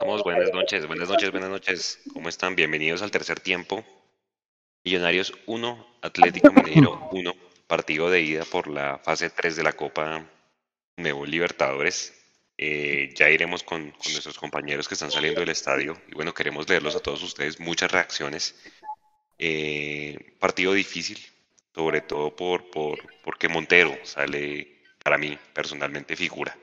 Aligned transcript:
Buenas 0.00 0.52
noches, 0.52 0.86
buenas 0.86 1.08
noches, 1.08 1.30
buenas 1.30 1.50
noches. 1.50 2.00
¿Cómo 2.12 2.28
están? 2.28 2.56
Bienvenidos 2.56 3.02
al 3.02 3.12
tercer 3.12 3.38
tiempo. 3.38 3.84
Millonarios 4.82 5.32
1, 5.46 5.98
Atlético 6.02 6.52
Mineiro 6.52 7.08
1, 7.12 7.34
partido 7.68 8.10
de 8.10 8.20
ida 8.20 8.44
por 8.44 8.66
la 8.66 8.98
fase 8.98 9.30
3 9.30 9.54
de 9.54 9.62
la 9.62 9.72
Copa 9.72 10.26
Nuevo 10.96 11.24
Libertadores. 11.24 12.12
Eh, 12.58 13.12
ya 13.14 13.30
iremos 13.30 13.62
con, 13.62 13.92
con, 13.92 14.12
nuestros 14.12 14.36
compañeros 14.36 14.88
que 14.88 14.94
están 14.94 15.12
saliendo 15.12 15.40
del 15.40 15.50
estadio 15.50 15.96
y 16.08 16.14
bueno, 16.14 16.34
queremos 16.34 16.68
leerlos 16.68 16.96
a 16.96 17.00
todos 17.00 17.22
ustedes, 17.22 17.60
muchas 17.60 17.90
reacciones. 17.92 18.56
Eh, 19.38 20.34
partido 20.40 20.72
difícil, 20.72 21.18
sobre 21.72 22.00
todo 22.00 22.34
por, 22.34 22.68
por, 22.70 22.98
porque 23.22 23.48
Montero 23.48 23.96
sale 24.02 24.82
para 25.02 25.18
mí 25.18 25.38
personalmente 25.52 26.16
figura, 26.16 26.56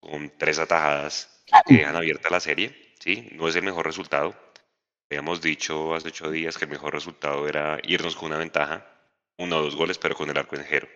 con 0.00 0.30
tres 0.38 0.58
atajadas 0.60 1.33
que 1.66 1.74
dejan 1.74 1.96
abierta 1.96 2.30
la 2.30 2.40
serie, 2.40 2.94
¿sí? 2.98 3.28
No 3.32 3.48
es 3.48 3.56
el 3.56 3.62
mejor 3.62 3.86
resultado. 3.86 4.34
Habíamos 5.10 5.40
dicho 5.40 5.94
hace 5.94 6.08
ocho 6.08 6.30
días 6.30 6.56
que 6.56 6.64
el 6.64 6.70
mejor 6.70 6.94
resultado 6.94 7.46
era 7.46 7.78
irnos 7.82 8.16
con 8.16 8.28
una 8.28 8.38
ventaja, 8.38 8.86
uno 9.38 9.58
o 9.58 9.62
dos 9.62 9.76
goles, 9.76 9.98
pero 9.98 10.14
con 10.14 10.30
el 10.30 10.38
arco 10.38 10.56
en 10.56 10.64
cero. 10.68 10.88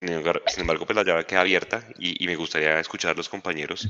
Sin 0.00 0.60
embargo, 0.62 0.86
pues 0.86 0.96
la 0.96 1.02
llave 1.02 1.26
queda 1.26 1.42
abierta 1.42 1.86
y, 1.98 2.22
y 2.22 2.26
me 2.26 2.36
gustaría 2.36 2.80
escuchar 2.80 3.12
a 3.12 3.14
los 3.14 3.28
compañeros, 3.28 3.86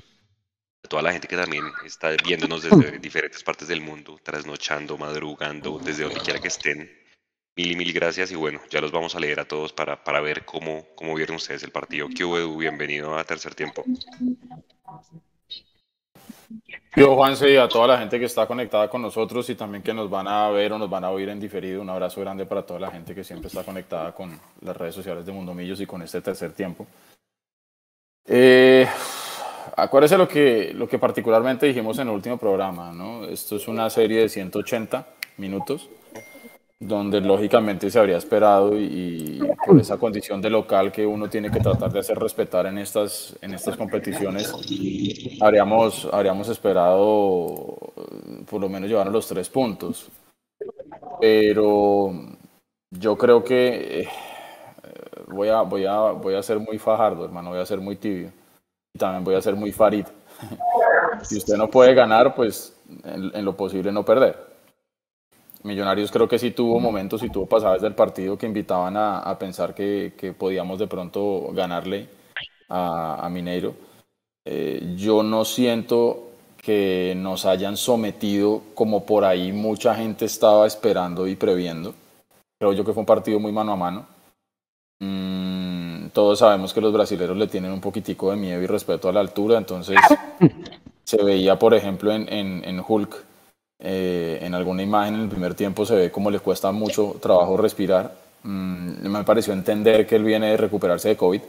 a 0.82 0.88
toda 0.88 1.02
la 1.02 1.12
gente 1.12 1.28
que 1.28 1.36
también 1.36 1.64
está 1.84 2.10
viéndonos 2.24 2.62
desde 2.62 2.98
diferentes 2.98 3.44
partes 3.44 3.68
del 3.68 3.80
mundo, 3.80 4.18
trasnochando, 4.22 4.98
madrugando, 4.98 5.78
desde 5.78 6.04
donde 6.04 6.20
quiera 6.20 6.40
que 6.40 6.48
estén. 6.48 6.90
Mil 7.56 7.72
y 7.72 7.76
mil 7.76 7.92
gracias 7.92 8.30
y 8.30 8.36
bueno, 8.36 8.60
ya 8.70 8.80
los 8.80 8.90
vamos 8.90 9.14
a 9.14 9.20
leer 9.20 9.38
a 9.38 9.44
todos 9.44 9.72
para, 9.72 10.02
para 10.02 10.20
ver 10.20 10.44
cómo, 10.44 10.86
cómo 10.96 11.14
vieron 11.14 11.36
ustedes 11.36 11.62
el 11.62 11.70
partido. 11.70 12.08
QEU, 12.08 12.56
bienvenido 12.56 13.16
a 13.16 13.24
tercer 13.24 13.54
tiempo. 13.54 13.84
Yo, 16.96 17.14
Juanse, 17.14 17.50
y 17.52 17.56
a 17.56 17.68
toda 17.68 17.86
la 17.86 17.98
gente 17.98 18.18
que 18.18 18.24
está 18.24 18.46
conectada 18.46 18.88
con 18.88 19.02
nosotros 19.02 19.48
y 19.50 19.54
también 19.54 19.82
que 19.82 19.94
nos 19.94 20.10
van 20.10 20.26
a 20.26 20.50
ver 20.50 20.72
o 20.72 20.78
nos 20.78 20.90
van 20.90 21.04
a 21.04 21.10
oír 21.10 21.28
en 21.28 21.38
diferido, 21.38 21.80
un 21.80 21.90
abrazo 21.90 22.20
grande 22.20 22.46
para 22.46 22.66
toda 22.66 22.80
la 22.80 22.90
gente 22.90 23.14
que 23.14 23.22
siempre 23.22 23.48
está 23.48 23.62
conectada 23.62 24.12
con 24.12 24.38
las 24.60 24.76
redes 24.76 24.94
sociales 24.94 25.24
de 25.24 25.32
Mundo 25.32 25.54
Millos 25.54 25.80
y 25.80 25.86
con 25.86 26.02
este 26.02 26.20
tercer 26.20 26.52
tiempo. 26.52 26.86
Eh, 28.26 28.86
acuérdese 29.76 30.18
lo 30.18 30.26
que, 30.26 30.72
lo 30.74 30.88
que 30.88 30.98
particularmente 30.98 31.66
dijimos 31.66 31.98
en 31.98 32.08
el 32.08 32.14
último 32.14 32.36
programa, 32.36 32.92
¿no? 32.92 33.24
Esto 33.24 33.56
es 33.56 33.68
una 33.68 33.88
serie 33.88 34.22
de 34.22 34.28
180 34.28 35.06
minutos 35.36 35.88
donde 36.80 37.20
lógicamente 37.20 37.90
se 37.90 37.98
habría 37.98 38.16
esperado 38.16 38.74
y, 38.76 38.84
y, 38.84 39.40
por 39.66 39.78
esa 39.78 39.98
condición 39.98 40.40
de 40.40 40.48
local 40.48 40.90
que 40.90 41.06
uno 41.06 41.28
tiene 41.28 41.50
que 41.50 41.60
tratar 41.60 41.92
de 41.92 42.00
hacer 42.00 42.18
respetar 42.18 42.64
en 42.64 42.78
estas, 42.78 43.36
en 43.42 43.52
estas 43.52 43.76
competiciones, 43.76 44.50
habríamos, 45.42 46.08
habríamos 46.10 46.48
esperado 46.48 47.76
por 48.48 48.62
lo 48.62 48.68
menos 48.70 48.88
llevarnos 48.88 49.12
los 49.12 49.28
tres 49.28 49.50
puntos. 49.50 50.08
Pero 51.20 52.14
yo 52.90 53.18
creo 53.18 53.44
que 53.44 54.00
eh, 54.00 54.08
voy, 55.28 55.50
a, 55.50 55.60
voy, 55.60 55.84
a, 55.84 56.12
voy 56.12 56.34
a 56.34 56.42
ser 56.42 56.58
muy 56.58 56.78
fajardo, 56.78 57.26
hermano, 57.26 57.50
voy 57.50 57.60
a 57.60 57.66
ser 57.66 57.78
muy 57.78 57.96
tibio 57.96 58.32
y 58.94 58.98
también 58.98 59.22
voy 59.22 59.34
a 59.34 59.42
ser 59.42 59.54
muy 59.54 59.70
farid. 59.70 60.06
si 61.22 61.36
usted 61.36 61.58
no 61.58 61.68
puede 61.68 61.92
ganar, 61.92 62.34
pues 62.34 62.74
en 63.04 63.44
lo 63.44 63.54
posible 63.54 63.92
no 63.92 64.02
perder. 64.02 64.49
Millonarios 65.62 66.10
creo 66.10 66.26
que 66.26 66.38
sí 66.38 66.52
tuvo 66.52 66.80
momentos 66.80 67.22
y 67.22 67.28
tuvo 67.28 67.46
pasajes 67.46 67.82
del 67.82 67.94
partido 67.94 68.38
que 68.38 68.46
invitaban 68.46 68.96
a, 68.96 69.18
a 69.18 69.38
pensar 69.38 69.74
que, 69.74 70.14
que, 70.16 70.32
podíamos 70.32 70.78
de 70.78 70.86
pronto 70.86 71.48
ganarle 71.52 72.08
a, 72.68 73.26
a 73.26 73.28
Mineiro. 73.28 73.74
Eh, 74.46 74.94
yo 74.96 75.22
no 75.22 75.44
siento 75.44 76.30
que 76.56 77.14
nos 77.16 77.44
hayan 77.44 77.76
sometido 77.76 78.62
como 78.74 79.04
por 79.04 79.24
ahí 79.24 79.52
mucha 79.52 79.94
gente 79.94 80.24
estaba 80.24 80.66
esperando 80.66 81.26
y 81.26 81.36
previendo. 81.36 81.94
Creo 82.58 82.72
yo 82.72 82.84
que 82.84 82.92
fue 82.92 83.00
un 83.00 83.06
partido 83.06 83.38
muy 83.38 83.52
mano 83.52 83.72
a 83.72 83.76
mano. 83.76 84.06
Mm, 84.98 86.08
todos 86.08 86.38
sabemos 86.38 86.72
que 86.72 86.80
los 86.80 86.92
brasileños 86.92 87.36
le 87.36 87.48
tienen 87.48 87.72
un 87.72 87.80
poquitico 87.80 88.30
de 88.30 88.36
miedo 88.36 88.62
y 88.62 88.66
respeto 88.66 89.08
a 89.08 89.12
la 89.12 89.20
altura, 89.20 89.58
entonces 89.58 89.98
se 91.04 91.22
veía, 91.22 91.58
por 91.58 91.74
ejemplo, 91.74 92.12
en, 92.12 92.30
en, 92.32 92.64
en 92.64 92.82
Hulk 92.86 93.29
eh, 93.80 94.38
en 94.42 94.54
alguna 94.54 94.82
imagen 94.82 95.14
en 95.14 95.20
el 95.22 95.28
primer 95.28 95.54
tiempo 95.54 95.86
se 95.86 95.94
ve 95.94 96.10
como 96.10 96.30
le 96.30 96.40
cuesta 96.40 96.70
mucho 96.70 97.16
trabajo 97.20 97.56
respirar. 97.56 98.14
Mm, 98.42 99.08
me 99.08 99.24
pareció 99.24 99.52
entender 99.52 100.06
que 100.06 100.16
él 100.16 100.24
viene 100.24 100.50
de 100.50 100.56
recuperarse 100.56 101.08
de 101.08 101.16
COVID. 101.16 101.40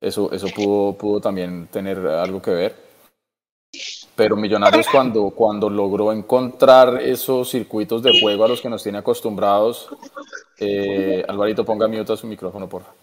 Eso, 0.00 0.32
eso 0.32 0.46
pudo, 0.54 0.94
pudo 0.94 1.20
también 1.20 1.68
tener 1.70 1.98
algo 1.98 2.40
que 2.40 2.50
ver. 2.50 2.86
Pero 4.14 4.36
Millonarios 4.36 4.86
cuando, 4.90 5.30
cuando 5.30 5.68
logró 5.68 6.10
encontrar 6.10 7.02
esos 7.02 7.50
circuitos 7.50 8.02
de 8.02 8.18
juego 8.18 8.44
a 8.44 8.48
los 8.48 8.62
que 8.62 8.70
nos 8.70 8.82
tiene 8.82 8.98
acostumbrados, 8.98 9.90
eh, 10.58 11.22
Alvarito 11.28 11.64
ponga 11.64 11.86
mute 11.86 12.14
a 12.14 12.16
su 12.16 12.26
micrófono, 12.26 12.66
por 12.66 12.82
favor. 12.82 12.96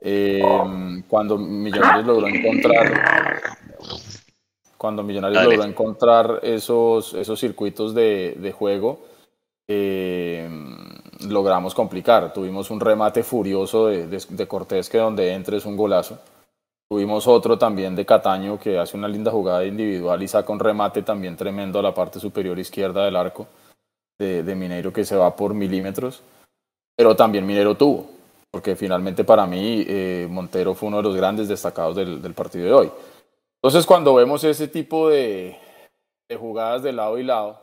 Eh, 0.00 0.42
cuando 1.08 1.36
Millonarios 1.36 2.06
logró 2.06 2.28
encontrar 2.28 2.92
cuando 4.84 5.02
Millonarios 5.02 5.42
Dale. 5.42 5.56
logró 5.56 5.66
encontrar 5.66 6.40
esos, 6.42 7.14
esos 7.14 7.40
circuitos 7.40 7.94
de, 7.94 8.36
de 8.38 8.52
juego, 8.52 8.98
eh, 9.66 10.46
logramos 11.26 11.74
complicar. 11.74 12.34
Tuvimos 12.34 12.70
un 12.70 12.80
remate 12.80 13.22
furioso 13.22 13.86
de, 13.86 14.06
de, 14.08 14.22
de, 14.28 14.46
Cortés 14.46 14.90
que 14.90 14.98
donde 14.98 15.32
entre 15.32 15.56
es 15.56 15.64
un 15.64 15.74
golazo. 15.74 16.18
Tuvimos 16.86 17.26
otro 17.26 17.56
también 17.56 17.96
de 17.96 18.04
Cataño 18.04 18.60
que 18.60 18.78
hace 18.78 18.98
una 18.98 19.08
linda 19.08 19.30
jugada 19.30 19.64
individual 19.64 20.22
y 20.22 20.28
saca 20.28 20.52
un 20.52 20.60
remate 20.60 21.00
también 21.00 21.34
tremendo 21.34 21.78
a 21.78 21.82
la 21.82 21.94
parte 21.94 22.20
superior 22.20 22.58
izquierda 22.58 23.06
del 23.06 23.16
arco 23.16 23.46
de, 24.18 24.42
de 24.42 24.54
Mineiro 24.54 24.92
que 24.92 25.06
se 25.06 25.16
va 25.16 25.34
por 25.34 25.54
milímetros. 25.54 26.20
Pero 26.94 27.16
también 27.16 27.46
Minero 27.46 27.74
tuvo, 27.74 28.04
porque 28.50 28.76
finalmente 28.76 29.24
para 29.24 29.46
mí 29.46 29.82
eh, 29.88 30.28
Montero 30.30 30.74
fue 30.74 30.88
uno 30.88 30.98
de 30.98 31.04
los 31.04 31.16
grandes 31.16 31.48
destacados 31.48 31.96
del, 31.96 32.20
del 32.20 32.34
partido 32.34 32.66
de 32.66 32.72
hoy. 32.74 32.90
Entonces, 33.64 33.86
cuando 33.86 34.12
vemos 34.12 34.44
ese 34.44 34.68
tipo 34.68 35.08
de, 35.08 35.56
de, 36.28 36.36
jugadas 36.36 36.82
de 36.82 36.92
lado 36.92 37.18
y 37.18 37.22
lado, 37.22 37.58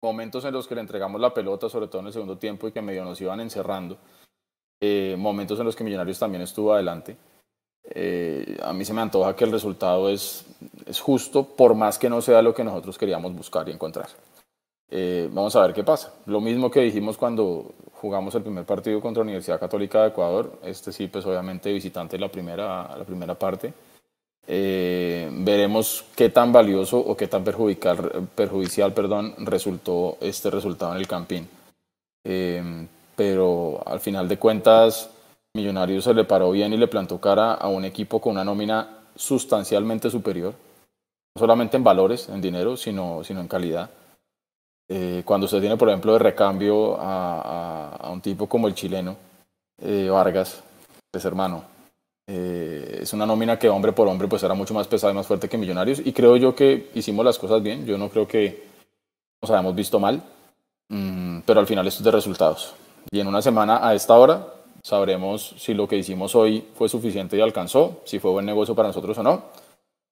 momentos 0.00 0.44
en 0.44 0.54
los 0.54 0.68
que 0.68 0.76
le 0.76 0.80
entregamos 0.80 1.20
la 1.20 1.34
pelota, 1.34 1.68
sobre 1.68 1.88
todo 1.88 2.02
en 2.02 2.06
el 2.06 2.12
segundo 2.12 2.38
tiempo, 2.38 2.68
y 2.68 2.72
que 2.72 2.80
medio 2.80 3.04
nos 3.04 3.20
iban 3.20 3.40
encerrando, 3.40 3.98
eh, 4.80 5.16
momentos 5.18 5.58
en 5.58 5.64
los 5.64 5.74
que 5.74 5.82
Millonarios 5.82 6.20
también 6.20 6.42
estuvo 6.42 6.72
adelante, 6.72 7.16
eh, 7.82 8.56
a 8.62 8.72
mí 8.72 8.84
se 8.84 8.94
me 8.94 9.00
antoja 9.00 9.34
que 9.34 9.42
el 9.42 9.50
resultado 9.50 10.08
es, 10.08 10.46
es, 10.86 11.00
justo, 11.00 11.42
por 11.42 11.74
más 11.74 11.98
que 11.98 12.08
no 12.08 12.22
sea 12.22 12.40
lo 12.40 12.54
que 12.54 12.62
nosotros 12.62 12.96
queríamos 12.96 13.34
buscar 13.34 13.68
y 13.68 13.72
encontrar. 13.72 14.06
Eh, 14.88 15.28
vamos 15.32 15.56
a 15.56 15.62
ver 15.62 15.74
qué 15.74 15.82
pasa. 15.82 16.14
Lo 16.26 16.40
mismo 16.40 16.70
que 16.70 16.82
dijimos 16.82 17.16
cuando 17.16 17.74
jugamos 17.94 18.36
el 18.36 18.42
primer 18.42 18.64
partido 18.64 19.00
contra 19.00 19.22
la 19.22 19.24
Universidad 19.24 19.58
Católica 19.58 20.02
de 20.02 20.08
Ecuador, 20.10 20.60
este 20.62 20.92
sí, 20.92 21.08
pues 21.08 21.26
obviamente 21.26 21.72
visitante 21.72 22.16
la 22.20 22.28
primera, 22.28 22.96
la 22.96 23.04
primera 23.04 23.34
parte. 23.34 23.74
Eh, 24.48 25.28
veremos 25.32 26.04
qué 26.14 26.28
tan 26.28 26.52
valioso 26.52 26.98
o 26.98 27.16
qué 27.16 27.26
tan 27.26 27.42
perjudicial, 27.42 28.28
perjudicial 28.34 28.92
perdón, 28.92 29.34
resultó 29.38 30.18
este 30.20 30.50
resultado 30.50 30.92
en 30.92 30.98
el 30.98 31.08
Campín. 31.08 31.48
Eh, 32.24 32.86
pero 33.16 33.82
al 33.86 34.00
final 34.00 34.28
de 34.28 34.38
cuentas, 34.38 35.10
Millonarios 35.54 36.04
se 36.04 36.12
le 36.12 36.24
paró 36.24 36.50
bien 36.50 36.72
y 36.72 36.76
le 36.76 36.86
plantó 36.86 37.18
cara 37.18 37.54
a 37.54 37.68
un 37.68 37.84
equipo 37.84 38.20
con 38.20 38.32
una 38.32 38.44
nómina 38.44 38.88
sustancialmente 39.16 40.10
superior, 40.10 40.52
no 41.34 41.40
solamente 41.40 41.78
en 41.78 41.84
valores, 41.84 42.28
en 42.28 42.42
dinero, 42.42 42.76
sino, 42.76 43.24
sino 43.24 43.40
en 43.40 43.48
calidad. 43.48 43.88
Eh, 44.88 45.22
cuando 45.24 45.48
se 45.48 45.58
tiene, 45.60 45.76
por 45.76 45.88
ejemplo, 45.88 46.12
de 46.12 46.18
recambio 46.18 47.00
a, 47.00 47.40
a, 47.40 47.96
a 47.96 48.10
un 48.10 48.20
tipo 48.20 48.46
como 48.46 48.68
el 48.68 48.74
chileno, 48.74 49.16
eh, 49.80 50.08
Vargas, 50.10 50.62
pues 51.10 51.24
hermano, 51.24 51.64
eh, 52.26 53.00
es 53.02 53.12
una 53.12 53.26
nómina 53.26 53.58
que 53.58 53.68
hombre 53.68 53.92
por 53.92 54.08
hombre 54.08 54.28
pues 54.28 54.42
era 54.42 54.54
mucho 54.54 54.74
más 54.74 54.88
pesada 54.88 55.12
y 55.12 55.16
más 55.16 55.26
fuerte 55.26 55.48
que 55.48 55.58
Millonarios 55.58 56.00
y 56.04 56.12
creo 56.12 56.36
yo 56.36 56.54
que 56.54 56.90
hicimos 56.94 57.24
las 57.24 57.38
cosas 57.38 57.62
bien, 57.62 57.86
yo 57.86 57.96
no 57.98 58.08
creo 58.08 58.26
que 58.26 58.64
nos 59.40 59.50
hayamos 59.50 59.74
visto 59.74 60.00
mal, 60.00 60.22
mm, 60.88 61.40
pero 61.46 61.60
al 61.60 61.66
final 61.66 61.86
esto 61.86 62.00
es 62.00 62.04
de 62.04 62.10
resultados. 62.10 62.74
Y 63.10 63.20
en 63.20 63.28
una 63.28 63.42
semana 63.42 63.86
a 63.86 63.94
esta 63.94 64.14
hora 64.14 64.46
sabremos 64.82 65.54
si 65.58 65.74
lo 65.74 65.86
que 65.86 65.96
hicimos 65.96 66.34
hoy 66.34 66.64
fue 66.74 66.88
suficiente 66.88 67.36
y 67.36 67.40
alcanzó, 67.40 68.02
si 68.04 68.18
fue 68.18 68.30
buen 68.32 68.46
negocio 68.46 68.74
para 68.74 68.88
nosotros 68.88 69.16
o 69.18 69.22
no, 69.22 69.44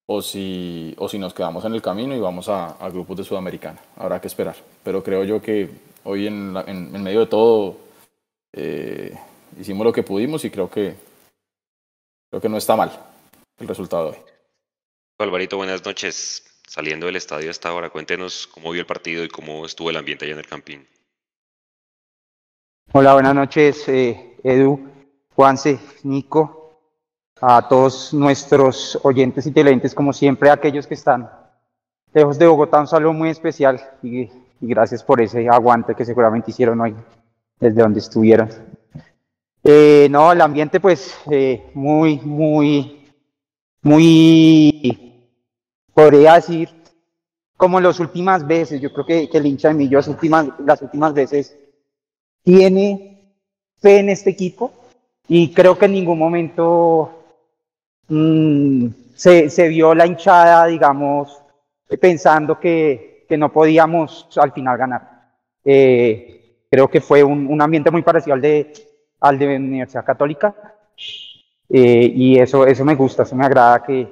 o 0.07 0.21
si, 0.23 0.95
o 0.99 1.09
si 1.09 1.19
nos 1.19 1.35
quedamos 1.35 1.65
en 1.65 1.75
el 1.75 1.83
camino 1.83 2.15
y 2.15 2.21
vamos 2.21 2.49
a, 2.49 2.73
a 2.73 2.91
grupos 2.91 3.17
de 3.17 3.25
Sudamericana. 3.25 3.81
Habrá 3.97 4.21
que 4.21 4.29
esperar. 4.29 4.57
Pero 4.83 5.03
creo 5.03 5.25
yo 5.25 5.41
que 5.41 5.71
hoy 6.05 6.27
en, 6.27 6.53
medio 7.03 7.21
de 7.21 7.27
todo 7.27 7.77
eh, 8.53 9.17
hicimos 9.59 9.85
lo 9.85 9.93
que 9.93 10.03
pudimos 10.03 10.45
y 10.45 10.51
creo 10.51 10.71
que 10.71 10.95
creo 12.35 12.41
que 12.41 12.49
no 12.49 12.57
está 12.57 12.75
mal 12.75 12.91
el 13.61 13.69
resultado 13.69 14.09
hoy. 14.09 14.17
Alvarito, 15.21 15.57
buenas 15.57 15.85
noches. 15.85 16.45
Saliendo 16.67 17.07
del 17.07 17.15
estadio 17.15 17.49
hasta 17.49 17.69
ahora, 17.69 17.91
cuéntenos 17.91 18.49
cómo 18.49 18.73
vio 18.73 18.81
el 18.81 18.87
partido 18.87 19.23
y 19.23 19.29
cómo 19.29 19.65
estuvo 19.65 19.91
el 19.91 19.97
ambiente 19.97 20.25
allá 20.25 20.33
en 20.33 20.41
el 20.41 20.47
Campín. 20.47 20.85
Hola, 22.91 23.13
buenas 23.13 23.37
noches, 23.37 23.89
eh, 23.89 24.37
Edu, 24.43 24.81
Juanse, 25.37 25.79
Nico, 26.03 26.81
a 27.41 27.69
todos 27.69 28.13
nuestros 28.13 28.99
oyentes 29.05 29.47
y 29.47 29.53
televidentes, 29.53 29.95
como 29.95 30.13
siempre, 30.13 30.51
aquellos 30.51 30.89
que 30.89 30.95
están 30.95 31.31
Lejos 32.13 32.37
de 32.39 32.49
Bogotá, 32.49 32.81
un 32.81 32.89
saludo 32.89 33.13
muy 33.13 33.29
especial 33.29 33.81
y, 34.03 34.23
y 34.23 34.31
gracias 34.61 35.05
por 35.05 35.21
ese 35.21 35.49
aguante 35.49 35.95
que 35.95 36.05
seguramente 36.05 36.51
hicieron 36.51 36.81
hoy 36.81 36.97
desde 37.61 37.83
donde 37.83 38.01
estuvieron. 38.01 38.49
Eh, 39.67 40.09
no, 40.11 40.31
el 40.31 40.43
ambiente 40.43 40.79
pues 40.79 41.17
eh, 41.31 41.71
muy, 41.73 42.21
muy, 42.21 43.03
muy, 43.81 45.31
podría 45.95 46.35
decir, 46.35 46.69
como 47.57 47.81
las 47.81 47.99
últimas 47.99 48.47
veces, 48.47 48.79
yo 48.83 48.93
creo 48.93 49.07
que, 49.07 49.31
que 49.31 49.39
el 49.39 49.47
hincha 49.47 49.69
de 49.69 49.75
Millo 49.75 49.97
las 49.97 50.09
últimas, 50.09 50.49
las 50.59 50.83
últimas 50.83 51.15
veces 51.15 51.57
tiene 52.43 53.33
fe 53.81 54.01
en 54.01 54.11
este 54.11 54.31
equipo 54.31 54.71
y 55.29 55.51
creo 55.55 55.79
que 55.79 55.87
en 55.87 55.93
ningún 55.93 56.19
momento 56.19 57.25
mm, 58.09 58.89
se, 59.15 59.69
vio 59.69 59.95
la 59.95 60.07
hinchada, 60.07 60.67
digamos, 60.67 61.41
pensando 61.99 62.61
que, 62.61 63.25
que, 63.27 63.39
no 63.39 63.51
podíamos 63.51 64.29
al 64.37 64.53
final 64.53 64.77
ganar. 64.77 65.33
Eh, 65.65 66.67
creo 66.71 66.89
que 66.89 67.01
fue 67.01 67.25
un, 67.25 67.47
un 67.47 67.63
ambiente 67.63 67.91
muy 67.91 68.03
parecido 68.03 68.35
al 68.35 68.43
de, 68.43 68.94
al 69.25 69.39
de 69.39 69.57
Universidad 69.57 70.05
Católica. 70.05 70.55
Eh, 71.69 72.13
y 72.15 72.39
eso, 72.39 72.67
eso 72.67 72.85
me 72.85 72.95
gusta, 72.95 73.23
eso 73.23 73.35
me 73.35 73.47
agrada 73.47 73.83
que, 73.83 74.07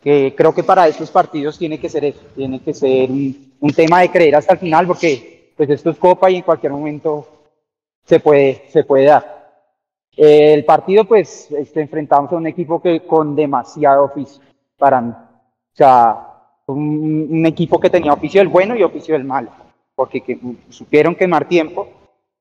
que 0.00 0.34
creo 0.34 0.54
que 0.54 0.64
para 0.64 0.88
estos 0.88 1.10
partidos 1.10 1.58
tiene 1.58 1.78
que 1.78 1.88
ser 1.88 2.06
eso, 2.06 2.20
tiene 2.34 2.60
que 2.60 2.72
ser 2.72 3.10
un, 3.10 3.52
un, 3.60 3.72
tema 3.74 4.00
de 4.00 4.10
creer 4.10 4.36
hasta 4.36 4.54
el 4.54 4.58
final 4.58 4.86
porque 4.86 5.52
pues 5.54 5.68
esto 5.68 5.90
es 5.90 5.98
copa 5.98 6.30
y 6.30 6.36
en 6.36 6.42
cualquier 6.42 6.72
momento 6.72 7.28
se 8.04 8.20
puede, 8.20 8.64
se 8.70 8.84
puede 8.84 9.04
dar. 9.04 9.38
Eh, 10.16 10.54
el 10.54 10.64
partido 10.64 11.04
pues 11.04 11.50
este, 11.52 11.82
enfrentamos 11.82 12.32
a 12.32 12.36
un 12.36 12.46
equipo 12.46 12.80
que 12.80 13.00
con 13.00 13.36
demasiado 13.36 14.04
oficio 14.04 14.42
para 14.78 15.02
mí. 15.02 15.10
O 15.10 15.76
sea, 15.76 16.26
un, 16.68 17.28
un 17.30 17.46
equipo 17.46 17.78
que 17.78 17.90
tenía 17.90 18.14
oficio 18.14 18.40
del 18.40 18.48
bueno 18.48 18.74
y 18.74 18.82
oficio 18.82 19.12
del 19.12 19.24
malo, 19.24 19.50
porque 19.94 20.22
que, 20.22 20.38
supieron 20.70 21.14
quemar 21.14 21.46
tiempo, 21.46 21.86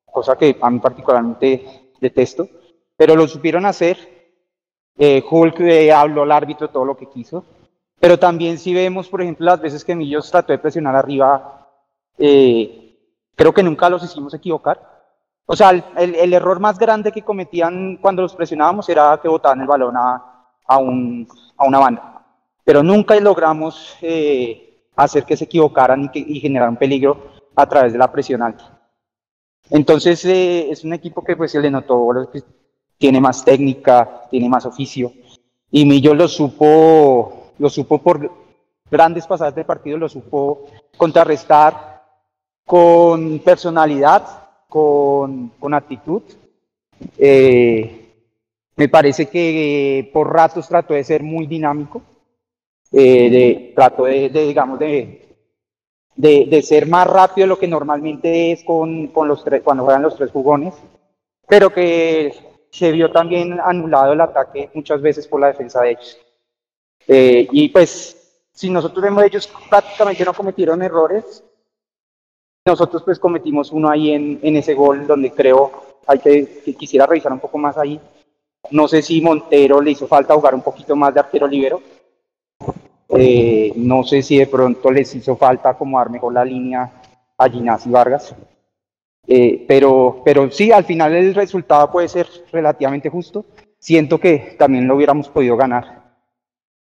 cosa 0.05 0.37
que 0.37 0.55
a 0.59 0.69
mí 0.69 0.79
particularmente 0.79 1.86
detesto, 1.99 2.47
pero 2.95 3.15
lo 3.15 3.27
supieron 3.27 3.65
hacer. 3.65 3.97
Eh, 4.97 5.23
Hulk 5.29 5.59
eh, 5.61 5.91
habló 5.91 6.23
al 6.23 6.31
árbitro 6.31 6.69
todo 6.69 6.85
lo 6.85 6.97
que 6.97 7.09
quiso, 7.09 7.45
pero 7.99 8.17
también 8.17 8.57
si 8.57 8.73
vemos, 8.73 9.07
por 9.07 9.21
ejemplo, 9.21 9.45
las 9.45 9.61
veces 9.61 9.83
que 9.83 9.95
Millos 9.95 10.29
trató 10.31 10.53
de 10.53 10.59
presionar 10.59 10.95
arriba, 10.95 11.67
eh, 12.17 12.97
creo 13.35 13.53
que 13.53 13.63
nunca 13.63 13.89
los 13.89 14.03
hicimos 14.03 14.33
equivocar. 14.33 14.97
O 15.45 15.55
sea, 15.55 15.69
el, 15.69 16.15
el, 16.15 16.33
error 16.33 16.59
más 16.59 16.77
grande 16.77 17.11
que 17.11 17.21
cometían 17.21 17.97
cuando 17.97 18.21
los 18.21 18.35
presionábamos 18.35 18.89
era 18.89 19.17
que 19.21 19.29
botaban 19.29 19.61
el 19.61 19.67
balón 19.67 19.95
a, 19.95 20.49
a, 20.67 20.77
un, 20.77 21.27
a 21.55 21.65
una 21.65 21.79
banda, 21.79 22.25
pero 22.65 22.83
nunca 22.83 23.17
logramos 23.19 23.95
eh, 24.01 24.83
hacer 24.95 25.23
que 25.23 25.37
se 25.37 25.45
equivocaran 25.45 26.03
y, 26.03 26.09
que, 26.09 26.19
y 26.19 26.39
generaran 26.41 26.75
peligro 26.75 27.31
a 27.55 27.65
través 27.65 27.93
de 27.93 27.99
la 27.99 28.11
presión 28.11 28.41
alta. 28.41 28.76
Entonces 29.69 30.23
eh, 30.25 30.69
es 30.71 30.83
un 30.83 30.93
equipo 30.93 31.23
que 31.23 31.35
pues 31.35 31.51
se 31.51 31.59
le 31.59 31.69
notó, 31.69 32.29
tiene 32.97 33.19
más 33.19 33.43
técnica, 33.43 34.23
tiene 34.29 34.49
más 34.49 34.65
oficio. 34.65 35.11
Y 35.71 35.85
Millo 35.85 36.13
lo 36.13 36.27
supo, 36.27 37.51
lo 37.59 37.69
supo 37.69 37.97
por 37.99 38.31
grandes 38.89 39.27
pasadas 39.27 39.55
de 39.55 39.65
partido, 39.65 39.97
lo 39.97 40.07
supo 40.07 40.65
contrarrestar 40.95 42.03
con 42.65 43.39
personalidad, 43.39 44.23
con, 44.69 45.49
con 45.59 45.73
actitud. 45.73 46.21
Eh, 47.17 48.07
me 48.75 48.89
parece 48.89 49.27
que 49.27 50.09
por 50.13 50.31
ratos 50.31 50.67
trató 50.67 50.93
de 50.93 51.03
ser 51.03 51.23
muy 51.23 51.47
dinámico, 51.47 52.01
eh, 52.91 53.29
de, 53.29 53.73
trató 53.75 54.05
de 54.05 54.29
digamos, 54.29 54.79
de, 54.79 55.26
de, 56.17 56.47
de, 56.49 56.61
ser 56.61 56.87
más 56.87 57.07
rápido 57.07 57.45
de 57.45 57.49
lo 57.49 57.59
que 57.59 57.67
normalmente 57.67 58.51
es 58.51 58.63
con, 58.63 59.07
con 59.07 59.27
los 59.27 59.43
tres, 59.43 59.61
cuando 59.63 59.85
juegan 59.85 60.01
los 60.01 60.15
tres 60.15 60.31
jugones, 60.31 60.73
pero 61.47 61.71
que 61.71 62.33
se 62.71 62.91
vio 62.91 63.11
también 63.11 63.59
anulado 63.59 64.13
el 64.13 64.21
ataque 64.21 64.69
muchas 64.73 65.01
veces 65.01 65.27
por 65.27 65.39
la 65.39 65.47
defensa 65.47 65.81
de 65.81 65.91
ellos. 65.91 66.17
Eh, 67.07 67.47
y 67.51 67.69
pues, 67.69 68.41
si 68.51 68.69
nosotros 68.69 69.03
vemos 69.03 69.23
ellos 69.23 69.49
prácticamente 69.69 70.25
no 70.25 70.33
cometieron 70.33 70.81
errores, 70.81 71.43
nosotros 72.65 73.03
pues 73.03 73.19
cometimos 73.19 73.71
uno 73.71 73.89
ahí 73.89 74.11
en, 74.11 74.39
en 74.41 74.57
ese 74.57 74.73
gol 74.73 75.07
donde 75.07 75.31
creo 75.31 75.85
hay 76.05 76.19
que, 76.19 76.61
que, 76.65 76.73
quisiera 76.73 77.05
revisar 77.05 77.31
un 77.31 77.39
poco 77.39 77.57
más 77.57 77.77
ahí. 77.77 77.99
No 78.71 78.87
sé 78.87 79.01
si 79.01 79.21
Montero 79.21 79.81
le 79.81 79.91
hizo 79.91 80.07
falta 80.07 80.33
jugar 80.33 80.55
un 80.55 80.61
poquito 80.61 80.95
más 80.95 81.13
de 81.13 81.19
arquero 81.19 81.47
libero, 81.47 81.81
eh, 83.09 83.71
no 83.75 84.03
sé 84.03 84.21
si 84.21 84.37
de 84.37 84.47
pronto 84.47 84.91
les 84.91 85.13
hizo 85.15 85.35
falta 85.35 85.69
acomodar 85.69 86.09
mejor 86.09 86.33
la 86.33 86.43
línea 86.43 86.91
a 87.37 87.49
Ginás 87.49 87.85
y 87.85 87.89
Vargas. 87.89 88.35
Eh, 89.27 89.65
pero, 89.67 90.21
pero 90.23 90.49
sí, 90.51 90.71
al 90.71 90.85
final 90.85 91.13
el 91.13 91.35
resultado 91.35 91.91
puede 91.91 92.07
ser 92.07 92.27
relativamente 92.51 93.09
justo. 93.09 93.45
Siento 93.79 94.19
que 94.19 94.55
también 94.57 94.87
lo 94.87 94.95
hubiéramos 94.95 95.29
podido 95.29 95.57
ganar. 95.57 96.07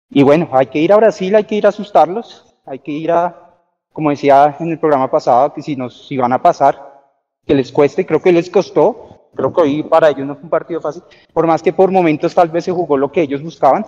Y 0.09 0.23
bueno, 0.23 0.49
hay 0.51 0.67
que 0.67 0.79
ir 0.79 0.91
a 0.91 0.97
Brasil, 0.97 1.35
hay 1.35 1.45
que 1.45 1.55
ir 1.55 1.65
a 1.65 1.69
asustarlos, 1.69 2.53
hay 2.65 2.79
que 2.79 2.91
ir 2.91 3.11
a, 3.11 3.55
como 3.93 4.09
decía 4.09 4.57
en 4.59 4.69
el 4.71 4.79
programa 4.79 5.09
pasado, 5.09 5.53
que 5.53 5.61
si, 5.61 5.75
nos, 5.75 6.07
si 6.07 6.17
van 6.17 6.33
a 6.33 6.41
pasar, 6.41 6.91
que 7.45 7.55
les 7.55 7.71
cueste, 7.71 8.05
creo 8.05 8.21
que 8.21 8.33
les 8.33 8.49
costó, 8.49 9.29
creo 9.33 9.53
que 9.53 9.61
hoy 9.61 9.83
para 9.83 10.09
ellos 10.09 10.27
no 10.27 10.35
fue 10.35 10.43
un 10.43 10.49
partido 10.49 10.81
fácil, 10.81 11.03
por 11.31 11.47
más 11.47 11.63
que 11.63 11.71
por 11.71 11.91
momentos 11.91 12.35
tal 12.35 12.49
vez 12.49 12.65
se 12.65 12.73
jugó 12.73 12.97
lo 12.97 13.11
que 13.11 13.21
ellos 13.21 13.41
buscaban, 13.41 13.85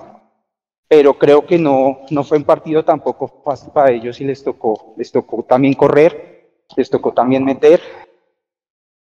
pero 0.96 1.18
creo 1.18 1.44
que 1.44 1.58
no, 1.58 2.02
no 2.12 2.24
fue 2.24 2.38
un 2.38 2.44
partido 2.44 2.86
tampoco 2.86 3.42
fácil 3.44 3.72
para 3.74 3.92
ellos 3.92 4.22
y 4.22 4.26
les 4.26 4.44
tocó, 4.44 4.94
les 4.96 5.12
tocó 5.12 5.42
también 5.42 5.74
correr, 5.74 6.52
les 6.78 6.88
tocó 6.88 7.12
también 7.12 7.44
meter. 7.44 7.82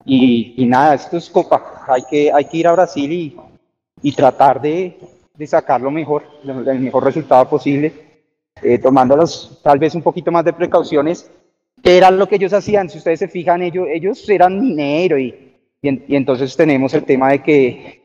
Y, 0.05 0.55
y 0.56 0.67
nada, 0.67 0.94
esto 0.94 1.17
es 1.17 1.29
Copa, 1.29 1.84
hay 1.88 2.02
que, 2.08 2.32
hay 2.32 2.44
que 2.44 2.56
ir 2.56 2.69
a 2.69 2.73
Brasil 2.73 3.11
y, 3.11 3.37
y 4.00 4.12
tratar 4.12 4.61
de, 4.61 4.96
de 5.34 5.46
sacar 5.49 5.81
lo 5.81 5.90
mejor, 5.90 6.23
el 6.44 6.79
mejor 6.79 7.02
resultado 7.02 7.49
posible, 7.49 7.93
eh, 8.62 8.79
tomándolos 8.79 9.61
tal 9.64 9.81
vez 9.81 9.96
un 9.96 10.02
poquito 10.02 10.31
más 10.31 10.44
de 10.44 10.52
precauciones, 10.52 11.29
que 11.82 11.96
era 11.96 12.12
lo 12.12 12.29
que 12.29 12.37
ellos 12.37 12.52
hacían, 12.52 12.90
si 12.90 12.99
ustedes 12.99 13.19
se 13.19 13.26
fijan, 13.26 13.61
ellos, 13.61 13.88
ellos 13.90 14.29
eran 14.29 14.61
minero 14.61 15.19
y, 15.19 15.56
y, 15.82 16.12
y 16.12 16.14
entonces 16.14 16.56
tenemos 16.56 16.94
el 16.94 17.02
tema 17.02 17.31
de 17.31 17.43
que 17.43 18.01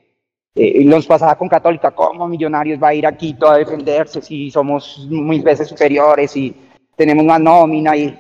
eh, 0.58 0.84
nos 0.84 1.06
pasaba 1.06 1.36
con 1.36 1.48
Católica, 1.48 1.92
¿cómo 1.92 2.28
Millonarios 2.28 2.82
va 2.82 2.88
a 2.88 2.94
ir 2.96 3.06
a 3.06 3.16
Quito 3.16 3.48
a 3.48 3.58
defenderse 3.58 4.24
si 4.24 4.50
somos 4.50 5.08
mil 5.08 5.44
veces 5.44 5.68
superiores 5.68 6.36
y 6.36 6.56
tenemos 6.96 7.24
más 7.24 7.40
nómina 7.40 7.96
y 7.96 8.20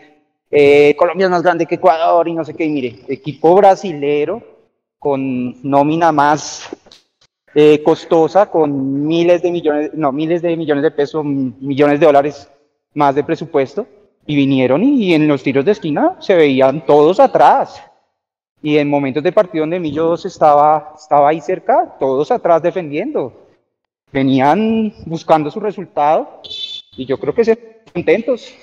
eh, 0.51 0.95
Colombia 0.95 1.25
es 1.25 1.31
más 1.31 1.41
grande 1.41 1.65
que 1.65 1.75
Ecuador 1.75 2.27
y 2.27 2.33
no 2.33 2.45
sé 2.45 2.53
qué? 2.53 2.67
Mire, 2.67 2.99
equipo 3.07 3.55
brasilero 3.55 4.43
con 4.99 5.55
nómina 5.67 6.11
más 6.11 6.69
eh, 7.55 7.81
costosa, 7.81 8.51
con 8.51 9.07
miles 9.07 9.41
de 9.41 9.51
millones, 9.51 9.91
no, 9.95 10.11
miles 10.11 10.43
de 10.43 10.55
millones 10.55 10.83
de 10.83 10.91
pesos, 10.91 11.25
millones 11.25 11.99
de 11.99 12.05
dólares 12.05 12.47
más 12.93 13.15
de 13.15 13.23
presupuesto, 13.23 13.87
y 14.27 14.35
vinieron 14.35 14.83
y, 14.83 15.05
y 15.05 15.13
en 15.15 15.27
los 15.27 15.41
tiros 15.41 15.65
de 15.65 15.71
esquina 15.71 16.17
se 16.19 16.35
veían 16.35 16.85
todos 16.85 17.19
atrás. 17.19 17.81
Y 18.61 18.77
en 18.77 18.89
momentos 18.89 19.23
de 19.23 19.31
partido 19.31 19.63
donde 19.63 19.79
Millos 19.79 20.25
estaba, 20.25 20.93
estaba 20.95 21.29
ahí 21.29 21.41
cerca, 21.41 21.95
todos 21.99 22.31
atrás 22.31 22.61
defendiendo. 22.61 23.33
Venían 24.11 24.93
buscando 25.05 25.51
su 25.51 25.59
resultado 25.59 26.41
y 26.95 27.05
yo 27.05 27.19
creo 27.19 27.33
que 27.35 27.45
se 27.45 27.83
contentos. 27.93 28.53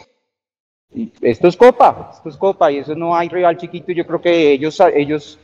Esto 1.20 1.48
es 1.48 1.56
Copa, 1.56 2.10
esto 2.14 2.28
es 2.28 2.36
Copa 2.36 2.70
y 2.70 2.78
eso 2.78 2.94
no 2.94 3.16
hay 3.16 3.28
rival 3.28 3.56
chiquito. 3.56 3.92
Yo 3.92 4.06
creo 4.06 4.20
que 4.20 4.52
ellos, 4.52 4.80
ellos 4.94 5.38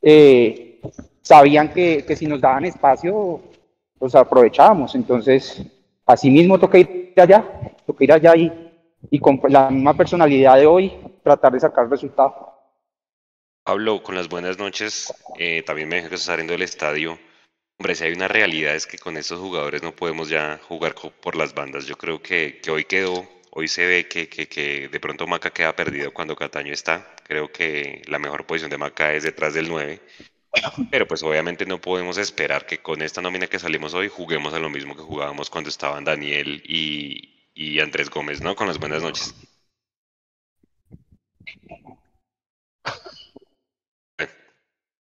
eh, 0.00 0.80
sabían 1.20 1.72
que, 1.72 2.04
que 2.06 2.14
si 2.16 2.26
nos 2.26 2.40
daban 2.40 2.64
espacio, 2.64 3.40
los 4.00 4.14
aprovechábamos. 4.14 4.94
Entonces, 4.94 5.62
así 6.06 6.30
mismo 6.30 6.58
toca 6.58 6.78
ir 6.78 7.12
allá, 7.16 7.44
toca 7.84 8.14
allá 8.14 8.36
y, 8.36 8.52
y 9.10 9.18
con 9.18 9.40
la 9.48 9.70
misma 9.70 9.94
personalidad 9.94 10.56
de 10.56 10.66
hoy 10.66 10.92
tratar 11.22 11.52
de 11.52 11.60
sacar 11.60 11.84
el 11.84 11.90
resultado. 11.90 12.51
Pablo, 13.64 14.02
con 14.02 14.16
las 14.16 14.28
buenas 14.28 14.58
noches, 14.58 15.12
eh, 15.38 15.62
también 15.62 15.88
me 15.88 15.96
dejo 15.96 16.08
que 16.08 16.16
está 16.16 16.32
saliendo 16.32 16.52
del 16.52 16.62
estadio. 16.62 17.18
Hombre, 17.78 17.94
si 17.94 18.04
hay 18.04 18.12
una 18.12 18.28
realidad 18.28 18.74
es 18.74 18.86
que 18.86 18.98
con 18.98 19.16
estos 19.16 19.38
jugadores 19.40 19.82
no 19.82 19.94
podemos 19.94 20.28
ya 20.28 20.60
jugar 20.68 20.94
por 20.94 21.36
las 21.36 21.54
bandas. 21.54 21.86
Yo 21.86 21.96
creo 21.96 22.20
que, 22.22 22.60
que 22.60 22.70
hoy 22.72 22.84
quedó, 22.84 23.28
hoy 23.50 23.68
se 23.68 23.86
ve 23.86 24.08
que, 24.08 24.28
que, 24.28 24.48
que, 24.48 24.88
de 24.88 25.00
pronto 25.00 25.26
Maca 25.26 25.50
queda 25.50 25.76
perdido 25.76 26.12
cuando 26.12 26.36
Cataño 26.36 26.72
está. 26.72 27.14
Creo 27.24 27.52
que 27.52 28.02
la 28.06 28.18
mejor 28.18 28.46
posición 28.46 28.70
de 28.70 28.78
Maca 28.78 29.14
es 29.14 29.22
detrás 29.22 29.54
del 29.54 29.68
9. 29.68 30.00
Pero 30.90 31.06
pues 31.06 31.22
obviamente 31.22 31.64
no 31.66 31.80
podemos 31.80 32.18
esperar 32.18 32.66
que 32.66 32.78
con 32.78 33.02
esta 33.02 33.22
nómina 33.22 33.46
que 33.46 33.58
salimos 33.58 33.94
hoy 33.94 34.08
juguemos 34.08 34.54
a 34.54 34.58
lo 34.58 34.70
mismo 34.70 34.96
que 34.96 35.02
jugábamos 35.02 35.50
cuando 35.50 35.70
estaban 35.70 36.04
Daniel 36.04 36.62
y, 36.66 37.48
y 37.54 37.80
Andrés 37.80 38.10
Gómez, 38.10 38.40
¿no? 38.42 38.56
Con 38.56 38.66
las 38.68 38.78
buenas 38.78 39.02
noches. 39.02 39.34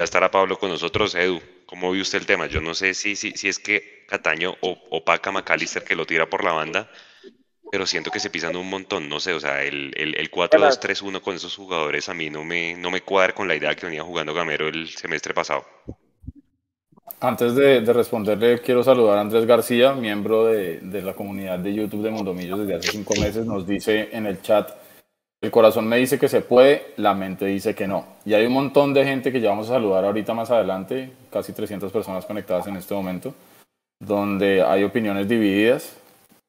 Estará 0.03 0.31
Pablo 0.31 0.58
con 0.58 0.70
nosotros. 0.70 1.15
Edu, 1.15 1.41
¿cómo 1.65 1.91
vio 1.91 2.01
usted 2.01 2.20
el 2.20 2.25
tema? 2.25 2.48
Yo 2.48 2.62
no 2.62 2.74
sé 2.74 2.93
si, 2.93 3.15
si, 3.15 3.31
si 3.31 3.48
es 3.48 3.60
que 3.60 4.05
Cataño 4.08 4.55
o, 4.62 4.77
opaca 4.89 5.29
a 5.29 5.34
McAllister 5.34 5.84
que 5.84 5.96
lo 5.96 6.05
tira 6.05 6.29
por 6.29 6.43
la 6.43 6.51
banda, 6.51 6.89
pero 7.72 7.86
siento 7.86 8.12
que 8.12 8.20
se 8.20 8.29
pisan 8.29 8.55
un 8.55 8.70
montón, 8.70 9.08
no 9.08 9.20
sé, 9.20 9.34
o 9.34 9.39
sea, 9.39 9.63
el, 9.63 9.93
el, 9.96 10.15
el 10.15 10.29
4-2-3-1 10.29 11.22
con 11.22 11.36
esos 11.36 11.55
jugadores 11.55 12.10
a 12.10 12.13
mí 12.13 12.29
no 12.29 12.43
me, 12.43 12.75
no 12.75 12.91
me 12.91 13.01
cuadra 13.01 13.34
con 13.34 13.48
la 13.48 13.55
idea 13.55 13.75
que 13.75 13.86
venía 13.86 14.03
jugando 14.03 14.34
Gamero 14.34 14.67
el 14.67 14.89
semestre 14.89 15.34
pasado. 15.34 15.65
Antes 17.22 17.55
de, 17.55 17.81
responderle, 17.81 18.60
quiero 18.60 18.84
saludar 18.84 19.20
a 19.20 19.22
Andrés 19.22 19.46
García, 19.46 19.93
miembro 19.93 20.48
de, 20.48 20.79
de, 20.79 21.01
la 21.03 21.13
comunidad 21.13 21.60
de 21.60 21.74
YouTube 21.74 22.01
de 22.01 22.10
Mondomillos 22.10 22.60
desde 22.60 22.75
hace 22.75 22.91
cinco 22.91 23.13
meses. 23.13 23.46
Nos 23.46 23.67
dice 23.67 24.10
en 24.12 24.25
el 24.25 24.41
chat, 24.41 24.72
el 25.41 25.50
corazón 25.50 25.88
me 25.88 25.98
dice 25.98 26.19
que 26.19 26.29
se 26.29 26.41
puede, 26.41 26.93
la 26.98 27.15
mente 27.15 27.45
dice 27.48 27.74
que 27.74 27.88
no. 27.88 28.05
Y 28.25 28.36
hay 28.36 28.45
un 28.45 28.53
montón 28.53 28.93
de 28.93 29.03
gente 29.03 29.31
que 29.31 29.41
ya 29.41 29.50
vamos 29.50 29.69
a 29.69 29.74
saludar 29.74 30.05
ahorita 30.05 30.36
más 30.36 30.51
adelante, 30.51 31.12
casi 31.31 31.51
300 31.51 31.91
personas 31.91 32.25
conectadas 32.25 32.67
en 32.67 32.75
este 32.75 32.93
momento, 32.93 33.33
donde 34.00 34.62
hay 34.62 34.83
opiniones 34.83 35.27
divididas. 35.27 35.95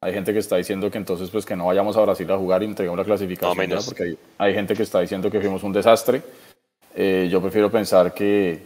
Hay 0.02 0.12
gente 0.12 0.34
que 0.34 0.40
está 0.40 0.56
diciendo 0.56 0.90
que 0.90 0.99
entonces 0.99 1.30
pues 1.30 1.46
que 1.46 1.56
no 1.56 1.66
vayamos 1.66 1.96
a 1.96 2.02
Brasil 2.02 2.30
a 2.30 2.37
jugar 2.37 2.62
y 2.62 2.66
entregamos 2.66 2.99
la 2.99 3.04
clasificación. 3.04 3.70
No, 3.70 3.80
porque 3.82 4.16
hay, 4.37 4.52
gente 4.52 4.75
que 4.75 4.82
está 4.82 5.00
diciendo 5.00 5.30
que 5.30 5.40
fuimos 5.40 5.62
un 5.62 5.72
desastre. 5.72 6.22
Eh, 6.94 7.28
yo 7.30 7.40
prefiero 7.40 7.70
pensar 7.70 8.12
que, 8.12 8.61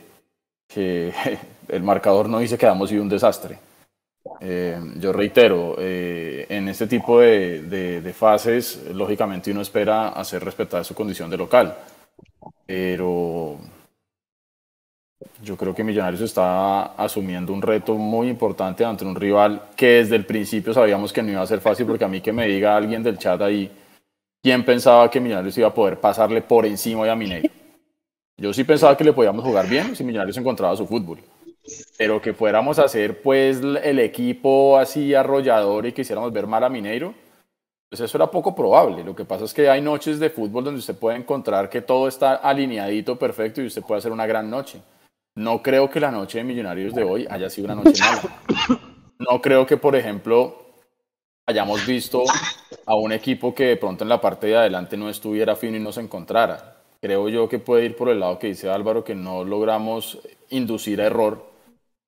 que 0.67 1.13
el 1.69 1.83
marcador 1.85 2.29
no 2.29 2.41
dice 2.41 2.59
que 2.59 2.67
hemos 2.67 2.89
sido 2.89 3.03
un 3.03 3.09
desastre. 3.09 3.59
Eh, 4.41 4.79
yo 4.99 5.13
reitero, 5.13 5.77
eh, 5.79 6.47
en 6.49 6.69
este 6.69 6.87
tipo 6.87 7.21
de, 7.21 7.63
de, 7.63 8.13
fases, 8.13 8.91
lógicamente 8.93 9.51
uno 9.51 9.61
espera 9.61 10.09
hacer 10.09 10.45
respetar 10.45 10.85
su 10.85 10.95
condición 10.95 11.31
de 11.31 11.37
local, 11.37 11.77
pero 12.67 13.59
yo 15.43 15.57
creo 15.57 15.75
que 15.75 15.85
Millonarios 15.85 16.23
está 16.23 16.95
asumiendo 16.97 17.53
un 17.53 17.63
reto 17.63 17.95
muy 17.95 18.29
importante 18.29 18.85
ante 18.85 19.05
un 19.05 19.15
rival 19.15 19.63
que 19.77 19.87
desde 19.87 20.17
el 20.17 20.27
principio 20.27 20.75
sabíamos 20.75 21.13
que 21.13 21.23
no 21.23 21.31
iba 21.31 21.43
a 21.43 21.47
ser 21.47 21.61
fácil, 21.61 21.87
porque 21.87 22.05
a 22.05 22.09
mí 22.09 22.21
que 22.21 22.33
me 22.33 22.47
diga 22.47 22.77
alguien 22.77 23.03
del 23.03 23.19
chat 23.19 23.41
ahí, 23.41 23.71
¿quién 24.43 24.65
pensaba 24.65 25.11
que 25.11 25.21
Millonarios 25.21 25.57
iba 25.59 25.69
a 25.69 25.75
poder 25.75 25.99
pasarle 25.99 26.43
por 26.43 26.67
encima 26.67 27.11
a 27.11 27.17
Mineiro? 27.17 27.53
Yo 28.39 28.53
sí 28.53 28.65
pensaba 28.65 28.97
que 28.97 29.05
le 29.05 29.13
podíamos 29.13 29.45
jugar 29.45 29.69
bien 29.69 29.97
si 29.97 30.05
Millonarios 30.05 30.37
encontraba 30.37 30.77
su 30.77 30.87
fútbol 30.87 31.19
pero 31.99 32.21
que 32.21 32.35
fuéramos 32.35 32.79
a 32.79 32.85
hacer 32.85 33.23
pues 33.23 33.61
el 33.61 33.99
equipo 33.99 34.79
así 34.79 35.15
arrollador 35.15 35.87
y 35.87 35.93
quisiéramos 35.93 36.33
ver 36.33 36.47
mal 36.47 36.65
a 36.65 36.69
Mineiro, 36.69 37.15
pues 37.89 38.01
eso 38.01 38.19
era 38.19 38.31
poco 38.31 38.55
probable. 38.55 39.05
Lo 39.05 39.15
que 39.15 39.25
pasa 39.25 39.45
es 39.45 39.55
que 39.55 39.69
hay 39.69 39.81
noches 39.81 40.19
de 40.19 40.31
fútbol 40.31 40.65
donde 40.65 40.81
usted 40.81 40.97
puede 40.97 41.17
encontrar 41.17 41.71
que 41.71 41.83
todo 41.83 42.09
está 42.09 42.37
alineadito 42.37 43.19
perfecto 43.19 43.63
y 43.63 43.67
usted 43.67 43.83
puede 43.83 43.99
hacer 43.99 44.13
una 44.13 44.27
gran 44.27 44.51
noche. 44.51 44.81
No 45.37 45.63
creo 45.63 45.91
que 45.91 46.01
la 46.01 46.11
noche 46.11 46.39
de 46.39 46.45
Millonarios 46.45 46.95
de 46.95 47.05
hoy 47.05 47.27
haya 47.29 47.51
sido 47.51 47.67
una 47.67 47.83
noche 47.83 48.03
mala. 48.03 48.81
No 49.19 49.41
creo 49.41 49.67
que, 49.67 49.79
por 49.79 49.97
ejemplo, 49.97 50.67
hayamos 51.47 51.87
visto 51.87 52.25
a 52.85 52.95
un 52.97 53.13
equipo 53.13 53.55
que 53.55 53.65
de 53.65 53.77
pronto 53.77 54.05
en 54.05 54.09
la 54.09 54.21
parte 54.21 54.49
de 54.49 54.57
adelante 54.57 54.97
no 54.97 55.09
estuviera 55.09 55.57
fino 55.57 55.77
y 55.77 55.81
no 55.81 55.93
se 55.93 56.01
encontrara. 56.01 56.83
Creo 57.01 57.29
yo 57.29 57.49
que 57.49 57.59
puede 57.59 57.85
ir 57.85 57.97
por 57.97 58.09
el 58.09 58.21
lado 58.21 58.39
que 58.39 58.49
dice 58.49 58.69
Álvaro, 58.69 59.05
que 59.05 59.15
no 59.15 59.45
logramos 59.45 60.19
inducir 60.51 61.01
a 61.01 61.07
error 61.07 61.56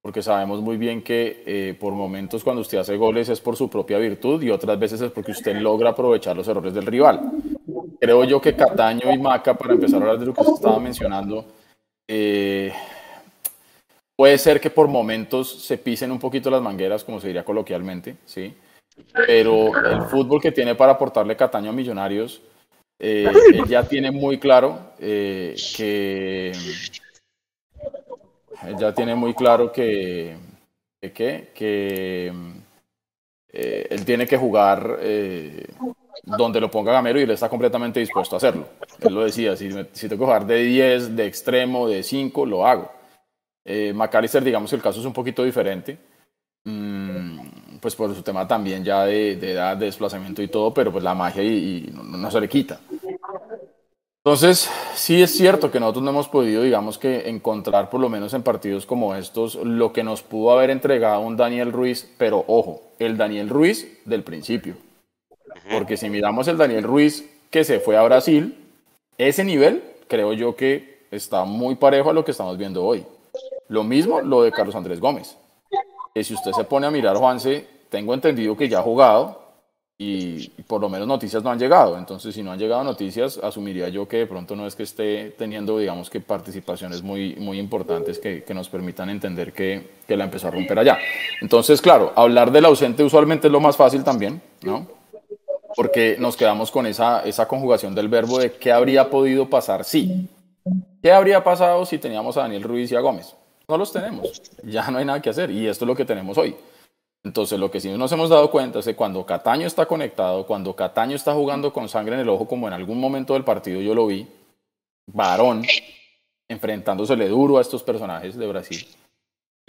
porque 0.09 0.23
sabemos 0.23 0.63
muy 0.63 0.79
bien 0.79 1.03
que 1.03 1.43
eh, 1.45 1.77
por 1.79 1.93
momentos 1.93 2.43
cuando 2.43 2.63
usted 2.63 2.79
hace 2.79 2.97
goles 2.97 3.29
es 3.29 3.43
por 3.43 3.57
su 3.57 3.69
propia 3.69 3.99
virtud 3.99 4.43
y 4.43 4.49
otras 4.49 4.79
veces 4.79 5.03
es 5.03 5.11
porque 5.11 5.33
usted 5.33 5.55
logra 5.57 5.91
aprovechar 5.91 6.35
los 6.35 6.49
errores 6.49 6.73
del 6.73 6.87
rival. 6.87 7.31
Creo 8.01 8.25
yo 8.25 8.41
que 8.41 8.57
Cataño 8.57 9.13
y 9.13 9.19
Maca, 9.19 9.53
para 9.53 9.75
empezar 9.75 10.01
a 10.01 10.05
hablar 10.05 10.19
de 10.19 10.25
lo 10.25 10.33
que 10.33 10.41
usted 10.41 10.55
estaba 10.55 10.81
mencionando, 10.81 11.45
eh, 12.09 12.73
puede 14.17 14.39
ser 14.39 14.63
que 14.63 14.71
por 14.71 14.89
momentos 14.89 15.63
se 15.63 15.77
pisen 15.77 16.11
un 16.11 16.19
poquito 16.19 16.49
las 16.49 16.63
mangueras, 16.63 17.05
como 17.05 17.21
se 17.21 17.27
diría 17.27 17.45
coloquialmente, 17.45 18.17
¿sí? 18.25 18.55
pero 19.13 19.77
el 19.77 20.01
fútbol 20.05 20.41
que 20.41 20.53
tiene 20.53 20.75
para 20.75 20.93
aportarle 20.93 21.37
Cataño 21.37 21.69
a 21.69 21.75
Millonarios, 21.75 22.41
eh, 22.99 23.31
él 23.53 23.67
ya 23.69 23.83
tiene 23.83 24.11
muy 24.11 24.39
claro 24.39 24.93
que 24.99 26.53
ya 28.79 28.93
tiene 28.95 29.15
muy 29.15 29.35
claro 29.35 29.71
que, 29.73 30.37
que, 31.01 31.53
que 31.55 32.33
eh, 33.51 33.87
él 33.91 34.05
tiene 34.05 34.27
que 34.27 34.37
jugar 34.37 34.99
eh, 35.01 35.67
donde 36.25 36.61
lo 36.61 36.71
ponga 36.71 36.93
Gamero 36.93 37.19
y 37.19 37.23
él 37.23 37.31
está 37.31 37.49
completamente 37.49 38.01
dispuesto 38.01 38.37
a 38.37 38.39
hacerlo. 38.39 38.69
Él 39.01 39.15
lo 39.15 39.25
decía, 39.25 39.57
si, 39.57 39.71
si 39.93 40.09
tengo 40.09 40.21
que 40.21 40.27
jugar 40.27 40.47
de 40.47 40.63
10, 40.63 41.17
de 41.17 41.27
extremo, 41.27 41.89
de 41.89 42.03
5, 42.03 42.47
lo 42.47 42.67
hago. 42.67 42.91
Eh, 43.65 43.93
McAllister, 43.93 44.43
digamos 44.43 44.71
que 44.71 44.77
el 44.77 44.83
caso 44.83 45.01
es 45.01 45.07
un 45.07 45.13
poquito 45.13 45.45
diferente, 45.45 45.99
mm, 46.65 47.79
pues 47.81 47.95
por 47.95 48.15
su 48.15 48.23
tema 48.23 48.49
también 48.49 48.83
ya 48.83 49.05
de, 49.05 49.33
edad, 49.33 49.77
de 49.77 49.87
desplazamiento 49.87 50.43
y 50.43 50.49
todo, 50.49 50.73
pero 50.73 50.91
pues 50.91 51.05
la 51.05 51.15
magia 51.15 51.43
y, 51.43 51.91
no 51.95 52.31
se 52.31 52.41
le 52.41 52.49
quita. 52.49 52.81
Entonces, 54.29 54.69
sí 54.95 55.23
es 55.23 55.35
cierto 55.35 55.71
que 55.71 55.81
nosotros 55.81 56.05
no 56.05 56.11
hemos 56.11 56.29
podido, 56.29 56.63
digamos 56.63 56.99
que, 56.99 57.31
encontrar, 57.31 57.89
por 57.89 57.99
lo 57.99 58.11
menos 58.11 58.35
en 58.35 58.43
partidos 58.43 58.85
como 58.85 59.15
estos, 59.15 59.55
lo 59.55 59.95
que 59.95 60.05
nos 60.05 60.21
pudo 60.21 60.51
haber 60.51 60.69
entregado 60.69 61.23
un 61.23 61.39
Daniel 61.39 61.73
Ruiz, 61.73 62.13
pero 62.19 62.45
ojo, 62.47 62.83
el 62.99 63.17
Daniel 63.17 63.49
Ruiz 63.49 64.03
del 64.05 64.25
principio. 64.25 64.75
Porque 65.73 65.97
si 65.97 66.11
miramos 66.11 66.47
el 66.47 66.59
Daniel 66.59 66.85
Ruiz 66.85 67.27
que 67.49 67.65
se 67.65 67.81
fue 67.81 67.97
a 67.97 68.03
Brasil, 68.03 68.55
ese 69.17 69.45
nivel 69.45 69.83
creo 70.09 70.35
yo 70.35 70.57
que 70.57 71.07
está 71.11 71.47
muy 71.47 71.77
parejo 71.77 72.11
a 72.11 72.13
lo 72.13 72.27
que 72.27 72.33
estamos 72.33 72.59
viendo 72.59 72.85
hoy. 72.85 73.07
Lo 73.69 73.83
mismo 73.83 74.21
lo 74.21 74.43
de 74.43 74.53
Carlos 74.53 74.75
Andrés 74.75 75.01
Gómez. 75.01 75.39
Que 76.15 76.23
si 76.23 76.35
usted 76.35 76.53
se 76.53 76.65
pone 76.65 76.87
a 76.87 76.91
mirar, 76.91 77.17
Juanse, 77.17 77.67
tengo 77.89 78.13
entendido 78.13 78.59
que 78.59 78.69
ya 78.69 78.81
ha 78.81 78.83
jugado, 78.83 79.48
y 80.01 80.49
por 80.69 80.81
lo 80.81 80.89
menos 80.89 81.09
noticias 81.09 81.43
no 81.43 81.51
han 81.51 81.59
llegado. 81.59 81.99
Entonces, 81.99 82.33
si 82.33 82.45
no 82.45 82.53
han 82.53 82.59
llegado 82.59 82.85
noticias, 82.85 83.39
asumiría 83.43 83.89
yo 83.89 84.07
que 84.07 84.19
de 84.19 84.27
pronto 84.27 84.55
no 84.55 84.65
es 84.65 84.77
que 84.77 84.85
esté 84.85 85.35
teniendo, 85.37 85.77
digamos, 85.77 86.09
que 86.09 86.21
participaciones 86.21 87.03
muy, 87.03 87.35
muy 87.35 87.59
importantes 87.59 88.21
que, 88.21 88.45
que 88.45 88.55
nos 88.55 88.69
permitan 88.69 89.11
entender 89.11 89.53
que, 89.53 89.91
que, 90.07 90.17
la 90.17 90.25
empezó 90.25 90.47
a 90.47 90.51
romper 90.53 90.79
allá. 90.79 90.99
Entonces, 91.41 91.83
claro, 91.83 92.13
hablar 92.15 92.53
del 92.53 92.67
ausente 92.67 93.03
usualmente 93.03 93.49
es 93.49 93.53
lo 93.53 93.59
más 93.59 93.77
fácil 93.77 94.05
también, 94.05 94.41
¿no? 94.63 94.87
Porque 95.75 96.17
nos 96.19 96.37
quedamos 96.37 96.71
con 96.71 96.87
esa, 96.87 97.25
esa 97.25 97.49
conjugación 97.49 97.93
del 97.97 98.09
verbo 98.09 98.39
de 98.39 98.53
qué 98.53 98.71
habría 98.71 99.11
podido 99.11 99.51
pasar 99.51 99.85
si. 99.85 100.29
¿Qué 101.03 101.11
habría 101.11 101.43
pasado 101.43 101.85
si 101.85 101.99
teníamos 101.99 102.37
a 102.37 102.43
Daniel 102.43 102.63
Ruiz 102.63 102.93
y 102.93 102.97
a 102.97 103.01
Gómez? 103.01 103.35
No 103.67 103.77
los 103.77 103.93
tenemos, 103.93 104.41
ya 104.63 104.91
no 104.91 104.99
hay 104.99 105.05
nada 105.05 105.21
que 105.21 105.31
hacer 105.31 105.51
y 105.51 105.67
esto 105.67 105.85
es 105.85 105.89
lo 105.89 105.97
que 105.97 106.05
tenemos 106.05 106.39
hoy. 106.39 106.55
Entonces, 107.25 107.59
lo 107.59 107.71
que 107.71 107.81
sí 107.81 107.91
nos 107.91 108.13
hemos 108.13 108.31
dado 108.31 108.51
cuenta 108.51 108.79
es 108.79 108.85
que 108.85 108.95
cuando 108.95 109.27
Cataño 109.27 109.67
está 109.67 109.87
conectado, 109.87 110.47
cuando 110.47 110.75
Cataño 110.75 111.17
está 111.17 111.35
jugando 111.35 111.73
con 111.73 111.89
sangre 111.89 112.15
en 112.15 112.21
el 112.21 112.29
ojo, 112.29 112.47
como 112.47 112.69
en 112.69 112.75
algún 112.75 113.01
momento 113.01 113.35
del 113.35 113.45
partido 113.45 113.81
yo 113.81 113.95
lo 113.95 114.07
vi, 114.07 114.27
varón, 115.07 115.65
enfrentándosele 116.49 117.29
duro 117.29 117.59
a 117.59 117.61
estos 117.61 117.83
personajes 117.83 118.37
de 118.37 118.47
Brasil, 118.47 118.87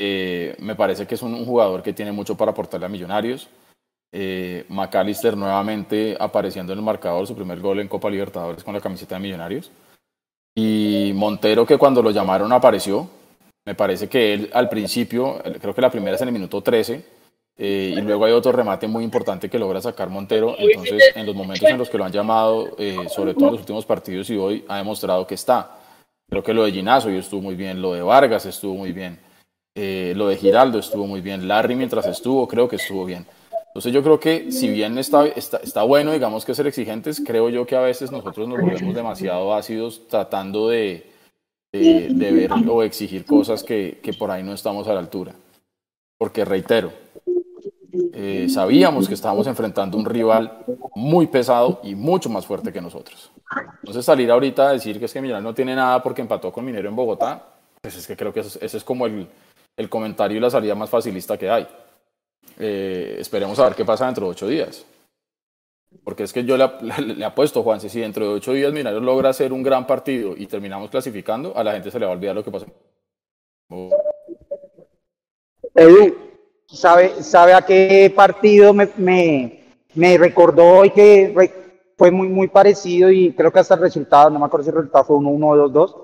eh, 0.02 0.56
me 0.60 0.76
parece 0.76 1.06
que 1.06 1.16
es 1.16 1.22
un, 1.22 1.46
jugador 1.46 1.84
que 1.84 1.92
tiene 1.92 2.14
mucho 2.14 2.38
para 2.38 2.52
aportarle 2.52 2.86
a 2.86 2.90
Millonarios. 2.90 3.50
Eh, 4.12 4.66
McAllister 4.70 5.36
nuevamente 5.36 6.16
apareciendo 6.20 6.72
en 6.72 6.80
el 6.80 6.86
marcador, 6.86 7.28
su 7.28 7.36
primer 7.36 7.60
gol 7.60 7.80
en 7.80 7.90
Copa 7.90 8.10
Libertadores 8.10 8.64
con 8.64 8.74
la 8.74 8.82
camiseta 8.82 9.16
de 9.16 9.22
Millonarios. 9.22 9.72
Y 10.56 11.12
Montero, 11.16 11.66
que 11.66 11.78
cuando 11.78 12.02
lo 12.02 12.12
llamaron 12.12 12.52
apareció. 12.54 13.10
Me 13.66 13.76
parece 13.76 14.08
que 14.08 14.34
él 14.34 14.50
al 14.54 14.70
principio, 14.70 15.42
creo 15.62 15.76
que 15.76 15.82
la 15.82 15.92
primera 15.92 16.16
es 16.16 16.22
en 16.22 16.30
el 16.30 16.34
minuto 16.34 16.62
13, 16.62 17.06
eh, 17.62 17.94
y 17.98 18.02
luego 18.02 18.24
hay 18.24 18.32
otro 18.32 18.54
remate 18.54 18.88
muy 18.88 19.04
importante 19.04 19.50
que 19.50 19.60
logra 19.60 19.82
sacar 19.82 20.10
Montero. 20.10 20.56
Entonces, 20.58 21.12
en 21.14 21.26
los 21.26 21.36
momentos 21.36 21.70
en 21.70 21.78
los 21.78 21.90
que 21.90 21.98
lo 21.98 22.06
han 22.06 22.12
llamado, 22.14 22.70
eh, 22.78 22.96
sobre 23.10 23.34
todo 23.34 23.48
en 23.48 23.52
los 23.52 23.60
últimos 23.60 23.86
partidos 23.86 24.30
y 24.30 24.38
hoy, 24.38 24.64
ha 24.70 24.78
demostrado 24.78 25.28
que 25.28 25.36
está. 25.36 25.76
Creo 26.30 26.42
que 26.42 26.54
lo 26.54 26.64
de 26.64 26.72
Ginazo 26.72 27.10
estuvo 27.10 27.42
muy 27.42 27.56
bien, 27.56 27.82
lo 27.82 27.92
de 27.94 28.02
Vargas 28.02 28.46
estuvo 28.46 28.76
muy 28.76 28.94
bien, 28.94 29.20
eh, 29.76 30.14
lo 30.16 30.30
de 30.30 30.38
Giraldo 30.38 30.80
estuvo 30.80 31.06
muy 31.06 31.20
bien, 31.20 31.50
Larry 31.50 31.76
mientras 31.76 32.06
estuvo, 32.06 32.48
creo 32.48 32.70
que 32.70 32.78
estuvo 32.78 33.04
bien. 33.04 33.26
Entonces 33.68 33.92
yo 33.92 34.02
creo 34.04 34.20
que 34.22 34.52
si 34.54 34.70
bien 34.70 34.98
está, 34.98 35.28
está, 35.28 35.58
está 35.58 35.84
bueno, 35.84 36.14
digamos 36.14 36.46
que 36.46 36.56
ser 36.56 36.66
exigentes, 36.66 37.22
creo 37.26 37.50
yo 37.50 37.66
que 37.66 37.76
a 37.76 37.82
veces 37.82 38.10
nosotros 38.10 38.48
nos 38.48 38.62
volvemos 38.62 38.96
demasiado 38.96 39.54
ácidos 39.54 40.08
tratando 40.08 40.70
de, 40.70 41.12
de, 41.74 42.08
de 42.10 42.32
ver 42.32 42.52
o 42.70 42.84
exigir 42.84 43.26
cosas 43.26 43.64
que, 43.64 44.00
que 44.02 44.14
por 44.14 44.32
ahí 44.32 44.44
no 44.44 44.54
estamos 44.54 44.88
a 44.88 44.94
la 44.94 45.00
altura. 45.00 45.36
Porque 46.18 46.46
reitero, 46.46 46.92
eh, 48.14 48.48
sabíamos 48.50 49.08
que 49.08 49.14
estábamos 49.14 49.48
enfrentando 49.48 49.98
un 49.98 50.06
rival 50.06 50.66
muy 50.96 51.28
pesado 51.28 51.80
y 51.84 51.96
mucho 51.96 52.30
más 52.30 52.46
fuerte 52.46 52.72
que 52.72 52.82
nosotros. 52.82 53.32
Entonces 53.82 54.06
salir 54.06 54.30
ahorita 54.30 54.70
a 54.70 54.74
decir 54.74 55.00
que 55.00 55.06
es 55.06 55.14
que 55.14 55.22
Millonarios 55.22 55.50
no 55.50 55.56
tiene 55.56 55.76
nada 55.76 56.02
porque 56.04 56.22
empató 56.22 56.52
con 56.52 56.66
Minero 56.66 56.90
en 56.90 56.96
Bogotá, 56.96 57.44
pues 57.82 57.96
es 57.96 58.06
que 58.06 58.16
creo 58.16 58.34
que 58.34 58.42
ese 58.42 58.66
es 58.66 58.84
como 58.84 59.06
el, 59.06 59.28
el, 59.76 59.90
comentario 59.90 60.38
y 60.38 60.40
la 60.40 60.50
salida 60.50 60.76
más 60.76 60.90
facilista 60.90 61.38
que 61.38 61.50
hay. 61.50 61.68
Eh, 62.60 63.18
esperemos 63.20 63.58
a 63.60 63.64
ver 63.66 63.76
qué 63.76 63.86
pasa 63.86 64.06
dentro 64.06 64.26
de 64.26 64.32
ocho 64.32 64.48
días. 64.48 64.86
Porque 66.04 66.24
es 66.24 66.34
que 66.34 66.46
yo 66.46 66.58
le, 66.58 66.70
le, 67.16 67.26
apuesto, 67.26 67.64
Juan, 67.64 67.80
si 67.80 68.00
dentro 68.00 68.28
de 68.28 68.34
ocho 68.36 68.54
días 68.54 68.72
Millonarios 68.72 69.02
logra 69.02 69.30
hacer 69.30 69.52
un 69.52 69.64
gran 69.64 69.88
partido 69.88 70.36
y 70.38 70.46
terminamos 70.46 70.92
clasificando, 70.92 71.58
a 71.58 71.64
la 71.64 71.72
gente 71.72 71.90
se 71.90 72.00
le 72.00 72.06
va 72.06 72.12
a 72.12 72.16
olvidar 72.16 72.36
lo 72.36 72.44
que 72.44 72.52
pasó. 72.52 72.68
Edu, 75.76 76.29
¿Sabe, 76.72 77.24
sabe 77.24 77.54
a 77.54 77.64
qué 77.64 78.14
partido 78.16 78.74
me, 78.76 78.90
me, 78.98 79.64
me 79.96 80.18
recordó 80.20 80.66
hoy 80.66 80.92
que 80.92 81.34
fue 81.98 82.12
muy, 82.12 82.28
muy 82.28 82.48
parecido 82.48 83.10
y 83.10 83.34
creo 83.34 83.52
que 83.52 83.60
hasta 83.60 83.74
el 83.74 83.82
resultado, 83.82 84.30
no 84.30 84.40
me 84.40 84.46
acuerdo 84.46 84.66
si 84.66 84.70
el 84.70 84.76
resultado 84.76 85.04
fue 85.06 85.18
1-1 85.18 85.44
o 85.44 85.70
2-2, 85.70 85.96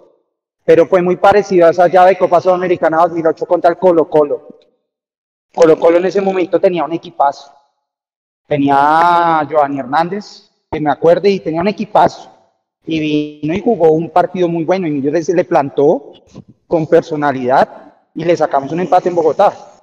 pero 0.66 0.88
fue 0.88 1.04
muy 1.04 1.18
parecido 1.18 1.68
a 1.68 1.70
esa 1.70 1.88
llave 1.88 2.12
de 2.12 2.18
Copa 2.18 2.42
Sudamericana 2.42 2.98
2008 2.98 3.46
contra 3.46 3.70
el 3.70 3.78
Colo 3.78 4.10
Colo. 4.10 4.60
Colo 5.54 5.80
Colo 5.80 5.98
en 5.98 6.06
ese 6.06 6.20
momento 6.20 6.60
tenía 6.60 6.84
un 6.84 6.94
equipazo. 6.94 7.54
Tenía 8.48 9.40
a 9.40 9.48
Giovanni 9.48 9.80
Hernández, 9.80 10.50
que 10.72 10.80
me 10.80 10.90
acuerde, 10.90 11.30
y 11.30 11.40
tenía 11.40 11.62
un 11.62 11.68
equipazo. 11.68 12.32
Y 12.88 13.00
vino 13.00 13.54
y 13.54 13.62
jugó 13.62 13.92
un 13.92 14.10
partido 14.10 14.48
muy 14.48 14.64
bueno. 14.64 14.88
Y 14.88 15.02
yo 15.02 15.12
le 15.12 15.46
plantó 15.46 16.14
con 16.66 16.88
personalidad 16.88 17.94
y 18.16 18.26
le 18.26 18.36
sacamos 18.36 18.72
un 18.72 18.80
empate 18.80 19.10
en 19.10 19.16
Bogotá. 19.16 19.75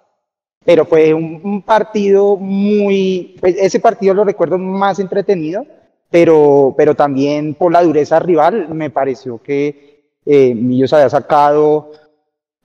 Pero 0.64 0.84
fue 0.84 1.12
un, 1.12 1.62
partido 1.62 2.36
muy, 2.36 3.36
pues, 3.40 3.56
ese 3.58 3.80
partido 3.80 4.14
lo 4.14 4.24
recuerdo 4.24 4.58
más 4.58 4.98
entretenido, 4.98 5.66
pero, 6.10 6.74
pero 6.76 6.94
también 6.94 7.54
por 7.54 7.72
la 7.72 7.82
dureza 7.82 8.20
rival 8.20 8.68
me 8.72 8.90
pareció 8.90 9.42
que 9.42 10.04
eh, 10.24 10.54
Millos 10.54 10.92
había 10.92 11.10
sacado, 11.10 11.90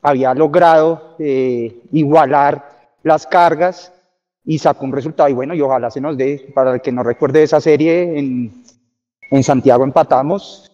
había 0.02 0.34
logrado 0.34 1.16
eh, 1.18 1.82
igualar 1.92 2.70
las 3.04 3.26
cargas 3.26 3.92
y 4.46 4.60
sacó 4.60 4.86
un 4.86 4.94
resultado. 4.94 5.30
Y 5.30 5.34
bueno, 5.34 5.56
y 5.56 5.62
ojalá 5.62 5.90
se 5.90 6.02
nos 6.02 6.18
dé, 6.18 6.52
para 6.54 6.76
el 6.76 6.82
que 6.82 6.92
no 6.92 7.04
recuerde 7.04 7.44
esa 7.44 7.60
serie, 7.60 8.20
en, 8.20 8.64
en 9.32 9.44
Santiago 9.44 9.84
empatamos. 9.84 10.72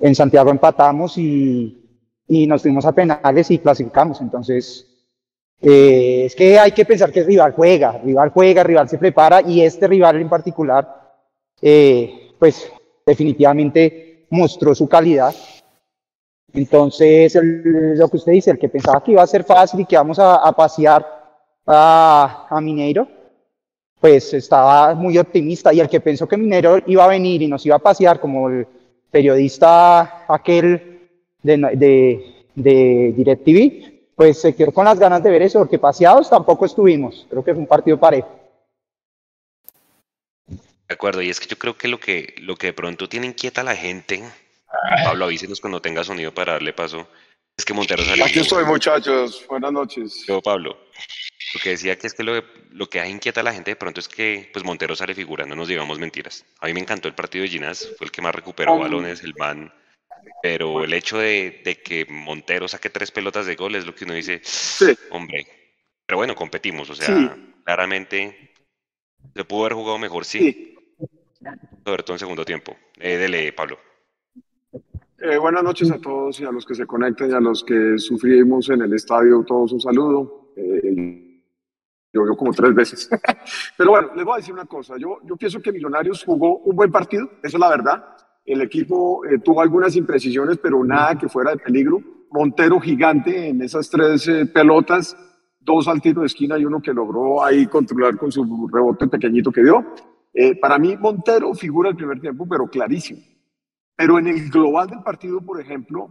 En 0.00 0.14
Santiago 0.14 0.50
empatamos 0.50 1.16
y, 1.18 1.84
y 2.26 2.46
nos 2.46 2.62
fuimos 2.62 2.84
a 2.86 2.92
penales 2.92 3.50
y 3.50 3.58
clasificamos. 3.58 4.20
Entonces, 4.20 4.93
eh, 5.66 6.26
es 6.26 6.34
que 6.34 6.58
hay 6.58 6.72
que 6.72 6.84
pensar 6.84 7.10
que 7.10 7.20
el 7.20 7.26
rival 7.26 7.52
juega, 7.52 7.92
rival 8.04 8.28
juega, 8.28 8.62
rival 8.62 8.88
se 8.88 8.98
prepara 8.98 9.40
y 9.40 9.62
este 9.62 9.86
rival 9.88 10.20
en 10.20 10.28
particular, 10.28 11.14
eh, 11.62 12.32
pues 12.38 12.70
definitivamente 13.06 14.26
mostró 14.30 14.74
su 14.74 14.86
calidad. 14.88 15.34
Entonces, 16.52 17.36
lo 17.42 18.08
que 18.08 18.16
usted 18.16 18.32
dice, 18.32 18.50
el 18.50 18.58
que 18.58 18.68
pensaba 18.68 19.02
que 19.02 19.12
iba 19.12 19.22
a 19.22 19.26
ser 19.26 19.44
fácil 19.44 19.80
y 19.80 19.86
que 19.86 19.94
íbamos 19.94 20.18
a, 20.20 20.52
pasear 20.52 21.04
a, 21.66 22.46
a, 22.48 22.60
Mineiro, 22.60 23.08
pues 23.98 24.34
estaba 24.34 24.94
muy 24.94 25.18
optimista. 25.18 25.72
Y 25.72 25.80
el 25.80 25.88
que 25.88 26.00
pensó 26.00 26.28
que 26.28 26.36
Mineiro 26.36 26.78
iba 26.86 27.04
a 27.04 27.08
venir 27.08 27.42
y 27.42 27.48
nos 27.48 27.64
iba 27.66 27.76
a 27.76 27.80
pasear, 27.80 28.20
como 28.20 28.48
el 28.50 28.66
periodista 29.10 30.26
aquel 30.28 31.08
de, 31.42 32.20
de, 32.54 33.14
DirecTV, 33.16 33.93
pues 34.16 34.40
se 34.40 34.54
quedó 34.54 34.72
con 34.72 34.84
las 34.84 34.98
ganas 34.98 35.22
de 35.22 35.30
ver 35.30 35.42
eso, 35.42 35.58
porque 35.58 35.78
paseados 35.78 36.30
tampoco 36.30 36.66
estuvimos. 36.66 37.26
Creo 37.28 37.44
que 37.44 37.52
fue 37.52 37.60
un 37.60 37.66
partido 37.66 37.98
parejo. 37.98 38.28
De 40.46 40.94
acuerdo, 40.94 41.22
y 41.22 41.30
es 41.30 41.40
que 41.40 41.46
yo 41.46 41.58
creo 41.58 41.76
que 41.76 41.88
lo 41.88 41.98
que, 41.98 42.34
lo 42.38 42.56
que 42.56 42.68
de 42.68 42.72
pronto 42.72 43.08
tiene 43.08 43.26
inquieta 43.26 43.62
a 43.62 43.64
la 43.64 43.74
gente, 43.74 44.22
Pablo, 45.04 45.24
avísenos 45.24 45.60
cuando 45.60 45.80
tenga 45.80 46.04
sonido 46.04 46.32
para 46.32 46.52
darle 46.52 46.72
paso, 46.72 47.08
es 47.56 47.64
que 47.64 47.72
Montero 47.72 48.04
sale. 48.04 48.22
Aquí 48.22 48.40
estoy, 48.40 48.64
muchachos. 48.64 49.44
Buenas 49.48 49.72
noches. 49.72 50.24
Yo, 50.26 50.42
Pablo. 50.42 50.76
Lo 51.54 51.60
que 51.60 51.70
decía 51.70 51.96
que 51.96 52.06
es 52.08 52.14
que 52.14 52.24
lo, 52.24 52.42
lo 52.70 52.88
que 52.88 53.06
inquieta 53.06 53.40
a 53.40 53.44
la 53.44 53.52
gente 53.52 53.70
de 53.70 53.76
pronto 53.76 54.00
es 54.00 54.08
que 54.08 54.50
pues 54.52 54.64
Montero 54.64 54.96
sale 54.96 55.14
figura, 55.14 55.46
no 55.46 55.54
nos 55.54 55.68
digamos 55.68 55.98
mentiras. 55.98 56.44
A 56.60 56.66
mí 56.66 56.74
me 56.74 56.80
encantó 56.80 57.08
el 57.08 57.14
partido 57.14 57.42
de 57.42 57.48
Ginás, 57.48 57.88
fue 57.96 58.06
el 58.06 58.10
que 58.10 58.22
más 58.22 58.34
recuperó 58.34 58.78
balones, 58.78 59.22
el 59.22 59.34
man 59.38 59.72
pero 60.42 60.84
el 60.84 60.92
hecho 60.92 61.18
de, 61.18 61.62
que 61.84 62.06
Montero 62.08 62.68
saque 62.68 62.90
tres 62.90 63.10
pelotas 63.10 63.46
de 63.46 63.56
gol 63.56 63.74
es 63.74 63.86
lo 63.86 63.94
que 63.94 64.04
uno 64.04 64.14
dice, 64.14 64.40
hombre, 65.10 65.46
pero 66.06 66.18
bueno, 66.18 66.34
competimos, 66.34 66.90
o 66.90 66.94
sea, 66.94 67.36
claramente 67.64 68.52
se 69.34 69.44
pudo 69.44 69.62
haber 69.62 69.74
jugado 69.74 69.98
mejor, 69.98 70.24
sí, 70.24 70.76
sobre 71.84 72.02
todo 72.02 72.14
en 72.14 72.18
segundo 72.18 72.44
tiempo. 72.44 72.76
Eh, 72.98 73.16
dele, 73.16 73.52
Pablo. 73.52 73.78
Eh, 75.18 75.38
buenas 75.38 75.62
noches 75.62 75.90
a 75.90 75.98
todos 75.98 76.38
y 76.40 76.44
a 76.44 76.52
los 76.52 76.66
que 76.66 76.74
se 76.74 76.86
conectan 76.86 77.30
y 77.30 77.34
a 77.34 77.40
los 77.40 77.64
que 77.64 77.98
sufrimos 77.98 78.68
en 78.68 78.82
el 78.82 78.92
estadio, 78.92 79.42
todos 79.46 79.72
un 79.72 79.80
saludo. 79.80 80.52
Eh, 80.56 81.40
yo 82.12 82.22
veo 82.22 82.36
como 82.36 82.52
tres 82.52 82.74
veces. 82.74 83.08
Pero 83.76 83.90
bueno, 83.90 84.14
les 84.14 84.24
voy 84.24 84.34
a 84.34 84.36
decir 84.36 84.54
una 84.54 84.66
cosa. 84.66 84.96
Yo, 84.98 85.18
yo 85.24 85.36
pienso 85.36 85.60
que 85.60 85.72
Millonarios 85.72 86.22
jugó 86.24 86.58
un 86.58 86.76
buen 86.76 86.92
partido, 86.92 87.24
eso 87.42 87.56
es 87.56 87.60
la 87.60 87.70
verdad. 87.70 88.04
El 88.44 88.60
equipo 88.60 89.24
eh, 89.24 89.38
tuvo 89.38 89.62
algunas 89.62 89.96
imprecisiones, 89.96 90.58
pero 90.58 90.84
nada 90.84 91.16
que 91.16 91.28
fuera 91.28 91.52
de 91.52 91.56
peligro. 91.56 92.00
Montero 92.30 92.78
gigante 92.78 93.48
en 93.48 93.62
esas 93.62 93.88
tres 93.88 94.28
eh, 94.28 94.44
pelotas, 94.44 95.16
dos 95.60 95.88
al 95.88 96.02
tiro 96.02 96.20
de 96.20 96.26
esquina 96.26 96.58
y 96.58 96.64
uno 96.66 96.82
que 96.82 96.92
logró 96.92 97.42
ahí 97.42 97.66
controlar 97.66 98.18
con 98.18 98.30
su 98.30 98.68
rebote 98.70 99.08
pequeñito 99.08 99.50
que 99.50 99.62
dio. 99.62 99.84
Eh, 100.34 100.56
para 100.56 100.78
mí 100.78 100.94
Montero 100.96 101.54
figura 101.54 101.88
el 101.88 101.96
primer 101.96 102.20
tiempo, 102.20 102.46
pero 102.46 102.66
clarísimo. 102.66 103.20
Pero 103.96 104.18
en 104.18 104.26
el 104.26 104.50
global 104.50 104.88
del 104.88 105.02
partido, 105.02 105.40
por 105.40 105.58
ejemplo, 105.58 106.08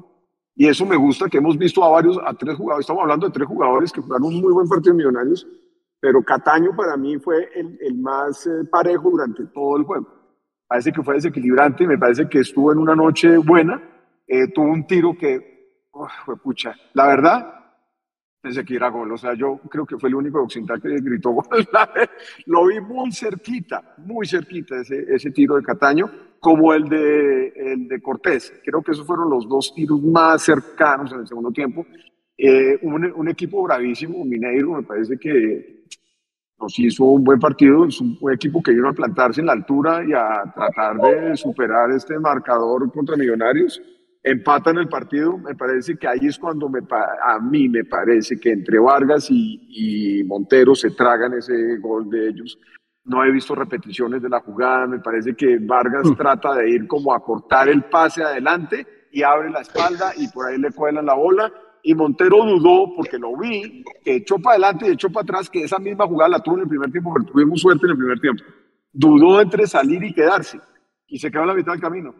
y 0.55 0.67
eso 0.67 0.85
me 0.87 0.95
gusta, 0.95 1.29
que 1.29 1.37
hemos 1.37 1.57
visto 1.57 1.83
a 1.83 1.89
varios, 1.89 2.17
a 2.25 2.33
tres 2.33 2.55
jugadores, 2.55 2.85
estamos 2.85 3.03
hablando 3.03 3.27
de 3.27 3.33
tres 3.33 3.47
jugadores 3.47 3.91
que 3.91 4.01
jugaron 4.01 4.27
un 4.27 4.41
muy 4.41 4.53
buen 4.53 4.67
partido 4.67 4.95
Millonarios, 4.95 5.45
pero 5.99 6.23
Cataño 6.23 6.75
para 6.75 6.97
mí 6.97 7.19
fue 7.19 7.49
el 7.53 7.95
más 7.95 8.49
parejo 8.71 9.11
durante 9.11 9.45
todo 9.47 9.77
el 9.77 9.83
juego 9.83 10.22
parece 10.73 10.91
que 10.91 11.03
fue 11.03 11.13
desequilibrante, 11.13 11.85
me 11.85 11.99
parece 11.99 12.27
que 12.27 12.39
estuvo 12.39 12.71
en 12.71 12.79
una 12.79 12.95
noche 12.95 13.37
buena, 13.37 13.79
eh, 14.25 14.47
tuvo 14.47 14.71
un 14.71 14.87
tiro 14.87 15.15
que, 15.15 15.85
fue 16.25 16.35
pucha, 16.37 16.73
la 16.93 17.05
verdad, 17.05 17.59
pensé 18.41 18.65
que 18.65 18.77
era 18.77 18.89
gol, 18.89 19.11
o 19.11 19.17
sea, 19.17 19.35
yo 19.35 19.59
creo 19.69 19.85
que 19.85 19.99
fue 19.99 20.09
el 20.09 20.15
único 20.15 20.41
occidental 20.41 20.81
que 20.81 20.95
gritó 20.99 21.29
gol, 21.29 21.45
lo 22.47 22.65
vi 22.65 22.81
muy 22.81 23.11
cerquita, 23.11 23.93
muy 23.97 24.25
cerquita 24.25 24.81
ese, 24.81 25.05
ese 25.13 25.29
tiro 25.29 25.57
de 25.57 25.61
Cataño, 25.61 26.09
como 26.39 26.73
el 26.73 26.89
de, 26.89 27.49
el 27.49 27.87
de 27.87 28.01
Cortés, 28.01 28.51
creo 28.65 28.81
que 28.81 28.93
esos 28.93 29.05
fueron 29.05 29.29
los 29.29 29.47
dos 29.47 29.75
tiros 29.75 30.01
más 30.01 30.41
cercanos 30.41 31.13
en 31.13 31.19
el 31.19 31.27
segundo 31.27 31.51
tiempo, 31.51 31.85
eh, 32.35 32.79
un, 32.81 33.13
un, 33.13 33.27
equipo 33.29 33.61
bravísimo, 33.61 34.25
Mineiro, 34.25 34.71
me 34.71 34.81
parece 34.81 35.19
que 35.19 35.83
nos 36.63 36.79
hizo 36.79 37.03
un 37.03 37.23
buen 37.23 37.39
partido, 37.39 37.85
es 37.85 37.99
un, 37.99 38.17
equipo 38.31 38.63
que 38.63 38.71
vino 38.71 38.87
a 38.87 38.93
plantarse 38.93 39.41
en 39.41 39.47
la 39.47 39.53
altura 39.53 40.03
y 40.07 40.13
a 40.13 40.43
tratar 40.55 40.97
de 40.97 41.35
superar 41.35 41.91
este 41.91 42.17
marcador 42.17 42.89
contra 42.91 43.17
Millonarios. 43.17 43.81
Empatan 44.23 44.77
el 44.77 44.87
partido, 44.87 45.37
me 45.37 45.53
parece 45.53 45.97
que 45.97 46.07
ahí 46.07 46.27
es 46.27 46.39
cuando 46.39 46.69
me, 46.69 46.79
a 46.79 47.39
mí 47.39 47.67
me 47.67 47.83
parece 47.83 48.39
que 48.39 48.51
entre 48.51 48.79
Vargas 48.79 49.27
y, 49.29 50.19
y 50.19 50.23
Montero 50.23 50.73
se 50.73 50.91
tragan 50.91 51.33
ese 51.33 51.77
gol 51.79 52.09
de 52.09 52.29
ellos. 52.29 52.57
No 53.03 53.21
he 53.25 53.31
visto 53.31 53.53
repeticiones 53.53 54.21
de 54.21 54.29
la 54.29 54.39
jugada, 54.39 54.87
me 54.87 54.99
parece 54.99 55.35
que 55.35 55.57
Vargas 55.59 56.09
mm. 56.09 56.15
trata 56.15 56.55
de 56.55 56.69
ir 56.69 56.87
como 56.87 57.13
a 57.13 57.21
cortar 57.21 57.67
el 57.67 57.83
pase 57.83 58.23
adelante 58.23 58.87
y 59.11 59.23
abre 59.23 59.49
la 59.49 59.59
espalda 59.59 60.13
y 60.15 60.29
por 60.29 60.47
ahí 60.47 60.57
le 60.57 60.71
cuelan 60.71 61.05
la 61.05 61.15
bola 61.15 61.51
y 61.85 61.93
Montero 61.93 62.45
dudó 62.45 62.95
porque 62.95 63.19
lo 63.19 63.35
vi, 63.37 63.83
que 64.03 64.15
echó 64.15 64.39
para 64.39 64.53
adelante 64.55 64.87
y 64.87 64.93
echó 64.93 65.09
para 65.09 65.23
atrás, 65.23 65.49
que 65.49 65.65
esa 65.65 65.79
misma 65.79 66.07
jugada 66.07 66.29
la 66.29 66.39
tuvo 66.39 66.55
en 66.55 66.61
el 66.61 66.69
primer 66.69 66.89
tiempo, 66.89 67.13
pero 67.13 67.25
tuvimos 67.25 67.59
suerte 67.59 67.85
en 67.85 67.91
el 67.91 67.97
primer 67.97 68.19
tiempo. 68.21 68.43
Dudó 68.93 69.41
entre 69.41 69.67
salir 69.67 70.01
y 70.01 70.13
quedarse 70.13 70.59
y 71.07 71.19
se 71.19 71.29
quedó 71.29 71.41
en 71.41 71.49
la 71.49 71.53
mitad 71.53 71.73
del 71.73 71.81
camino. 71.81 72.15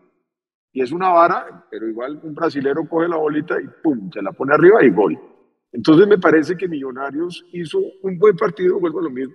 Y 0.73 0.81
es 0.81 0.91
una 0.91 1.09
vara, 1.09 1.65
pero 1.71 1.87
igual 1.87 2.19
un 2.23 2.35
brasilero 2.35 2.87
coge 2.89 3.07
la 3.07 3.15
bolita 3.15 3.55
y 3.61 3.67
pum, 3.81 4.11
se 4.11 4.21
la 4.21 4.33
pone 4.33 4.53
arriba 4.53 4.83
y 4.83 4.89
gol. 4.89 5.17
Entonces 5.71 6.07
me 6.07 6.17
parece 6.17 6.57
que 6.57 6.67
Millonarios 6.67 7.45
hizo 7.53 7.79
un 8.01 8.19
buen 8.19 8.35
partido, 8.35 8.79
vuelvo 8.81 8.99
a 8.99 9.03
lo 9.03 9.11
mismo, 9.11 9.33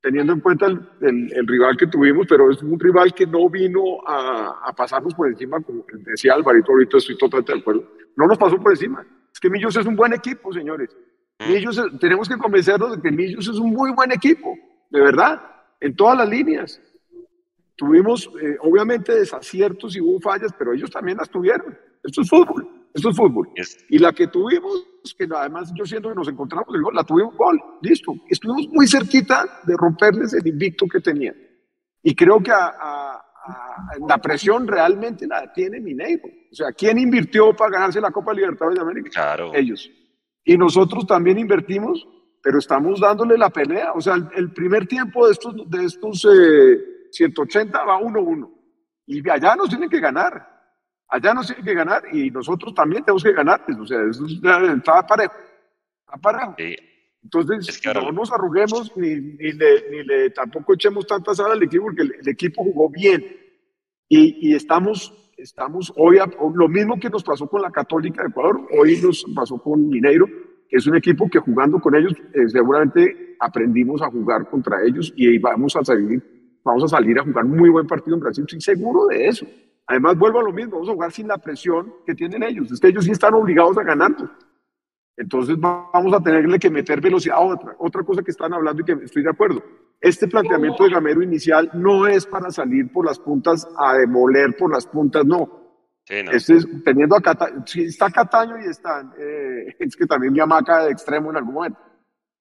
teniendo 0.00 0.34
en 0.34 0.40
cuenta 0.40 0.66
el, 0.66 0.86
el, 1.00 1.46
rival 1.48 1.76
que 1.76 1.88
tuvimos, 1.88 2.26
pero 2.28 2.48
es 2.50 2.62
un 2.62 2.78
rival 2.78 3.12
que 3.12 3.26
no 3.26 3.50
vino 3.50 4.06
a, 4.06 4.68
a 4.68 4.72
pasarnos 4.72 5.14
por 5.14 5.26
encima, 5.26 5.60
como 5.62 5.84
decía 6.06 6.34
Alvarito, 6.34 6.70
ahorita 6.70 6.98
estoy 6.98 7.18
totalmente 7.18 7.52
de 7.52 7.58
acuerdo, 7.58 7.90
no 8.16 8.26
nos 8.26 8.38
pasó 8.38 8.56
por 8.58 8.70
encima 8.70 9.04
es 9.34 9.40
que 9.40 9.50
Millos 9.50 9.76
es 9.76 9.84
un 9.84 9.96
buen 9.96 10.12
equipo, 10.12 10.52
señores. 10.52 10.96
Mm. 11.40 11.52
Millos, 11.52 11.82
tenemos 11.98 12.28
que 12.28 12.38
convencernos 12.38 12.96
de 12.96 13.02
que 13.02 13.10
Millos 13.10 13.48
es 13.48 13.58
un 13.58 13.72
muy 13.72 13.90
buen 13.90 14.12
equipo, 14.12 14.56
de 14.90 15.00
verdad, 15.00 15.42
en 15.80 15.96
todas 15.96 16.16
las 16.18 16.28
líneas. 16.28 16.80
Tuvimos, 17.74 18.30
eh, 18.40 18.56
obviamente, 18.60 19.12
desaciertos 19.12 19.96
y 19.96 20.00
hubo 20.00 20.20
fallas, 20.20 20.52
pero 20.56 20.72
ellos 20.72 20.88
también 20.88 21.18
las 21.18 21.28
tuvieron. 21.28 21.76
Esto 22.04 22.20
es 22.20 22.30
fútbol, 22.30 22.86
esto 22.94 23.10
es 23.10 23.16
fútbol. 23.16 23.48
Y 23.88 23.98
la 23.98 24.12
que 24.12 24.28
tuvimos, 24.28 24.86
que 25.18 25.26
además 25.34 25.72
yo 25.74 25.84
siento 25.84 26.10
que 26.10 26.14
nos 26.14 26.28
encontramos 26.28 26.72
el 26.72 26.82
gol, 26.82 26.94
la 26.94 27.02
tuvimos 27.02 27.36
gol, 27.36 27.60
listo. 27.82 28.14
Estuvimos 28.28 28.68
muy 28.68 28.86
cerquita 28.86 29.62
de 29.66 29.74
romperles 29.76 30.32
el 30.34 30.46
invicto 30.46 30.86
que 30.86 31.00
tenían. 31.00 31.34
Y 32.04 32.14
creo 32.14 32.40
que 32.40 32.52
a 32.52 33.23
la 34.08 34.18
presión 34.18 34.66
realmente 34.66 35.26
la 35.26 35.52
tiene 35.52 35.80
Mineiro. 35.80 36.28
O 36.50 36.54
sea, 36.54 36.72
¿quién 36.72 36.98
invirtió 36.98 37.54
para 37.54 37.72
ganarse 37.72 38.00
la 38.00 38.10
Copa 38.10 38.32
Libertadores 38.32 38.76
de 38.76 38.82
América? 38.82 39.10
Claro. 39.10 39.52
Ellos. 39.54 39.90
Y 40.44 40.56
nosotros 40.56 41.06
también 41.06 41.38
invertimos, 41.38 42.06
pero 42.42 42.58
estamos 42.58 43.00
dándole 43.00 43.38
la 43.38 43.50
pelea. 43.50 43.92
O 43.92 44.00
sea, 44.00 44.16
el, 44.34 44.52
primer 44.52 44.86
tiempo 44.86 45.26
de 45.26 45.32
estos, 45.32 45.70
de 45.70 45.84
estos 45.84 46.26
180 47.10 47.78
eh, 47.78 47.86
va 47.86 47.98
1-1. 47.98 48.50
Y 49.06 49.28
allá 49.28 49.56
nos 49.56 49.68
tienen 49.68 49.88
que 49.88 50.00
ganar. 50.00 50.50
Allá 51.08 51.34
nos 51.34 51.46
tienen 51.46 51.64
que 51.64 51.74
ganar 51.74 52.02
y 52.12 52.30
nosotros 52.30 52.74
también 52.74 53.04
tenemos 53.04 53.22
que 53.22 53.32
ganar. 53.32 53.62
O 53.78 53.86
sea, 53.86 53.98
está 54.74 55.06
parejo. 55.06 55.34
Está 56.06 56.16
parejo. 56.16 56.54
Entonces, 57.24 57.80
no 57.94 58.12
nos 58.12 58.30
arruguemos 58.32 58.92
ni, 58.96 59.14
ni, 59.14 59.52
le, 59.52 59.90
ni, 59.90 60.04
le, 60.04 60.30
tampoco 60.30 60.74
echemos 60.74 61.06
tanta 61.06 61.34
sal 61.34 61.52
al 61.52 61.62
equipo, 61.62 61.84
porque 61.84 62.02
el, 62.02 62.28
equipo 62.28 62.62
jugó 62.62 62.90
bien. 62.90 63.24
Y, 64.08 64.50
y, 64.50 64.54
estamos, 64.54 65.32
estamos 65.38 65.90
hoy, 65.96 66.18
lo 66.54 66.68
mismo 66.68 67.00
que 67.00 67.08
nos 67.08 67.24
pasó 67.24 67.48
con 67.48 67.62
la 67.62 67.70
Católica 67.70 68.22
de 68.22 68.28
Ecuador, 68.28 68.68
hoy 68.78 68.98
nos 69.02 69.24
pasó 69.34 69.56
con 69.56 69.88
Mineiro, 69.88 70.26
que 70.68 70.76
es 70.76 70.86
un 70.86 70.96
equipo 70.96 71.28
que 71.30 71.38
jugando 71.38 71.80
con 71.80 71.94
ellos, 71.94 72.12
eh, 72.34 72.46
seguramente 72.48 73.36
aprendimos 73.40 74.02
a 74.02 74.10
jugar 74.10 74.48
contra 74.50 74.84
ellos 74.84 75.12
y 75.16 75.38
vamos 75.38 75.74
a 75.76 75.84
salir, 75.84 76.22
vamos 76.62 76.84
a 76.84 76.88
salir 76.88 77.18
a 77.18 77.24
jugar 77.24 77.46
muy 77.46 77.70
buen 77.70 77.86
partido 77.86 78.16
en 78.16 78.20
Brasil, 78.20 78.44
estoy 78.46 78.60
seguro 78.60 79.06
de 79.06 79.28
eso. 79.28 79.46
Además, 79.86 80.18
vuelvo 80.18 80.40
a 80.40 80.42
lo 80.42 80.52
mismo, 80.52 80.72
vamos 80.72 80.88
a 80.90 80.92
jugar 80.92 81.12
sin 81.12 81.28
la 81.28 81.38
presión 81.38 81.92
que 82.06 82.14
tienen 82.14 82.42
ellos. 82.42 82.70
Es 82.70 82.80
que 82.80 82.88
ellos 82.88 83.04
sí 83.04 83.10
están 83.10 83.34
obligados 83.34 83.76
a 83.78 83.82
ganar. 83.82 84.14
Entonces 85.16 85.56
vamos 85.58 86.12
a 86.12 86.20
tenerle 86.20 86.58
que 86.58 86.70
meter 86.70 87.00
velocidad 87.00 87.36
otra. 87.40 87.76
Otra 87.78 88.02
cosa 88.02 88.22
que 88.22 88.30
están 88.30 88.52
hablando 88.52 88.82
y 88.82 88.84
que 88.84 89.04
estoy 89.04 89.22
de 89.22 89.30
acuerdo. 89.30 89.62
Este 90.00 90.26
planteamiento 90.26 90.84
de 90.84 90.90
Gamero 90.90 91.22
inicial 91.22 91.70
no 91.74 92.06
es 92.06 92.26
para 92.26 92.50
salir 92.50 92.92
por 92.92 93.06
las 93.06 93.18
puntas 93.18 93.66
a 93.78 93.94
demoler 93.94 94.56
por 94.56 94.72
las 94.72 94.86
puntas, 94.86 95.24
no. 95.24 95.64
Este 96.06 96.56
es, 96.56 96.68
teniendo 96.84 97.16
a 97.16 97.20
Cataño, 97.22 97.62
si 97.66 97.84
está 97.84 98.10
Cataño 98.10 98.56
y 98.58 98.68
están, 98.68 99.12
eh, 99.18 99.74
es 99.78 99.96
que 99.96 100.04
también 100.04 100.34
Yamaca 100.34 100.84
de 100.84 100.90
extremo 100.90 101.30
en 101.30 101.36
algún 101.36 101.54
momento. 101.54 101.78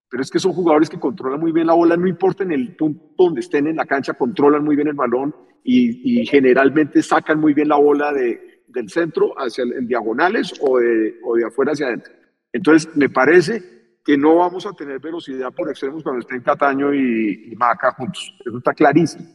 Pero 0.09 0.21
es 0.21 0.29
que 0.29 0.39
son 0.39 0.53
jugadores 0.53 0.89
que 0.89 0.99
controlan 0.99 1.39
muy 1.39 1.51
bien 1.51 1.67
la 1.67 1.73
bola, 1.73 1.95
no 1.95 2.07
importa 2.07 2.43
en 2.43 2.51
el 2.51 2.75
punto 2.75 3.13
donde 3.17 3.39
estén 3.39 3.67
en 3.67 3.77
la 3.77 3.86
cancha, 3.86 4.13
controlan 4.13 4.63
muy 4.63 4.75
bien 4.75 4.89
el 4.89 4.95
balón 4.95 5.33
y, 5.63 6.21
y 6.21 6.25
generalmente 6.25 7.01
sacan 7.01 7.39
muy 7.39 7.53
bien 7.53 7.69
la 7.69 7.77
bola 7.77 8.12
de, 8.12 8.63
del 8.67 8.89
centro 8.89 9.33
hacia 9.38 9.63
el, 9.63 9.73
en 9.73 9.88
diagonales 9.88 10.53
o 10.62 10.77
de, 10.79 11.15
o 11.23 11.36
de 11.36 11.45
afuera 11.45 11.71
hacia 11.71 11.88
adentro. 11.88 12.13
Entonces, 12.53 12.95
me 12.95 13.09
parece 13.09 13.73
que 14.05 14.17
no 14.17 14.35
vamos 14.35 14.65
a 14.65 14.73
tener 14.73 14.99
velocidad 14.99 15.51
por 15.51 15.69
extremos 15.69 16.03
cuando 16.03 16.21
estén 16.21 16.41
Cataño 16.41 16.93
y, 16.93 17.53
Maca 17.57 17.91
juntos. 17.91 18.33
Eso 18.45 18.57
está 18.57 18.73
clarísimo. 18.73 19.25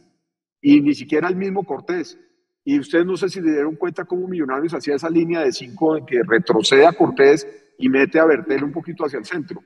Y 0.61 0.79
ni 0.81 0.93
siquiera 0.93 1.27
el 1.27 1.35
mismo 1.35 1.63
Cortés. 1.65 2.17
Y 2.63 2.79
ustedes 2.79 3.05
no 3.05 3.17
sé 3.17 3.29
si 3.29 3.41
se 3.41 3.51
dieron 3.51 3.75
cuenta 3.75 4.05
cómo 4.05 4.27
Millonarios 4.27 4.73
hacía 4.73 4.95
esa 4.95 5.09
línea 5.09 5.41
de 5.41 5.51
cinco 5.51 5.97
en 5.97 6.05
que 6.05 6.21
retrocede 6.25 6.85
a 6.85 6.93
Cortés 6.93 7.47
y 7.77 7.89
mete 7.89 8.19
a 8.19 8.25
Bertel 8.25 8.63
un 8.63 8.71
poquito 8.71 9.05
hacia 9.05 9.19
el 9.19 9.25
centro. 9.25 9.61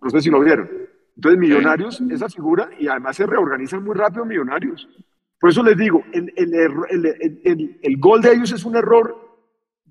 No 0.00 0.10
sé 0.10 0.20
si 0.20 0.30
lo 0.30 0.40
vieron. 0.40 0.68
Entonces, 1.16 1.38
Millonarios, 1.38 2.00
esa 2.10 2.28
figura, 2.28 2.70
y 2.78 2.88
además 2.88 3.16
se 3.16 3.26
reorganizan 3.26 3.82
muy 3.82 3.94
rápido 3.94 4.24
Millonarios. 4.24 4.88
Por 5.38 5.50
eso 5.50 5.62
les 5.62 5.76
digo, 5.76 6.04
el, 6.12 6.32
el, 6.36 7.78
el 7.82 7.96
gol 7.98 8.22
de 8.22 8.32
ellos 8.32 8.52
es 8.52 8.64
un 8.64 8.76
error 8.76 9.31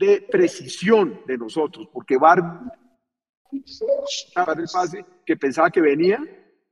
de 0.01 0.27
precisión 0.29 1.21
de 1.27 1.37
nosotros, 1.37 1.87
porque 1.93 2.17
Bar 2.17 2.39
el 3.51 4.67
pase 4.73 5.05
que 5.25 5.37
pensaba 5.37 5.69
que 5.69 5.81
venía 5.81 6.19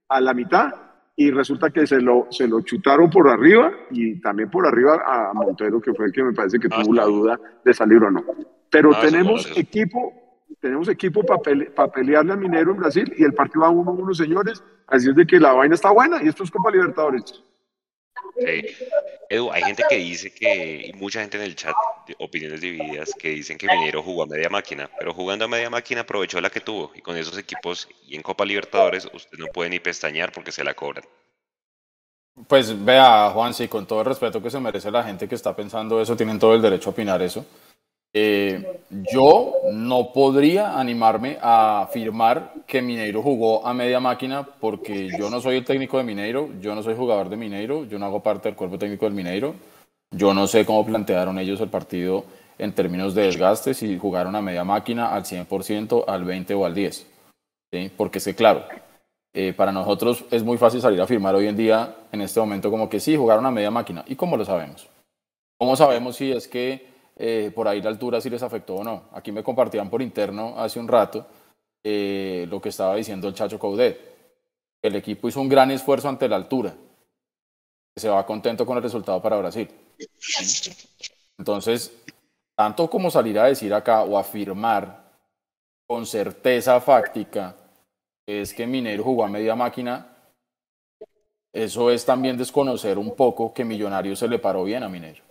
a 0.08 0.22
la 0.22 0.34
mitad 0.34 0.72
y 1.15 1.30
resulta 1.32 1.70
que 1.70 1.86
se 1.86 2.02
lo, 2.02 2.28
se 2.32 2.48
lo 2.48 2.62
chutaron 2.62 3.10
por 3.10 3.28
arriba 3.28 3.72
y 3.92 4.20
también 4.22 4.50
por 4.50 4.65
arriba 4.65 5.04
a 5.06 5.34
Montero, 5.34 5.82
que 5.82 5.94
fue 5.94 6.08
el 6.08 6.12
que 6.13 6.24
me 6.24 6.34
parece 6.34 6.60
que 6.60 6.70
tuvo 6.70 6.94
la 6.94 7.04
duda 7.04 7.39
de 7.63 7.74
salir 7.74 8.02
o 8.02 8.10
no. 8.10 8.24
Pero 8.72 8.92
tenemos 9.02 9.52
equipo, 9.58 10.13
tenemos 10.62 10.88
equipo 10.88 11.22
para 11.24 11.92
pelearle 11.92 12.34
a 12.34 12.38
Minero 12.38 12.72
en 12.72 12.78
Brasil 12.78 13.13
y 13.18 13.24
el 13.24 13.34
partido 13.34 13.62
va 13.62 13.70
uno 13.70 13.92
uno, 13.92 14.13
señores. 14.13 14.63
Así 14.88 15.10
es 15.10 15.15
de 15.15 15.28
que 15.28 15.39
la 15.39 15.54
vaina 15.54 15.76
está 15.76 15.92
buena 15.92 16.24
y 16.24 16.30
esto 16.30 16.44
es 16.44 16.52
Copa 16.52 16.72
Libertadores. 16.72 17.44
Edu, 19.30 19.52
hay 19.52 19.63
gente 19.63 19.84
que 19.89 19.97
dice 19.97 20.34
que, 20.34 20.88
y 20.88 20.93
mucha 20.93 21.21
gente 21.21 21.38
en 21.38 21.43
el 21.43 21.56
chat, 21.56 21.75
opiniones 22.17 22.62
divididas, 22.62 23.13
que 23.13 23.30
dicen 23.30 23.58
que 23.58 23.67
Minero 23.67 24.02
jugó 24.02 24.23
a 24.23 24.28
media 24.28 24.49
máquina, 24.49 24.89
pero 24.97 25.13
jugando 25.13 25.45
a 25.45 25.47
media 25.47 25.69
máquina 25.69 26.02
aprovechó 26.02 26.41
la 26.41 26.49
que 26.49 26.62
tuvo, 26.62 26.91
y 26.95 27.02
con 27.02 27.15
esos 27.17 27.38
equipos 27.38 27.88
y 28.08 28.15
en 28.15 28.21
Copa 28.21 28.45
Libertadores 28.45 29.08
usted 29.13 29.38
no 29.38 29.47
puede 29.47 29.69
ni 29.69 29.80
pestañear 29.80 30.32
porque 30.32 30.52
se 30.52 30.63
la 30.63 30.73
cobran. 30.73 31.04
Pues 32.47 32.86
vea, 32.86 33.32
Juan, 33.32 33.54
sí, 33.54 33.67
con 33.67 33.86
todo 33.86 33.99
el 33.99 34.06
respeto 34.06 34.41
que 34.41 34.49
se 34.49 34.60
merece 34.60 34.89
la 34.89 35.04
gente 35.04 35.28
que 35.28 35.36
está 35.36 35.56
pensando 35.56 36.02
eso, 36.02 36.15
tienen 36.15 36.39
todo 36.39 36.56
el 36.56 36.62
derecho 36.62 36.89
a 36.89 36.93
opinar 36.93 37.21
eso. 37.21 37.45
Eh, 38.12 38.82
yo 39.13 39.54
no 39.72 40.12
podría 40.12 40.80
animarme 40.80 41.38
a 41.41 41.84
afirmar 41.84 42.54
que 42.65 42.82
Mineiro 42.82 43.22
jugó 43.22 43.65
a 43.65 43.74
media 43.74 44.00
máquina 44.00 44.43
porque 44.43 45.10
yo 45.17 45.30
no 45.30 45.39
soy 45.41 45.58
el 45.58 45.65
técnico 45.65 45.98
de 45.98 46.04
Mineiro, 46.04 46.50
yo 46.60 46.74
no 46.74 46.82
soy 46.82 46.95
jugador 46.95 47.30
de 47.30 47.38
Mineiro, 47.38 47.86
yo 47.86 48.00
no 48.00 48.08
hago 48.08 48.24
parte 48.24 48.50
del 48.50 48.56
cuerpo 48.56 48.80
técnico 48.80 49.06
del 49.06 49.13
Mineiro, 49.13 49.54
yo 50.12 50.34
no 50.34 50.48
sé 50.48 50.65
cómo 50.65 50.86
plantearon 50.86 51.38
ellos 51.38 51.62
el 51.62 51.69
partido 51.69 52.26
en 52.58 52.74
términos 52.74 53.13
de 53.13 53.24
desgaste, 53.24 53.74
si 53.76 53.98
jugaron 54.00 54.36
a 54.36 54.41
media 54.41 54.63
máquina 54.63 55.13
al 55.13 55.24
100%, 55.24 56.06
al 56.08 56.24
20 56.24 56.54
o 56.56 56.65
al 56.65 56.74
10. 56.74 57.08
¿sí? 57.72 57.91
Porque 57.95 58.17
es 58.17 58.26
que, 58.26 58.36
claro, 58.36 58.65
eh, 59.34 59.54
para 59.54 59.72
nosotros 59.72 60.26
es 60.32 60.43
muy 60.43 60.58
fácil 60.58 60.82
salir 60.82 61.00
a 61.00 61.04
afirmar 61.04 61.36
hoy 61.36 61.48
en 61.48 61.56
día, 61.56 61.95
en 62.12 62.22
este 62.22 62.39
momento, 62.39 62.72
como 62.72 62.89
que 62.89 63.00
sí, 63.00 63.15
jugaron 63.15 63.45
a 63.45 63.52
media 63.52 63.72
máquina. 63.72 64.04
¿Y 64.08 64.15
cómo 64.15 64.36
lo 64.36 64.43
sabemos? 64.43 64.89
¿Cómo 65.58 65.76
sabemos 65.76 66.15
si 66.15 66.32
es 66.32 66.48
que 66.48 66.88
eh, 67.22 67.52
por 67.54 67.68
ahí 67.68 67.82
la 67.82 67.90
altura 67.90 68.22
si 68.22 68.30
les 68.30 68.42
afectó 68.42 68.76
o 68.76 68.84
no. 68.84 69.10
Aquí 69.12 69.34
me 69.34 69.44
compartían 69.44 69.90
por 69.90 70.02
interno 70.02 70.54
hace 70.58 70.80
un 70.80 70.88
rato 70.88 71.28
eh, 71.84 72.48
lo 72.50 72.62
que 72.62 72.70
estaba 72.70 72.96
diciendo 72.96 73.28
el 73.28 73.34
Chacho 73.34 73.60
Coudet. 73.60 74.00
El 74.82 74.96
equipo 74.96 75.28
hizo 75.28 75.42
un 75.42 75.50
gran 75.50 75.70
esfuerzo 75.72 76.08
ante 76.08 76.30
la 76.30 76.38
altura. 76.38 76.74
Se 77.94 78.08
va 78.08 78.26
contento 78.26 78.66
con 78.66 78.78
el 78.78 78.84
resultado 78.84 79.22
para 79.22 79.36
Brasil. 79.36 79.68
Entonces, 81.38 81.92
tanto 82.56 82.90
como 82.90 83.12
salir 83.12 83.38
a 83.38 83.46
decir 83.48 83.74
acá 83.74 84.04
o 84.04 84.18
afirmar 84.18 85.12
con 85.86 86.06
certeza 86.06 86.80
fáctica 86.80 87.54
es 88.26 88.54
que 88.54 88.66
Minero 88.66 89.04
jugó 89.04 89.26
a 89.26 89.28
media 89.28 89.56
máquina, 89.56 90.16
eso 91.52 91.92
es 91.92 92.06
también 92.06 92.38
desconocer 92.38 92.98
un 92.98 93.14
poco 93.14 93.54
que 93.54 93.66
Millonario 93.66 94.16
se 94.16 94.28
le 94.30 94.40
paró 94.40 94.64
bien 94.64 94.84
a 94.84 94.88
Minero. 94.90 95.24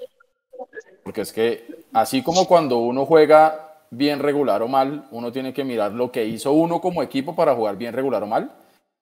Porque 1.03 1.22
es 1.22 1.33
que 1.33 1.77
así 1.92 2.22
como 2.22 2.46
cuando 2.46 2.79
uno 2.79 3.07
juega 3.07 3.68
bien 3.90 4.18
regular 4.18 4.62
o 4.62 4.68
mal, 4.68 5.07
uno 5.11 5.33
tiene 5.33 5.53
que 5.53 5.64
mirar 5.64 5.92
lo 5.92 6.11
que 6.12 6.24
hizo 6.24 6.53
uno 6.53 6.81
como 6.81 7.03
equipo 7.03 7.35
para 7.35 7.55
jugar 7.55 7.77
bien 7.77 7.94
regular 7.94 8.22
o 8.22 8.27
mal, 8.27 8.51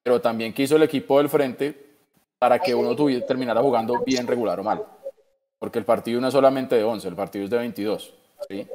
pero 0.02 0.20
también 0.20 0.52
qué 0.52 0.62
hizo 0.62 0.76
el 0.76 0.82
equipo 0.82 1.18
del 1.18 1.28
frente 1.28 1.86
para 2.38 2.58
que 2.58 2.74
uno 2.74 2.94
tuviera, 2.94 3.26
terminara 3.26 3.60
jugando 3.60 4.02
bien 4.04 4.26
regular 4.26 4.60
o 4.60 4.64
mal. 4.64 4.84
Porque 5.58 5.78
el 5.78 5.84
partido 5.84 6.20
no 6.20 6.28
es 6.28 6.32
solamente 6.32 6.76
de 6.76 6.84
11, 6.84 7.08
el 7.08 7.16
partido 7.16 7.44
es 7.44 7.50
de 7.50 7.58
22. 7.58 8.14
¿sí? 8.48 8.66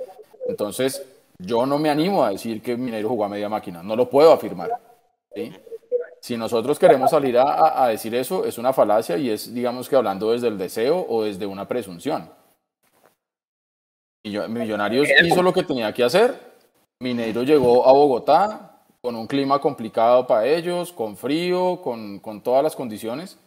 Entonces, 0.48 1.06
yo 1.38 1.66
no 1.66 1.78
me 1.78 1.90
animo 1.90 2.24
a 2.24 2.32
decir 2.32 2.62
que 2.62 2.76
Minero 2.76 3.10
jugó 3.10 3.26
a 3.26 3.30
media 3.30 3.50
máquina, 3.50 3.82
no 3.84 3.96
lo 3.96 4.10
puedo 4.10 4.34
afirmar. 4.34 4.72
¿sí? 5.34 5.54
Si 6.20 6.38
nosotros 6.38 6.78
queremos 6.78 7.12
salir 7.12 7.38
a, 7.38 7.84
a 7.84 7.88
decir 7.88 8.14
eso, 8.16 8.46
es 8.46 8.58
una 8.58 8.74
falacia 8.74 9.18
y 9.18 9.30
es, 9.30 9.54
digamos 9.54 9.88
que 9.88 9.96
hablando 9.96 10.32
desde 10.32 10.48
el 10.48 10.58
deseo 10.58 11.06
o 11.08 11.24
desde 11.24 11.46
una 11.46 11.68
presunción. 11.68 12.30
Millonarios 14.24 15.08
hizo 15.24 15.42
lo 15.42 15.54
que 15.54 15.64
tenía 15.64 15.94
que 15.94 16.04
hacer. 16.04 16.52
Mineiro 17.00 17.44
llegó 17.44 17.88
a 17.88 17.92
Bogotá 17.92 18.84
con 19.02 19.16
un 19.16 19.26
clima 19.26 19.60
complicado 19.60 20.28
para 20.28 20.46
ellos, 20.46 20.94
con 20.94 21.18
frío, 21.18 21.82
con, 21.82 22.20
con 22.20 22.42
todas 22.42 22.64
las 22.64 22.76
condiciones. 22.76 23.40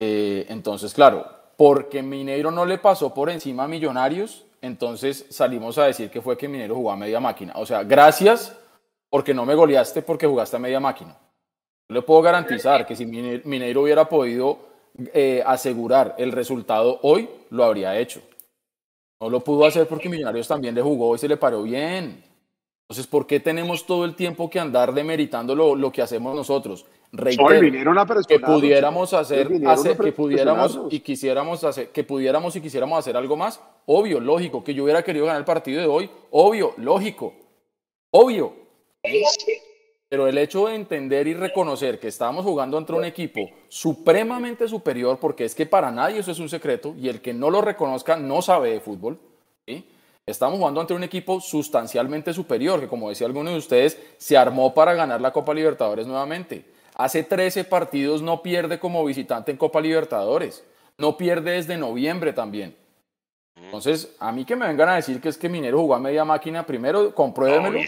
Eh, 0.00 0.46
entonces, 0.48 0.94
claro, 0.94 1.26
porque 1.56 2.02
Mineiro 2.02 2.50
no 2.50 2.64
le 2.64 2.78
pasó 2.78 3.12
por 3.12 3.28
encima 3.28 3.64
a 3.64 3.68
Millonarios, 3.68 4.44
entonces 4.62 5.26
salimos 5.30 5.76
a 5.78 5.84
decir 5.84 6.10
que 6.10 6.22
fue 6.22 6.38
que 6.38 6.48
Mineiro 6.48 6.74
jugó 6.74 6.92
a 6.92 6.96
media 6.96 7.20
máquina. 7.20 7.52
O 7.56 7.66
sea, 7.66 7.82
gracias 7.82 8.56
porque 9.10 9.34
no 9.34 9.44
me 9.44 9.54
goleaste 9.54 10.02
porque 10.02 10.26
jugaste 10.26 10.56
a 10.56 10.60
media 10.60 10.80
máquina. 10.80 11.16
Yo 11.88 11.94
le 11.94 12.02
puedo 12.02 12.22
garantizar 12.22 12.86
que 12.86 12.96
si 12.96 13.06
Mineiro 13.06 13.82
hubiera 13.82 14.08
podido 14.08 14.58
eh, 15.12 15.42
asegurar 15.46 16.14
el 16.18 16.32
resultado 16.32 16.98
hoy, 17.02 17.28
lo 17.50 17.64
habría 17.64 17.98
hecho. 17.98 18.22
No 19.20 19.30
lo 19.30 19.40
pudo 19.40 19.64
hacer 19.64 19.86
porque 19.86 20.08
Millonarios 20.08 20.46
también 20.46 20.74
le 20.74 20.82
jugó 20.82 21.14
y 21.14 21.18
se 21.18 21.28
le 21.28 21.36
paró 21.36 21.62
bien. 21.62 22.22
Entonces, 22.88 23.06
¿por 23.06 23.26
qué 23.26 23.40
tenemos 23.40 23.84
todo 23.84 24.04
el 24.04 24.14
tiempo 24.14 24.48
que 24.48 24.60
andar 24.60 24.94
demeritando 24.94 25.54
lo, 25.54 25.74
lo 25.74 25.90
que 25.90 26.02
hacemos 26.02 26.34
nosotros? 26.34 26.86
Reitero, 27.12 27.48
que 28.28 28.40
pudiéramos 28.40 29.12
hacer, 29.12 29.50
hacer 29.66 29.96
que 29.96 30.12
pudiéramos 30.12 30.80
y 30.90 31.00
quisiéramos 31.00 31.64
hacer, 31.64 31.88
que 31.90 32.04
pudiéramos 32.04 32.54
y 32.56 32.60
quisiéramos 32.60 32.98
hacer 32.98 33.16
algo 33.16 33.36
más, 33.36 33.60
obvio, 33.86 34.20
lógico, 34.20 34.62
que 34.62 34.74
yo 34.74 34.84
hubiera 34.84 35.02
querido 35.02 35.26
ganar 35.26 35.40
el 35.40 35.44
partido 35.44 35.80
de 35.80 35.86
hoy, 35.86 36.10
obvio, 36.30 36.74
lógico, 36.76 37.34
obvio. 38.10 38.52
Pero 40.08 40.28
el 40.28 40.38
hecho 40.38 40.68
de 40.68 40.76
entender 40.76 41.26
y 41.26 41.34
reconocer 41.34 41.98
que 41.98 42.08
estamos 42.08 42.44
jugando 42.44 42.78
entre 42.78 42.96
un 42.96 43.04
equipo 43.04 43.50
supremamente 43.68 44.68
superior, 44.68 45.18
porque 45.18 45.44
es 45.44 45.54
que 45.54 45.66
para 45.66 45.90
nadie 45.90 46.20
eso 46.20 46.30
es 46.30 46.38
un 46.38 46.48
secreto, 46.48 46.94
y 46.96 47.08
el 47.08 47.20
que 47.20 47.34
no 47.34 47.50
lo 47.50 47.60
reconozca 47.60 48.16
no 48.16 48.40
sabe 48.40 48.70
de 48.70 48.80
fútbol, 48.80 49.18
estamos 50.24 50.58
jugando 50.58 50.80
ante 50.80 50.94
un 50.94 51.02
equipo 51.02 51.40
sustancialmente 51.40 52.32
superior, 52.32 52.80
que 52.80 52.88
como 52.88 53.08
decía 53.08 53.26
alguno 53.26 53.50
de 53.50 53.58
ustedes, 53.58 54.00
se 54.16 54.36
armó 54.36 54.74
para 54.74 54.94
ganar 54.94 55.20
la 55.20 55.32
Copa 55.32 55.52
Libertadores 55.52 56.06
nuevamente. 56.06 56.64
Hace 56.94 57.24
13 57.24 57.64
partidos 57.64 58.22
no 58.22 58.42
pierde 58.42 58.78
como 58.78 59.04
visitante 59.04 59.50
en 59.50 59.58
Copa 59.58 59.80
Libertadores, 59.80 60.64
no 60.98 61.16
pierde 61.16 61.52
desde 61.52 61.76
noviembre 61.76 62.32
también. 62.32 62.76
Entonces, 63.56 64.14
a 64.20 64.30
mí 64.32 64.44
que 64.44 64.54
me 64.54 64.66
vengan 64.66 64.90
a 64.90 64.96
decir 64.96 65.20
que 65.20 65.28
es 65.28 65.36
que 65.36 65.48
Minero 65.48 65.80
jugó 65.80 65.94
a 65.96 65.98
media 65.98 66.24
máquina, 66.24 66.64
primero 66.64 67.12
compruébemelo. 67.14 67.80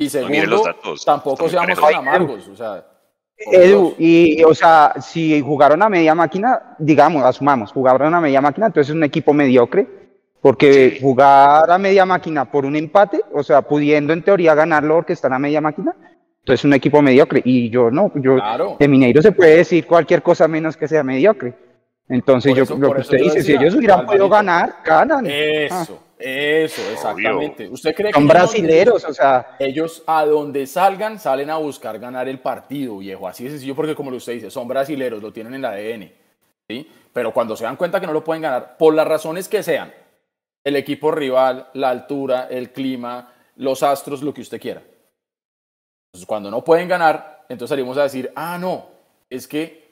Y 0.00 0.08
segundo, 0.08 0.62
tampoco 1.04 1.46
seamos 1.46 1.78
tan 1.78 1.94
amargos. 1.94 2.48
O 2.48 2.56
sea, 2.56 2.82
Edu, 3.36 3.94
y 3.98 4.42
o 4.44 4.54
sea, 4.54 4.94
si 4.98 5.42
jugaron 5.42 5.82
a 5.82 5.90
media 5.90 6.14
máquina, 6.14 6.74
digamos, 6.78 7.22
asumamos, 7.22 7.70
jugaron 7.70 8.14
a 8.14 8.20
media 8.20 8.40
máquina, 8.40 8.68
entonces 8.68 8.88
es 8.88 8.96
un 8.96 9.04
equipo 9.04 9.34
mediocre, 9.34 9.86
porque 10.40 10.98
jugar 11.02 11.70
a 11.70 11.76
media 11.76 12.06
máquina 12.06 12.50
por 12.50 12.64
un 12.64 12.76
empate, 12.76 13.20
o 13.34 13.42
sea, 13.42 13.60
pudiendo 13.60 14.14
en 14.14 14.22
teoría 14.22 14.54
ganarlo 14.54 14.94
porque 14.94 15.12
están 15.12 15.34
a 15.34 15.38
media 15.38 15.60
máquina, 15.60 15.94
entonces 16.38 16.60
es 16.60 16.64
un 16.64 16.72
equipo 16.72 17.02
mediocre. 17.02 17.42
Y 17.44 17.68
yo 17.68 17.90
no, 17.90 18.10
yo 18.14 18.38
de 18.78 18.88
Mineiro 18.88 19.20
se 19.20 19.32
puede 19.32 19.58
decir 19.58 19.86
cualquier 19.86 20.22
cosa 20.22 20.48
menos 20.48 20.78
que 20.78 20.88
sea 20.88 21.02
mediocre. 21.02 21.52
Entonces 22.08 22.54
yo 22.54 22.64
lo 22.74 22.94
que 22.94 23.02
usted 23.02 23.18
dice, 23.18 23.42
si 23.42 23.52
ellos 23.52 23.74
hubieran 23.74 24.06
podido 24.06 24.30
ganar, 24.30 24.76
ganan. 24.82 25.26
Eso. 25.26 26.09
Eso, 26.20 26.82
exactamente. 26.90 27.68
¿Usted 27.68 27.94
cree 27.94 28.12
Son 28.12 28.28
brasileros, 28.28 29.04
o 29.04 29.14
sea. 29.14 29.56
Ellos 29.58 30.02
a 30.06 30.24
donde 30.24 30.66
salgan 30.66 31.18
salen 31.18 31.50
a 31.50 31.56
buscar 31.56 31.98
ganar 31.98 32.28
el 32.28 32.38
partido, 32.40 32.98
viejo. 32.98 33.26
Así 33.26 33.44
de 33.44 33.50
sencillo, 33.50 33.74
porque 33.74 33.94
como 33.94 34.10
usted 34.10 34.34
dice, 34.34 34.50
son 34.50 34.68
brasileros, 34.68 35.22
lo 35.22 35.32
tienen 35.32 35.54
en 35.54 35.62
la 35.62 35.70
ADN. 35.70 36.12
¿sí? 36.68 36.90
Pero 37.12 37.32
cuando 37.32 37.56
se 37.56 37.64
dan 37.64 37.76
cuenta 37.76 38.00
que 38.00 38.06
no 38.06 38.12
lo 38.12 38.22
pueden 38.22 38.42
ganar, 38.42 38.76
por 38.76 38.94
las 38.94 39.06
razones 39.06 39.48
que 39.48 39.62
sean, 39.62 39.92
el 40.64 40.76
equipo 40.76 41.10
rival, 41.10 41.70
la 41.74 41.90
altura, 41.90 42.48
el 42.50 42.70
clima, 42.72 43.32
los 43.56 43.82
astros, 43.82 44.22
lo 44.22 44.34
que 44.34 44.42
usted 44.42 44.60
quiera. 44.60 44.82
Entonces, 46.12 46.26
cuando 46.26 46.50
no 46.50 46.62
pueden 46.62 46.88
ganar, 46.88 47.44
entonces 47.48 47.70
salimos 47.70 47.96
a 47.96 48.02
decir, 48.02 48.32
ah, 48.34 48.58
no, 48.58 48.86
es 49.28 49.46
que 49.46 49.90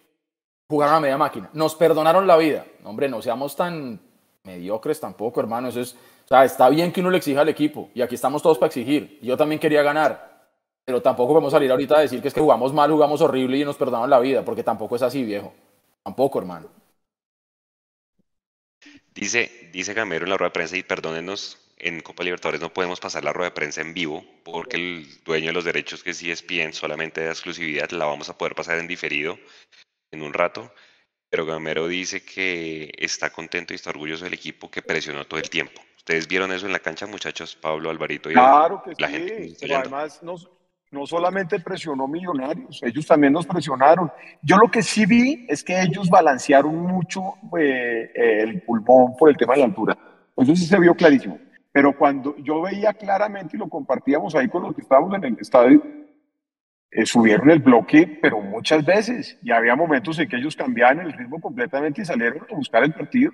jugaron 0.68 0.96
a 0.96 1.00
media 1.00 1.16
máquina. 1.16 1.48
Nos 1.52 1.74
perdonaron 1.74 2.26
la 2.26 2.36
vida. 2.36 2.66
hombre, 2.84 3.08
no 3.08 3.22
seamos 3.22 3.56
tan 3.56 4.00
mediocres 4.44 5.00
tampoco, 5.00 5.40
hermano. 5.40 5.68
Eso 5.68 5.80
es 5.80 5.96
o 6.28 6.34
sea, 6.34 6.44
está 6.44 6.68
bien 6.68 6.92
que 6.92 7.00
uno 7.00 7.10
le 7.10 7.16
exija 7.16 7.40
al 7.40 7.48
equipo 7.48 7.88
y 7.94 8.02
aquí 8.02 8.14
estamos 8.14 8.42
todos 8.42 8.58
para 8.58 8.66
exigir. 8.66 9.18
Yo 9.22 9.34
también 9.34 9.58
quería 9.58 9.82
ganar, 9.82 10.50
pero 10.84 11.00
tampoco 11.00 11.32
podemos 11.32 11.50
salir 11.50 11.70
ahorita 11.70 11.96
a 11.96 12.00
decir 12.00 12.20
que 12.20 12.28
es 12.28 12.34
que 12.34 12.40
jugamos 12.40 12.74
mal, 12.74 12.90
jugamos 12.90 13.22
horrible 13.22 13.56
y 13.56 13.64
nos 13.64 13.78
perdonamos 13.78 14.10
la 14.10 14.20
vida, 14.20 14.44
porque 14.44 14.62
tampoco 14.62 14.96
es 14.96 15.00
así, 15.00 15.24
viejo. 15.24 15.54
Tampoco, 16.02 16.38
hermano. 16.38 16.68
Dice, 19.14 19.70
dice 19.72 19.94
Gamero 19.94 20.26
en 20.26 20.30
la 20.30 20.36
rueda 20.36 20.50
de 20.50 20.52
prensa, 20.52 20.76
y 20.76 20.82
perdónenos, 20.82 21.56
en 21.78 22.02
Copa 22.02 22.24
Libertadores 22.24 22.60
no 22.60 22.74
podemos 22.74 23.00
pasar 23.00 23.24
la 23.24 23.32
rueda 23.32 23.48
de 23.48 23.54
prensa 23.54 23.80
en 23.80 23.94
vivo, 23.94 24.22
porque 24.44 24.76
el 24.76 25.24
dueño 25.24 25.46
de 25.46 25.52
los 25.54 25.64
derechos 25.64 26.02
que 26.02 26.12
sí 26.12 26.30
es 26.30 26.46
bien 26.46 26.74
solamente 26.74 27.22
de 27.22 27.30
exclusividad 27.30 27.88
la 27.92 28.04
vamos 28.04 28.28
a 28.28 28.36
poder 28.36 28.54
pasar 28.54 28.78
en 28.78 28.86
diferido 28.86 29.38
en 30.10 30.20
un 30.20 30.34
rato. 30.34 30.74
Pero 31.30 31.46
Gamero 31.46 31.88
dice 31.88 32.22
que 32.22 32.92
está 32.98 33.30
contento 33.30 33.72
y 33.72 33.76
está 33.76 33.88
orgulloso 33.88 34.24
del 34.24 34.34
equipo 34.34 34.70
que 34.70 34.82
presionó 34.82 35.26
todo 35.26 35.40
el 35.40 35.48
tiempo. 35.48 35.80
¿Ustedes 36.08 36.26
vieron 36.26 36.50
eso 36.52 36.64
en 36.64 36.72
la 36.72 36.78
cancha, 36.78 37.06
muchachos? 37.06 37.54
Pablo, 37.54 37.90
Alvarito 37.90 38.30
y 38.30 38.32
Claro 38.32 38.82
que 38.82 38.92
la 38.96 39.08
sí, 39.08 39.12
gente 39.12 39.56
pero 39.60 39.76
además 39.76 40.22
no, 40.22 40.36
no 40.90 41.06
solamente 41.06 41.60
presionó 41.60 42.08
Millonarios, 42.08 42.80
ellos 42.82 43.06
también 43.06 43.34
nos 43.34 43.46
presionaron. 43.46 44.10
Yo 44.40 44.56
lo 44.56 44.70
que 44.70 44.82
sí 44.82 45.04
vi 45.04 45.44
es 45.50 45.62
que 45.62 45.78
ellos 45.78 46.08
balancearon 46.08 46.74
mucho 46.74 47.34
eh, 47.60 48.10
el 48.14 48.62
pulmón 48.62 49.16
por 49.18 49.28
el 49.28 49.36
tema 49.36 49.52
de 49.52 49.58
la 49.58 49.66
altura. 49.66 49.98
Eso 50.34 50.56
sí 50.56 50.64
se 50.64 50.80
vio 50.80 50.94
clarísimo. 50.94 51.38
Pero 51.72 51.94
cuando 51.94 52.34
yo 52.38 52.62
veía 52.62 52.94
claramente 52.94 53.58
y 53.58 53.60
lo 53.60 53.68
compartíamos 53.68 54.34
ahí 54.34 54.48
con 54.48 54.62
los 54.62 54.74
que 54.74 54.80
estábamos 54.80 55.14
en 55.14 55.24
el 55.24 55.36
estadio, 55.38 55.82
eh, 56.90 57.04
subieron 57.04 57.50
el 57.50 57.58
bloque, 57.58 58.18
pero 58.22 58.40
muchas 58.40 58.82
veces. 58.82 59.36
Y 59.42 59.50
había 59.50 59.76
momentos 59.76 60.18
en 60.18 60.26
que 60.26 60.36
ellos 60.36 60.56
cambiaban 60.56 61.00
el 61.00 61.12
ritmo 61.12 61.38
completamente 61.38 62.00
y 62.00 62.06
salieron 62.06 62.46
a 62.50 62.56
buscar 62.56 62.82
el 62.82 62.94
partido. 62.94 63.30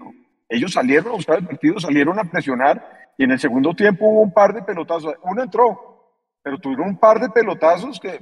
Ellos 0.48 0.72
salieron 0.72 1.08
a 1.08 1.16
buscar 1.16 1.38
el 1.38 1.46
partido, 1.46 1.80
salieron 1.80 2.18
a 2.18 2.24
presionar 2.24 3.12
y 3.16 3.24
en 3.24 3.32
el 3.32 3.38
segundo 3.38 3.74
tiempo 3.74 4.06
hubo 4.06 4.20
un 4.22 4.32
par 4.32 4.52
de 4.52 4.62
pelotazos. 4.62 5.14
Uno 5.22 5.42
entró, 5.42 6.20
pero 6.42 6.58
tuvieron 6.58 6.88
un 6.88 6.98
par 6.98 7.20
de 7.20 7.30
pelotazos 7.30 7.98
que 7.98 8.20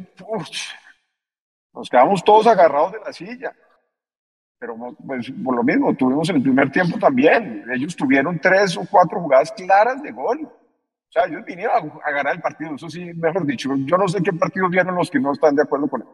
nos 1.75 1.89
quedamos 1.89 2.23
todos 2.23 2.47
agarrados 2.47 2.93
de 2.93 3.01
la 3.01 3.13
silla. 3.13 3.53
Pero 4.59 4.77
pues, 5.05 5.33
por 5.45 5.57
lo 5.57 5.65
mismo, 5.65 5.93
tuvimos 5.95 6.29
en 6.31 6.37
el 6.37 6.43
primer 6.43 6.71
tiempo 6.71 6.99
también. 6.99 7.65
Ellos 7.75 7.97
tuvieron 7.97 8.39
tres 8.39 8.77
o 8.77 8.87
cuatro 8.89 9.21
jugadas 9.21 9.51
claras 9.53 10.01
de 10.03 10.13
gol. 10.13 10.45
O 10.45 11.13
sea, 11.13 11.25
ellos 11.25 11.45
vinieron 11.45 11.93
a, 12.05 12.11
ganar 12.13 12.37
el 12.37 12.41
partido. 12.41 12.75
Eso 12.75 12.89
sí, 12.89 13.13
mejor 13.15 13.45
dicho, 13.45 13.71
yo 13.75 13.97
no 13.99 14.07
sé 14.07 14.23
qué 14.23 14.33
partidos 14.33 14.71
vieron 14.71 14.95
los 14.95 15.11
que 15.11 15.19
no 15.19 15.33
están 15.33 15.57
de 15.57 15.63
acuerdo 15.63 15.89
con 15.89 16.03
él. 16.03 16.09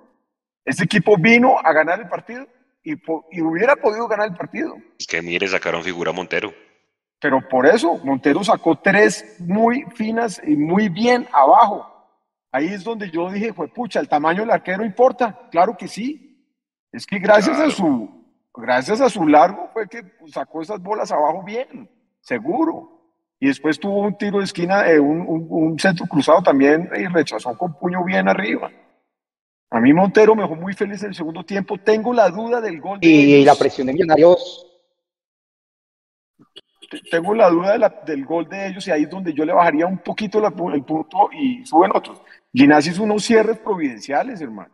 Este 0.64 0.84
equipo 0.84 1.16
vino 1.18 1.58
a 1.58 1.72
ganar 1.72 2.00
el 2.00 2.08
partido 2.08 2.46
y, 2.92 3.40
hubiera 3.42 3.77
podido 3.77 4.09
ganar 4.09 4.29
el 4.29 4.37
partido. 4.37 4.77
Es 4.98 5.07
que 5.07 5.20
mire, 5.20 5.46
sacaron 5.46 5.83
figura 5.83 6.12
Montero. 6.12 6.53
Pero 7.20 7.46
por 7.48 7.66
eso, 7.66 7.98
Montero 8.05 8.42
sacó 8.44 8.77
tres 8.77 9.37
muy 9.40 9.85
finas 9.94 10.40
y 10.46 10.57
muy 10.57 10.88
bien 10.88 11.27
abajo. 11.33 11.87
Ahí 12.53 12.68
es 12.68 12.85
donde 12.85 13.11
yo 13.11 13.31
dije, 13.31 13.53
fue 13.53 13.68
pucha, 13.68 14.01
el 14.01 14.09
tamaño 14.09 14.40
del 14.40 14.51
arquero 14.51 14.85
importa. 14.85 15.48
Claro 15.51 15.77
que 15.77 15.88
sí. 15.88 16.24
Es 16.92 17.07
que 17.07 17.18
gracias 17.18 17.59
a 17.59 17.70
su, 17.70 18.09
gracias 18.55 19.01
a 19.01 19.11
su 19.11 19.27
largo 19.27 19.68
fue 19.72 19.88
que 19.88 20.03
sacó 20.33 20.62
esas 20.62 20.81
bolas 20.81 21.12
abajo 21.12 21.42
bien, 21.42 21.90
seguro. 22.20 22.94
Y 23.40 23.48
después 23.48 23.79
tuvo 23.79 24.01
un 24.01 24.16
tiro 24.16 24.38
de 24.38 24.44
esquina, 24.44 24.88
eh, 24.88 24.98
un, 24.98 25.46
un 25.48 25.79
centro 25.79 26.07
cruzado 26.07 26.42
también 26.42 26.88
y 26.96 27.07
rechazó 27.07 27.57
con 27.57 27.74
puño 27.79 28.03
bien 28.05 28.29
arriba. 28.29 28.70
A 29.70 29.81
mí 29.81 29.92
Montero 29.92 30.35
me 30.35 30.42
dejó 30.42 30.57
muy 30.57 30.72
feliz 30.72 31.02
en 31.02 31.11
el 31.11 31.14
segundo 31.14 31.44
tiempo. 31.44 31.76
Tengo 31.78 32.12
la 32.14 32.31
duda 32.31 32.61
del 32.61 32.81
gol. 32.81 32.98
y, 33.02 33.44
la 33.44 33.54
presión 33.54 33.87
de 33.87 33.92
Millonarios. 33.92 34.64
Tengo 37.11 37.35
la 37.35 37.50
duda 37.50 37.76
del 38.07 38.24
gol 38.24 38.48
de 38.48 38.68
ellos 38.68 38.87
y 38.87 38.90
ahí 38.90 39.02
es 39.02 39.11
donde 39.11 39.35
yo 39.35 39.44
le 39.44 39.52
bajaría 39.52 39.87
un 39.87 39.98
poquito 39.98 40.44
el 40.46 40.85
punto 40.85 41.28
y 41.33 41.64
suben 41.66 41.90
otros. 41.94 42.22
Ginás 42.54 42.87
hizo 42.87 43.02
unos 43.02 43.24
cierres 43.24 43.59
providenciales, 43.59 44.40
hermano. 44.40 44.72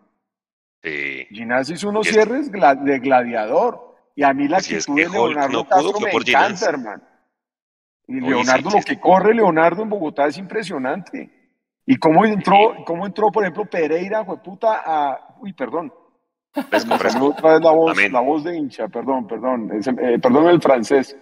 Sí. 0.80 1.26
Ginás 1.30 1.70
hizo 1.70 1.88
unos 1.88 2.06
cierres 2.06 2.52
de 2.52 2.98
gladiador. 3.00 3.96
Y 4.14 4.22
a 4.22 4.32
mí 4.32 4.46
la 4.46 4.58
actitud 4.58 4.94
de 4.94 5.08
Leonardo 5.08 5.66
Castro 5.66 5.98
me 5.98 6.10
encanta, 6.12 6.68
hermano. 6.68 7.02
Y 8.06 8.20
Leonardo, 8.20 8.70
lo 8.70 8.80
que 8.82 9.00
corre 9.00 9.34
Leonardo 9.34 9.82
en 9.82 9.88
Bogotá 9.88 10.26
es 10.26 10.38
impresionante. 10.38 11.33
¿Y 11.86 11.96
cómo 11.96 12.24
entró, 12.24 12.74
cómo 12.86 13.06
entró 13.06 13.30
por 13.30 13.42
ejemplo, 13.42 13.66
Pereira, 13.66 14.24
fue 14.24 14.38
puta, 14.38 14.82
a. 14.84 15.36
Uy, 15.40 15.52
perdón. 15.52 15.92
Otra 16.56 17.54
vez 17.54 17.62
la 17.62 17.72
voz, 17.72 18.10
la 18.10 18.20
voz 18.20 18.44
de 18.44 18.56
hincha, 18.56 18.86
perdón, 18.88 19.26
perdón, 19.26 19.70
eh, 19.72 20.18
perdón 20.20 20.48
el 20.48 20.62
francés. 20.62 21.16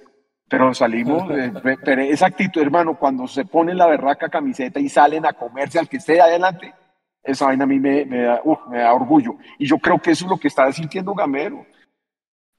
Pero 0.46 0.75
salimos, 0.75 1.25
eh, 1.31 1.51
esa 2.11 2.27
actitud, 2.27 2.61
hermano, 2.61 2.98
cuando 2.98 3.27
se 3.27 3.46
pone 3.46 3.75
la 3.75 3.87
berraca 3.87 4.29
camiseta 4.29 4.79
y 4.79 4.90
salen 4.90 5.25
a 5.25 5.33
comerse 5.33 5.79
al 5.79 5.88
que 5.88 5.96
esté 5.96 6.20
adelante, 6.20 6.75
esa 7.22 7.46
vaina 7.46 7.64
a 7.64 7.66
mí 7.66 7.81
me, 7.81 8.05
me, 8.05 8.22
da, 8.22 8.42
me 8.68 8.81
da 8.81 8.92
orgullo. 8.92 9.37
Y 9.59 9.66
yo 9.66 9.79
creo 9.79 9.98
que 9.98 10.11
eso 10.11 10.27
es 10.27 10.31
lo 10.31 10.37
que 10.37 10.48
está 10.48 10.70
sintiendo 10.70 11.14
Gamero. 11.14 11.64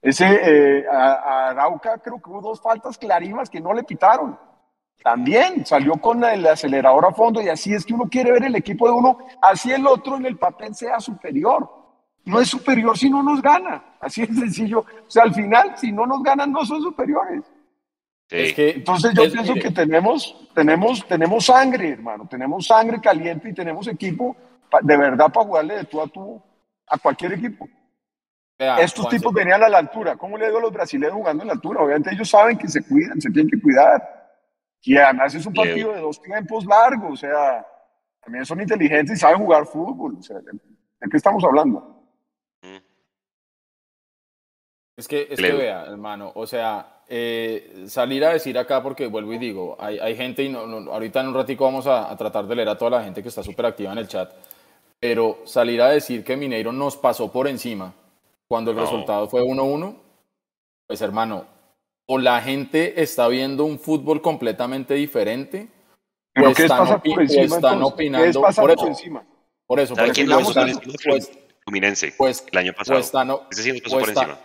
Ese, 0.02 0.26
eh, 0.26 0.84
a, 0.90 1.12
a 1.12 1.48
Arauca 1.50 1.98
creo 1.98 2.20
que 2.20 2.28
hubo 2.28 2.42
dos 2.42 2.60
faltas 2.60 2.98
clarísimas 2.98 3.48
que 3.48 3.60
no 3.60 3.72
le 3.72 3.84
pitaron 3.84 4.36
también 5.02 5.66
salió 5.66 5.94
con 5.94 6.24
el 6.24 6.46
acelerador 6.46 7.06
a 7.06 7.12
fondo 7.12 7.42
y 7.42 7.48
así 7.48 7.74
es 7.74 7.84
que 7.84 7.94
uno 7.94 8.08
quiere 8.08 8.32
ver 8.32 8.44
el 8.44 8.56
equipo 8.56 8.86
de 8.86 8.92
uno, 8.92 9.18
así 9.42 9.70
el 9.70 9.86
otro 9.86 10.16
en 10.16 10.26
el 10.26 10.36
papel 10.36 10.74
sea 10.74 11.00
superior. 11.00 11.68
No 12.24 12.40
es 12.40 12.48
superior 12.48 12.96
si 12.96 13.10
no 13.10 13.22
nos 13.22 13.42
gana, 13.42 13.96
así 14.00 14.22
es 14.22 14.28
sencillo. 14.28 14.80
O 14.80 15.10
sea, 15.10 15.24
al 15.24 15.34
final, 15.34 15.76
si 15.76 15.92
no 15.92 16.06
nos 16.06 16.22
ganan, 16.22 16.52
no 16.52 16.64
son 16.64 16.80
superiores. 16.80 17.42
Entonces 18.30 19.12
yo 19.14 19.30
pienso 19.30 19.54
que 19.54 19.70
tenemos, 19.70 20.48
tenemos, 20.54 21.06
tenemos 21.06 21.44
sangre, 21.44 21.90
hermano, 21.90 22.26
tenemos 22.26 22.66
sangre 22.66 23.00
caliente 23.00 23.50
y 23.50 23.54
tenemos 23.54 23.86
equipo 23.86 24.34
de 24.80 24.96
verdad 24.96 25.30
para 25.32 25.46
jugarle 25.46 25.76
de 25.76 25.84
tú 25.84 26.00
a 26.00 26.06
tú 26.08 26.42
a 26.86 26.98
cualquier 26.98 27.34
equipo. 27.34 27.68
Estos 28.58 29.08
tipos 29.08 29.32
venían 29.32 29.62
a 29.62 29.68
la 29.68 29.78
altura. 29.78 30.16
¿Cómo 30.16 30.38
le 30.38 30.46
digo 30.46 30.58
a 30.58 30.62
los 30.62 30.72
brasileños 30.72 31.14
jugando 31.14 31.42
en 31.42 31.48
la 31.48 31.54
altura? 31.54 31.82
Obviamente 31.82 32.10
ellos 32.12 32.28
saben 32.30 32.56
que 32.56 32.68
se 32.68 32.82
cuidan, 32.82 33.20
se 33.20 33.30
tienen 33.30 33.50
que 33.50 33.60
cuidar. 33.60 34.23
Y 34.84 34.96
además 34.98 35.34
es 35.34 35.46
un 35.46 35.54
partido 35.54 35.92
de 35.92 36.00
dos 36.00 36.20
tiempos 36.20 36.66
largos, 36.66 37.12
o 37.12 37.16
sea, 37.16 37.66
también 38.20 38.44
son 38.44 38.60
inteligentes 38.60 39.16
y 39.16 39.20
saben 39.20 39.38
jugar 39.38 39.66
fútbol. 39.66 40.16
O 40.18 40.22
sea, 40.22 40.36
¿de 40.38 41.10
qué 41.10 41.16
estamos 41.16 41.42
hablando? 41.42 41.94
Es 44.96 45.08
que, 45.08 45.26
es 45.28 45.40
que 45.40 45.52
vea, 45.52 45.86
hermano, 45.86 46.30
o 46.36 46.46
sea, 46.46 47.02
eh, 47.08 47.84
salir 47.88 48.24
a 48.24 48.32
decir 48.32 48.56
acá, 48.56 48.82
porque 48.82 49.08
vuelvo 49.08 49.32
y 49.32 49.38
digo, 49.38 49.76
hay, 49.80 49.98
hay 49.98 50.14
gente, 50.14 50.44
y 50.44 50.48
no, 50.48 50.60
ahorita 50.60 51.20
en 51.20 51.28
un 51.28 51.34
ratico 51.34 51.64
vamos 51.64 51.86
a, 51.88 52.16
tratar 52.16 52.46
de 52.46 52.54
leer 52.54 52.68
a 52.68 52.78
toda 52.78 52.92
la 52.92 53.02
gente 53.02 53.20
que 53.20 53.28
está 53.28 53.42
súper 53.42 53.66
activa 53.66 53.90
en 53.90 53.98
el 53.98 54.06
chat, 54.06 54.32
pero 55.00 55.38
salir 55.46 55.82
a 55.82 55.88
decir 55.88 56.22
que 56.22 56.36
Mineiro 56.36 56.70
nos 56.72 56.96
pasó 56.96 57.32
por 57.32 57.48
encima 57.48 57.92
cuando 58.46 58.70
el 58.70 58.76
resultado 58.76 59.28
fue 59.28 59.42
1-1, 59.42 59.96
pues 60.86 61.00
hermano, 61.02 61.44
o 62.06 62.18
la 62.18 62.40
gente 62.42 63.02
está 63.02 63.28
viendo 63.28 63.64
un 63.64 63.78
fútbol 63.78 64.20
completamente 64.20 64.94
diferente, 64.94 65.68
¿Pero 66.32 66.50
o 66.50 66.54
qué 66.54 66.62
están, 66.62 66.78
pasa 66.78 67.02
por 67.02 67.22
encima, 67.22 67.44
están 67.44 67.82
opinando 67.82 68.42
¿Qué 68.42 68.54
por, 68.60 68.70
eso, 68.70 68.86
encima? 68.86 69.24
por 69.66 69.80
eso. 69.80 69.94
Pues, 69.94 70.12
pues, 72.16 72.46
el 72.50 72.58
año 72.58 72.72
pasado. 72.72 72.96
Pues 72.96 73.06
están, 73.06 73.30
Ese 73.50 73.62
sí 73.62 73.80
por 73.80 74.08
encima. 74.08 74.38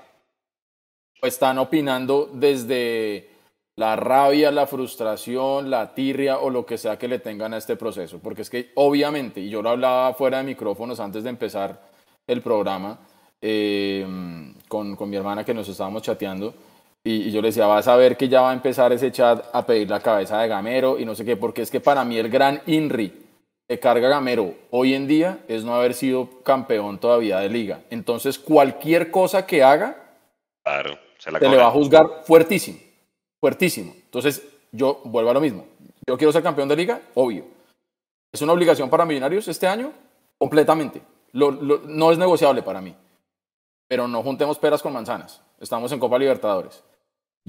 Pues 1.19 1.33
están 1.33 1.57
opinando 1.57 2.29
desde 2.31 3.29
la 3.75 3.95
rabia, 3.95 4.51
la 4.51 4.67
frustración, 4.67 5.69
la 5.69 5.93
tirria 5.93 6.39
o 6.39 6.49
lo 6.49 6.65
que 6.65 6.77
sea 6.77 6.97
que 6.97 7.07
le 7.07 7.19
tengan 7.19 7.53
a 7.53 7.57
este 7.57 7.75
proceso. 7.75 8.19
Porque 8.19 8.43
es 8.43 8.49
que 8.49 8.71
obviamente, 8.75 9.41
y 9.41 9.49
yo 9.49 9.61
lo 9.61 9.69
hablaba 9.69 10.13
fuera 10.13 10.37
de 10.37 10.43
micrófonos 10.43 10.99
antes 10.99 11.23
de 11.23 11.29
empezar 11.29 11.81
el 12.27 12.41
programa 12.41 12.99
eh, 13.41 14.05
con, 14.67 14.95
con, 14.95 15.09
mi 15.09 15.17
hermana 15.17 15.43
que 15.43 15.53
nos 15.53 15.67
estábamos 15.67 16.03
chateando, 16.03 16.53
y, 17.03 17.31
yo 17.31 17.41
le 17.41 17.49
decía, 17.49 17.65
vas 17.65 17.87
a 17.87 17.95
ver 17.95 18.17
que 18.17 18.29
ya 18.29 18.41
va 18.41 18.51
a 18.51 18.53
empezar 18.53 18.91
ese 18.93 19.11
chat 19.11 19.45
a 19.53 19.65
pedir 19.65 19.89
la 19.89 19.99
cabeza 19.99 20.39
de 20.39 20.47
Gamero 20.47 20.99
y 20.99 21.05
no 21.05 21.15
sé 21.15 21.25
qué, 21.25 21.37
porque 21.37 21.61
es 21.61 21.71
que 21.71 21.79
para 21.79 22.03
mí 22.03 22.17
el 22.17 22.29
gran 22.29 22.61
INRI 22.65 23.13
de 23.67 23.79
carga 23.79 24.09
Gamero 24.09 24.53
hoy 24.71 24.93
en 24.93 25.07
día 25.07 25.39
es 25.47 25.63
no 25.63 25.75
haber 25.75 25.93
sido 25.93 26.41
campeón 26.43 26.99
todavía 26.99 27.39
de 27.39 27.49
liga. 27.49 27.81
Entonces 27.89 28.37
cualquier 28.37 29.11
cosa 29.11 29.45
que 29.45 29.63
haga, 29.63 29.95
claro, 30.63 30.97
se, 31.17 31.31
le 31.31 31.57
va 31.57 31.67
a 31.67 31.71
juzgar 31.71 32.23
fuertísimo 32.23 32.89
fuertísimo. 33.39 33.93
Entonces, 33.95 34.43
yo 34.71 35.01
vuelvo 35.05 35.31
a 35.31 35.33
lo 35.33 35.41
mismo. 35.41 35.65
Yo 36.05 36.17
quiero 36.17 36.31
ser 36.31 36.43
campeón 36.43 36.67
de 36.67 36.75
liga, 36.75 37.01
obvio. 37.15 37.45
¿Es 38.31 38.41
una 38.41 38.53
obligación 38.53 38.89
para 38.89 39.05
Millonarios 39.05 39.47
este 39.47 39.67
año? 39.67 39.93
Completamente. 40.37 41.01
no 41.33 42.11
es 42.11 42.17
negociable 42.17 42.61
para 42.61 42.81
mí. 42.81 42.95
Pero 43.87 44.07
no 44.07 44.21
juntemos 44.21 44.59
peras 44.59 44.81
con 44.81 44.93
manzanas. 44.93 45.41
Estamos 45.59 45.91
en 45.91 45.99
Copa 45.99 46.19
Libertadores. 46.19 46.83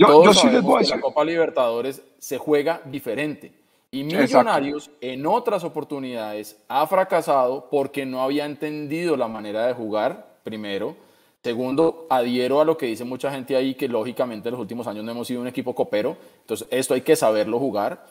Yo, 0.00 0.24
yo 0.24 0.34
sí 0.34 0.48
les 0.48 0.62
voy 0.62 0.76
a 0.76 0.78
decir. 0.80 0.96
La 0.96 1.00
Copa 1.02 1.24
Libertadores 1.24 2.02
se 2.18 2.38
juega 2.38 2.80
diferente. 2.84 3.52
Y 3.90 4.04
Millonarios 4.04 4.90
en 5.00 5.26
otras 5.26 5.64
oportunidades 5.64 6.56
ha 6.68 6.86
fracasado 6.86 7.68
porque 7.70 8.06
no 8.06 8.22
había 8.22 8.44
entendido 8.44 9.16
la 9.16 9.28
manera 9.28 9.66
de 9.66 9.74
jugar, 9.74 10.38
primero 10.44 10.96
Segundo, 11.42 12.06
adhiero 12.10 12.60
a 12.60 12.66
lo 12.66 12.76
que 12.76 12.86
dice 12.86 13.04
mucha 13.04 13.30
gente 13.30 13.56
ahí, 13.56 13.74
que 13.74 13.88
lógicamente 13.88 14.48
en 14.48 14.52
los 14.52 14.60
últimos 14.60 14.86
años 14.86 15.04
no 15.04 15.12
hemos 15.12 15.26
sido 15.26 15.40
un 15.40 15.46
equipo 15.46 15.74
copero, 15.74 16.16
entonces 16.40 16.68
esto 16.70 16.92
hay 16.92 17.00
que 17.00 17.16
saberlo 17.16 17.58
jugar. 17.58 18.06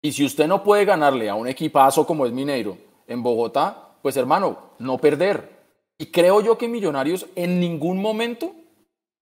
Y 0.00 0.12
si 0.12 0.24
usted 0.24 0.46
no 0.46 0.62
puede 0.62 0.86
ganarle 0.86 1.28
a 1.28 1.34
un 1.34 1.46
equipazo 1.46 2.06
como 2.06 2.24
es 2.24 2.32
Mineiro 2.32 2.78
en 3.06 3.22
Bogotá, 3.22 3.90
pues 4.00 4.16
hermano, 4.16 4.58
no 4.78 4.96
perder. 4.96 5.58
Y 5.98 6.06
creo 6.06 6.40
yo 6.40 6.56
que 6.56 6.68
Millonarios 6.68 7.26
en 7.34 7.60
ningún 7.60 8.00
momento 8.00 8.52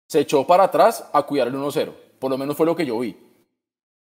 se 0.09 0.21
echó 0.21 0.47
para 0.47 0.65
atrás 0.65 1.09
a 1.13 1.23
cuidar 1.23 1.49
el 1.49 1.55
1-0. 1.55 1.93
Por 2.19 2.31
lo 2.31 2.39
menos 2.39 2.57
fue 2.57 2.67
lo 2.67 2.77
que 2.77 2.87
yo 2.87 2.99
vi. 2.99 3.17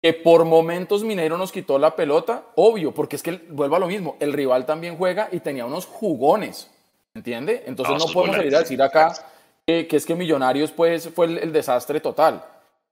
Que 0.02 0.14
por 0.14 0.46
momentos 0.46 1.04
Mineiro 1.04 1.38
nos 1.38 1.52
quitó 1.52 1.80
la 1.80 1.96
pelota, 1.96 2.44
obvio, 2.56 2.94
porque 2.94 3.16
es 3.16 3.24
que 3.24 3.42
vuelvo 3.50 3.76
a 3.76 3.80
lo 3.80 3.88
mismo, 3.88 4.16
el 4.20 4.34
rival 4.34 4.66
también 4.66 4.98
juega 4.98 5.30
y 5.32 5.40
tenía 5.40 5.66
unos 5.66 5.86
jugones. 5.86 6.72
¿Entiende? 7.14 7.64
Entonces 7.66 7.98
no, 7.98 8.14
podemos 8.14 8.36
salir 8.36 8.56
a 8.56 8.60
decir 8.60 8.82
acá 8.82 9.14
que, 9.66 9.88
es 9.90 10.06
que 10.06 10.16
Millonarios 10.16 10.72
pues, 10.72 11.10
fue 11.10 11.26
el, 11.26 11.54
desastre 11.54 12.00
total. 12.00 12.44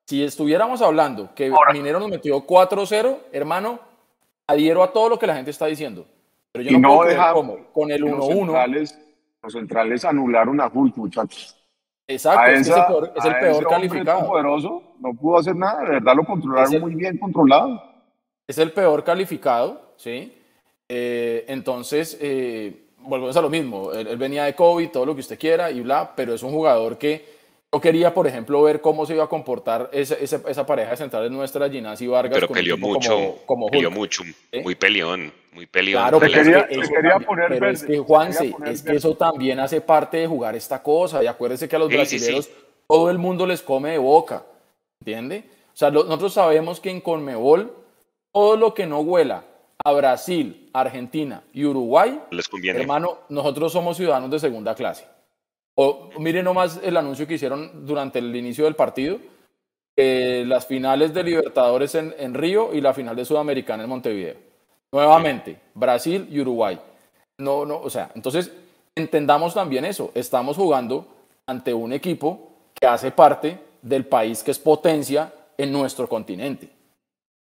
Si 0.05 0.23
estuviéramos 0.23 0.81
hablando 0.81 1.33
que 1.35 1.51
Minero 1.71 1.99
nos 1.99 2.09
metió 2.09 2.45
4-0, 2.45 3.17
hermano, 3.31 3.79
adhiero 4.47 4.81
a 4.81 4.91
todo 4.91 5.09
lo 5.09 5.19
que 5.19 5.27
la 5.27 5.35
gente 5.35 5.51
está 5.51 5.65
diciendo. 5.65 6.05
Pero 6.51 6.69
yo 6.69 6.79
no, 6.79 6.95
puedo 6.97 7.33
cómo. 7.33 7.57
Con 7.71 7.91
el 7.91 8.03
1-1. 8.03 8.93
Los, 9.41 9.53
centrales 9.53 10.05
anularon 10.05 10.61
a 10.61 10.67
Hulk, 10.67 10.95
muchachos. 10.95 11.57
Exacto, 12.07 12.51
es, 12.51 12.67
el 12.67 12.73
peor, 12.73 13.13
es 13.15 13.25
el 13.25 13.35
peor 13.35 13.67
calificado. 13.67 14.27
poderoso 14.27 14.83
no 14.99 15.13
pudo 15.13 15.37
hacer 15.37 15.55
nada, 15.55 15.83
de 15.83 15.91
verdad 15.91 16.15
lo 16.15 16.25
controlaron 16.25 16.81
muy 16.81 16.95
bien 16.95 17.17
controlado. 17.17 17.81
Es 18.45 18.57
el 18.57 18.71
peor 18.71 19.03
calificado, 19.03 19.93
¿sí? 19.95 20.37
Eh, 20.89 21.45
entonces, 21.47 22.17
eh, 22.19 22.89
volvemos 22.99 23.35
a 23.37 23.41
lo 23.41 23.49
mismo, 23.49 23.93
él, 23.93 24.17
venía 24.17 24.43
de 24.43 24.53
COVID, 24.53 24.89
todo 24.89 25.05
lo 25.05 25.13
que 25.15 25.21
usted 25.21 25.39
quiera 25.39 25.71
y 25.71 25.81
bla, 25.81 26.13
pero 26.15 26.33
es 26.33 26.43
un 26.43 26.51
jugador 26.51 26.97
que 26.97 27.32
yo 27.73 27.81
quería, 27.81 28.13
por 28.13 28.27
ejemplo, 28.27 28.61
ver 28.61 28.81
cómo 28.81 29.05
se 29.05 29.15
iba 29.15 29.23
a 29.23 29.27
comportar 29.27 29.89
esa, 29.91 30.13
esa, 30.15 30.41
esa 30.47 30.65
pareja 30.65 30.91
de 30.91 30.97
centrales 30.97 31.31
nuestra, 31.31 31.67
Ginás 31.67 31.99
y 32.01 32.07
Vargas. 32.07 32.39
Pero 32.39 32.47
peleó 32.47 32.77
mucho, 32.77 33.37
como, 33.47 33.67
peleó 33.67 33.89
mucho, 33.89 34.23
muy 34.63 34.75
peleón, 34.75 35.33
muy 35.51 35.65
peleón. 35.65 36.03
Claro, 36.03 36.19
pero, 36.19 36.39
es, 36.39 36.47
que 36.47 36.75
eso, 36.75 36.87
pero 37.49 37.69
es 37.69 37.83
que, 37.83 37.97
Juanse, 37.97 38.53
es 38.67 38.83
que 38.83 38.95
eso 38.95 39.15
también 39.15 39.59
hace 39.59 39.81
parte 39.81 40.17
de 40.17 40.27
jugar 40.27 40.55
esta 40.55 40.83
cosa, 40.83 41.23
y 41.23 41.27
acuérdese 41.27 41.67
que 41.67 41.75
a 41.75 41.79
los 41.79 41.89
brasileños 41.89 42.47
todo 42.87 43.09
el 43.09 43.17
mundo 43.17 43.47
les 43.47 43.63
come 43.63 43.91
de 43.91 43.97
boca, 43.97 44.43
¿entiende? 44.99 45.43
O 45.73 45.75
sea, 45.75 45.89
nosotros 45.89 46.33
sabemos 46.33 46.79
que 46.79 46.91
en 46.91 47.01
Conmebol, 47.01 47.73
todo 48.31 48.55
lo 48.55 48.75
que 48.75 48.85
no 48.85 48.99
huela 48.99 49.45
a 49.83 49.91
Brasil, 49.93 50.69
Argentina 50.73 51.43
y 51.51 51.65
Uruguay, 51.65 52.19
Les 52.29 52.47
conviene. 52.47 52.81
hermano, 52.81 53.17
nosotros 53.29 53.71
somos 53.73 53.97
ciudadanos 53.97 54.29
de 54.29 54.39
segunda 54.39 54.75
clase. 54.75 55.05
O 55.75 56.09
miren 56.19 56.45
nomás 56.45 56.79
el 56.83 56.97
anuncio 56.97 57.27
que 57.27 57.35
hicieron 57.35 57.85
durante 57.85 58.19
el 58.19 58.35
inicio 58.35 58.65
del 58.65 58.75
partido, 58.75 59.17
las 59.95 60.65
finales 60.65 61.13
de 61.13 61.23
Libertadores 61.23 61.95
en, 61.95 62.13
en, 62.17 62.33
Río 62.33 62.73
y 62.73 62.81
la 62.81 62.93
final 62.93 63.15
de 63.15 63.25
Sudamericana 63.25 63.83
en 63.83 63.89
Montevideo. 63.89 64.35
Nuevamente, 64.91 65.59
Brasil 65.73 66.27
y 66.29 66.39
Uruguay. 66.39 66.79
No, 67.39 67.65
no, 67.65 67.79
o 67.79 67.89
sea, 67.89 68.11
entonces 68.15 68.51
entendamos 68.95 69.53
también 69.53 69.85
eso. 69.85 70.11
Estamos 70.13 70.57
jugando 70.57 71.07
ante 71.47 71.73
un 71.73 71.93
equipo 71.93 72.51
que 72.73 72.87
hace 72.87 73.11
parte 73.11 73.59
del 73.81 74.05
país 74.05 74.43
que 74.43 74.51
es 74.51 74.59
potencia 74.59 75.33
en 75.57 75.71
nuestro 75.71 76.07
continente. 76.07 76.69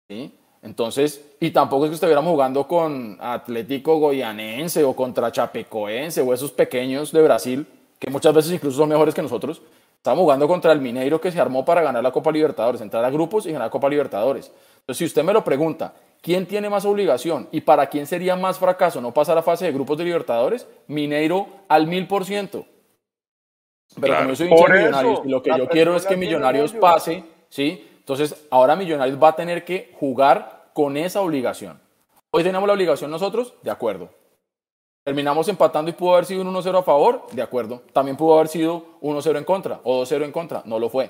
¿sí? 0.07 0.31
Entonces, 0.61 1.23
y 1.39 1.51
tampoco 1.51 1.85
es 1.85 1.89
que 1.89 1.95
estuviéramos 1.95 2.31
jugando 2.31 2.67
con 2.67 3.17
Atlético 3.19 3.97
Goianense 3.97 4.83
o 4.83 4.95
contra 4.95 5.31
Chapecoense 5.31 6.21
o 6.21 6.33
esos 6.33 6.51
pequeños 6.51 7.11
de 7.11 7.21
Brasil, 7.21 7.67
que 7.99 8.09
muchas 8.09 8.33
veces 8.33 8.53
incluso 8.53 8.77
son 8.77 8.89
mejores 8.89 9.13
que 9.13 9.21
nosotros. 9.21 9.61
Estamos 9.97 10.21
jugando 10.21 10.47
contra 10.47 10.71
el 10.71 10.79
Mineiro 10.79 11.19
que 11.19 11.31
se 11.31 11.41
armó 11.41 11.65
para 11.65 11.81
ganar 11.81 12.01
la 12.01 12.11
Copa 12.11 12.31
Libertadores, 12.31 12.79
entrar 12.79 13.03
a 13.03 13.09
grupos 13.09 13.45
y 13.45 13.51
ganar 13.51 13.67
la 13.67 13.71
Copa 13.71 13.89
Libertadores. 13.89 14.49
Entonces, 14.79 14.97
si 14.97 15.05
usted 15.05 15.23
me 15.23 15.33
lo 15.33 15.43
pregunta, 15.43 15.93
¿quién 16.21 16.45
tiene 16.45 16.69
más 16.69 16.85
obligación 16.85 17.49
y 17.51 17.61
para 17.61 17.87
quién 17.87 18.07
sería 18.07 18.37
más 18.37 18.57
fracaso 18.57 19.01
no 19.01 19.13
pasar 19.13 19.37
a 19.37 19.41
fase 19.41 19.65
de 19.65 19.73
grupos 19.73 19.97
de 19.97 20.05
Libertadores? 20.05 20.65
Mineiro 20.87 21.47
al 21.67 21.87
mil 21.87 22.07
por 22.07 22.23
ciento. 22.23 22.65
Pero 23.99 24.15
como 24.15 24.29
yo 24.29 24.35
soy 24.35 24.47
hincha 24.47 24.73
de 24.73 24.79
Millonarios 24.79 25.21
y 25.25 25.29
lo 25.29 25.43
que 25.43 25.57
yo 25.57 25.67
quiero 25.67 25.95
es 25.97 26.05
que 26.05 26.15
Millonarios 26.15 26.73
pase, 26.73 27.25
¿sí? 27.49 27.85
Entonces, 27.99 28.47
ahora 28.49 28.77
Millonarios 28.77 29.21
va 29.21 29.29
a 29.29 29.35
tener 29.35 29.65
que 29.65 29.93
jugar 29.99 30.69
con 30.73 30.95
esa 30.95 31.19
obligación. 31.19 31.79
Hoy 32.31 32.43
tenemos 32.43 32.65
la 32.65 32.73
obligación 32.73 33.11
nosotros, 33.11 33.53
de 33.63 33.71
acuerdo. 33.71 34.09
Terminamos 35.09 35.47
empatando 35.47 35.89
y 35.89 35.95
pudo 35.95 36.13
haber 36.13 36.25
sido 36.25 36.43
un 36.43 36.53
1-0 36.53 36.77
a 36.77 36.83
favor, 36.83 37.25
de 37.31 37.41
acuerdo. 37.41 37.81
También 37.93 38.15
pudo 38.15 38.35
haber 38.35 38.47
sido 38.47 38.99
1-0 39.01 39.39
en 39.39 39.43
contra 39.43 39.79
o 39.83 40.03
2-0 40.03 40.23
en 40.23 40.31
contra, 40.31 40.61
no 40.65 40.77
lo 40.77 40.87
fue. 40.87 41.09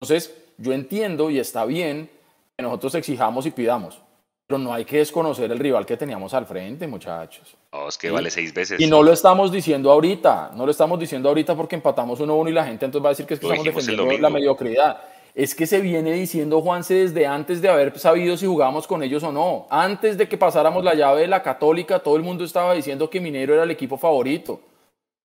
Entonces, 0.00 0.34
yo 0.56 0.72
entiendo 0.72 1.28
y 1.28 1.38
está 1.38 1.66
bien 1.66 2.08
que 2.56 2.62
nosotros 2.62 2.94
exijamos 2.94 3.44
y 3.44 3.50
pidamos, 3.50 4.00
pero 4.46 4.56
no 4.56 4.72
hay 4.72 4.86
que 4.86 4.96
desconocer 4.96 5.52
el 5.52 5.58
rival 5.58 5.84
que 5.84 5.98
teníamos 5.98 6.32
al 6.32 6.46
frente, 6.46 6.86
muchachos. 6.86 7.54
Oh, 7.72 7.86
es 7.86 7.98
que 7.98 8.10
vale 8.10 8.30
seis 8.30 8.54
veces. 8.54 8.80
Y 8.80 8.86
no 8.86 9.02
lo 9.02 9.12
estamos 9.12 9.52
diciendo 9.52 9.92
ahorita, 9.92 10.52
no 10.54 10.64
lo 10.64 10.70
estamos 10.70 10.98
diciendo 10.98 11.28
ahorita 11.28 11.54
porque 11.54 11.76
empatamos 11.76 12.18
1-1 12.18 12.48
y 12.48 12.52
la 12.52 12.64
gente 12.64 12.86
entonces 12.86 13.04
va 13.04 13.10
a 13.10 13.12
decir 13.12 13.26
que, 13.26 13.34
es 13.34 13.40
que 13.40 13.44
estamos 13.44 13.62
defendiendo 13.62 14.10
la 14.18 14.30
mediocridad 14.30 15.02
es 15.34 15.54
que 15.54 15.66
se 15.66 15.80
viene 15.80 16.12
diciendo 16.12 16.60
Juanse 16.60 16.94
desde 16.94 17.26
antes 17.26 17.62
de 17.62 17.68
haber 17.68 17.98
sabido 17.98 18.36
si 18.36 18.46
jugábamos 18.46 18.86
con 18.86 19.02
ellos 19.02 19.22
o 19.22 19.32
no. 19.32 19.66
Antes 19.70 20.18
de 20.18 20.28
que 20.28 20.36
pasáramos 20.36 20.84
la 20.84 20.94
llave 20.94 21.22
de 21.22 21.28
la 21.28 21.42
Católica, 21.42 22.00
todo 22.00 22.16
el 22.16 22.22
mundo 22.22 22.44
estaba 22.44 22.74
diciendo 22.74 23.08
que 23.08 23.20
Minero 23.20 23.54
era 23.54 23.62
el 23.62 23.70
equipo 23.70 23.96
favorito. 23.96 24.60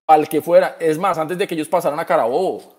Al 0.07 0.29
que 0.29 0.41
fuera. 0.41 0.77
Es 0.79 0.97
más, 0.97 1.17
antes 1.17 1.37
de 1.37 1.45
que 1.45 1.55
ellos 1.55 1.67
pasaran 1.67 1.99
a 1.99 2.05
Carabobo. 2.05 2.77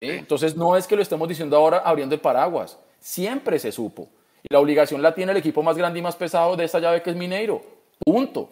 Entonces 0.00 0.56
no 0.56 0.76
es 0.76 0.86
que 0.86 0.94
lo 0.94 1.02
estemos 1.02 1.28
diciendo 1.28 1.56
ahora 1.56 1.78
abriendo 1.78 2.14
el 2.14 2.20
paraguas. 2.20 2.78
Siempre 3.00 3.58
se 3.58 3.72
supo. 3.72 4.08
Y 4.42 4.52
la 4.52 4.60
obligación 4.60 5.02
la 5.02 5.12
tiene 5.14 5.32
el 5.32 5.38
equipo 5.38 5.62
más 5.62 5.76
grande 5.76 5.98
y 5.98 6.02
más 6.02 6.14
pesado 6.14 6.56
de 6.56 6.64
esta 6.64 6.78
llave 6.78 7.02
que 7.02 7.10
es 7.10 7.16
Mineiro. 7.16 7.60
Punto. 7.98 8.48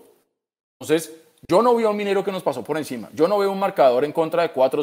Entonces, 0.81 1.15
yo 1.47 1.63
no 1.63 1.75
veo 1.77 1.89
a 1.89 1.91
un 1.93 1.97
Minero 1.97 2.25
que 2.25 2.33
nos 2.33 2.43
pasó 2.43 2.65
por 2.65 2.77
encima. 2.77 3.09
Yo 3.15 3.29
no 3.29 3.39
veo 3.39 3.53
un 3.53 3.59
marcador 3.61 4.05
en 4.05 4.13
contra 4.13 4.43
de 4.43 4.51
4, 4.51 4.83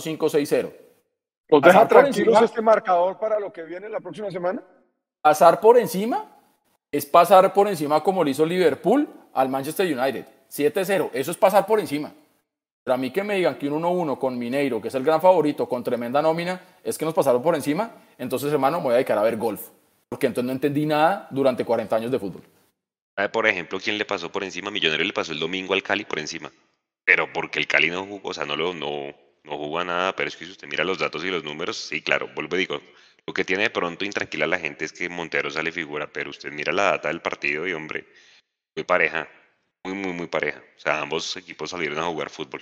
5, 1.50 1.62
6, 1.62 1.62
0. 1.62 1.62
¿Nos 1.62 1.62
deja 1.62 1.88
tranquilos 1.88 2.42
este 2.42 2.62
marcador 2.62 3.18
para 3.20 3.40
lo 3.40 3.52
que 3.52 3.64
viene 3.64 3.90
la 3.90 4.00
próxima 4.00 4.32
semana? 4.32 4.62
Pasar 5.22 5.60
por 5.60 5.78
encima 5.78 6.26
es 6.92 7.06
pasar 7.06 7.54
por 7.54 7.68
encima 7.68 8.02
como 8.02 8.24
lo 8.24 8.30
hizo 8.30 8.46
Liverpool 8.46 9.08
al 9.34 9.50
Manchester 9.50 9.86
United. 9.86 10.26
7-0, 10.50 11.10
eso 11.14 11.32
es 11.32 11.38
pasar 11.38 11.66
por 11.66 11.80
encima. 11.80 12.14
Pero 12.84 12.94
a 12.94 12.98
mí 12.98 13.12
que 13.12 13.24
me 13.24 13.36
digan 13.36 13.58
que 13.58 13.68
un 13.68 13.82
1-1 13.82 14.20
con 14.20 14.38
Mineiro, 14.38 14.80
que 14.80 14.90
es 14.90 14.96
el 14.96 15.04
gran 15.04 15.20
favorito, 15.20 15.68
con 15.68 15.84
tremenda 15.84 16.22
nómina, 16.22 16.62
es 16.84 16.98
que 16.98 17.04
nos 17.04 17.16
pasaron 17.16 17.42
por 17.42 17.56
encima, 17.56 17.92
entonces 18.18 18.54
hermano 18.54 18.78
me 18.78 18.84
voy 18.84 18.94
a 18.94 18.96
dedicar 18.98 19.18
a 19.18 19.24
ver 19.24 19.38
golf. 19.38 19.70
Porque 20.08 20.28
entonces 20.28 20.46
no 20.46 20.52
entendí 20.52 20.86
nada 20.86 21.28
durante 21.32 21.66
40 21.66 21.96
años 21.96 22.12
de 22.12 22.20
fútbol. 22.20 22.44
Por 23.32 23.48
ejemplo, 23.48 23.80
¿quién 23.80 23.98
le 23.98 24.06
pasó 24.06 24.32
por 24.32 24.44
encima? 24.44 24.70
Millonario 24.70 25.06
le 25.06 25.14
pasó 25.14 25.32
el 25.32 25.40
domingo 25.40 25.74
al 25.74 25.82
Cali 25.82 26.06
por 26.06 26.20
encima. 26.20 26.52
Pero 27.04 27.32
porque 27.34 27.60
el 27.60 27.68
Cali 27.68 27.90
no 27.90 28.06
jugó, 28.06 28.30
o 28.30 28.34
sea, 28.34 28.46
no 28.46 28.56
lo, 28.56 28.74
no, 28.74 29.14
no 29.46 29.58
jugó 29.58 29.84
nada, 29.84 30.16
pero 30.16 30.28
es 30.28 30.36
que 30.36 30.46
si 30.46 30.52
usted 30.52 30.68
mira 30.68 30.84
los 30.84 31.00
datos 31.00 31.24
y 31.24 31.30
los 31.30 31.44
números, 31.44 31.78
sí, 31.78 32.02
claro, 32.02 32.30
vuelvo 32.36 32.56
y 32.56 32.60
digo, 32.60 32.82
lo 33.26 33.34
que 33.34 33.46
tiene 33.46 33.64
de 33.64 33.70
pronto 33.70 34.06
intranquila 34.06 34.46
a 34.46 34.48
la 34.48 34.60
gente 34.60 34.86
es 34.86 34.94
que 34.94 35.10
Montero 35.10 35.50
sale 35.50 35.72
figura, 35.72 36.12
pero 36.12 36.30
usted 36.30 36.52
mira 36.52 36.74
la 36.74 36.84
data 36.92 37.08
del 37.08 37.22
partido 37.22 37.68
y 37.68 37.74
hombre, 37.74 38.06
muy 38.76 38.84
pareja, 38.84 39.30
muy, 39.84 39.94
muy, 39.94 40.14
muy 40.14 40.28
pareja. 40.28 40.64
O 40.76 40.80
sea, 40.80 41.02
ambos 41.02 41.36
equipos 41.38 41.70
salieron 41.70 42.00
a 42.00 42.04
jugar 42.04 42.30
fútbol. 42.30 42.62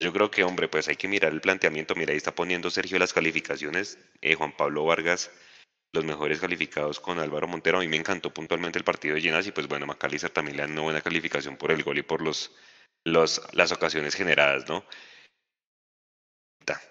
Yo 0.00 0.12
creo 0.12 0.30
que, 0.30 0.44
hombre, 0.44 0.68
pues 0.68 0.88
hay 0.88 0.96
que 0.96 1.08
mirar 1.08 1.32
el 1.32 1.40
planteamiento. 1.40 1.94
Mira, 1.96 2.12
ahí 2.12 2.16
está 2.16 2.34
poniendo 2.34 2.70
Sergio 2.70 2.98
las 2.98 3.12
calificaciones. 3.12 3.98
Eh, 4.20 4.34
Juan 4.36 4.56
Pablo 4.56 4.84
Vargas 4.84 5.30
los 5.92 6.04
mejores 6.04 6.40
calificados 6.40 7.00
con 7.00 7.18
Álvaro 7.18 7.48
Montero. 7.48 7.78
A 7.78 7.80
mí 7.80 7.88
me 7.88 7.96
encantó 7.96 8.32
puntualmente 8.32 8.78
el 8.78 8.84
partido 8.84 9.14
de 9.14 9.22
Llenas 9.22 9.46
y 9.46 9.52
pues 9.52 9.66
bueno, 9.68 9.86
Macalister 9.86 10.30
también 10.30 10.56
le 10.56 10.62
dan 10.62 10.72
una 10.72 10.82
buena 10.82 11.00
calificación 11.00 11.56
por 11.56 11.72
el 11.72 11.82
gol 11.82 11.98
y 11.98 12.02
por 12.02 12.20
los, 12.20 12.52
los, 13.04 13.42
las 13.52 13.72
ocasiones 13.72 14.14
generadas, 14.14 14.68
¿no? 14.68 14.84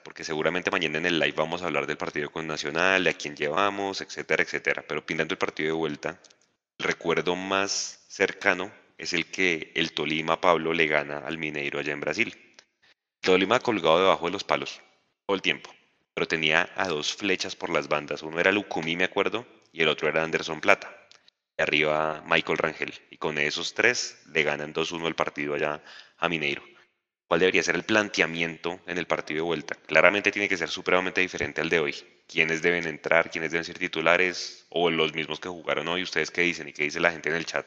Porque 0.04 0.24
seguramente 0.24 0.72
mañana 0.72 0.98
en 0.98 1.06
el 1.06 1.20
live 1.20 1.36
vamos 1.36 1.62
a 1.62 1.66
hablar 1.66 1.88
del 1.88 1.98
partido 1.98 2.32
con 2.32 2.48
Nacional, 2.48 3.08
a 3.08 3.14
quién 3.14 3.36
llevamos, 3.36 4.02
etcétera, 4.02 4.44
etcétera. 4.44 4.84
Pero 4.88 5.06
pintando 5.06 5.34
el 5.34 5.38
partido 5.38 5.68
de 5.68 5.74
vuelta, 5.74 6.20
el 6.78 6.86
recuerdo 6.86 7.36
más 7.36 8.06
cercano 8.08 8.72
es 8.98 9.14
el 9.14 9.26
que 9.32 9.72
el 9.76 9.94
Tolima 9.94 10.42
Pablo 10.42 10.74
le 10.74 10.88
gana 10.88 11.20
al 11.20 11.38
Mineiro 11.38 11.80
allá 11.80 11.94
en 11.94 12.02
Brasil. 12.02 12.56
Tolima 13.22 13.60
colgado 13.60 14.00
debajo 14.00 14.26
de 14.26 14.32
los 14.32 14.44
palos 14.44 14.82
todo 15.26 15.36
el 15.36 15.42
tiempo 15.42 15.72
pero 16.18 16.28
tenía 16.28 16.68
a 16.76 16.88
dos 16.88 17.14
flechas 17.14 17.56
por 17.56 17.70
las 17.70 17.90
bandas. 17.90 18.24
Uno 18.24 18.40
era 18.40 18.52
Lucumí, 18.52 18.96
me 18.96 19.04
acuerdo, 19.04 19.46
y 19.72 19.84
el 19.84 19.88
otro 19.88 20.10
era 20.10 20.24
Anderson 20.24 20.60
Plata. 20.60 20.92
Y 21.56 21.62
arriba 21.62 22.24
Michael 22.26 22.58
Rangel. 22.58 22.92
Y 23.12 23.18
con 23.18 23.38
esos 23.38 23.76
tres 23.76 24.20
le 24.34 24.42
ganan 24.42 24.74
2-1 24.74 25.06
el 25.06 25.14
partido 25.14 25.54
allá 25.54 25.84
a 26.18 26.28
Mineiro. 26.28 26.64
¿Cuál 27.28 27.42
debería 27.42 27.62
ser 27.62 27.76
el 27.76 27.84
planteamiento 27.84 28.80
en 28.88 28.98
el 28.98 29.06
partido 29.06 29.44
de 29.44 29.48
vuelta? 29.48 29.76
Claramente 29.86 30.32
tiene 30.32 30.48
que 30.48 30.56
ser 30.56 30.70
supremamente 30.70 31.20
diferente 31.20 31.60
al 31.60 31.70
de 31.70 31.80
hoy. 31.80 31.94
¿Quiénes 32.26 32.62
deben 32.62 32.88
entrar? 32.88 33.30
¿Quiénes 33.30 33.52
deben 33.52 33.66
ser 33.66 33.78
titulares? 33.78 34.66
¿O 34.72 34.90
los 34.90 35.14
mismos 35.14 35.40
que 35.40 35.50
jugaron 35.50 35.90
hoy? 35.90 36.04
¿Ustedes 36.04 36.32
qué 36.32 36.42
dicen? 36.42 36.70
¿Y 36.70 36.74
qué 36.74 36.84
dice 36.84 37.02
la 37.02 37.12
gente 37.12 37.30
en 37.30 37.36
el 37.36 37.46
chat? 37.46 37.66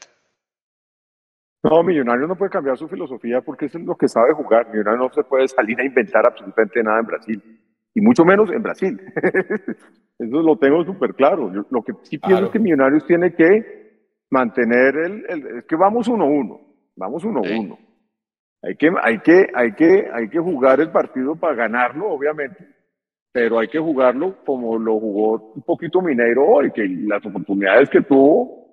No, 1.63 1.83
Millonario 1.83 2.27
no 2.27 2.37
puede 2.37 2.51
cambiar 2.51 2.79
su 2.79 2.89
filosofía 2.89 3.43
porque 3.43 3.67
eso 3.67 3.77
es 3.77 3.85
lo 3.85 3.97
que 3.97 4.09
sabe 4.09 4.33
jugar. 4.33 4.69
Millonario 4.71 5.01
no 5.01 5.13
se 5.13 5.25
puede 5.25 5.47
salir 5.47 5.79
a 5.79 5.85
inventar 5.85 6.27
absolutamente 6.27 6.83
nada 6.83 7.01
en 7.01 7.07
Brasil 7.07 7.61
y 7.95 8.01
mucho 8.01 8.25
menos 8.25 8.51
en 8.51 8.63
Brasil. 8.63 9.01
Eso 10.19 10.43
lo 10.43 10.59
tengo 10.59 10.85
súper 10.85 11.15
claro. 11.15 11.51
lo 11.71 11.83
que 11.83 11.95
sí 12.03 12.19
pienso 12.19 12.45
es 12.45 12.51
que 12.51 12.59
Millonarios 12.59 13.07
tiene 13.07 13.35
que 13.35 13.81
mantener 14.29 14.95
el, 14.97 15.47
es 15.59 15.65
que 15.65 15.77
vamos 15.77 16.09
uno 16.09 16.25
a 16.25 16.29
uno, 16.29 16.61
vamos 16.95 17.25
uno 17.25 17.41
a 17.41 17.43
uno. 17.43 17.79
Hay 18.63 18.77
que, 18.77 18.91
hay, 19.03 19.19
que, 19.21 19.47
hay, 19.55 19.73
que, 19.73 20.11
hay 20.13 20.29
que 20.29 20.39
jugar 20.39 20.81
el 20.81 20.91
partido 20.91 21.35
para 21.35 21.55
ganarlo, 21.55 22.11
obviamente, 22.11 22.67
pero 23.33 23.59
hay 23.59 23.69
que 23.69 23.79
jugarlo 23.79 24.45
como 24.45 24.79
lo 24.79 25.01
jugó 25.01 25.53
un 25.55 25.63
poquito 25.63 26.03
Mineiro 26.03 26.47
hoy, 26.47 26.71
que 26.71 26.87
las 26.87 27.25
oportunidades 27.25 27.89
que 27.89 28.03
tuvo, 28.03 28.67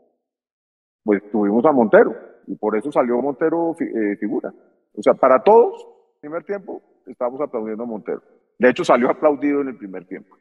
pues 1.03 1.21
tuvimos 1.31 1.65
a 1.65 1.71
Montero, 1.71 2.13
y 2.47 2.55
por 2.55 2.75
eso 2.75 2.91
salió 2.91 3.21
Montero 3.21 3.75
eh, 3.79 4.17
figura. 4.17 4.53
O 4.93 5.01
sea, 5.01 5.13
para 5.13 5.41
todos, 5.41 5.87
primer 6.19 6.43
tiempo, 6.43 6.81
estamos 7.05 7.39
aplaudiendo 7.39 7.83
a 7.83 7.87
Montero. 7.87 8.21
De 8.59 8.69
hecho, 8.69 8.83
salió 8.83 9.09
aplaudido 9.09 9.61
en 9.61 9.69
el 9.69 9.77
primer 9.77 10.05
tiempo. 10.05 10.35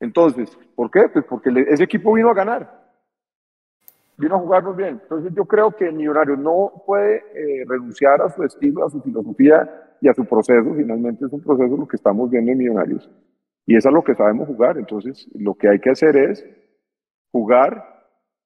Entonces, 0.00 0.58
¿por 0.74 0.90
qué? 0.90 1.08
Pues 1.12 1.24
porque 1.26 1.50
ese 1.68 1.84
equipo 1.84 2.12
vino 2.12 2.30
a 2.30 2.34
ganar. 2.34 2.79
Vino 4.20 4.36
a 4.36 4.38
jugarnos 4.38 4.76
bien. 4.76 5.00
Entonces, 5.02 5.32
yo 5.34 5.46
creo 5.46 5.74
que 5.74 5.86
el 5.86 5.94
millonario 5.94 6.36
no 6.36 6.82
puede 6.86 7.22
eh, 7.34 7.64
renunciar 7.66 8.20
a 8.20 8.28
su 8.28 8.42
estilo, 8.42 8.84
a 8.84 8.90
su 8.90 9.00
filosofía 9.00 9.96
y 9.98 10.08
a 10.08 10.14
su 10.14 10.26
proceso. 10.26 10.74
Finalmente 10.76 11.24
es 11.24 11.32
un 11.32 11.40
proceso 11.40 11.74
lo 11.74 11.88
que 11.88 11.96
estamos 11.96 12.28
viendo 12.28 12.52
en 12.52 12.58
Millonarios. 12.58 13.10
Y 13.64 13.76
eso 13.76 13.88
es 13.88 13.94
lo 13.94 14.04
que 14.04 14.14
sabemos 14.14 14.46
jugar. 14.46 14.76
Entonces, 14.76 15.26
lo 15.34 15.54
que 15.54 15.70
hay 15.70 15.78
que 15.78 15.88
hacer 15.88 16.18
es 16.18 16.44
jugar 17.32 17.82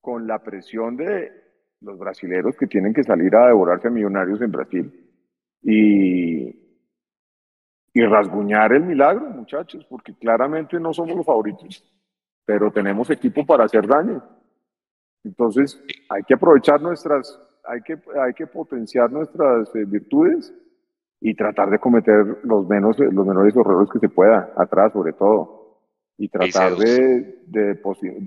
con 0.01 0.29
la 0.29 0.39
presión 0.45 0.97
de 0.97 1.33
los 1.81 1.99
brasileros 1.99 2.55
que 2.57 2.68
tienen 2.68 2.95
que 2.95 3.03
salir 3.03 3.35
a 3.35 3.49
devorarse 3.49 3.89
a 3.89 3.91
Millonarios 3.91 4.41
en 4.43 4.53
Brasil. 4.53 5.11
Y, 5.61 6.51
y 7.93 8.07
rasguñar 8.07 8.72
el 8.75 8.85
milagro, 8.85 9.29
muchachos, 9.31 9.85
porque 9.91 10.14
claramente 10.14 10.79
no 10.79 10.93
somos 10.93 11.16
los 11.16 11.27
favoritos, 11.27 11.85
pero 12.45 12.70
tenemos 12.70 13.11
equipo 13.11 13.45
para 13.45 13.64
hacer 13.64 13.89
daño. 13.89 14.22
Entonces, 15.25 15.83
hay 16.09 16.22
que 16.22 16.35
aprovechar 16.35 16.81
nuestras, 16.81 17.41
hay 17.64 17.81
que, 17.83 17.99
hay 18.20 18.35
que 18.35 18.47
potenciar 18.47 19.11
nuestras 19.11 19.75
eh, 19.75 19.85
virtudes 19.87 20.53
y 21.20 21.35
tratar 21.35 21.70
de 21.70 21.79
cometer 21.79 22.39
los, 22.45 22.68
menos, 22.68 22.99
los 22.99 23.27
menores 23.27 23.57
errores 23.57 23.89
que 23.91 23.99
se 23.99 24.09
pueda, 24.09 24.53
atrás 24.57 24.93
sobre 24.93 25.14
todo. 25.14 25.62
Y 26.16 26.29
tratar 26.29 26.77
de, 26.77 27.43
de, 27.49 27.81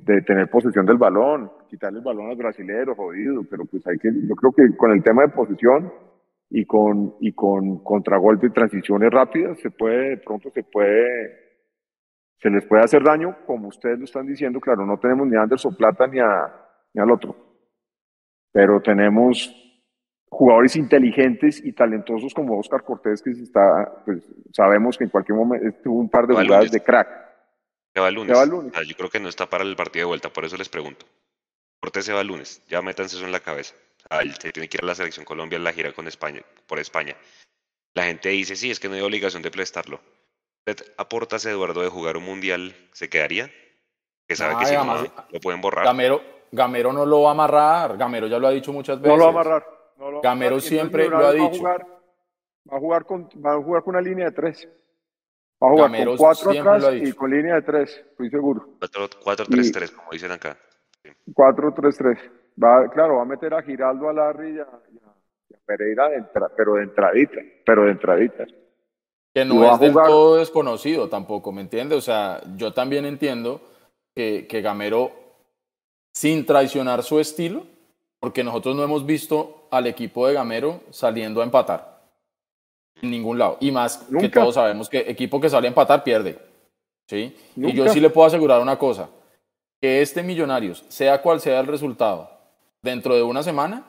de, 0.04 0.22
tener 0.24 0.50
posesión 0.50 0.86
del 0.86 0.98
balón, 0.98 1.50
quitarle 1.70 2.00
el 2.00 2.04
balón 2.04 2.30
al 2.30 2.36
brasilero, 2.36 2.96
jodido, 2.96 3.44
pero 3.50 3.64
pues 3.66 3.86
hay 3.88 3.98
que, 3.98 4.10
yo 4.12 4.36
creo 4.36 4.52
que 4.52 4.76
con 4.76 4.92
el 4.92 5.02
tema 5.02 5.22
de 5.22 5.30
posición, 5.30 5.90
y 6.50 6.66
con, 6.66 7.16
y 7.20 7.34
con 7.34 7.84
contragolpes 7.84 8.50
y 8.50 8.54
transiciones 8.54 9.12
rápidas 9.12 9.60
se 9.60 9.72
puede, 9.72 10.12
de 10.12 10.18
pronto 10.18 10.50
se 10.52 10.64
puede, 10.64 11.48
se 12.38 12.50
les 12.50 12.66
puede 12.66 12.84
hacer 12.84 13.04
daño, 13.04 13.36
como 13.46 13.68
ustedes 13.68 14.00
lo 14.00 14.06
están 14.06 14.28
diciendo, 14.28 14.60
claro, 14.60 14.86
no 14.86 14.98
tenemos 14.98 15.28
ni 15.28 15.36
a 15.36 15.42
Anderson 15.42 15.76
Plata 15.76 16.08
ni, 16.08 16.20
a, 16.20 16.67
ni 16.94 17.02
al 17.02 17.12
otro, 17.12 17.36
pero 18.52 18.82
tenemos 18.82 19.54
jugadores 20.30 20.76
inteligentes 20.76 21.64
y 21.64 21.74
talentosos 21.74 22.34
como 22.34 22.60
Oscar 22.60 22.84
Cortés, 22.84 23.22
que 23.22 23.32
está, 23.32 24.04
pues 24.06 24.24
sabemos 24.52 24.98
que 24.98 25.06
en 25.06 25.10
cualquier 25.10 25.38
momento 25.38 25.78
tuvo 25.84 26.00
un 26.00 26.10
par 26.10 26.28
de 26.28 26.36
jugadas 26.36 26.72
de 26.72 26.82
crack. 26.82 27.08
Se 27.94 28.02
va 28.02 28.10
el 28.10 28.16
lunes. 28.16 28.38
yo 28.88 28.96
creo 28.96 29.10
que 29.10 29.20
no 29.20 29.30
está 29.30 29.48
para 29.48 29.64
el 29.64 29.76
partido 29.76 30.04
de 30.04 30.10
vuelta, 30.10 30.30
por 30.30 30.46
eso 30.46 30.58
les 30.58 30.70
pregunto. 30.70 31.06
Cortés 31.80 32.06
se 32.06 32.14
va 32.14 32.22
el 32.22 32.28
lunes, 32.28 32.64
ya 32.68 32.82
métanse 32.82 33.16
eso 33.16 33.26
en 33.26 33.32
la 33.32 33.40
cabeza 33.40 33.74
se 34.40 34.52
tiene 34.52 34.70
que 34.70 34.78
ir 34.78 34.84
a 34.84 34.88
la 34.88 34.96
selección 34.96 35.26
Colombia 35.26 35.58
en 35.58 35.64
la 35.64 35.74
gira 35.74 35.92
con 35.92 36.08
España, 36.08 36.42
por 36.66 36.80
España. 36.80 37.16
La 37.94 38.04
gente 38.04 38.30
dice, 38.30 38.56
sí, 38.56 38.72
es 38.72 38.80
que 38.80 38.90
no 38.90 38.96
hay 38.96 39.02
obligación 39.02 39.42
de 39.42 39.52
prestarlo. 39.52 40.00
¿Usted 40.66 40.86
aporta 40.98 41.38
ese 41.38 41.52
Eduardo 41.52 41.82
de 41.82 41.90
jugar 41.90 42.18
un 42.18 42.24
mundial? 42.24 42.76
¿Se 42.94 43.10
quedaría? 43.10 43.52
Que 44.28 44.36
sabe 44.36 44.56
que 44.60 44.66
si 44.66 44.74
no, 44.74 45.04
lo 45.32 45.40
pueden 45.40 45.62
borrar. 45.62 45.86
Gamero, 45.86 46.22
Gamero 46.52 46.94
no 46.94 47.06
lo 47.06 47.24
va 47.24 47.30
a 47.30 47.32
amarrar. 47.32 47.98
Gamero 47.98 48.28
ya 48.28 48.40
lo 48.40 48.48
ha 48.48 48.52
dicho 48.52 48.72
muchas 48.74 49.00
veces. 49.02 49.18
No 49.18 49.18
lo 49.18 49.34
va 49.34 49.40
a 49.40 49.42
amarrar. 49.42 49.78
Gamero 50.22 50.60
siempre 50.60 51.10
lo 51.10 51.26
ha 51.26 51.34
dicho. 51.34 51.64
Va 51.64 51.74
a, 52.76 52.80
jugar, 52.80 53.06
con, 53.06 53.30
va 53.44 53.54
a 53.54 53.62
jugar 53.62 53.84
con 53.84 53.96
una 53.96 54.02
línea 54.02 54.26
de 54.26 54.32
tres. 54.32 54.68
Va 55.62 55.68
a 55.68 55.72
jugar 55.72 56.06
con 56.06 56.18
cuatro 56.18 56.52
atrás 56.52 56.94
y 57.02 57.14
con 57.14 57.32
línea 57.32 57.56
de 57.56 57.62
tres, 57.64 58.06
estoy 58.12 58.30
seguro. 58.30 58.78
4-3-3, 58.80 59.92
como 59.92 60.12
dicen 60.12 60.32
acá. 60.32 60.58
4-3-3. 61.34 62.20
Va, 62.62 62.90
claro, 62.90 63.18
va 63.18 63.22
a 63.24 63.26
meter 63.26 63.54
a 63.54 63.64
Giraldo 63.64 64.10
a 64.10 64.14
Larry 64.14 64.56
y 64.56 64.60
a, 64.60 64.68
Pereira, 65.66 66.10
pero 66.56 66.76
de 66.76 66.84
entradita, 66.84 67.42
pero 67.66 67.86
de 67.86 67.92
entradita. 67.92 68.46
Que 69.34 69.44
no 69.44 69.72
es 69.72 69.80
del 69.80 69.94
todo 69.94 70.38
desconocido 70.38 71.10
tampoco, 71.10 71.52
¿me 71.52 71.62
entiendes? 71.62 71.98
O 71.98 72.02
sea, 72.02 72.42
yo 72.56 72.74
también 72.74 73.06
entiendo 73.06 73.62
que, 74.16 74.48
que 74.48 74.62
Gamero, 74.62 75.12
sin 76.18 76.48
traicionar 76.48 77.04
su 77.04 77.20
estilo, 77.20 77.68
porque 78.20 78.44
nosotros 78.44 78.76
no 78.76 78.84
hemos 78.84 79.06
visto 79.06 79.68
al 79.70 79.86
equipo 79.86 80.26
de 80.26 80.34
Gamero 80.34 80.82
saliendo 80.90 81.42
a 81.42 81.44
empatar. 81.44 82.02
En 83.04 83.12
ningún 83.12 83.38
lado. 83.38 83.58
Y 83.60 83.70
más 83.70 84.04
que 84.20 84.28
todos 84.28 84.56
sabemos 84.56 84.90
que 84.90 85.12
equipo 85.12 85.40
que 85.40 85.48
sale 85.48 85.68
a 85.68 85.70
empatar 85.70 86.04
pierde. 86.04 86.40
¿sí? 87.08 87.36
Y 87.56 87.72
yo 87.74 87.88
sí 87.90 88.00
le 88.00 88.10
puedo 88.10 88.26
asegurar 88.26 88.60
una 88.62 88.80
cosa. 88.80 89.10
Que 89.80 90.02
este 90.02 90.24
Millonarios, 90.24 90.84
sea 90.88 91.22
cual 91.22 91.40
sea 91.40 91.60
el 91.60 91.68
resultado, 91.68 92.32
dentro 92.82 93.14
de 93.14 93.22
una 93.22 93.44
semana 93.44 93.84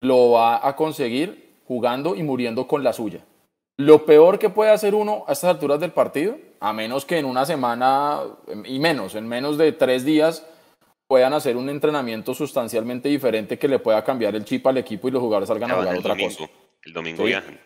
lo 0.00 0.30
va 0.30 0.66
a 0.66 0.74
conseguir 0.74 1.58
jugando 1.68 2.14
y 2.14 2.22
muriendo 2.22 2.66
con 2.66 2.82
la 2.82 2.94
suya. 2.94 3.26
Lo 3.76 4.06
peor 4.06 4.38
que 4.38 4.48
puede 4.48 4.70
hacer 4.70 4.94
uno 4.94 5.26
a 5.28 5.32
estas 5.32 5.50
alturas 5.50 5.80
del 5.80 5.92
partido, 5.92 6.38
a 6.60 6.72
menos 6.72 7.04
que 7.04 7.18
en 7.18 7.26
una 7.26 7.44
semana 7.44 8.20
y 8.64 8.78
menos, 8.78 9.14
en 9.16 9.28
menos 9.28 9.58
de 9.58 9.72
tres 9.72 10.06
días, 10.06 10.46
puedan 11.12 11.34
hacer 11.34 11.58
un 11.58 11.68
entrenamiento 11.68 12.32
sustancialmente 12.32 13.10
diferente 13.10 13.58
que 13.58 13.68
le 13.68 13.78
pueda 13.78 14.02
cambiar 14.02 14.34
el 14.34 14.46
chip 14.46 14.66
al 14.66 14.78
equipo 14.78 15.08
y 15.08 15.10
los 15.10 15.20
jugadores 15.20 15.46
salgan 15.46 15.70
a 15.70 15.74
jugar 15.74 15.98
otra 15.98 16.16
cosa. 16.16 16.48
El 16.82 16.94
domingo 16.94 17.24
viajan. 17.24 17.60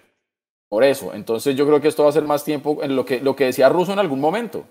Por 0.68 0.82
eso, 0.82 1.14
entonces 1.14 1.54
yo 1.54 1.64
creo 1.64 1.80
que 1.80 1.86
esto 1.86 2.02
va 2.02 2.08
a 2.08 2.12
ser 2.12 2.24
más 2.24 2.42
tiempo 2.42 2.82
en 2.82 2.96
lo 2.96 3.04
que, 3.04 3.20
lo 3.20 3.36
que 3.36 3.44
decía 3.44 3.68
Russo 3.68 3.92
en 3.92 4.00
algún 4.00 4.20
momento, 4.20 4.66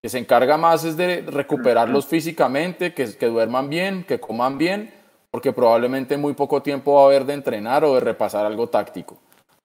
que 0.00 0.08
se 0.08 0.18
encarga 0.18 0.56
más 0.56 0.84
es 0.84 0.96
de 0.96 1.22
recuperarlos 1.22 2.06
físicamente, 2.06 2.94
que, 2.94 3.16
que 3.16 3.26
duerman 3.26 3.68
bien, 3.68 4.04
que 4.04 4.20
coman 4.20 4.58
bien 4.58 4.92
porque 5.32 5.52
probablemente 5.52 6.16
muy 6.16 6.34
poco 6.34 6.62
tiempo 6.62 6.94
va 6.94 7.00
a 7.00 7.04
haber 7.06 7.24
de 7.24 7.34
entrenar 7.34 7.84
o 7.84 7.96
de 7.96 8.00
repasar 8.00 8.46
algo 8.46 8.68
táctico. 8.68 9.18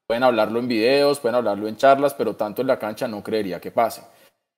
Pueden 0.07 0.23
hablarlo 0.23 0.57
en 0.57 0.67
videos, 0.67 1.19
pueden 1.19 1.35
hablarlo 1.35 1.67
en 1.67 1.77
charlas, 1.77 2.15
pero 2.15 2.35
tanto 2.35 2.61
en 2.61 2.67
la 2.67 2.79
cancha 2.79 3.07
no 3.07 3.21
creería 3.21 3.61
que 3.61 3.69
pase. 3.69 4.01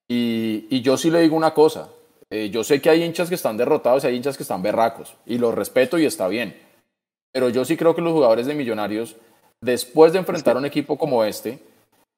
Y, 0.08 0.82
yo 0.82 0.96
sí 0.96 1.12
le 1.12 1.20
digo 1.20 1.36
una 1.36 1.54
cosa, 1.54 1.90
eh, 2.32 2.50
yo 2.50 2.64
sé 2.64 2.82
que 2.82 2.90
hay 2.90 3.04
hinchas 3.04 3.30
que 3.30 3.36
están 3.36 3.58
derrotados 3.58 4.04
y 4.04 4.08
hay 4.08 4.16
hinchas 4.16 4.38
que 4.38 4.44
están 4.44 4.64
berracos, 4.64 5.16
y 5.26 5.38
los 5.38 5.54
respeto 5.54 6.00
y 6.00 6.06
está 6.06 6.28
bien. 6.28 6.58
Pero 7.32 7.50
yo 7.50 7.64
sí 7.64 7.78
creo 7.78 7.94
que 7.94 8.02
los 8.02 8.14
jugadores 8.14 8.48
de 8.48 8.56
Millonarios, 8.56 9.16
después 9.62 10.14
de 10.14 10.20
enfrentar 10.20 10.58
un 10.58 10.66
equipo 10.66 10.98
como 10.98 11.24
este, 11.24 11.60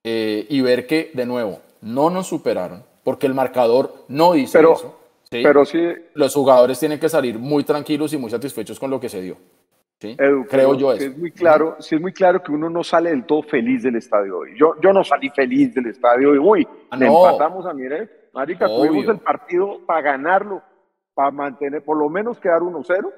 eh, 0.05 0.45
y 0.49 0.61
ver 0.61 0.87
que, 0.87 1.11
de 1.13 1.25
nuevo, 1.25 1.59
no 1.81 2.09
nos 2.09 2.27
superaron, 2.27 2.83
porque 3.03 3.27
el 3.27 3.33
marcador 3.33 4.05
no 4.07 4.33
dice 4.33 4.59
eso 4.59 5.03
pero 5.41 5.65
sí. 5.65 5.79
Los 6.13 6.33
jugadores 6.33 6.79
tienen 6.79 6.99
que 6.99 7.09
salir 7.09 7.39
muy 7.39 7.63
tranquilos 7.63 8.13
y 8.13 8.17
muy 8.17 8.29
satisfechos 8.29 8.79
con 8.79 8.91
lo 8.91 8.99
que 8.99 9.09
se 9.09 9.21
dio. 9.21 9.37
¿sí? 9.99 10.15
Creo 10.49 10.75
yo 10.75 10.93
eso. 10.93 11.05
Es 11.05 11.17
muy 11.17 11.31
claro, 11.31 11.77
sí 11.79 11.95
es 11.95 12.01
muy 12.01 12.13
claro 12.13 12.43
que 12.43 12.51
uno 12.51 12.69
no 12.69 12.83
sale 12.83 13.09
del 13.09 13.25
todo 13.25 13.41
feliz 13.43 13.83
del 13.83 13.95
estadio 13.95 14.39
hoy. 14.39 14.51
Yo, 14.57 14.75
yo 14.81 14.93
no 14.93 15.03
salí 15.03 15.29
feliz 15.29 15.73
del 15.73 15.87
estadio 15.87 16.31
hoy. 16.31 16.37
Uy, 16.37 16.67
ah, 16.91 16.97
le 16.97 17.07
empatamos 17.07 17.65
a 17.65 17.73
Miret. 17.73 18.22
Marica, 18.33 18.65
tuvimos 18.67 19.07
el 19.07 19.19
partido 19.19 19.79
para 19.85 20.01
ganarlo, 20.01 20.61
para 21.13 21.31
mantener, 21.31 21.83
por 21.83 21.97
lo 21.97 22.09
menos 22.09 22.39
quedar 22.39 22.61
1-0. 22.61 23.13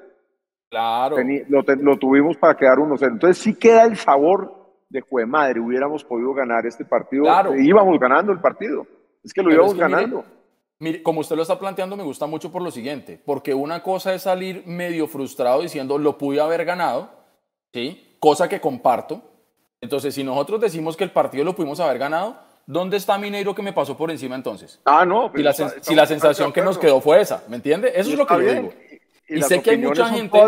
Claro. 0.68 1.16
lo, 1.48 1.96
tuvimos 1.96 2.36
para 2.36 2.56
quedar 2.56 2.78
1-0. 2.78 3.12
Entonces 3.12 3.38
sí 3.38 3.58
queda 3.58 3.84
el 3.84 3.96
sabor 3.96 4.54
de 4.88 5.00
jue 5.00 5.24
madre, 5.24 5.60
hubiéramos 5.60 6.04
podido 6.04 6.34
ganar 6.34 6.66
este 6.66 6.84
partido. 6.84 7.24
Claro. 7.24 7.56
Íbamos 7.56 7.98
ganando 7.98 8.30
el 8.32 8.40
partido. 8.40 8.86
Es 9.24 9.32
que 9.32 9.42
lo 9.42 9.52
íbamos 9.52 9.74
ganando. 9.74 10.24
Mire, 10.78 11.02
como 11.02 11.20
usted 11.20 11.34
lo 11.34 11.42
está 11.42 11.58
planteando, 11.58 11.96
me 11.96 12.02
gusta 12.02 12.26
mucho 12.26 12.52
por 12.52 12.60
lo 12.60 12.70
siguiente, 12.70 13.18
porque 13.24 13.54
una 13.54 13.82
cosa 13.82 14.12
es 14.12 14.22
salir 14.22 14.64
medio 14.66 15.06
frustrado 15.06 15.62
diciendo 15.62 15.96
lo 15.96 16.18
pude 16.18 16.38
haber 16.38 16.66
ganado, 16.66 17.08
¿sí? 17.72 18.18
Cosa 18.20 18.46
que 18.46 18.60
comparto. 18.60 19.22
Entonces, 19.80 20.14
si 20.14 20.22
nosotros 20.22 20.60
decimos 20.60 20.94
que 20.94 21.04
el 21.04 21.12
partido 21.12 21.44
lo 21.44 21.54
pudimos 21.54 21.80
haber 21.80 21.98
ganado, 21.98 22.36
¿dónde 22.66 22.96
está 22.96 23.16
Mineiro 23.16 23.54
que 23.54 23.62
me 23.62 23.72
pasó 23.72 23.96
por 23.96 24.10
encima 24.10 24.34
entonces? 24.34 24.80
Ah, 24.84 25.06
no. 25.06 25.32
Si 25.34 25.42
la, 25.42 25.52
si 25.52 25.94
la 25.94 26.06
sensación 26.06 26.52
que 26.52 26.62
nos 26.62 26.76
quedó 26.76 27.00
fue 27.00 27.20
esa, 27.20 27.42
¿me 27.48 27.56
entiende? 27.56 27.92
Eso 27.94 28.10
es 28.10 28.18
lo 28.18 28.26
que 28.26 28.34
yo 28.34 28.54
digo. 28.54 28.72
Y, 29.28 29.42
sé 29.42 29.60
que 29.60 29.70
hay 29.70 29.78
mucha 29.78 30.08
gente 30.08 30.38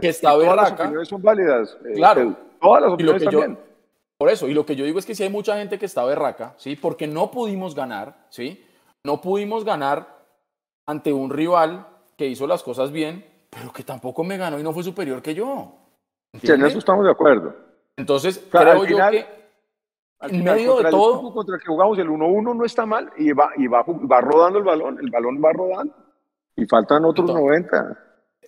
que 0.00 0.08
está 0.08 0.32
todas 0.32 0.56
las 0.56 0.72
opiniones 0.72 1.08
son 1.08 1.22
válidas. 1.22 1.76
Eh, 1.84 1.94
claro. 1.94 2.36
todas 2.60 2.82
las 2.82 2.92
opiniones 2.92 3.22
también. 3.22 3.58
por 4.18 4.30
eso, 4.30 4.48
y 4.48 4.54
lo 4.54 4.66
que 4.66 4.74
yo 4.74 4.84
digo 4.84 4.98
es 4.98 5.06
que 5.06 5.14
si 5.14 5.22
hay 5.22 5.30
mucha 5.30 5.56
gente 5.56 5.78
que 5.78 5.86
está 5.86 6.04
berraca, 6.04 6.54
¿sí? 6.56 6.74
Porque 6.74 7.06
no 7.06 7.30
pudimos 7.30 7.74
ganar, 7.74 8.26
¿sí? 8.30 8.64
No 9.04 9.20
pudimos 9.20 9.64
ganar 9.64 10.08
ante 10.86 11.12
un 11.12 11.30
rival 11.30 11.86
que 12.16 12.26
hizo 12.26 12.46
las 12.48 12.64
cosas 12.64 12.90
bien, 12.90 13.24
pero 13.50 13.72
que 13.72 13.84
tampoco 13.84 14.24
me 14.24 14.36
ganó 14.36 14.58
y 14.58 14.62
no 14.62 14.72
fue 14.72 14.82
superior 14.82 15.22
que 15.22 15.34
yo. 15.34 15.76
en 16.32 16.64
eso 16.64 16.78
estamos 16.78 17.04
de 17.04 17.12
acuerdo. 17.12 17.54
Entonces, 17.96 18.44
creo 18.50 18.84
yo 18.84 18.96
que 19.10 19.45
en 20.28 20.44
medio 20.44 20.76
de 20.76 20.90
todo. 20.90 21.32
contra 21.32 21.56
el 21.56 21.60
que 21.60 21.66
jugamos 21.66 21.98
el 21.98 22.08
1-1 22.08 22.56
no 22.56 22.64
está 22.64 22.86
mal 22.86 23.10
y, 23.16 23.32
va, 23.32 23.50
y 23.56 23.66
va, 23.66 23.82
va, 23.82 24.20
rodando 24.20 24.58
el 24.58 24.64
balón, 24.64 24.98
el 25.00 25.10
balón 25.10 25.40
va 25.44 25.52
rodando 25.52 25.94
y 26.56 26.66
faltan 26.66 27.04
otros 27.04 27.32
90. 27.32 27.98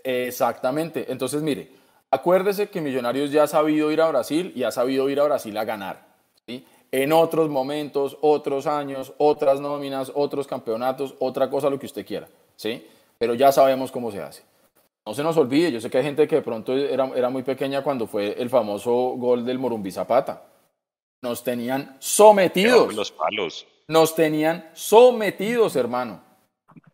Exactamente. 0.05 1.11
Entonces, 1.11 1.43
mire, 1.43 1.71
acuérdese 2.11 2.71
que 2.71 2.81
Millonarios 2.81 3.31
ya 3.31 3.43
ha 3.45 3.47
sabido 3.47 3.91
ir 3.91 4.01
a 4.01 4.09
Brasil 4.09 4.53
y 4.55 4.63
ha 4.63 4.71
sabido 4.71 5.09
ir 5.11 5.21
a 5.21 5.25
Brasil 5.25 5.57
a 5.57 5.65
ganar. 5.65 6.07
¿sí? 6.47 6.65
en 6.91 7.13
otros 7.13 7.49
momentos, 7.51 8.17
otros 8.21 8.67
años, 8.67 9.13
otras 9.19 9.61
nóminas, 9.61 10.11
otros 10.15 10.47
campeonatos, 10.47 11.15
otra 11.19 11.51
cosa, 11.51 11.69
lo 11.69 11.79
que 11.79 11.87
usted 11.87 12.07
quiera, 12.07 12.29
¿sí? 12.57 12.87
Pero 13.19 13.35
ya 13.35 13.53
sabemos 13.53 13.91
cómo 13.93 14.11
se 14.11 14.23
hace. 14.23 14.43
No 15.05 15.15
se 15.15 15.23
nos 15.23 15.37
olvide, 15.37 15.73
yo 15.73 15.81
sé 15.81 15.91
que 15.91 15.99
hay 15.99 16.05
gente 16.05 16.29
que 16.29 16.37
de 16.37 16.43
pronto 16.43 16.73
era, 16.73 17.11
era 17.15 17.29
muy 17.29 17.43
pequeña 17.43 17.83
cuando 17.83 18.07
fue 18.07 18.41
el 18.41 18.49
famoso 18.49 18.93
gol 19.17 19.45
del 19.45 19.59
Morumbi 19.59 19.91
Zapata. 19.91 20.43
Nos 21.23 21.43
tenían 21.43 21.97
sometidos. 21.99 22.95
Los 22.95 23.13
palos. 23.13 23.67
Nos 23.89 24.15
tenían 24.15 24.71
sometidos, 24.75 25.77
hermano. 25.77 26.21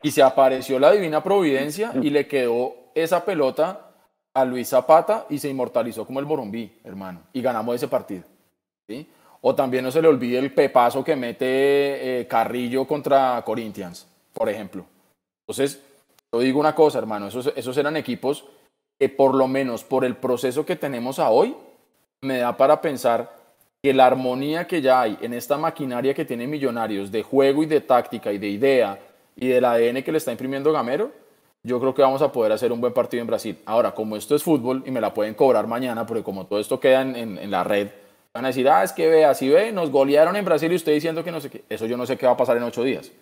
Y 0.03 0.11
se 0.11 0.23
apareció 0.23 0.79
la 0.79 0.93
divina 0.93 1.23
providencia 1.23 1.93
y 2.01 2.11
le 2.11 2.27
quedó 2.27 2.75
esa 2.95 3.25
pelota 3.25 3.91
a 4.35 4.45
Luis 4.45 4.69
Zapata 4.69 5.27
y 5.31 5.39
se 5.39 5.49
inmortalizó 5.49 6.07
como 6.07 6.21
el 6.21 6.27
Morumbí, 6.27 6.81
hermano. 6.85 7.23
Y 7.33 7.43
ganamos 7.43 7.77
ese 7.77 7.89
partido. 7.89 8.25
¿sí? 8.89 9.07
O 9.41 9.55
también 9.55 9.85
no 9.85 9.91
se 9.91 10.03
le 10.03 10.09
olvide 10.09 10.39
el 10.39 10.53
pepazo 10.53 11.05
que 11.05 11.17
mete 11.17 12.21
eh, 12.21 12.27
Carrillo 12.27 12.87
contra 12.87 13.43
Corinthians, 13.45 14.07
por 14.33 14.49
ejemplo. 14.49 14.85
Entonces, 15.47 15.81
yo 16.33 16.41
digo 16.41 16.59
una 16.59 16.75
cosa, 16.75 16.99
hermano, 16.99 17.29
esos, 17.29 17.53
esos 17.55 17.77
eran 17.77 17.97
equipos 17.97 18.45
que 18.99 19.09
por 19.09 19.35
lo 19.35 19.47
menos 19.49 19.85
por 19.85 20.05
el 20.05 20.17
proceso 20.17 20.65
que 20.65 20.77
tenemos 20.77 21.19
a 21.19 21.31
hoy, 21.31 21.55
me 22.23 22.39
da 22.39 22.57
para 22.57 22.81
pensar 22.81 23.44
que 23.85 23.93
la 23.93 24.07
armonía 24.07 24.67
que 24.67 24.81
ya 24.81 25.03
hay 25.03 25.19
en 25.21 25.35
esta 25.35 25.59
maquinaria 25.59 26.15
que 26.15 26.25
tiene 26.25 26.47
Millonarios 26.47 27.13
de 27.13 27.23
juego 27.23 27.63
y 27.63 27.67
de 27.67 27.83
táctica 27.83 28.33
y 28.33 28.39
de 28.39 28.49
idea 28.49 28.99
y 29.37 29.49
del 29.49 29.63
ADN 29.63 30.03
que 30.03 30.11
le 30.11 30.17
está 30.17 30.33
imprimiendo 30.33 30.73
Gamero, 30.73 31.13
yo 31.63 31.79
creo 31.79 31.95
que 31.95 32.01
vamos 32.01 32.23
a 32.23 32.33
poder 32.33 32.53
hacer 32.53 32.73
un 32.73 32.81
buen 32.81 32.95
partido 32.95 33.21
en 33.21 33.27
Brasil. 33.27 33.59
Ahora, 33.67 33.95
como 33.95 34.17
esto 34.17 34.35
es 34.35 34.43
fútbol 34.43 34.83
y 34.87 34.91
me 34.91 35.03
la 35.03 35.13
pueden 35.13 35.35
cobrar 35.35 35.67
mañana, 35.67 36.07
porque 36.07 36.23
como 36.23 36.47
todo 36.47 36.61
esto 36.61 36.81
queda 36.81 37.03
en, 37.03 37.37
en 37.37 37.51
la 37.51 37.63
red, 37.63 37.89
Van 38.33 38.47
a 38.47 38.49
decir, 38.49 38.69
ah, 38.69 38.83
es 38.83 38.93
que 38.93 39.07
vea, 39.07 39.33
si 39.33 39.49
ve, 39.49 39.71
nos 39.71 39.93
golearon 39.93 40.35
en 40.35 40.45
Brasil 40.45 40.73
y 40.73 40.75
usted 40.75 40.93
diciendo 40.93 41.23
que 41.23 41.31
no 41.31 41.41
sé 41.41 41.51
qué. 41.51 41.63
Eso 41.69 41.87
yo 41.87 41.97
no 41.97 42.05
sé 42.05 42.17
qué 42.17 42.27
va 42.27 42.33
a 42.33 42.37
pasar 42.37 42.57
en 42.57 42.65
ocho 42.65 42.83
días. 42.83 43.13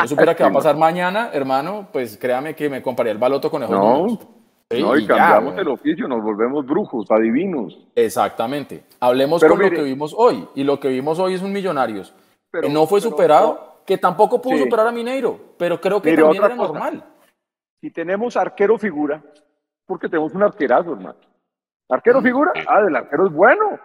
Yo 0.00 0.08
supiera 0.08 0.34
qué 0.34 0.44
va 0.44 0.48
a 0.48 0.52
pasar 0.52 0.78
mañana, 0.78 1.28
hermano, 1.34 1.88
pues 1.92 2.16
créame 2.16 2.54
que 2.54 2.70
me 2.70 2.80
compraría 2.80 3.12
el 3.12 3.18
baloto 3.18 3.50
con 3.50 3.60
No, 3.60 4.18
no 4.80 4.96
y 4.96 5.06
cambiamos 5.06 5.58
el 5.58 5.68
oficio, 5.68 6.08
nos 6.08 6.22
volvemos 6.22 6.64
brujos, 6.66 7.10
adivinos. 7.10 7.78
Exactamente. 7.94 8.84
Hablemos 9.00 9.42
con 9.42 9.58
lo 9.58 9.70
que 9.70 9.82
vimos 9.82 10.14
hoy. 10.16 10.48
Y 10.54 10.64
lo 10.64 10.78
que 10.80 10.88
vimos 10.88 11.18
hoy 11.18 11.34
es 11.34 11.42
un 11.42 11.52
Millonarios 11.52 12.14
que 12.60 12.68
no 12.68 12.86
fue 12.86 13.00
superado, 13.00 13.82
que 13.86 13.96
tampoco 13.98 14.40
pudo 14.40 14.58
superar 14.58 14.86
a 14.86 14.92
Mineiro, 14.92 15.38
pero 15.58 15.80
creo 15.80 16.02
que 16.02 16.14
también 16.14 16.44
era 16.44 16.54
normal. 16.54 17.04
Si 17.80 17.90
tenemos 17.90 18.36
arquero 18.36 18.78
figura, 18.78 19.22
porque 19.86 20.08
tenemos 20.08 20.34
un 20.34 20.42
arquerazo, 20.42 20.92
hermano. 20.92 21.18
¿Arquero 21.88 22.20
figura? 22.20 22.52
Ah, 22.68 22.80
el 22.86 22.94
arquero 22.94 23.26
es 23.26 23.32
bueno. 23.32 23.78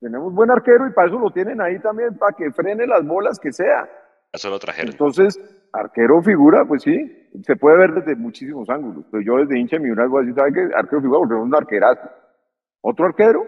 Tenemos 0.00 0.32
buen 0.32 0.50
arquero 0.50 0.86
y 0.86 0.92
para 0.92 1.08
eso 1.08 1.18
lo 1.18 1.30
tienen 1.30 1.60
ahí 1.60 1.78
también, 1.80 2.16
para 2.16 2.32
que 2.36 2.50
frene 2.52 2.86
las 2.86 3.04
bolas 3.04 3.38
que 3.38 3.52
sea. 3.52 3.88
Eso 4.32 4.50
lo 4.50 4.58
trajeron. 4.58 4.92
Entonces, 4.92 5.38
arquero 5.72 6.22
figura, 6.22 6.64
pues 6.64 6.82
sí, 6.82 7.28
se 7.42 7.56
puede 7.56 7.78
ver 7.78 7.94
desde 7.94 8.16
muchísimos 8.16 8.68
ángulos. 8.70 9.04
Pero 9.10 9.22
yo 9.22 9.36
desde 9.36 9.58
hincha 9.58 9.78
mi 9.78 9.90
una 9.90 10.06
voy 10.06 10.18
a 10.18 10.26
decir, 10.26 10.34
¿sabe 10.34 10.52
qué? 10.52 10.74
Arquero 10.74 11.02
figura, 11.02 11.18
porque 11.20 11.34
es 11.34 11.40
un 11.40 11.54
arquerazo. 11.54 12.10
Otro 12.82 13.06
arquero, 13.06 13.44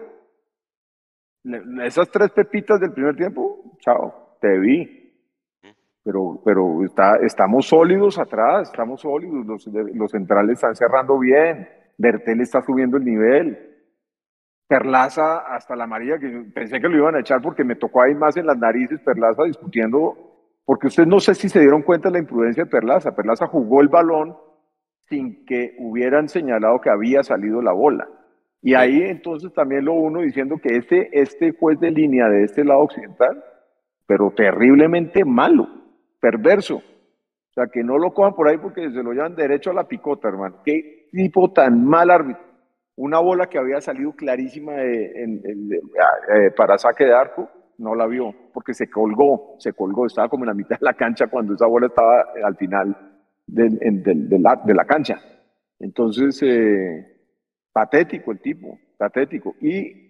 esas 1.83 2.09
tres 2.09 2.31
pepitas 2.31 2.79
del 2.79 2.93
primer 2.93 3.15
tiempo, 3.15 3.77
chao, 3.79 4.37
te 4.39 4.59
vi. 4.59 5.01
Pero, 6.03 6.41
pero 6.43 6.83
está, 6.83 7.15
estamos 7.21 7.65
sólidos 7.67 8.19
atrás, 8.19 8.69
estamos 8.69 9.01
sólidos, 9.01 9.45
los, 9.45 9.67
los 9.67 10.11
centrales 10.11 10.53
están 10.55 10.75
cerrando 10.75 11.17
bien, 11.17 11.67
Bertel 11.97 12.41
está 12.41 12.61
subiendo 12.61 12.97
el 12.97 13.05
nivel. 13.05 13.69
Perlaza 14.67 15.39
hasta 15.39 15.75
la 15.75 15.85
amarilla, 15.85 16.19
que 16.19 16.45
pensé 16.53 16.81
que 16.81 16.89
lo 16.89 16.97
iban 16.97 17.15
a 17.15 17.21
echar 17.21 17.41
porque 17.41 17.63
me 17.63 17.75
tocó 17.75 18.01
ahí 18.01 18.15
más 18.15 18.35
en 18.37 18.47
las 18.47 18.57
narices 18.57 18.99
Perlaza 19.01 19.43
discutiendo, 19.43 20.32
porque 20.65 20.87
ustedes 20.87 21.07
no 21.07 21.19
sé 21.19 21.35
si 21.35 21.49
se 21.49 21.59
dieron 21.59 21.81
cuenta 21.81 22.09
de 22.09 22.13
la 22.13 22.19
imprudencia 22.19 22.63
de 22.63 22.69
Perlaza. 22.69 23.15
Perlaza 23.15 23.47
jugó 23.47 23.81
el 23.81 23.89
balón 23.89 24.37
sin 25.09 25.45
que 25.45 25.75
hubieran 25.79 26.29
señalado 26.29 26.79
que 26.79 26.89
había 26.89 27.23
salido 27.23 27.61
la 27.61 27.73
bola. 27.73 28.07
Y 28.61 28.75
ahí 28.75 29.01
entonces 29.01 29.51
también 29.53 29.85
lo 29.85 29.93
uno 29.93 30.21
diciendo 30.21 30.57
que 30.57 30.77
este, 30.77 31.09
este 31.19 31.51
juez 31.51 31.79
de 31.79 31.91
línea 31.91 32.29
de 32.29 32.43
este 32.43 32.63
lado 32.63 32.81
occidental, 32.81 33.43
pero 34.07 34.31
terriblemente 34.31 35.25
malo, 35.25 35.67
perverso. 36.21 36.77
O 36.77 37.53
sea, 37.53 37.67
que 37.67 37.83
no 37.83 37.97
lo 37.97 38.13
cojan 38.13 38.33
por 38.33 38.47
ahí 38.47 38.57
porque 38.57 38.89
se 38.89 39.03
lo 39.03 39.11
llevan 39.11 39.35
derecho 39.35 39.71
a 39.71 39.73
la 39.73 39.87
picota, 39.87 40.29
hermano. 40.29 40.61
Qué 40.63 41.09
tipo 41.11 41.51
tan 41.51 41.85
mal 41.85 42.09
árbitro 42.09 42.53
una 42.95 43.19
bola 43.19 43.47
que 43.47 43.57
había 43.57 43.81
salido 43.81 44.13
clarísima 44.13 44.73
eh, 44.77 46.51
para 46.55 46.77
saque 46.77 47.05
de 47.05 47.13
arco, 47.13 47.49
no 47.83 47.93
la 47.93 48.07
vio, 48.07 48.33
porque 48.53 48.73
se 48.73 48.89
colgó, 48.89 49.55
se 49.59 49.73
colgó, 49.73 50.07
estaba 50.07 50.29
como 50.29 50.45
en 50.45 50.49
la 50.49 50.53
mitad 50.53 50.79
de 50.79 50.85
la 50.85 50.93
cancha 50.93 51.27
cuando 51.27 51.53
esa 51.53 51.67
bola 51.67 51.87
estaba 51.87 52.25
al 52.43 52.55
final 52.55 52.95
de, 53.45 54.39
la, 54.39 54.85
cancha. 54.85 55.19
Entonces, 55.79 56.41
eh, 56.43 57.05
patético 57.71 58.31
el 58.31 58.39
tipo, 58.39 58.79
patético. 58.97 59.55
Y 59.59 60.03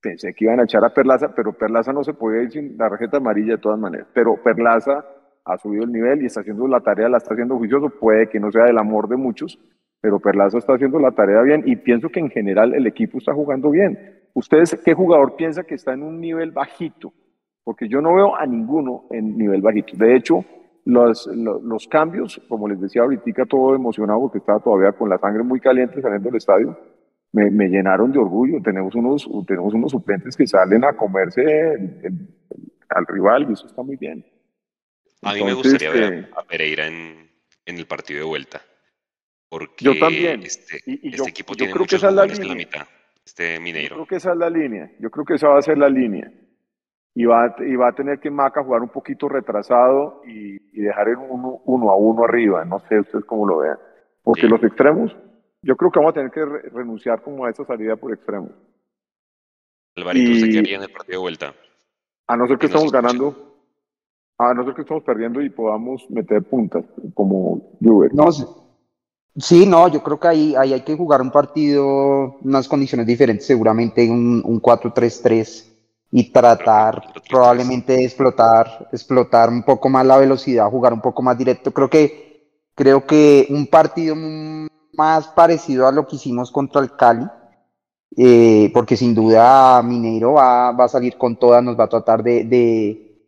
pensé 0.00 0.34
que 0.34 0.44
iban 0.44 0.60
a 0.60 0.64
echar 0.64 0.84
a 0.84 0.92
Perlaza, 0.92 1.34
pero 1.34 1.52
Perlaza 1.52 1.92
no 1.92 2.04
se 2.04 2.14
podía 2.14 2.42
ir 2.42 2.52
sin 2.52 2.76
la 2.76 2.90
tarjeta 2.90 3.16
amarilla 3.16 3.54
de 3.54 3.62
todas 3.62 3.78
maneras. 3.78 4.06
Pero 4.12 4.36
Perlaza 4.42 5.04
ha 5.44 5.58
subido 5.58 5.84
el 5.84 5.92
nivel 5.92 6.22
y 6.22 6.26
está 6.26 6.40
haciendo 6.40 6.66
la 6.68 6.80
tarea, 6.80 7.08
la 7.08 7.18
está 7.18 7.34
haciendo 7.34 7.56
juicioso, 7.56 7.90
puede 7.90 8.28
que 8.28 8.40
no 8.40 8.50
sea 8.50 8.64
del 8.64 8.78
amor 8.78 9.08
de 9.08 9.16
muchos, 9.16 9.58
pero 10.00 10.20
Perlaza 10.20 10.58
está 10.58 10.74
haciendo 10.74 10.98
la 10.98 11.12
tarea 11.12 11.42
bien 11.42 11.62
y 11.66 11.76
pienso 11.76 12.08
que 12.10 12.20
en 12.20 12.30
general 12.30 12.74
el 12.74 12.86
equipo 12.86 13.18
está 13.18 13.32
jugando 13.32 13.70
bien. 13.70 14.23
¿Ustedes 14.34 14.78
qué 14.84 14.94
jugador 14.94 15.36
piensa 15.36 15.64
que 15.64 15.76
está 15.76 15.92
en 15.94 16.02
un 16.02 16.20
nivel 16.20 16.50
bajito? 16.50 17.12
Porque 17.62 17.88
yo 17.88 18.00
no 18.00 18.14
veo 18.14 18.36
a 18.36 18.44
ninguno 18.44 19.06
en 19.10 19.38
nivel 19.38 19.62
bajito. 19.62 19.96
De 19.96 20.16
hecho, 20.16 20.44
los, 20.84 21.26
los, 21.28 21.88
cambios, 21.88 22.42
como 22.48 22.68
les 22.68 22.80
decía 22.80 23.02
ahorita, 23.02 23.46
todo 23.46 23.74
emocionado 23.74 24.20
porque 24.20 24.38
estaba 24.38 24.60
todavía 24.60 24.92
con 24.92 25.08
la 25.08 25.18
sangre 25.18 25.42
muy 25.44 25.60
caliente 25.60 26.02
saliendo 26.02 26.28
del 26.28 26.36
estadio, 26.36 26.76
me, 27.32 27.50
me 27.50 27.68
llenaron 27.68 28.12
de 28.12 28.18
orgullo. 28.18 28.60
Tenemos 28.62 28.94
unos, 28.96 29.28
tenemos 29.46 29.72
unos 29.72 29.92
suplentes 29.92 30.36
que 30.36 30.46
salen 30.46 30.84
a 30.84 30.94
comerse 30.94 31.32
al 32.88 33.06
rival 33.06 33.46
y 33.48 33.52
eso 33.52 33.66
está 33.66 33.82
muy 33.82 33.96
bien. 33.96 34.26
A 35.22 35.32
mí 35.32 35.42
me 35.42 35.54
gustaría 35.54 35.90
ver 35.90 36.30
a 36.36 36.42
Pereira 36.42 36.86
en, 36.86 37.30
en 37.64 37.78
el 37.78 37.86
partido 37.86 38.18
de 38.18 38.26
vuelta. 38.26 38.60
Porque 39.48 39.84
yo 39.84 39.98
también. 39.98 40.42
Este, 40.42 40.82
este 40.84 41.30
equipo 41.30 41.54
tiene 41.54 41.72
muchos 41.72 42.00
que 42.00 42.08
jugadores 42.08 42.40
en 42.40 42.48
la 42.48 42.54
mitad. 42.54 42.86
Este 43.24 43.58
Mineiro. 43.58 43.90
Yo 43.90 43.94
creo 43.94 44.06
que 44.06 44.16
esa 44.16 44.32
es 44.32 44.38
la 44.38 44.50
línea. 44.50 44.90
Yo 45.00 45.10
creo 45.10 45.24
que 45.24 45.34
esa 45.34 45.48
va 45.48 45.58
a 45.58 45.62
ser 45.62 45.78
la 45.78 45.88
línea. 45.88 46.30
Y 47.14 47.24
va, 47.24 47.54
y 47.60 47.76
va 47.76 47.88
a 47.88 47.94
tener 47.94 48.18
que 48.18 48.30
Maca 48.30 48.62
jugar 48.62 48.82
un 48.82 48.88
poquito 48.88 49.28
retrasado 49.28 50.22
y, 50.26 50.58
dejar 50.80 51.08
el 51.08 51.16
uno, 51.16 51.62
uno, 51.64 51.90
a 51.90 51.96
uno 51.96 52.24
arriba. 52.24 52.64
No 52.64 52.80
sé 52.80 53.00
ustedes 53.00 53.24
cómo 53.24 53.46
lo 53.46 53.58
vean. 53.58 53.78
Porque 54.22 54.48
los 54.48 54.62
extremos, 54.62 55.16
yo 55.62 55.76
creo 55.76 55.90
que 55.90 55.98
vamos 55.98 56.12
a 56.12 56.14
tener 56.14 56.30
que 56.30 56.44
renunciar 56.44 57.22
como 57.22 57.44
a 57.44 57.50
esa 57.50 57.64
salida 57.64 57.96
por 57.96 58.12
extremos. 58.12 58.50
Alvarito, 59.96 60.32
¿usted 60.32 60.50
qué 60.50 60.58
haría 60.58 60.76
en 60.76 60.82
el 60.82 60.90
partido 60.90 61.18
de 61.18 61.22
vuelta? 61.22 61.54
A 62.26 62.36
no 62.36 62.46
ser 62.46 62.58
que 62.58 62.66
estamos 62.66 62.90
ganando. 62.90 63.54
A 64.38 64.52
nosotros 64.52 64.74
que 64.74 64.82
estamos 64.82 65.04
perdiendo 65.04 65.40
y 65.40 65.50
podamos 65.50 66.04
meter 66.10 66.42
puntas, 66.42 66.84
como 67.14 67.78
Juve. 67.80 68.08
No, 68.12 68.32
sí, 69.36 69.66
no, 69.66 69.88
yo 69.88 70.02
creo 70.02 70.18
que 70.18 70.28
ahí, 70.28 70.54
hay 70.56 70.80
que 70.82 70.96
jugar 70.96 71.22
un 71.22 71.30
partido, 71.30 72.36
unas 72.42 72.68
condiciones 72.68 73.06
diferentes, 73.06 73.46
seguramente 73.46 74.08
un, 74.10 74.42
un 74.44 74.60
4-3-3 74.60 75.74
y 76.16 76.30
tratar 76.30 77.02
probablemente 77.28 77.94
de 77.94 78.04
explotar, 78.04 78.88
explotar 78.92 79.48
un 79.48 79.64
poco 79.64 79.88
más 79.88 80.06
la 80.06 80.16
velocidad, 80.16 80.70
jugar 80.70 80.92
un 80.92 81.00
poco 81.00 81.22
más 81.22 81.36
directo. 81.36 81.72
Creo 81.72 81.90
que, 81.90 82.60
creo 82.76 83.04
que 83.04 83.48
un 83.50 83.66
partido 83.66 84.14
más 84.92 85.26
parecido 85.26 85.88
a 85.88 85.92
lo 85.92 86.06
que 86.06 86.14
hicimos 86.14 86.52
contra 86.52 86.80
el 86.80 86.94
Cali, 86.94 87.26
eh, 88.16 88.70
porque 88.72 88.96
sin 88.96 89.12
duda 89.12 89.82
Mineiro 89.82 90.34
va, 90.34 90.70
va, 90.70 90.84
a 90.84 90.88
salir 90.88 91.18
con 91.18 91.36
todas, 91.36 91.64
nos 91.64 91.76
va 91.76 91.84
a 91.84 91.88
tratar 91.88 92.22
de, 92.22 92.44
de, 92.44 93.20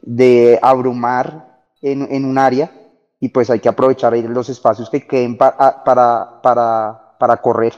de 0.00 0.58
abrumar 0.62 1.62
en, 1.82 2.08
en, 2.10 2.24
un 2.24 2.38
área 2.38 2.72
y 3.20 3.28
pues 3.28 3.50
hay 3.50 3.60
que 3.60 3.68
aprovechar 3.68 4.16
los 4.16 4.48
espacios 4.48 4.90
que 4.90 5.06
queden 5.06 5.36
para, 5.36 5.84
para, 5.84 6.40
para, 6.42 7.16
para 7.18 7.36
correr. 7.36 7.74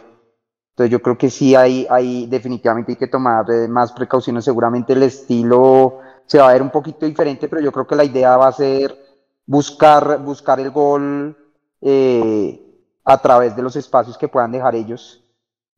Entonces 0.70 0.90
yo 0.90 1.02
creo 1.02 1.18
que 1.18 1.28
sí 1.28 1.54
hay, 1.54 1.86
hay 1.90 2.26
definitivamente 2.26 2.92
hay 2.92 2.96
que 2.96 3.08
tomar 3.08 3.50
eh, 3.50 3.68
más 3.68 3.92
precauciones. 3.92 4.44
Seguramente 4.44 4.94
el 4.94 5.02
estilo 5.02 5.98
se 6.26 6.38
va 6.38 6.48
a 6.48 6.52
ver 6.52 6.62
un 6.62 6.70
poquito 6.70 7.04
diferente, 7.04 7.48
pero 7.48 7.60
yo 7.60 7.72
creo 7.72 7.86
que 7.86 7.96
la 7.96 8.04
idea 8.04 8.36
va 8.36 8.48
a 8.48 8.52
ser 8.52 8.96
buscar, 9.44 10.22
buscar 10.22 10.60
el 10.60 10.70
gol 10.70 11.36
eh, 11.80 12.58
a 13.04 13.20
través 13.20 13.54
de 13.54 13.62
los 13.62 13.76
espacios 13.76 14.16
que 14.16 14.28
puedan 14.28 14.52
dejar 14.52 14.74
ellos 14.76 15.22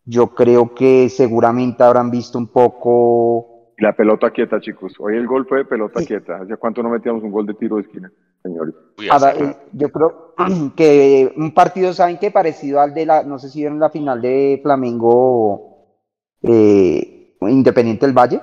yo 0.05 0.35
creo 0.35 0.75
que 0.75 1.09
seguramente 1.09 1.83
habrán 1.83 2.11
visto 2.11 2.39
un 2.39 2.49
poco. 2.49 3.54
La 3.79 3.93
pelota 3.93 4.31
quieta, 4.31 4.61
chicos. 4.61 4.95
Hoy 4.99 5.17
el 5.17 5.27
gol 5.27 5.47
fue 5.49 5.59
de 5.59 5.65
pelota 5.65 6.05
quieta. 6.05 6.37
¿Hace 6.37 6.57
cuánto 6.57 6.83
no 6.83 6.91
metíamos 6.91 7.23
un 7.23 7.33
gol 7.33 7.47
de 7.47 7.55
tiro 7.55 7.77
de 7.77 7.83
esquina, 7.83 8.13
señores? 8.43 8.75
Eh, 8.99 9.57
yo 9.73 9.91
creo 9.91 10.35
que 10.77 11.33
un 11.37 11.53
partido, 11.53 11.93
¿saben 11.93 12.19
qué? 12.19 12.31
Parecido 12.31 12.81
al 12.81 12.95
de 12.95 13.07
la, 13.07 13.25
no 13.25 13.39
sé 13.39 13.49
si 13.49 13.61
vieron 13.61 13.81
la 13.81 13.91
final 13.91 14.23
de 14.23 14.61
Flamengo 14.63 15.99
eh, 16.43 17.37
Independiente 17.41 18.07
del 18.07 18.17
Valle, 18.17 18.41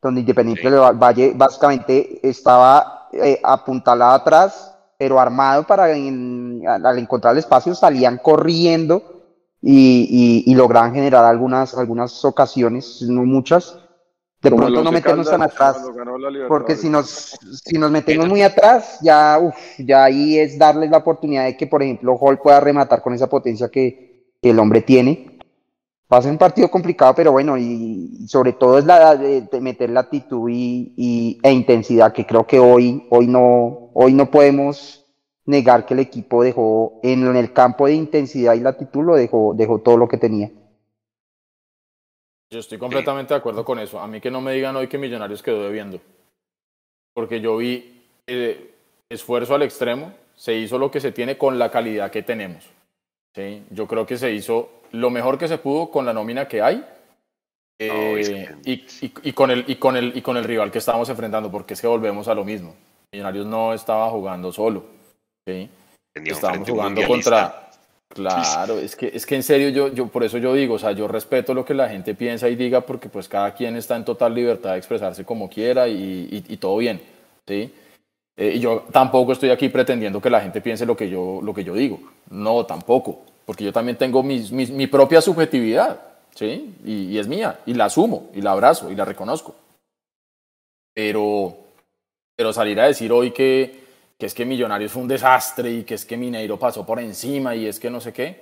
donde 0.00 0.20
Independiente 0.20 0.70
del 0.70 0.80
Valle 0.96 1.32
básicamente 1.36 2.26
estaba 2.26 3.08
eh, 3.12 3.38
apuntalado 3.42 4.12
atrás, 4.12 4.74
pero 4.98 5.20
armado 5.20 5.64
para 5.64 5.84
al 5.84 6.98
encontrar 6.98 7.32
el 7.32 7.40
espacio 7.40 7.74
salían 7.74 8.18
corriendo 8.18 9.02
y, 9.60 10.42
y, 10.44 10.54
lograban 10.54 10.92
generar 10.92 11.24
algunas, 11.24 11.76
algunas 11.76 12.24
ocasiones, 12.24 13.02
no 13.02 13.24
muchas. 13.24 13.78
De 14.42 14.50
pronto 14.50 14.82
no 14.82 14.90
meternos 14.90 15.30
tan 15.30 15.42
atrás, 15.42 15.76
porque 16.48 16.74
si 16.74 16.88
nos, 16.88 17.38
si 17.64 17.78
nos 17.78 17.92
metemos 17.92 18.28
muy 18.28 18.42
atrás, 18.42 18.98
ya, 19.00 19.38
uf, 19.40 19.54
ya 19.78 20.04
ahí 20.04 20.36
es 20.36 20.58
darles 20.58 20.90
la 20.90 20.98
oportunidad 20.98 21.44
de 21.44 21.56
que, 21.56 21.68
por 21.68 21.80
ejemplo, 21.80 22.16
Hall 22.16 22.40
pueda 22.40 22.58
rematar 22.58 23.02
con 23.02 23.14
esa 23.14 23.28
potencia 23.28 23.68
que, 23.68 24.34
que 24.42 24.50
el 24.50 24.58
hombre 24.58 24.82
tiene. 24.82 25.38
Va 26.12 26.18
a 26.18 26.22
ser 26.22 26.32
un 26.32 26.38
partido 26.38 26.68
complicado, 26.68 27.14
pero 27.14 27.30
bueno, 27.30 27.56
y, 27.56 28.26
sobre 28.26 28.52
todo 28.52 28.78
es 28.78 28.84
la 28.84 29.14
de, 29.14 29.42
de 29.42 29.60
meter 29.60 29.90
la 29.90 30.00
actitud 30.00 30.50
y, 30.50 30.92
y, 30.96 31.38
e 31.40 31.52
intensidad, 31.52 32.12
que 32.12 32.26
creo 32.26 32.44
que 32.44 32.58
hoy, 32.58 33.06
hoy, 33.10 33.28
no, 33.28 33.90
hoy 33.94 34.12
no 34.12 34.28
podemos 34.28 35.06
negar 35.46 35.86
que 35.86 35.94
el 35.94 36.00
equipo 36.00 36.42
dejó 36.42 37.00
en, 37.02 37.36
el 37.36 37.52
campo 37.52 37.86
de 37.86 37.94
intensidad 37.94 38.54
y 38.54 38.60
latitud 38.60 39.04
lo 39.04 39.14
dejó, 39.14 39.54
dejó 39.54 39.78
todo 39.78 39.96
lo 39.96 40.08
que 40.08 40.18
tenía. 40.18 40.50
Yo 42.52 42.58
estoy 42.58 42.76
completamente 42.76 43.32
de 43.32 43.38
acuerdo 43.38 43.64
con 43.64 43.78
eso. 43.78 43.98
A 43.98 44.06
mí 44.06 44.20
que 44.20 44.30
no 44.30 44.42
me 44.42 44.52
digan 44.52 44.76
hoy 44.76 44.86
que 44.86 44.98
Millonarios 44.98 45.42
quedó 45.42 45.64
debiendo. 45.64 45.98
Porque 47.14 47.40
yo 47.40 47.56
vi 47.56 48.04
eh, 48.26 48.74
esfuerzo 49.08 49.54
al 49.54 49.62
extremo, 49.62 50.12
se 50.36 50.54
hizo 50.54 50.78
lo 50.78 50.90
que 50.90 51.00
se 51.00 51.12
tiene 51.12 51.38
con 51.38 51.58
la 51.58 51.70
calidad 51.70 52.10
que 52.10 52.22
tenemos. 52.22 52.68
¿sí? 53.34 53.64
Yo 53.70 53.86
creo 53.86 54.04
que 54.04 54.18
se 54.18 54.32
hizo 54.32 54.70
lo 54.90 55.08
mejor 55.08 55.38
que 55.38 55.48
se 55.48 55.56
pudo 55.56 55.90
con 55.90 56.04
la 56.04 56.12
nómina 56.12 56.46
que 56.46 56.60
hay 56.60 56.84
eh, 57.78 58.54
y, 58.66 58.72
y, 58.72 59.12
y, 59.22 59.32
con 59.32 59.50
el, 59.50 59.64
y, 59.66 59.76
con 59.76 59.96
el, 59.96 60.14
y 60.14 60.20
con 60.20 60.36
el 60.36 60.44
rival 60.44 60.70
que 60.70 60.78
estábamos 60.78 61.08
enfrentando, 61.08 61.50
porque 61.50 61.72
es 61.72 61.80
que 61.80 61.86
volvemos 61.86 62.28
a 62.28 62.34
lo 62.34 62.44
mismo. 62.44 62.74
Millonarios 63.12 63.46
no 63.46 63.72
estaba 63.72 64.10
jugando 64.10 64.52
solo 64.52 64.84
Sí. 65.48 65.68
Estábamos 66.14 66.68
jugando 66.68 67.04
contra. 67.06 67.71
Claro, 68.14 68.78
es 68.78 68.94
que, 68.94 69.10
es 69.14 69.24
que 69.24 69.36
en 69.36 69.42
serio 69.42 69.70
yo, 69.70 69.88
yo, 69.88 70.06
por 70.08 70.22
eso 70.22 70.36
yo 70.36 70.52
digo, 70.52 70.74
o 70.74 70.78
sea, 70.78 70.92
yo 70.92 71.08
respeto 71.08 71.54
lo 71.54 71.64
que 71.64 71.72
la 71.72 71.88
gente 71.88 72.14
piensa 72.14 72.46
y 72.48 72.56
diga 72.56 72.82
porque 72.82 73.08
pues 73.08 73.26
cada 73.26 73.54
quien 73.54 73.74
está 73.76 73.96
en 73.96 74.04
total 74.04 74.34
libertad 74.34 74.72
de 74.72 74.78
expresarse 74.78 75.24
como 75.24 75.48
quiera 75.48 75.88
y, 75.88 76.44
y, 76.46 76.56
todo 76.58 76.76
bien, 76.76 77.00
¿sí? 77.48 77.72
Eh, 78.36 78.52
y 78.56 78.60
yo 78.60 78.84
tampoco 78.92 79.32
estoy 79.32 79.48
aquí 79.48 79.70
pretendiendo 79.70 80.20
que 80.20 80.28
la 80.28 80.42
gente 80.42 80.60
piense 80.60 80.84
lo 80.84 80.94
que 80.94 81.08
yo, 81.08 81.40
lo 81.42 81.54
que 81.54 81.64
yo 81.64 81.72
digo, 81.72 82.00
no, 82.28 82.66
tampoco, 82.66 83.22
porque 83.46 83.64
yo 83.64 83.72
también 83.72 83.96
tengo 83.96 84.22
mis, 84.22 84.52
mis, 84.52 84.70
mi 84.70 84.86
propia 84.86 85.22
subjetividad, 85.22 85.98
¿sí? 86.34 86.74
Y, 86.84 87.04
y, 87.04 87.18
es 87.18 87.28
mía, 87.28 87.60
y 87.64 87.72
la 87.72 87.86
asumo, 87.86 88.28
y 88.34 88.42
la 88.42 88.52
abrazo, 88.52 88.90
y 88.90 88.94
la 88.94 89.06
reconozco. 89.06 89.54
Pero, 90.92 91.56
pero 92.36 92.52
salir 92.52 92.78
a 92.78 92.88
decir 92.88 93.10
hoy 93.10 93.30
que, 93.30 93.81
que 94.22 94.26
es 94.26 94.34
que 94.34 94.44
Millonarios 94.44 94.92
fue 94.92 95.02
un 95.02 95.08
desastre 95.08 95.68
y 95.68 95.82
que 95.82 95.94
es 95.94 96.04
que 96.04 96.16
Mineiro 96.16 96.56
pasó 96.56 96.86
por 96.86 97.00
encima 97.00 97.56
y 97.56 97.66
es 97.66 97.80
que 97.80 97.90
no 97.90 98.00
sé 98.00 98.12
qué, 98.12 98.40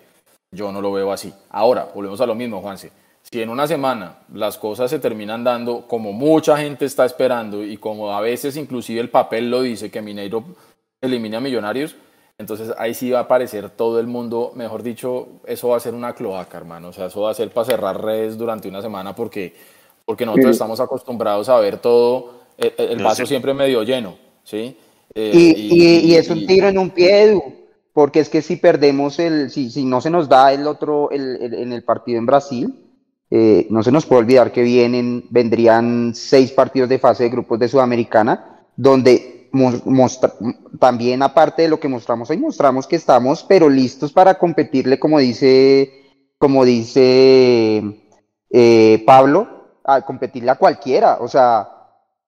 yo 0.55 0.71
no 0.71 0.83
lo 0.83 0.93
veo 0.93 1.11
así. 1.11 1.33
Ahora, 1.49 1.89
volvemos 1.95 2.21
a 2.21 2.27
lo 2.27 2.35
mismo, 2.35 2.61
Juanse. 2.61 2.93
Si 3.23 3.41
en 3.41 3.49
una 3.49 3.67
semana 3.67 4.19
las 4.35 4.59
cosas 4.59 4.91
se 4.91 4.99
terminan 4.99 5.43
dando 5.43 5.87
como 5.89 6.13
mucha 6.13 6.59
gente 6.59 6.85
está 6.85 7.07
esperando 7.07 7.65
y 7.65 7.79
como 7.79 8.13
a 8.13 8.21
veces 8.21 8.59
inclusive 8.59 9.01
el 9.01 9.09
papel 9.09 9.51
lo 9.51 9.63
dice 9.63 9.91
que 9.91 10.03
Mineiro 10.03 10.45
elimina 11.01 11.39
a 11.39 11.41
Millonarios, 11.41 11.97
entonces 12.37 12.75
ahí 12.77 12.93
sí 12.93 13.11
va 13.11 13.21
a 13.21 13.23
aparecer 13.23 13.71
todo 13.71 14.01
el 14.01 14.07
mundo, 14.07 14.53
mejor 14.55 14.83
dicho, 14.83 15.29
eso 15.47 15.69
va 15.69 15.79
a 15.79 15.81
ser 15.81 15.95
una 15.95 16.13
cloaca, 16.13 16.59
hermano. 16.59 16.89
O 16.89 16.93
sea, 16.93 17.07
eso 17.07 17.23
va 17.23 17.31
a 17.31 17.35
ser 17.35 17.49
para 17.53 17.65
cerrar 17.65 18.05
redes 18.05 18.37
durante 18.37 18.69
una 18.69 18.83
semana 18.83 19.15
porque, 19.17 19.55
porque 20.05 20.27
nosotros 20.27 20.51
estamos 20.51 20.79
acostumbrados 20.79 21.49
a 21.49 21.59
ver 21.59 21.79
todo, 21.79 22.35
el, 22.59 22.75
el 22.77 23.03
vaso 23.03 23.25
siempre 23.25 23.55
medio 23.55 23.83
lleno, 23.83 24.19
¿sí? 24.45 24.77
Eh, 25.15 25.33
y, 25.35 26.15
es 26.15 26.31
un 26.31 26.47
tiro 26.47 26.69
en 26.69 26.79
un 26.79 26.91
pie, 26.91 27.41
porque 27.93 28.21
es 28.21 28.29
que 28.29 28.43
si 28.43 28.57
perdemos 28.57 29.19
el, 29.19 29.51
si, 29.51 29.71
si 29.71 29.85
no 29.85 30.01
se 30.01 30.11
nos 30.11 30.29
da 30.29 30.53
el 30.53 30.67
otro, 30.67 31.11
el, 31.11 31.55
en 31.55 31.73
el 31.73 31.83
partido 31.83 32.19
en 32.19 32.27
Brasil, 32.27 32.75
eh, 33.31 33.67
no 33.71 33.83
se 33.83 33.93
nos 33.93 34.07
puede 34.07 34.23
olvidar 34.23 34.53
que 34.53 34.63
vienen, 34.63 35.25
vendrían 35.31 36.13
seis 36.15 36.51
partidos 36.53 36.89
de 36.89 36.99
fase 36.99 37.25
de 37.25 37.31
grupos 37.31 37.59
de 37.59 37.69
Sudamericana, 37.69 38.67
donde 38.77 39.49
también 40.79 41.23
aparte 41.23 41.63
de 41.63 41.69
lo 41.69 41.81
que 41.81 41.89
mostramos 41.89 42.31
hoy, 42.31 42.39
mostramos 42.39 42.87
que 42.87 42.97
estamos, 42.97 43.45
pero 43.45 43.69
listos 43.69 44.13
para 44.13 44.39
competirle, 44.39 44.99
como 44.99 45.19
dice, 45.19 45.93
como 46.39 46.65
dice 46.65 47.83
eh, 48.51 49.03
Pablo, 49.07 49.79
a 49.85 50.03
competirle 50.03 50.51
a 50.51 50.57
cualquiera. 50.57 51.19
O 51.21 51.29
sea, 51.29 51.69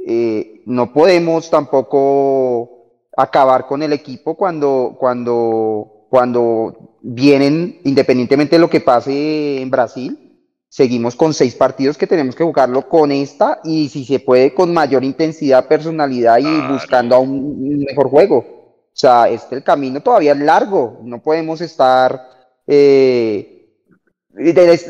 eh, 0.07 0.63
no 0.67 0.93
podemos 0.93 1.49
tampoco 1.51 2.83
acabar 3.17 3.67
con 3.67 3.83
el 3.83 3.93
equipo 3.93 4.37
cuando, 4.37 4.97
cuando, 4.99 6.07
cuando 6.09 6.99
vienen, 7.03 7.81
independientemente 7.85 8.57
de 8.57 8.61
lo 8.61 8.71
que 8.71 8.81
pase 8.81 9.61
en 9.61 9.71
Brasil, 9.71 10.33
seguimos 10.69 11.15
con 11.15 11.35
seis 11.35 11.55
partidos 11.55 11.99
que 11.99 12.07
tenemos 12.07 12.35
que 12.35 12.45
jugarlo 12.45 12.89
con 12.89 13.13
esta 13.13 13.61
y 13.63 13.89
si 13.89 14.05
se 14.05 14.21
puede 14.21 14.55
con 14.55 14.73
mayor 14.73 15.05
intensidad, 15.05 15.69
personalidad 15.69 16.39
y 16.39 16.73
buscando 16.73 17.15
a 17.15 17.19
un, 17.19 17.81
mejor 17.81 18.09
juego. 18.09 18.39
O 18.39 18.95
sea, 18.95 19.29
este 19.29 19.57
el 19.57 19.63
camino 19.63 20.01
todavía 20.01 20.33
es 20.33 20.39
largo, 20.39 20.99
no 21.03 21.23
podemos 21.23 21.61
estar 21.61 22.29
eh, 22.67 23.69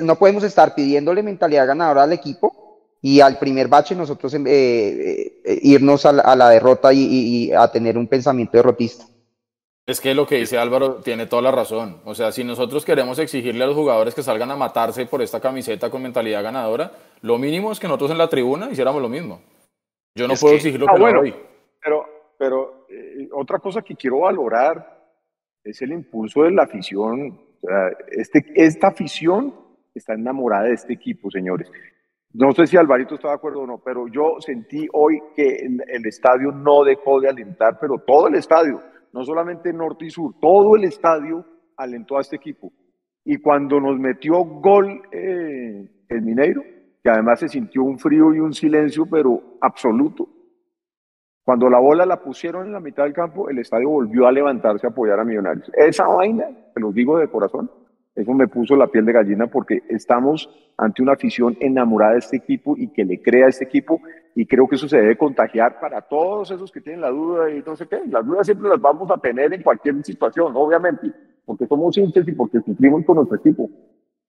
no 0.01 0.17
podemos 0.17 0.45
estar 0.45 0.75
pidiéndole 0.75 1.23
mentalidad 1.23 1.67
ganadora 1.67 2.05
al 2.05 2.13
equipo 2.13 2.63
y 3.05 3.21
al 3.21 3.39
primer 3.39 3.67
bache 3.67 3.97
nosotros 3.97 4.33
eh, 4.33 4.41
eh, 4.47 5.59
irnos 5.63 6.07
a 6.07 6.13
la, 6.13 6.49
derrota 6.49 6.93
y, 6.93 7.51
a 7.53 7.71
tener 7.71 7.99
un 7.99 8.07
pensamiento 8.07 8.57
derrotista. 8.57 9.05
Es 9.85 10.01
que 10.01 10.15
lo 10.15 10.25
que 10.25 10.37
dice 10.37 10.57
Álvaro 10.57 10.97
tiene 11.03 11.27
toda 11.27 11.43
la 11.43 11.51
razón. 11.51 12.01
O 12.05 12.15
sea, 12.15 12.31
si 12.31 12.45
nosotros 12.45 12.85
queremos 12.85 13.19
exigirle 13.19 13.65
a 13.65 13.67
los 13.67 13.75
jugadores 13.75 14.15
que 14.15 14.23
salgan 14.23 14.53
a 14.53 14.57
matarse 14.57 15.07
por 15.07 15.21
esta 15.21 15.41
camiseta 15.41 15.91
con 15.91 16.01
mentalidad 16.01 16.45
ganadora, 16.45 16.93
lo 17.23 17.37
mínimo 17.39 17.73
es 17.73 17.81
que 17.81 17.89
nosotros 17.89 18.13
en 18.13 18.19
la 18.19 18.29
tribuna 18.29 18.71
hiciéramos 18.71 19.03
lo 19.03 19.09
mismo. 19.09 19.43
Yo 20.15 20.29
no 20.29 20.35
puedo 20.41 20.55
exigir 20.55 20.79
lo 20.79 20.89
ah, 20.89 20.95
que 20.95 21.01
bueno, 21.01 21.23
Pero, 21.83 22.07
pero 22.39 22.87
eh, 22.89 23.29
otra 23.33 23.59
cosa 23.59 23.83
que 23.83 23.97
quiero 23.97 24.21
valorar 24.21 25.03
es 25.65 25.83
el 25.83 25.91
impulso 25.91 26.45
de 26.45 26.53
la 26.53 26.63
afición. 26.63 27.41
O 27.61 27.67
sea, 27.67 27.91
este, 28.13 28.45
esta 28.55 28.89
afición 28.89 29.53
está 29.93 30.13
enamorada 30.13 30.65
de 30.65 30.75
este 30.75 30.93
equipo, 30.93 31.29
señores. 31.29 31.69
No 32.35 32.53
sé 32.53 32.67
si 32.67 32.79
Alvarito 32.79 33.17
está 33.17 33.29
de 33.29 33.35
acuerdo 33.35 33.61
o 33.61 33.67
no, 33.67 33.79
pero 33.79 34.09
yo 34.09 34.37
sentí 34.41 34.89
hoy 34.95 35.21
que 35.37 35.67
el, 35.67 36.07
estadio 36.07 36.51
no 36.51 36.83
dejó 36.83 37.21
de 37.21 37.29
alentar, 37.29 37.79
pero 37.79 37.99
todo 37.99 38.29
el 38.29 38.37
estadio, 38.37 38.81
no 39.13 39.23
solamente 39.23 39.73
norte 39.73 40.07
y 40.07 40.11
sur, 40.11 40.35
todo 40.41 40.77
el 40.77 40.85
estadio 40.85 41.45
alentó 41.77 42.17
a 42.17 42.23
este 42.23 42.37
equipo. 42.37 42.73
Y 43.25 43.37
cuando 43.37 43.79
nos 43.81 43.99
metió 43.99 44.45
gol 44.45 45.03
eh, 45.13 45.87
el 46.09 46.23
Mineiro, 46.23 46.63
que 47.03 47.11
además 47.11 47.41
se 47.41 47.49
sintió 47.49 47.83
un 47.83 47.99
frío 47.99 48.35
y 48.35 48.41
un 48.41 48.55
silencio, 48.55 49.07
pero 49.11 49.59
absoluto, 49.61 50.29
Cuando 51.45 51.69
la 51.69 51.81
bola 51.81 52.07
la 52.07 52.23
pusieron 52.23 52.67
en 52.67 52.73
la 52.73 52.79
mitad 52.79 53.03
del 53.03 53.13
campo, 53.13 53.51
el 53.51 53.59
estadio 53.59 53.91
volvió 53.91 54.29
a 54.29 54.33
levantarse 54.33 54.87
a 54.87 54.91
apoyar 54.91 55.19
a 55.19 55.25
Millonarios. 55.25 55.71
Esa 55.75 56.07
vaina, 56.07 56.47
te 56.73 56.81
lo 56.81 56.93
digo 56.93 57.19
de 57.19 57.29
corazón, 57.29 57.69
eso 58.15 58.35
me 58.35 58.47
puso 58.47 58.77
la 58.77 58.89
piel 58.89 59.07
de 59.07 59.13
gallina 59.13 59.47
porque 59.47 59.83
estamos 59.89 60.51
ante 60.77 61.03
una 61.03 61.15
afición 61.15 61.57
enamorada 61.61 62.13
de 62.13 62.19
este 62.19 62.37
equipo 62.37 62.75
y 62.77 62.89
que 62.89 63.05
le 63.05 63.23
crea 63.23 63.47
a 63.47 63.49
este 63.49 63.65
equipo 63.65 64.01
y 64.35 64.47
creo 64.47 64.69
que 64.69 64.77
eso 64.77 64.87
se 64.89 64.99
debe 64.99 65.17
contagiar 65.17 65.81
para 65.81 66.03
todos 66.03 66.51
esos 66.51 66.71
que 66.71 66.83
tienen 66.83 67.01
la 67.01 67.11
duda 67.11 67.51
y 67.51 67.63
no 67.63 67.75
sé 67.75 67.87
qué. 67.87 68.03
Las 68.07 68.27
dudas 68.27 68.47
siempre 68.47 68.69
las 68.69 68.81
vamos 68.81 69.11
a 69.11 69.17
tener 69.17 69.53
en 69.55 69.63
cualquier 69.63 70.03
situación, 70.05 70.53
obviamente, 70.55 71.11
porque 71.47 71.67
somos 71.67 71.97
hinchas 71.97 72.29
y 72.29 72.33
porque 72.33 72.61
sufrimos 72.61 73.03
con 73.07 73.17
nuestro 73.17 73.39
equipo. 73.39 73.71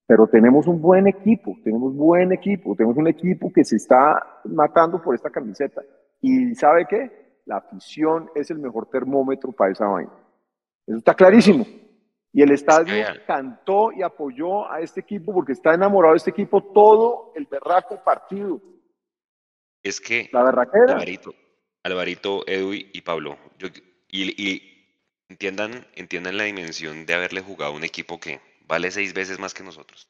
Pero 0.05 0.27
tenemos 0.27 0.65
un 0.67 0.81
buen 0.81 1.07
equipo, 1.07 1.55
tenemos 1.63 1.93
buen 1.95 2.31
equipo, 2.31 2.75
tenemos 2.75 2.97
un 2.97 3.07
equipo 3.07 3.51
que 3.51 3.63
se 3.65 3.77
está 3.77 4.41
matando 4.45 5.01
por 5.01 5.15
esta 5.15 5.29
camiseta. 5.29 5.81
Y 6.21 6.55
¿sabe 6.55 6.85
qué? 6.89 7.11
La 7.45 7.57
afición 7.57 8.29
es 8.35 8.49
el 8.49 8.59
mejor 8.59 8.87
termómetro 8.87 9.51
para 9.51 9.71
esa 9.71 9.87
vaina. 9.87 10.11
Eso 10.87 10.97
está 10.97 11.13
clarísimo. 11.13 11.65
Y 12.35 12.41
el 12.41 12.51
estadio 12.51 13.05
cantó 13.27 13.91
y 13.91 14.01
apoyó 14.01 14.69
a 14.69 14.79
este 14.79 15.01
equipo 15.01 15.31
porque 15.31 15.51
está 15.51 15.75
enamorado 15.75 16.13
de 16.13 16.17
este 16.17 16.31
equipo 16.31 16.63
todo 16.73 17.31
el 17.35 17.45
berraco 17.45 18.03
partido. 18.03 18.59
Es 19.83 20.01
que 20.01 20.29
la 20.33 20.43
berraquera. 20.43 20.93
Alvarito, 20.93 21.35
Alvarito 21.83 22.43
Edu 22.47 22.73
y 22.73 23.01
Pablo, 23.01 23.37
y, 24.09 24.43
y, 24.43 24.73
entiendan, 25.29 25.85
entiendan 25.93 26.37
la 26.37 26.45
dimensión 26.45 27.05
de 27.05 27.13
haberle 27.13 27.41
jugado 27.41 27.73
a 27.73 27.75
un 27.75 27.83
equipo 27.83 28.19
que 28.19 28.41
vale 28.67 28.89
seis 28.89 29.13
veces 29.13 29.37
más 29.37 29.53
que 29.53 29.63
nosotros. 29.63 30.07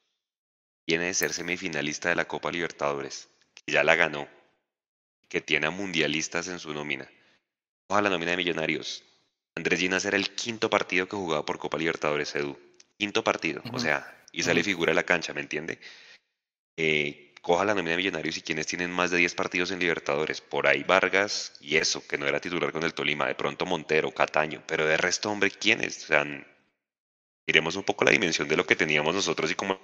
Viene 0.86 1.04
de 1.04 1.14
ser 1.14 1.32
semifinalista 1.32 2.08
de 2.08 2.16
la 2.16 2.26
Copa 2.26 2.50
Libertadores, 2.50 3.28
que 3.54 3.72
ya 3.72 3.84
la 3.84 3.96
ganó, 3.96 4.28
que 5.28 5.42
tiene 5.42 5.66
a 5.66 5.70
mundialistas 5.70 6.48
en 6.48 6.58
su 6.58 6.72
nómina. 6.72 7.10
Ojalá 7.88 8.08
la 8.08 8.14
nómina 8.14 8.30
de 8.30 8.38
Millonarios. 8.38 9.04
Andrés 9.56 9.80
Ginas 9.80 10.04
era 10.04 10.16
el 10.16 10.34
quinto 10.34 10.68
partido 10.68 11.06
que 11.06 11.16
jugaba 11.16 11.44
por 11.44 11.58
Copa 11.58 11.78
Libertadores, 11.78 12.34
Edu. 12.34 12.56
Quinto 12.98 13.24
partido, 13.24 13.62
o 13.72 13.78
sea, 13.78 14.22
y 14.32 14.42
sale 14.42 14.62
figura 14.62 14.90
de 14.90 14.94
la 14.94 15.02
cancha, 15.02 15.32
¿me 15.32 15.40
entiende? 15.40 15.80
Eh, 16.76 17.34
coja 17.42 17.64
la 17.64 17.74
nómina 17.74 17.90
de 17.92 17.96
Millonarios 17.98 18.36
y 18.36 18.42
quienes 18.42 18.66
tienen 18.66 18.90
más 18.90 19.10
de 19.10 19.18
10 19.18 19.34
partidos 19.34 19.70
en 19.70 19.78
Libertadores. 19.80 20.40
Por 20.40 20.66
ahí 20.66 20.84
Vargas 20.84 21.54
y 21.60 21.76
eso, 21.76 22.06
que 22.06 22.18
no 22.18 22.26
era 22.26 22.40
titular 22.40 22.72
con 22.72 22.82
el 22.84 22.94
Tolima. 22.94 23.26
De 23.26 23.34
pronto 23.34 23.66
Montero, 23.66 24.12
Cataño. 24.12 24.62
Pero 24.66 24.86
de 24.86 24.96
resto, 24.96 25.30
hombre, 25.30 25.50
¿quiénes? 25.50 26.04
O 26.04 26.06
sea, 26.06 26.24
miremos 27.46 27.76
un 27.76 27.84
poco 27.84 28.04
la 28.04 28.12
dimensión 28.12 28.48
de 28.48 28.56
lo 28.56 28.64
que 28.64 28.76
teníamos 28.76 29.14
nosotros 29.14 29.50
y 29.50 29.54
cómo 29.54 29.78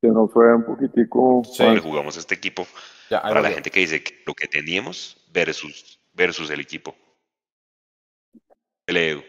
que 0.00 0.08
nos 0.08 0.32
fue 0.32 0.54
un 0.54 0.64
poquitico. 0.64 1.42
Sí. 1.44 1.64
jugamos 1.82 2.16
este 2.16 2.34
equipo. 2.34 2.66
Para 3.10 3.40
la 3.40 3.50
gente 3.50 3.70
que 3.70 3.80
dice 3.80 4.02
que 4.02 4.22
lo 4.26 4.34
que 4.34 4.46
teníamos 4.46 5.16
versus, 5.32 5.98
versus 6.12 6.50
el 6.50 6.60
equipo. 6.60 6.94
El 8.86 9.22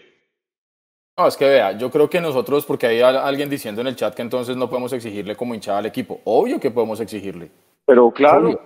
No, 1.17 1.27
es 1.27 1.38
que 1.38 1.45
vea, 1.45 1.71
yo 1.73 1.89
creo 1.91 2.09
que 2.09 2.21
nosotros, 2.21 2.65
porque 2.65 2.88
hay 2.88 3.01
alguien 3.01 3.49
diciendo 3.49 3.82
en 3.82 3.88
el 3.88 3.95
chat 3.95 4.13
que 4.13 4.21
entonces 4.21 4.55
no 4.55 4.69
podemos 4.69 4.93
exigirle 4.93 5.36
como 5.36 5.53
hinchada 5.53 5.79
al 5.79 5.86
equipo. 5.86 6.19
Obvio 6.23 6.59
que 6.59 6.71
podemos 6.71 6.99
exigirle. 6.99 7.51
Pero 7.86 8.11
claro, 8.11 8.59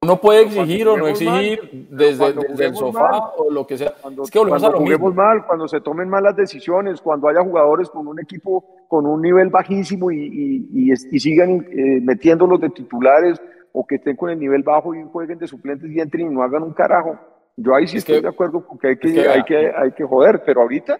uno 0.00 0.20
puede 0.20 0.42
exigir 0.42 0.86
o 0.86 0.96
no 0.96 1.08
exigir 1.08 1.88
desde, 1.90 2.26
el 2.28 2.76
sofá 2.76 3.32
o 3.36 3.50
lo 3.50 3.66
que 3.66 3.76
sea. 3.76 3.94
Cuando, 4.00 4.22
es 4.22 4.30
que 4.30 4.38
cuando 4.38 4.72
juguemos 4.72 5.12
mal, 5.14 5.44
cuando 5.44 5.66
se 5.66 5.80
tomen 5.80 6.08
malas 6.08 6.36
decisiones, 6.36 7.00
cuando 7.00 7.28
haya 7.28 7.42
jugadores 7.42 7.90
con 7.90 8.06
un 8.06 8.20
equipo 8.20 8.64
con 8.86 9.06
un 9.06 9.20
nivel 9.20 9.48
bajísimo 9.50 10.10
y, 10.12 10.66
y, 10.72 10.92
y, 10.92 11.20
sigan 11.20 11.66
eh, 11.70 12.00
metiéndolos 12.00 12.60
de 12.60 12.70
titulares 12.70 13.40
o 13.72 13.86
que 13.86 13.96
estén 13.96 14.16
con 14.16 14.30
el 14.30 14.38
nivel 14.38 14.62
bajo 14.62 14.94
y 14.94 15.02
jueguen 15.04 15.38
de 15.38 15.46
suplentes 15.46 15.90
y 15.90 16.00
entren 16.00 16.26
y 16.26 16.34
no 16.34 16.42
hagan 16.42 16.62
un 16.62 16.72
carajo. 16.72 17.18
Yo 17.56 17.74
ahí 17.74 17.88
sí 17.88 17.98
estoy 17.98 18.20
de 18.20 18.28
acuerdo 18.28 18.66
con 18.66 18.78
que 18.78 18.88
hay 18.88 18.96
que, 18.98 19.28
hay, 19.28 19.42
que, 19.44 19.72
hay 19.76 19.92
que 19.92 20.04
joder, 20.04 20.42
pero 20.44 20.62
ahorita 20.62 20.98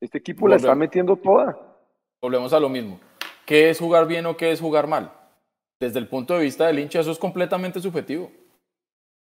este 0.00 0.18
equipo 0.18 0.48
la 0.48 0.56
está 0.56 0.74
metiendo 0.74 1.16
toda. 1.16 1.56
Volvemos 2.20 2.52
a 2.52 2.60
lo 2.60 2.68
mismo. 2.68 2.98
¿Qué 3.46 3.70
es 3.70 3.78
jugar 3.78 4.06
bien 4.06 4.26
o 4.26 4.36
qué 4.36 4.52
es 4.52 4.60
jugar 4.60 4.86
mal? 4.86 5.12
desde 5.82 5.98
el 5.98 6.08
punto 6.08 6.34
de 6.34 6.44
vista 6.44 6.66
del 6.66 6.78
hincha, 6.78 7.00
eso 7.00 7.10
es 7.10 7.18
completamente 7.18 7.80
subjetivo. 7.80 8.30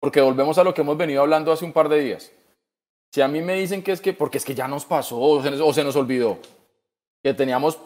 Porque 0.00 0.20
volvemos 0.20 0.56
a 0.56 0.64
lo 0.64 0.72
que 0.72 0.80
hemos 0.80 0.96
venido 0.96 1.20
hablando 1.20 1.52
hace 1.52 1.64
un 1.64 1.72
par 1.72 1.88
de 1.88 2.00
días. 2.00 2.32
Si 3.12 3.20
a 3.20 3.28
mí 3.28 3.42
me 3.42 3.54
dicen 3.54 3.82
que 3.82 3.92
es 3.92 4.00
que, 4.00 4.14
porque 4.14 4.38
es 4.38 4.44
que 4.44 4.54
ya 4.54 4.66
nos 4.66 4.86
pasó 4.86 5.20
o 5.20 5.42
se 5.42 5.84
nos, 5.84 5.96
olvidó, 5.96 6.38
que 7.22 7.34
teníamos 7.34 7.78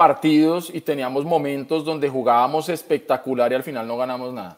partidos 0.00 0.74
y 0.74 0.80
teníamos 0.80 1.26
momentos 1.26 1.84
donde 1.84 2.08
jugábamos 2.08 2.70
espectacular 2.70 3.52
y 3.52 3.56
al 3.56 3.62
final 3.62 3.86
no 3.86 3.98
ganamos 3.98 4.32
nada. 4.32 4.56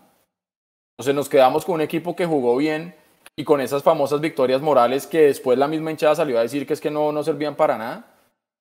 Entonces 0.92 1.16
nos 1.16 1.28
quedamos 1.28 1.64
con 1.64 1.74
un 1.74 1.80
equipo 1.80 2.14
que 2.14 2.26
jugó 2.26 2.56
bien 2.56 2.94
y 3.34 3.42
con 3.42 3.60
esas 3.60 3.82
famosas 3.82 4.20
victorias 4.20 4.62
morales 4.62 5.04
que 5.04 5.22
después 5.22 5.58
la 5.58 5.66
misma 5.66 5.90
hinchada 5.90 6.14
salió 6.14 6.38
a 6.38 6.42
decir 6.42 6.64
que 6.64 6.74
es 6.74 6.80
que 6.80 6.92
no, 6.92 7.10
no 7.10 7.24
servían 7.24 7.56
para 7.56 7.76
nada. 7.76 8.06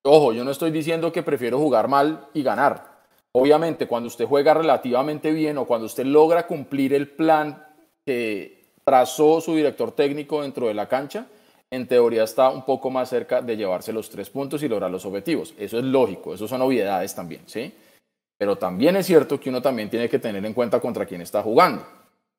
Ojo, 0.02 0.32
yo 0.32 0.42
no 0.42 0.50
estoy 0.50 0.72
diciendo 0.72 1.12
que 1.12 1.22
prefiero 1.22 1.56
jugar 1.56 1.86
mal 1.86 2.26
y 2.34 2.42
ganar. 2.42 3.04
Obviamente, 3.30 3.86
cuando 3.86 4.08
usted 4.08 4.26
juega 4.26 4.52
relativamente 4.52 5.30
bien 5.30 5.58
o 5.58 5.66
cuando 5.66 5.86
usted 5.86 6.04
logra 6.04 6.48
cumplir 6.48 6.94
el 6.94 7.08
plan 7.08 7.64
que 8.04 8.72
trazó 8.82 9.40
su 9.40 9.54
director 9.54 9.92
técnico 9.92 10.42
dentro 10.42 10.66
de 10.66 10.74
la 10.74 10.88
cancha, 10.88 11.26
en 11.72 11.88
teoría 11.88 12.24
está 12.24 12.50
un 12.50 12.66
poco 12.66 12.90
más 12.90 13.08
cerca 13.08 13.40
de 13.40 13.56
llevarse 13.56 13.94
los 13.94 14.10
tres 14.10 14.28
puntos 14.28 14.62
y 14.62 14.68
lograr 14.68 14.90
los 14.90 15.06
objetivos. 15.06 15.54
Eso 15.58 15.78
es 15.78 15.84
lógico, 15.84 16.34
eso 16.34 16.46
son 16.46 16.60
obviedades 16.60 17.14
también, 17.14 17.44
¿sí? 17.46 17.72
Pero 18.36 18.56
también 18.56 18.94
es 18.96 19.06
cierto 19.06 19.40
que 19.40 19.48
uno 19.48 19.62
también 19.62 19.88
tiene 19.88 20.06
que 20.06 20.18
tener 20.18 20.44
en 20.44 20.52
cuenta 20.52 20.78
contra 20.80 21.06
quién 21.06 21.22
está 21.22 21.42
jugando, 21.42 21.82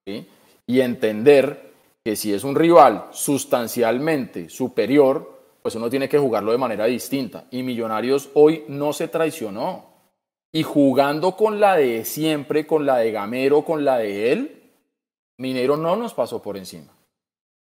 ¿sí? 0.06 0.28
Y 0.68 0.82
entender 0.82 1.74
que 2.06 2.16
si 2.16 2.32
es 2.32 2.44
un 2.44 2.54
rival 2.54 3.08
sustancialmente 3.12 4.50
superior, 4.50 5.42
pues 5.64 5.74
uno 5.74 5.90
tiene 5.90 6.08
que 6.08 6.20
jugarlo 6.20 6.52
de 6.52 6.60
manera 6.60 6.86
distinta. 6.86 7.46
Y 7.50 7.64
Millonarios 7.64 8.30
hoy 8.36 8.66
no 8.68 8.94
se 8.94 9.08
traicionó 9.08 9.86
y 10.52 10.62
jugando 10.62 11.36
con 11.36 11.60
la 11.60 11.76
de 11.76 12.06
siempre, 12.06 12.68
con 12.68 12.86
la 12.86 12.98
de 12.98 13.12
Gamero, 13.12 13.66
con 13.66 13.84
la 13.84 13.98
de 13.98 14.32
él, 14.32 14.62
Minero 15.40 15.76
no 15.76 15.96
nos 15.96 16.14
pasó 16.14 16.40
por 16.40 16.56
encima. 16.56 16.96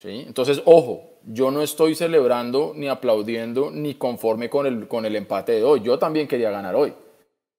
¿sí? 0.03 0.25
Entonces, 0.27 0.61
ojo, 0.67 1.12
yo 1.27 1.51
no 1.51 1.63
estoy 1.63 1.95
celebrando 1.95 2.73
ni 2.75 2.89
aplaudiendo 2.89 3.71
ni 3.71 3.95
conforme 3.95 4.51
con 4.51 4.67
el, 4.67 4.89
con 4.89 5.05
el 5.05 5.17
empate 5.17 5.53
de 5.53 5.65
hoy. 5.65 5.81
Yo 5.81 5.99
también 5.99 6.29
quería 6.29 6.51
ganar 6.51 6.75
hoy. 6.75 6.93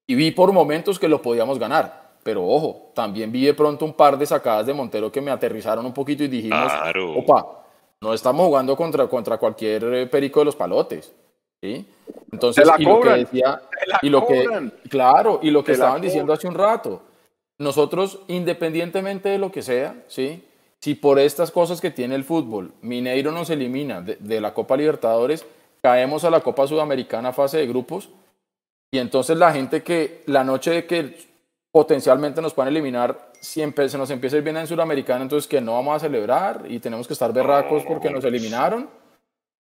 Y 0.06 0.14
vi 0.14 0.30
por 0.30 0.52
momentos 0.52 0.98
que 0.98 1.08
lo 1.08 1.22
podíamos 1.22 1.58
ganar. 1.58 2.04
Pero 2.22 2.46
ojo, 2.46 2.90
también 2.94 3.30
vi 3.30 3.44
de 3.44 3.54
pronto 3.54 3.84
un 3.84 3.92
par 3.92 4.16
de 4.16 4.26
sacadas 4.26 4.66
de 4.66 4.74
Montero 4.74 5.12
que 5.12 5.20
me 5.20 5.30
aterrizaron 5.30 5.84
un 5.84 5.92
poquito 5.92 6.24
y 6.24 6.28
dijimos, 6.28 6.72
opa, 7.16 7.64
no 8.00 8.14
estamos 8.14 8.46
jugando 8.46 8.76
contra, 8.76 9.06
contra 9.06 9.36
cualquier 9.36 9.84
eh, 9.94 10.06
perico 10.06 10.40
de 10.40 10.46
los 10.46 10.56
palotes. 10.56 11.12
¿sí? 11.62 11.86
Entonces, 12.32 12.68
y 12.78 12.84
lo 12.84 13.00
que 13.00 13.10
decía, 13.10 13.62
y 14.02 14.08
lo 14.08 14.26
que, 14.26 14.46
claro, 14.88 15.40
y 15.42 15.50
lo 15.50 15.62
que 15.62 15.72
estaban 15.72 16.00
diciendo 16.00 16.32
hace 16.32 16.48
un 16.48 16.54
rato, 16.54 17.02
nosotros, 17.58 18.20
independientemente 18.28 19.28
de 19.28 19.38
lo 19.38 19.52
que 19.52 19.62
sea, 19.62 20.02
¿sí? 20.08 20.44
Si 20.84 20.94
por 20.94 21.18
estas 21.18 21.50
cosas 21.50 21.80
que 21.80 21.90
tiene 21.90 22.14
el 22.14 22.24
fútbol, 22.24 22.74
Mineiro 22.82 23.32
nos 23.32 23.48
elimina 23.48 24.02
de, 24.02 24.38
la 24.38 24.52
Copa 24.52 24.76
Libertadores, 24.76 25.46
caemos 25.80 26.24
a 26.24 26.30
la 26.30 26.40
Copa 26.40 26.66
Sudamericana 26.66 27.32
fase 27.32 27.56
de 27.56 27.66
grupos, 27.66 28.10
y 28.92 28.98
entonces 28.98 29.38
la 29.38 29.50
gente 29.50 29.82
que 29.82 30.22
la 30.26 30.44
noche 30.44 30.72
de 30.72 30.86
que 30.86 31.16
potencialmente 31.72 32.42
nos 32.42 32.52
puedan 32.52 32.68
eliminar, 32.68 33.32
siempre 33.40 33.88
se 33.88 33.96
nos 33.96 34.10
empieza 34.10 34.36
a 34.36 34.40
ir 34.40 34.44
bien 34.44 34.58
en 34.58 34.66
Sudamericana, 34.66 35.22
entonces 35.22 35.48
que 35.48 35.58
no 35.58 35.72
vamos 35.72 35.96
a 35.96 36.00
celebrar 36.00 36.66
y 36.68 36.78
tenemos 36.80 37.06
que 37.06 37.14
estar 37.14 37.32
berracos 37.32 37.82
porque 37.84 38.10
nos 38.10 38.22
eliminaron. 38.22 38.90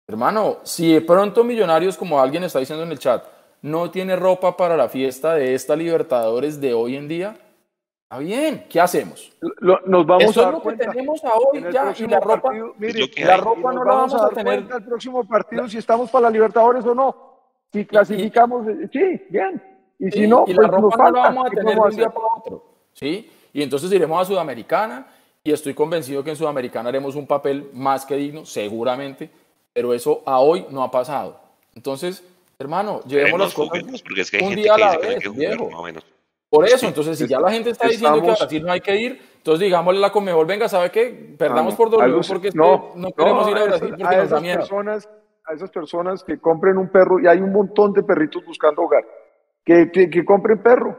Hermano, 0.07 0.59
si 0.63 0.93
de 0.93 1.01
pronto 1.01 1.43
Millonarios, 1.43 1.97
como 1.97 2.21
alguien 2.21 2.45
está 2.45 2.59
diciendo 2.59 2.85
en 2.85 2.93
el 2.93 2.99
chat, 2.99 3.25
no 3.63 3.91
tiene 3.91 4.15
ropa 4.15 4.59
para 4.59 4.77
la 4.77 4.91
fiesta 4.91 5.37
de 5.37 5.55
esta 5.55 5.75
Libertadores 5.75 6.61
de 6.61 6.75
hoy 6.75 6.97
en 6.97 7.09
día, 7.09 7.39
está 8.09 8.19
bien, 8.21 8.65
¿qué 8.71 8.81
hacemos? 8.81 9.31
nos 9.61 10.07
vamos 10.07 10.25
Eso 10.25 10.43
a 10.43 10.49
es 10.49 10.53
lo 10.53 10.63
que 10.63 10.77
tenemos 10.77 11.23
a 11.25 11.35
hoy 11.35 11.63
ya, 11.71 11.95
y 11.99 12.07
la 12.07 12.21
ropa, 12.21 12.53
la 12.55 13.37
ropa 13.37 13.73
no 13.75 13.85
la 13.85 13.95
vamos 13.95 14.15
a, 14.15 14.31
tener. 14.31 14.67
el 14.75 14.85
próximo 14.85 15.25
partido 15.25 15.69
si 15.69 15.77
estamos 15.77 16.11
para 16.11 16.23
la 16.23 16.31
Libertadores 16.31 16.87
o 16.87 16.95
no. 16.95 17.29
Si 17.71 17.85
clasificamos, 17.85 18.67
eh, 18.67 18.89
sí, 18.91 19.27
bien. 19.29 19.63
Y 19.99 20.11
si 20.11 20.27
no, 20.27 20.45
y 20.47 20.55
la 20.55 20.69
pues 20.69 20.81
ropa 20.81 21.11
no 21.11 21.17
la 21.19 21.23
vamos 21.25 21.47
a 21.49 21.51
tener 21.51 21.75
de 21.75 21.81
un 21.81 21.91
día 21.91 22.09
para 22.09 22.27
otro. 22.39 22.65
¿sí? 22.95 23.31
Y 23.53 23.63
entonces 23.63 23.93
iremos 23.93 24.23
a 24.23 24.25
Sudamericana 24.25 25.07
y 25.45 25.53
estoy 25.53 25.75
convencido 25.75 26.25
que 26.25 26.31
en 26.31 26.37
Sudamericana 26.37 26.89
haremos 26.89 27.15
un 27.15 27.27
papel 27.27 27.69
más 27.75 28.07
que 28.07 28.17
digno, 28.17 28.47
seguramente, 28.47 29.29
pero 29.75 29.93
eso 29.93 30.23
a 30.25 30.41
hoy 30.41 30.65
no 30.71 30.83
ha 30.83 30.91
pasado. 30.91 31.39
Entonces, 31.75 32.25
hermano, 32.59 33.03
llevemos 33.07 33.39
las 33.39 33.53
cosas 33.53 33.83
porque 34.03 34.23
es 34.23 34.31
que 34.31 34.39
hay 34.39 34.45
un 34.45 34.55
día 34.55 34.75
a 34.77 34.79
la 34.79 34.97
vez, 34.97 35.31
viejo. 35.35 35.69
Por 36.51 36.65
eso, 36.65 36.87
entonces, 36.87 37.19
si 37.19 37.27
ya 37.27 37.41
la 37.41 37.51
gente 37.51 37.71
está 37.71 37.89
diciendo 37.89 38.23
que 38.23 38.31
a 38.31 38.35
Brasil 38.35 38.65
no 38.65 38.73
hay 38.73 38.81
que 38.81 38.97
ir, 38.97 39.21
entonces 39.37 39.61
digámosle 39.61 39.99
a 39.99 40.03
la 40.03 40.13
Comebol, 40.13 40.47
venga, 40.47 40.69
¿sabe 40.69 40.91
qué? 40.91 41.35
Perdamos 41.39 41.75
por 41.75 41.91
W 41.91 42.21
porque 42.27 42.51
no, 42.55 42.93
no, 42.95 43.13
queremos 43.13 43.51
ir 43.51 43.57
a 43.57 43.65
Brasil 43.65 43.95
porque 43.99 44.17
a 44.17 44.25
nos 44.25 44.43
miedo. 44.43 44.59
Personas, 44.61 45.09
a 45.45 45.53
esas 45.53 45.71
personas 45.71 46.25
que 46.25 46.39
compren 46.39 46.79
un 46.79 46.89
perro, 46.89 47.21
y 47.21 47.27
hay 47.27 47.39
un 47.39 47.53
montón 47.53 47.93
de 47.93 48.03
perritos 48.03 48.45
buscando 48.47 48.83
hogar, 48.83 49.05
que, 49.63 49.91
que, 49.93 50.09
que 50.09 50.25
compren 50.25 50.63
perro. 50.63 50.99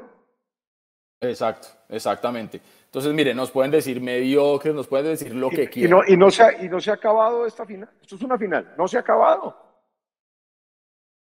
Exacto, 1.21 1.67
exactamente. 1.89 2.61
Entonces, 2.85 3.13
mire, 3.13 3.33
nos 3.33 3.51
pueden 3.51 3.71
decir 3.71 4.01
mediocres, 4.01 4.73
nos 4.73 4.87
pueden 4.87 5.07
decir 5.07 5.35
lo 5.35 5.49
que 5.49 5.63
Y 5.63 5.67
quieran. 5.67 5.99
no, 5.99 6.03
y, 6.07 6.15
no 6.15 6.31
se 6.31 6.43
ha, 6.43 6.63
y 6.63 6.69
no 6.69 6.79
se 6.79 6.91
ha 6.91 6.95
acabado 6.95 7.45
esta 7.45 7.65
final. 7.65 7.89
Esto 8.01 8.15
es 8.15 8.21
una 8.21 8.37
final. 8.37 8.73
No 8.77 8.87
se 8.87 8.97
ha 8.97 9.01
acabado. 9.01 9.68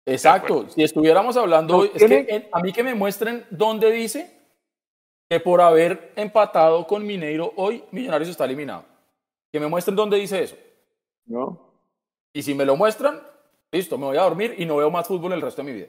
Exacto. 0.07 0.69
Si 0.69 0.83
estuviéramos 0.83 1.37
hablando 1.37 1.75
No 1.75 1.81
hoy, 1.81 1.91
es 1.95 2.05
que 2.05 2.27
en- 2.29 2.49
a 2.53 2.61
mí 2.61 2.73
que 2.73 2.83
me 2.85 2.95
muestren 2.95 3.45
dónde 3.51 3.91
dice 3.91 4.33
que 5.29 5.41
por 5.41 5.61
haber 5.61 6.13
empatado 6.17 6.87
con 6.87 7.05
Mineiro 7.05 7.53
hoy, 7.57 7.83
Millonarios 7.91 8.31
está 8.31 8.45
eliminado. 8.45 8.85
Que 9.53 9.59
me 9.61 9.67
muestren 9.67 9.97
dónde 9.97 10.17
dice 10.17 10.43
eso. 10.43 10.57
¿no? 11.27 11.61
Y 12.33 12.43
si 12.43 12.55
me 12.55 12.65
lo 12.65 12.77
muestran, 12.77 13.21
listo, 13.73 13.99
me 13.99 14.07
voy 14.07 14.17
a 14.17 14.23
dormir 14.23 14.55
y 14.59 14.65
no 14.65 14.77
veo 14.77 14.91
más 14.91 15.09
fútbol 15.09 15.33
el 15.33 15.41
resto 15.43 15.63
de 15.63 15.73
mi 15.73 15.77
vida. 15.77 15.89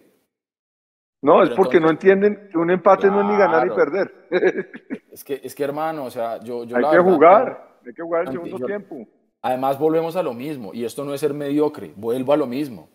No, 1.22 1.44
es 1.44 1.50
porque 1.52 1.80
no 1.80 1.90
entienden 1.90 2.50
que 2.52 2.58
un 2.58 2.72
empate 2.72 3.08
no 3.08 3.22
es 3.22 3.28
ni 3.28 3.38
ganar 3.38 3.68
ni 3.68 3.76
perder. 3.76 4.14
Es 5.12 5.24
que, 5.24 5.42
es 5.44 5.56
que 5.56 5.64
hermano, 5.64 6.06
o 6.06 6.12
sea, 6.12 6.38
yo, 6.44 6.64
yo 6.64 6.76
hay 6.78 6.84
la 6.84 6.92
que 6.92 6.98
verdad, 6.98 7.12
jugar. 7.12 7.78
Hay 7.88 7.94
que 7.94 8.02
jugar 8.04 8.22
el 8.28 8.32
segundo 8.34 8.60
yo- 8.60 8.66
tiempo. 8.68 9.08
Además, 9.42 9.80
volvemos 9.80 10.16
a 10.16 10.22
lo 10.22 10.34
mismo, 10.36 10.76
y 10.76 10.86
esto 10.86 11.04
no 11.04 11.12
es 11.14 11.20
ser 11.22 11.34
mediocre, 11.34 11.92
vuelvo 11.96 12.34
a 12.34 12.38
lo 12.38 12.46
mismo. 12.46 12.88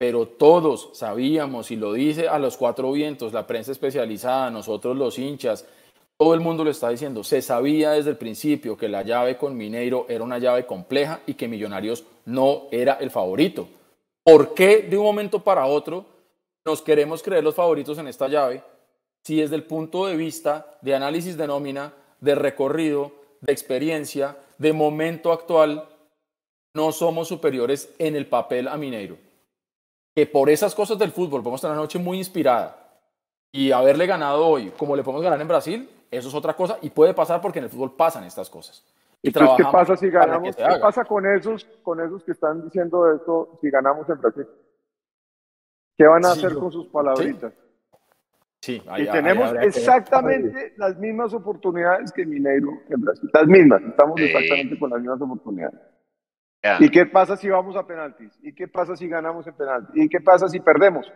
Pero 0.00 0.26
todos 0.26 0.88
sabíamos, 0.94 1.70
y 1.70 1.76
lo 1.76 1.92
dice 1.92 2.26
a 2.26 2.38
los 2.38 2.56
cuatro 2.56 2.90
vientos, 2.90 3.34
la 3.34 3.46
prensa 3.46 3.70
especializada, 3.70 4.50
nosotros 4.50 4.96
los 4.96 5.18
hinchas, 5.18 5.66
todo 6.16 6.32
el 6.32 6.40
mundo 6.40 6.64
lo 6.64 6.70
está 6.70 6.88
diciendo, 6.88 7.22
se 7.22 7.42
sabía 7.42 7.90
desde 7.90 8.08
el 8.08 8.16
principio 8.16 8.78
que 8.78 8.88
la 8.88 9.02
llave 9.02 9.36
con 9.36 9.58
Mineiro 9.58 10.06
era 10.08 10.24
una 10.24 10.38
llave 10.38 10.64
compleja 10.64 11.20
y 11.26 11.34
que 11.34 11.48
Millonarios 11.48 12.04
no 12.24 12.62
era 12.70 12.94
el 12.94 13.10
favorito. 13.10 13.68
¿Por 14.24 14.54
qué 14.54 14.78
de 14.78 14.96
un 14.96 15.04
momento 15.04 15.44
para 15.44 15.66
otro 15.66 16.06
nos 16.64 16.80
queremos 16.80 17.22
creer 17.22 17.44
los 17.44 17.54
favoritos 17.54 17.98
en 17.98 18.08
esta 18.08 18.26
llave 18.26 18.62
si 19.22 19.36
desde 19.36 19.56
el 19.56 19.64
punto 19.64 20.06
de 20.06 20.16
vista 20.16 20.78
de 20.80 20.94
análisis 20.94 21.36
de 21.36 21.46
nómina, 21.46 21.92
de 22.20 22.34
recorrido, 22.34 23.12
de 23.42 23.52
experiencia, 23.52 24.38
de 24.56 24.72
momento 24.72 25.30
actual, 25.30 25.90
no 26.74 26.90
somos 26.90 27.28
superiores 27.28 27.92
en 27.98 28.16
el 28.16 28.26
papel 28.26 28.66
a 28.66 28.78
Mineiro? 28.78 29.29
Que 30.14 30.26
por 30.26 30.50
esas 30.50 30.74
cosas 30.74 30.98
del 30.98 31.12
fútbol 31.12 31.42
podemos 31.42 31.60
tener 31.60 31.72
una 31.72 31.82
noche 31.82 31.98
muy 31.98 32.18
inspirada 32.18 32.76
y 33.52 33.70
haberle 33.72 34.06
ganado 34.06 34.46
hoy, 34.46 34.72
como 34.76 34.96
le 34.96 35.02
podemos 35.02 35.22
ganar 35.22 35.40
en 35.40 35.48
Brasil, 35.48 35.88
eso 36.10 36.28
es 36.28 36.34
otra 36.34 36.54
cosa 36.54 36.78
y 36.82 36.90
puede 36.90 37.14
pasar 37.14 37.40
porque 37.40 37.58
en 37.58 37.66
el 37.66 37.70
fútbol 37.70 37.94
pasan 37.96 38.24
estas 38.24 38.50
cosas. 38.50 38.84
Y 39.22 39.28
Entonces, 39.28 39.56
¿qué 39.58 39.64
pasa 39.70 39.96
si 39.96 40.08
ganamos? 40.08 40.56
¿Qué 40.56 40.64
haga. 40.64 40.80
pasa 40.80 41.04
con 41.04 41.26
esos, 41.26 41.64
con 41.82 42.00
esos 42.00 42.24
que 42.24 42.32
están 42.32 42.64
diciendo 42.64 43.12
esto 43.12 43.58
si 43.60 43.70
ganamos 43.70 44.08
en 44.08 44.20
Brasil? 44.20 44.46
¿Qué 45.96 46.06
van 46.06 46.24
a 46.24 46.32
Sí, 46.32 46.38
hacer 46.38 46.52
yo- 46.54 46.60
con 46.60 46.72
sus 46.72 46.86
palabritas? 46.88 47.52
Sí, 48.62 48.82
ahí- 48.88 49.04
y 49.04 49.08
ahí 49.08 49.12
tenemos 49.12 49.52
ver. 49.52 49.64
exactamente 49.64 50.74
las 50.76 50.98
mismas 50.98 51.32
oportunidades 51.34 52.12
que 52.12 52.26
Mineiro 52.26 52.70
en 52.88 53.00
Brasil. 53.00 53.30
Las 53.32 53.46
mismas, 53.46 53.82
estamos 53.82 54.14
Sí. 54.18 54.24
exactamente 54.26 54.78
con 54.78 54.90
las 54.90 55.00
mismas 55.00 55.20
oportunidades. 55.20 55.80
Ya, 56.62 56.76
¿Y 56.80 56.90
qué 56.90 57.06
pasa 57.06 57.36
si 57.36 57.48
vamos 57.48 57.74
a 57.76 57.86
penaltis? 57.86 58.38
¿Y 58.42 58.54
qué 58.54 58.68
pasa 58.68 58.94
si 58.94 59.08
ganamos 59.08 59.46
en 59.46 59.54
penaltis? 59.54 59.96
¿Y 59.96 60.08
qué 60.08 60.20
pasa 60.20 60.46
si 60.48 60.60
perdemos? 60.60 61.10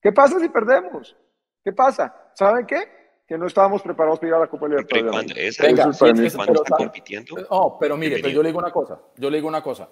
¿Qué 0.00 0.12
pasa 0.12 0.40
si 0.40 0.48
perdemos? 0.48 1.14
¿Qué 1.62 1.72
pasa? 1.72 2.30
¿Saben 2.34 2.64
qué? 2.66 2.84
Que 3.26 3.36
no 3.36 3.46
estábamos 3.46 3.82
preparados 3.82 4.18
para 4.18 4.28
ir 4.28 4.34
a 4.34 4.38
la 4.38 4.46
Copa 4.46 4.68
Libertadores. 4.68 5.10
cuando, 5.10 5.34
esa- 5.36 5.62
Venga, 5.64 5.82
es 5.82 5.88
es 5.90 5.98
que 5.98 6.04
pero 6.04 6.52
están 6.52 6.64
sabe- 6.64 6.84
compitiendo. 6.84 7.34
No, 7.50 7.76
pero 7.78 7.96
mire, 7.96 8.16
pero 8.18 8.28
yo 8.30 8.42
le 8.42 8.48
digo 8.50 8.58
una 8.60 8.70
cosa, 8.70 8.98
yo 9.16 9.28
le 9.30 9.36
digo 9.36 9.48
una 9.48 9.62
cosa. 9.62 9.88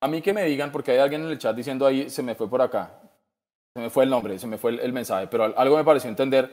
A 0.00 0.06
mí 0.06 0.20
que 0.22 0.32
me 0.34 0.44
digan, 0.44 0.70
porque 0.70 0.92
hay 0.92 0.98
alguien 0.98 1.22
en 1.24 1.30
el 1.30 1.38
chat 1.38 1.56
diciendo 1.56 1.86
ahí, 1.86 2.08
se 2.10 2.22
me 2.22 2.34
fue 2.34 2.48
por 2.48 2.60
acá, 2.62 3.00
se 3.74 3.80
me 3.82 3.90
fue 3.90 4.04
el 4.04 4.10
nombre, 4.10 4.38
se 4.38 4.46
me 4.46 4.58
fue 4.58 4.72
el, 4.72 4.80
el 4.80 4.92
mensaje, 4.92 5.26
pero 5.28 5.44
al- 5.44 5.54
algo 5.56 5.76
me 5.76 5.84
pareció 5.84 6.10
entender 6.10 6.50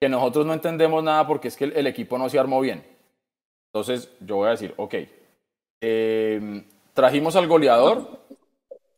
que 0.00 0.08
nosotros 0.08 0.46
no 0.46 0.54
entendemos 0.54 1.04
nada 1.04 1.26
porque 1.26 1.48
es 1.48 1.56
que 1.56 1.64
el, 1.64 1.76
el 1.76 1.86
equipo 1.86 2.16
no 2.18 2.28
se 2.28 2.38
armó 2.38 2.60
bien. 2.60 2.82
Entonces, 3.72 4.10
yo 4.20 4.36
voy 4.36 4.48
a 4.48 4.52
decir, 4.52 4.72
ok, 4.78 4.94
eh, 5.82 6.64
trajimos 6.94 7.36
al 7.36 7.46
goleador 7.46 8.20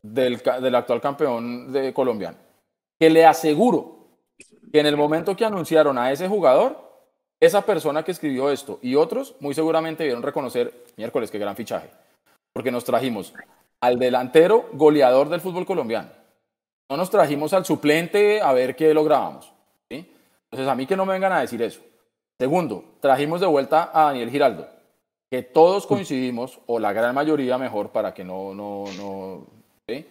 del, 0.01 0.37
del 0.37 0.75
actual 0.75 1.01
campeón 1.01 1.73
de 1.73 1.93
colombiano, 1.93 2.37
que 2.97 3.09
le 3.09 3.25
aseguro 3.25 3.97
que 4.71 4.79
en 4.79 4.85
el 4.85 4.95
momento 4.95 5.35
que 5.35 5.45
anunciaron 5.45 5.97
a 5.97 6.11
ese 6.11 6.27
jugador, 6.27 6.87
esa 7.39 7.61
persona 7.61 8.03
que 8.03 8.11
escribió 8.11 8.49
esto 8.49 8.79
y 8.81 8.95
otros 8.95 9.35
muy 9.39 9.53
seguramente 9.53 10.03
vieron 10.03 10.23
reconocer, 10.23 10.85
miércoles, 10.95 11.29
qué 11.29 11.37
gran 11.37 11.55
fichaje, 11.55 11.89
porque 12.53 12.71
nos 12.71 12.85
trajimos 12.85 13.33
al 13.81 13.99
delantero 13.99 14.69
goleador 14.73 15.29
del 15.29 15.41
fútbol 15.41 15.65
colombiano. 15.65 16.09
No 16.89 16.97
nos 16.97 17.09
trajimos 17.09 17.53
al 17.53 17.65
suplente 17.65 18.41
a 18.41 18.53
ver 18.53 18.75
qué 18.75 18.93
lográbamos. 18.93 19.51
¿sí? 19.89 20.09
Entonces, 20.45 20.67
a 20.67 20.75
mí 20.75 20.85
que 20.85 20.95
no 20.95 21.05
me 21.05 21.13
vengan 21.13 21.33
a 21.33 21.41
decir 21.41 21.61
eso. 21.61 21.81
Segundo, 22.39 22.83
trajimos 23.01 23.41
de 23.41 23.47
vuelta 23.47 23.91
a 23.93 24.05
Daniel 24.05 24.29
Giraldo, 24.29 24.67
que 25.29 25.43
todos 25.43 25.85
coincidimos, 25.85 26.59
o 26.67 26.79
la 26.79 26.93
gran 26.93 27.13
mayoría 27.13 27.57
mejor, 27.57 27.89
para 27.89 28.13
que 28.13 28.23
no, 28.23 28.53
no, 28.53 28.85
no, 28.97 29.45
¿sí? 29.87 30.05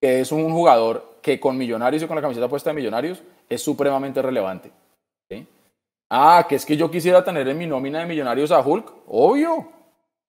que 0.00 0.20
es 0.20 0.30
un 0.30 0.52
jugador 0.52 1.18
que 1.22 1.40
con 1.40 1.56
Millonarios 1.56 2.02
y 2.02 2.06
con 2.06 2.16
la 2.16 2.22
camiseta 2.22 2.48
puesta 2.48 2.70
de 2.70 2.76
Millonarios 2.76 3.22
es 3.48 3.62
supremamente 3.62 4.20
relevante. 4.20 4.70
¿sí? 5.30 5.46
Ah, 6.10 6.46
que 6.48 6.56
es 6.56 6.66
que 6.66 6.76
yo 6.76 6.90
quisiera 6.90 7.24
tener 7.24 7.48
en 7.48 7.58
mi 7.58 7.66
nómina 7.66 8.00
de 8.00 8.06
Millonarios 8.06 8.50
a 8.50 8.60
Hulk, 8.60 8.92
obvio. 9.08 9.68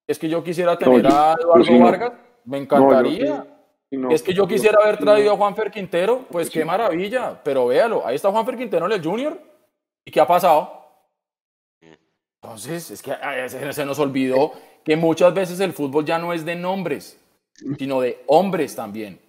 Es 0.06 0.18
que 0.18 0.28
yo 0.28 0.42
quisiera 0.42 0.76
tener 0.76 1.06
a 1.06 1.36
Eduardo 1.40 1.64
sí. 1.64 1.78
Vargas, 1.78 2.12
me 2.44 2.58
encantaría. 2.58 3.46
No. 3.92 4.10
es 4.10 4.22
que 4.22 4.32
yo 4.32 4.46
quisiera 4.46 4.78
haber 4.82 4.98
traído 4.98 5.32
a 5.32 5.36
Juanfer 5.36 5.70
Quintero, 5.70 6.24
pues 6.30 6.48
qué 6.48 6.64
maravilla. 6.64 7.40
Pero 7.42 7.66
véalo, 7.66 8.06
ahí 8.06 8.16
está 8.16 8.30
Juanfer 8.30 8.56
Quintero 8.56 8.86
en 8.86 8.92
el 8.92 9.04
Junior. 9.04 9.38
¿Y 10.04 10.10
qué 10.10 10.20
ha 10.20 10.26
pasado? 10.26 10.79
Entonces, 12.42 12.90
es 12.90 13.02
que 13.02 13.12
se, 13.48 13.72
se 13.72 13.84
nos 13.84 13.98
olvidó 13.98 14.52
que 14.84 14.96
muchas 14.96 15.34
veces 15.34 15.60
el 15.60 15.72
fútbol 15.72 16.04
ya 16.04 16.18
no 16.18 16.32
es 16.32 16.44
de 16.44 16.54
nombres, 16.56 17.18
sino 17.78 18.00
de 18.00 18.22
hombres 18.28 18.74
también. 18.74 19.20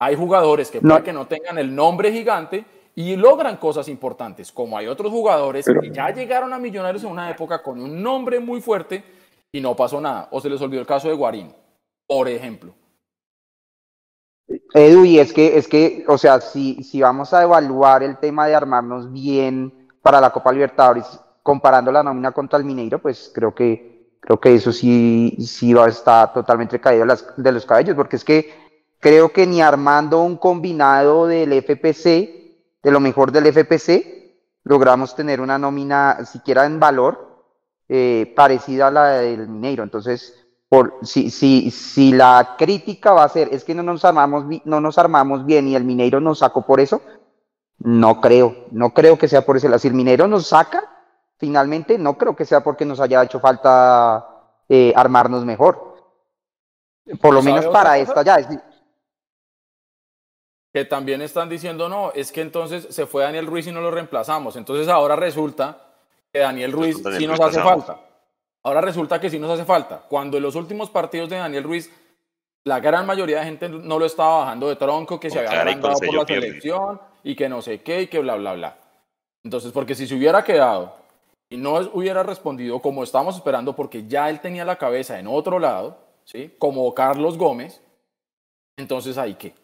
Hay 0.00 0.16
jugadores 0.16 0.70
que 0.70 0.80
No. 0.80 0.90
puede 0.90 1.04
que 1.04 1.12
no 1.12 1.26
tengan 1.26 1.58
el 1.58 1.72
nombre 1.74 2.10
gigante 2.12 2.64
y 2.96 3.14
logran 3.14 3.58
cosas 3.58 3.88
importantes, 3.88 4.50
como 4.50 4.76
hay 4.76 4.88
otros 4.88 5.10
jugadores 5.12 5.66
Pero- 5.66 5.80
que 5.80 5.90
ya 5.92 6.10
llegaron 6.10 6.52
a 6.52 6.58
Millonarios 6.58 7.04
en 7.04 7.10
una 7.10 7.30
época 7.30 7.62
con 7.62 7.80
un 7.80 8.02
nombre 8.02 8.40
muy 8.40 8.60
fuerte 8.60 9.04
y 9.52 9.60
no 9.60 9.76
pasó 9.76 10.00
nada. 10.00 10.26
O 10.32 10.40
se 10.40 10.50
les 10.50 10.60
olvidó 10.60 10.80
el 10.80 10.86
caso 10.86 11.08
de 11.08 11.14
Guarín, 11.14 11.54
por 12.08 12.28
ejemplo. 12.28 12.74
Edu, 14.74 15.04
y 15.04 15.18
es 15.20 15.32
que, 15.32 15.56
es 15.58 15.68
que, 15.68 16.04
o 16.08 16.16
sea, 16.18 16.40
si, 16.40 16.82
si 16.82 17.00
vamos 17.02 17.32
a 17.34 17.42
evaluar 17.42 18.02
el 18.02 18.18
tema 18.18 18.46
de 18.46 18.54
armarnos 18.54 19.12
bien 19.12 19.88
para 20.02 20.20
la 20.20 20.30
Copa 20.30 20.52
Libertadores, 20.52 21.20
comparando 21.48 21.90
la 21.90 22.02
nómina 22.02 22.32
contra 22.32 22.58
el 22.58 22.66
Mineiro, 22.66 22.98
pues 22.98 23.32
creo 23.34 23.54
que, 23.54 24.18
creo 24.20 24.38
que 24.38 24.54
eso 24.54 24.70
sí, 24.70 25.34
sí 25.40 25.72
va 25.72 25.86
a 25.86 25.88
estar 25.88 26.34
totalmente 26.34 26.78
caído 26.78 27.06
de, 27.38 27.52
los 27.52 27.64
cabellos, 27.64 27.96
porque 27.96 28.16
es 28.16 28.24
que 28.24 28.52
creo 29.00 29.30
que 29.30 29.46
ni 29.46 29.62
armando 29.62 30.20
un 30.20 30.36
combinado 30.36 31.26
del 31.26 31.54
FPC, 31.54 32.04
de 32.82 32.90
lo 32.90 33.00
mejor 33.00 33.32
del 33.32 33.46
FPC, 33.46 34.36
logramos 34.64 35.16
tener 35.16 35.40
una 35.40 35.56
nómina 35.56 36.26
siquiera 36.26 36.66
en 36.66 36.78
valor 36.78 37.46
eh, 37.88 38.30
parecida 38.36 38.88
a 38.88 38.90
la 38.90 39.08
del 39.12 39.48
Mineiro. 39.48 39.82
Entonces, 39.82 40.34
por, 40.68 40.98
si, 41.00 41.30
si, 41.30 41.70
si 41.70 42.12
la 42.12 42.56
crítica 42.58 43.12
va 43.12 43.24
a 43.24 43.28
ser 43.30 43.48
es 43.52 43.64
que 43.64 43.74
no 43.74 43.82
nos 43.82 44.04
armamos 44.04 44.44
no 44.66 44.82
nos 44.82 44.98
armamos 44.98 45.46
bien 45.46 45.66
y 45.66 45.76
el 45.76 45.84
Mineiro 45.84 46.20
nos 46.20 46.40
sacó 46.40 46.66
por 46.66 46.78
eso, 46.78 47.00
no 47.78 48.20
creo, 48.20 48.66
no 48.70 48.92
creo 48.92 49.16
que 49.16 49.28
sea 49.28 49.46
por 49.46 49.56
eso. 49.56 49.78
Si 49.78 49.88
el 49.88 49.94
Mineiro 49.94 50.28
nos 50.28 50.48
saca, 50.48 50.97
finalmente, 51.38 51.96
no 51.98 52.18
creo 52.18 52.36
que 52.36 52.44
sea 52.44 52.60
porque 52.60 52.84
nos 52.84 53.00
haya 53.00 53.22
hecho 53.22 53.40
falta 53.40 54.26
eh, 54.68 54.92
armarnos 54.94 55.44
mejor. 55.44 55.96
Por 57.22 57.32
lo 57.32 57.40
¿Sabe 57.40 57.54
menos 57.54 57.72
para 57.72 57.96
esta 57.98 58.22
ya. 58.22 58.36
es- 58.36 58.48
que 60.72 60.84
también 60.84 61.22
están 61.22 61.48
diciendo, 61.48 61.88
no, 61.88 62.12
es 62.12 62.30
que 62.30 62.42
entonces 62.42 62.86
se 62.90 63.06
fue 63.06 63.22
Daniel 63.22 63.46
Ruiz 63.46 63.66
y 63.66 63.72
no 63.72 63.80
lo 63.80 63.90
reemplazamos. 63.90 64.54
Entonces 64.56 64.86
ahora 64.88 65.16
resulta 65.16 65.78
que 66.30 66.40
Daniel 66.40 66.72
Ruiz 66.72 67.02
sí 67.16 67.26
nos 67.26 67.40
hace 67.40 67.60
falta. 67.62 67.98
Ahora 68.62 68.80
resulta 68.82 69.18
que 69.18 69.30
sí 69.30 69.38
nos 69.38 69.50
hace 69.50 69.64
falta. 69.64 70.02
Cuando 70.08 70.36
en 70.36 70.42
los 70.42 70.54
últimos 70.56 70.90
partidos 70.90 71.30
de 71.30 71.36
Daniel 71.38 71.64
Ruiz, 71.64 71.90
la 72.64 72.80
gran 72.80 73.06
mayoría 73.06 73.38
de 73.38 73.46
gente 73.46 73.68
no 73.68 73.98
lo 73.98 74.04
estaba 74.04 74.40
bajando 74.40 74.68
de 74.68 74.76
tronco, 74.76 75.18
que 75.18 75.30
se 75.30 75.38
había 75.38 75.52
agrandado 75.52 75.98
por 75.98 76.14
la 76.14 76.26
pierde. 76.26 76.48
selección 76.48 77.00
y 77.24 77.34
que 77.34 77.48
no 77.48 77.62
sé 77.62 77.80
qué 77.80 78.02
y 78.02 78.06
que 78.08 78.18
bla, 78.18 78.34
bla, 78.34 78.52
bla. 78.52 78.76
Entonces, 79.42 79.72
porque 79.72 79.94
si 79.94 80.06
se 80.06 80.14
hubiera 80.16 80.44
quedado 80.44 80.94
no 81.56 81.80
es- 81.80 81.88
hubiera 81.92 82.22
respondido 82.22 82.80
como 82.80 83.02
estábamos 83.02 83.36
esperando, 83.36 83.74
porque 83.74 84.06
ya 84.06 84.28
él 84.28 84.40
tenía 84.40 84.64
la 84.64 84.76
cabeza 84.76 85.18
en 85.18 85.26
otro 85.26 85.58
lado, 85.58 85.98
¿sí? 86.24 86.54
Como 86.58 86.92
Carlos 86.94 87.38
Gómez, 87.38 87.80
entonces 88.76 89.18
ahí 89.18 89.34
qué. 89.34 89.54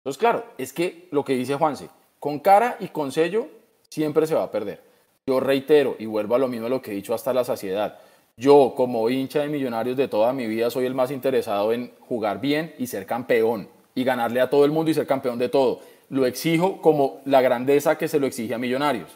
Entonces, 0.00 0.18
claro, 0.18 0.44
es 0.56 0.72
que 0.72 1.08
lo 1.10 1.24
que 1.24 1.34
dice 1.34 1.56
Juanse, 1.56 1.88
con 2.20 2.38
cara 2.38 2.76
y 2.80 2.88
con 2.88 3.10
sello 3.12 3.48
siempre 3.88 4.26
se 4.26 4.34
va 4.34 4.44
a 4.44 4.50
perder. 4.50 4.80
Yo 5.26 5.40
reitero 5.40 5.96
y 5.98 6.06
vuelvo 6.06 6.36
a 6.36 6.38
lo 6.38 6.48
mismo 6.48 6.66
a 6.66 6.70
lo 6.70 6.80
que 6.80 6.92
he 6.92 6.94
dicho 6.94 7.12
hasta 7.12 7.34
la 7.34 7.44
saciedad. 7.44 7.98
Yo, 8.36 8.74
como 8.76 9.08
hincha 9.10 9.40
de 9.40 9.48
millonarios 9.48 9.96
de 9.96 10.08
toda 10.08 10.32
mi 10.32 10.46
vida, 10.46 10.70
soy 10.70 10.86
el 10.86 10.94
más 10.94 11.10
interesado 11.10 11.72
en 11.72 11.92
jugar 12.00 12.40
bien 12.40 12.74
y 12.78 12.86
ser 12.86 13.06
campeón 13.06 13.68
y 13.94 14.04
ganarle 14.04 14.40
a 14.40 14.50
todo 14.50 14.64
el 14.64 14.70
mundo 14.70 14.90
y 14.90 14.94
ser 14.94 15.06
campeón 15.06 15.38
de 15.38 15.48
todo. 15.48 15.80
Lo 16.10 16.26
exijo 16.26 16.80
como 16.80 17.20
la 17.24 17.40
grandeza 17.40 17.98
que 17.98 18.06
se 18.08 18.20
lo 18.20 18.26
exige 18.26 18.54
a 18.54 18.58
millonarios. 18.58 19.10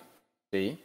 ¿sí? 0.52 0.82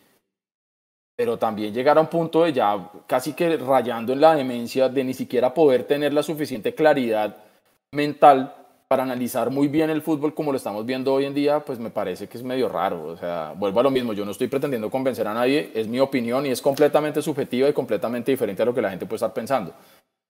Pero 1.16 1.38
también 1.38 1.74
llegar 1.74 1.98
a 1.98 2.02
un 2.02 2.08
punto 2.08 2.44
de 2.44 2.54
ya 2.54 2.90
casi 3.08 3.34
que 3.34 3.58
rayando 3.58 4.14
en 4.14 4.22
la 4.22 4.36
demencia, 4.36 4.90
de 4.90 5.04
ni 5.04 5.14
siquiera 5.14 5.54
poder 5.54 5.84
tener 5.84 6.14
la 6.14 6.24
suficiente 6.24 6.76
claridad 6.76 7.38
mental 7.92 8.54
para 8.88 9.04
analizar 9.04 9.50
muy 9.50 9.68
bien 9.68 9.90
el 9.90 10.02
fútbol 10.02 10.34
como 10.34 10.52
lo 10.52 10.58
estamos 10.58 10.86
viendo 10.86 11.14
hoy 11.14 11.26
en 11.26 11.34
día, 11.34 11.60
pues 11.62 11.80
me 11.80 11.90
parece 11.90 12.28
que 12.28 12.38
es 12.38 12.44
medio 12.44 12.70
raro. 12.70 13.04
O 13.08 13.18
sea, 13.18 13.54
vuelvo 13.56 13.80
a 13.80 13.84
lo 13.84 13.92
mismo, 13.92 14.14
yo 14.14 14.26
no 14.26 14.32
estoy 14.32 14.48
pretendiendo 14.48 14.92
convencer 14.92 15.28
a 15.28 15.34
nadie, 15.34 15.72
es 15.74 15.88
mi 15.88 16.00
opinión 16.00 16.46
y 16.46 16.50
es 16.50 16.62
completamente 16.62 17.22
subjetiva 17.22 17.68
y 17.68 17.74
completamente 17.74 18.32
diferente 18.32 18.62
a 18.62 18.66
lo 18.66 18.74
que 18.76 18.82
la 18.82 18.90
gente 18.90 19.06
puede 19.06 19.18
estar 19.18 19.34
pensando. 19.34 19.74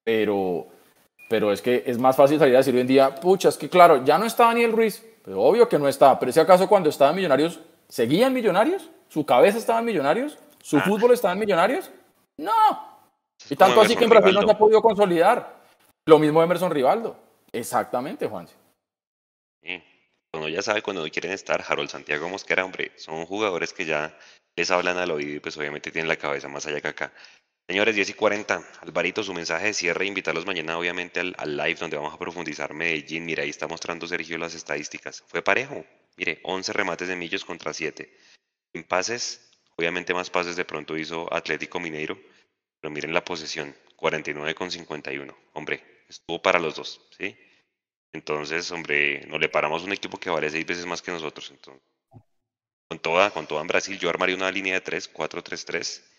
Pero, 0.04 0.68
pero 1.30 1.52
es 1.52 1.62
que 1.62 1.84
es 1.86 1.98
más 1.98 2.16
fácil 2.16 2.40
salir 2.40 2.56
a 2.56 2.60
decir 2.60 2.74
hoy 2.74 2.82
en 2.82 2.88
día, 2.88 3.16
pucha, 3.16 3.50
es 3.50 3.58
que 3.58 3.68
claro, 3.68 4.06
ya 4.06 4.18
no 4.18 4.26
está 4.26 4.46
Daniel 4.46 4.72
Ruiz, 4.72 5.04
pero 5.24 5.42
obvio 5.42 5.68
que 5.68 5.80
no 5.80 5.88
está, 5.88 6.18
pero 6.18 6.32
si 6.32 6.40
acaso 6.40 6.70
cuando 6.70 6.90
estaba 6.90 7.10
en 7.10 7.18
Millonarios, 7.18 7.60
¿seguían 7.90 8.34
Millonarios? 8.34 8.90
¿Su 9.10 9.26
cabeza 9.26 9.58
estaba 9.58 9.80
en 9.80 9.86
Millonarios? 9.86 10.38
¿Su 10.66 10.78
ah. 10.78 10.82
fútbol 10.82 11.14
estaba 11.14 11.34
en 11.34 11.40
Millonarios? 11.40 11.92
No. 12.38 12.52
Y 13.48 13.56
tanto 13.56 13.82
así 13.82 13.96
que 13.96 14.06
en 14.06 14.10
Brasil 14.10 14.34
no 14.34 14.42
se 14.42 14.52
ha 14.52 14.58
podido 14.58 14.82
consolidar. 14.82 15.62
Lo 16.08 16.18
mismo 16.18 16.42
Emerson 16.42 16.72
Rivaldo. 16.72 17.16
Exactamente, 17.52 18.28
Juan. 18.28 18.48
Sí. 19.62 19.84
Bueno, 20.34 20.50
ya 20.50 20.64
sabe 20.64 20.82
cuando 20.82 21.08
quieren 21.12 21.34
estar, 21.34 21.64
Harold 21.68 21.90
Santiago 21.90 22.28
Mosquera, 22.30 22.66
hombre, 22.66 22.92
son 22.96 23.28
jugadores 23.28 23.74
que 23.74 23.86
ya 23.86 24.18
les 24.56 24.72
hablan 24.72 24.98
al 24.98 25.12
oído 25.12 25.36
y 25.36 25.40
pues 25.40 25.56
obviamente 25.56 25.92
tienen 25.92 26.10
la 26.10 26.16
cabeza 26.16 26.48
más 26.48 26.66
allá 26.66 26.82
que 26.82 26.88
acá. 26.88 27.14
Señores, 27.70 27.94
10 27.94 28.10
y 28.10 28.14
40, 28.16 28.64
Alvarito, 28.82 29.24
su 29.24 29.36
mensaje 29.36 29.68
de 29.68 29.74
cierre, 29.74 30.08
invitarlos 30.08 30.48
mañana 30.48 30.80
obviamente 30.80 31.20
al, 31.20 31.58
live 31.58 31.76
donde 31.76 31.98
vamos 31.98 32.14
a 32.16 32.18
profundizar 32.18 32.74
Medellín. 32.74 33.24
Mira, 33.24 33.44
ahí 33.44 33.50
está 33.50 33.68
mostrando 33.68 34.08
Sergio 34.08 34.40
las 34.40 34.56
estadísticas. 34.56 35.24
Fue 35.28 35.44
parejo, 35.44 35.86
mire, 36.18 36.40
11 36.44 36.74
remates 36.74 37.08
de 37.08 37.16
Millos 37.16 37.46
contra 37.46 37.72
7. 37.72 38.12
En 38.74 38.84
pases, 38.84 39.52
obviamente 39.78 40.14
más 40.14 40.30
pases 40.30 40.56
de 40.56 40.66
pronto 40.66 40.98
hizo 40.98 41.32
Atlético 41.34 41.80
Mineiro, 41.80 42.20
pero 42.80 42.92
miren 42.92 43.14
la 43.14 43.24
posesión, 43.24 43.76
49 43.96 44.56
con 44.56 44.72
51. 44.72 45.36
Hombre, 45.54 45.84
estuvo 46.08 46.42
para 46.42 46.60
los 46.60 46.76
dos, 46.76 47.02
¿sí? 47.18 47.36
Entonces, 48.14 48.72
hombre, 48.72 49.26
no 49.28 49.38
le 49.38 49.50
paramos 49.50 49.84
un 49.84 49.92
equipo 49.92 50.18
que 50.18 50.30
vale 50.30 50.50
seis 50.50 50.66
veces 50.66 50.86
más 50.86 51.02
que 51.02 51.12
nosotros. 51.12 51.52
Entonces, 51.52 51.84
con 52.88 53.00
toda, 53.00 53.32
con 53.32 53.48
toda 53.48 53.62
en 53.62 53.68
Brasil, 53.68 53.98
yo 54.00 54.10
armaría 54.10 54.36
una 54.36 54.52
línea 54.52 54.76
de 54.76 54.82
3, 54.82 55.10
4, 55.10 55.44
3, 55.44 55.66
3. 55.66 56.12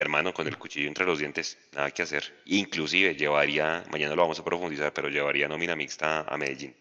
Hermano, 0.00 0.32
con 0.32 0.46
el 0.46 0.58
cuchillo 0.58 0.88
entre 0.88 1.04
los 1.04 1.18
dientes, 1.18 1.58
nada 1.72 1.90
que 1.90 2.02
hacer. 2.02 2.42
Inclusive 2.46 3.14
llevaría, 3.14 3.84
mañana 3.90 4.14
lo 4.14 4.22
vamos 4.22 4.38
a 4.38 4.44
profundizar, 4.44 4.92
pero 4.92 5.08
llevaría 5.08 5.48
nómina 5.48 5.76
mixta 5.76 6.22
a 6.22 6.36
Medellín. 6.36 6.74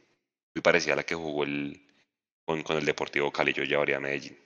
Muy 0.55 0.61
parecida 0.61 0.93
a 0.93 0.97
la 0.97 1.03
que 1.03 1.15
jugó 1.15 1.43
el, 1.43 1.85
con, 2.45 2.63
con 2.63 2.77
el 2.77 2.85
Deportivo 2.85 3.31
Cali, 3.31 3.53
yo 3.53 3.63
llevaría 3.63 3.97
a 3.97 3.99
Medellín. 3.99 4.37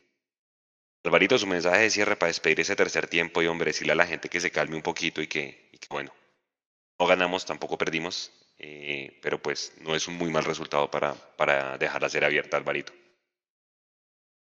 Alvarito, 1.04 1.38
su 1.38 1.47
mensaje 1.47 1.82
de 1.82 1.89
cierre 1.89 2.16
para 2.16 2.28
despedir 2.28 2.60
ese 2.60 2.76
tercer 2.76 3.08
tiempo 3.08 3.41
y 3.41 3.47
hombre, 3.47 3.70
decirle 3.70 3.93
a 3.93 3.95
la 3.95 4.06
gente 4.06 4.30
que 4.30 4.39
se 4.39 4.52
calme 4.52 4.76
un 4.76 4.84
poquito 4.84 5.22
y 5.22 5.28
que, 5.28 5.70
bueno, 5.89 6.12
no 6.99 7.08
ganamos, 7.08 7.45
tampoco 7.45 7.78
perdimos, 7.78 8.32
eh, 8.60 9.20
pero 9.22 9.41
pues 9.41 9.74
no 9.82 9.95
es 9.95 10.08
un 10.08 10.18
muy 10.18 10.30
mal 10.30 10.43
resultado 10.43 10.91
para, 10.91 11.16
para 11.38 11.78
dejar 11.80 12.02
la 12.02 12.28
abierta, 12.28 12.58
Alvarito. 12.58 12.93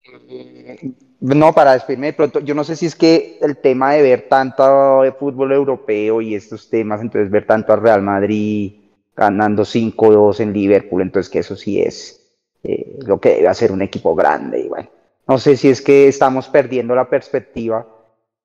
Eh, 0.05 0.93
no, 1.21 1.53
para 1.53 1.75
despedirme 1.75 2.09
de 2.09 2.13
pronto, 2.13 2.41
yo 2.41 2.57
no 2.57 2.65
sé 2.65 2.75
si 2.75 2.87
es 2.87 2.97
que 2.97 3.39
el 3.41 3.57
tema 3.59 3.93
de 3.93 4.03
ver 4.03 4.29
tanto 4.29 5.03
de 5.03 5.13
fútbol 5.13 5.53
europeo 5.53 6.21
y 6.21 6.35
estos 6.35 6.69
temas, 6.69 7.01
entonces 7.01 7.31
ver 7.31 7.47
tanto 7.47 7.73
al 7.73 7.83
Real 7.83 8.03
Madrid 8.03 8.81
ganando 9.15 9.63
5-2 9.63 10.41
en 10.41 10.53
Liverpool, 10.53 11.03
entonces 11.03 11.31
que 11.31 11.39
eso 11.39 11.55
sí 11.55 11.81
es 11.81 12.35
eh, 12.65 12.99
lo 13.07 13.21
que 13.21 13.37
debe 13.37 13.49
hacer 13.49 13.71
un 13.71 13.83
equipo 13.83 14.17
grande. 14.17 14.61
Y 14.61 14.69
bueno, 14.69 14.89
no 15.27 15.39
sé 15.39 15.57
si 15.57 15.69
es 15.69 15.81
que 15.81 16.09
estamos 16.09 16.49
perdiendo 16.49 16.95
la 16.95 17.09
perspectiva 17.09 17.87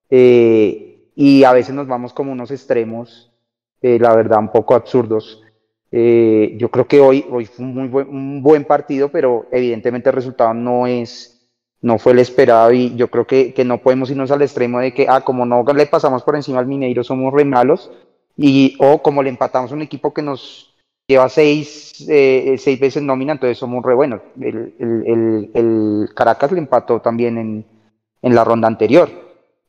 y 0.09 1.43
a 1.43 1.53
veces 1.53 1.75
nos 1.75 1.87
vamos 1.87 2.13
como 2.13 2.31
unos 2.31 2.51
extremos 2.51 3.27
eh, 3.81 3.99
la 3.99 4.15
verdad, 4.15 4.39
un 4.39 4.49
poco 4.49 4.75
absurdos. 4.75 5.41
Eh, 5.91 6.55
yo 6.57 6.69
creo 6.69 6.87
que 6.87 6.99
hoy, 6.99 7.25
hoy 7.29 7.45
fue 7.45 7.65
un, 7.65 7.73
muy 7.73 8.41
buen 8.41 8.65
partido, 8.65 9.09
pero 9.09 9.47
evidentemente 9.51 10.09
el 10.09 10.15
resultado 10.15 10.53
no 10.53 10.87
es, 10.87 11.47
no 11.81 11.97
fue 11.97 12.13
el 12.13 12.19
esperado 12.19 12.71
y 12.73 12.95
yo 12.95 13.09
creo 13.09 13.25
que, 13.25 13.53
que, 13.53 13.63
no 13.63 13.77
podemos 13.77 14.09
irnos 14.09 14.31
al 14.31 14.41
extremo 14.41 14.79
de 14.79 14.93
que, 14.93 15.07
ah, 15.07 15.21
como 15.21 15.45
no 15.45 15.63
le 15.63 15.85
pasamos 15.85 16.23
por 16.23 16.35
encima 16.35 16.59
al 16.59 16.67
Mineiro, 16.67 17.03
somos 17.03 17.33
re 17.33 17.45
malos, 17.45 17.91
y, 18.35 18.75
o 18.79 19.01
como 19.01 19.23
le 19.23 19.29
empatamos 19.29 19.71
a 19.71 19.75
un 19.75 19.81
equipo 19.81 20.13
que 20.13 20.21
nos 20.21 20.66
lleva 21.07 21.29
seis, 21.29 22.05
eh, 22.09 22.55
seis 22.59 22.79
veces 22.79 23.01
nómina, 23.01 23.33
entonces 23.33 23.57
somos 23.57 23.83
re 23.83 23.95
buenos. 23.95 24.21
El, 24.39 24.75
el, 24.77 25.51
el, 25.53 26.09
Caracas 26.13 26.51
le 26.51 26.59
empató 26.59 26.99
también 26.99 27.37
en, 27.37 27.65
en 28.21 28.35
la 28.35 28.43
ronda 28.43 28.67
anterior. 28.67 29.09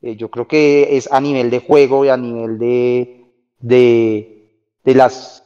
yo 0.01 0.29
creo 0.29 0.47
que 0.47 0.97
es 0.97 1.11
a 1.11 1.21
nivel 1.21 1.49
de 1.49 1.59
juego 1.59 2.03
y 2.03 2.09
a 2.09 2.17
nivel 2.17 2.59
de, 2.59 3.25
de, 3.59 4.73
de 4.83 4.95
las, 4.95 5.43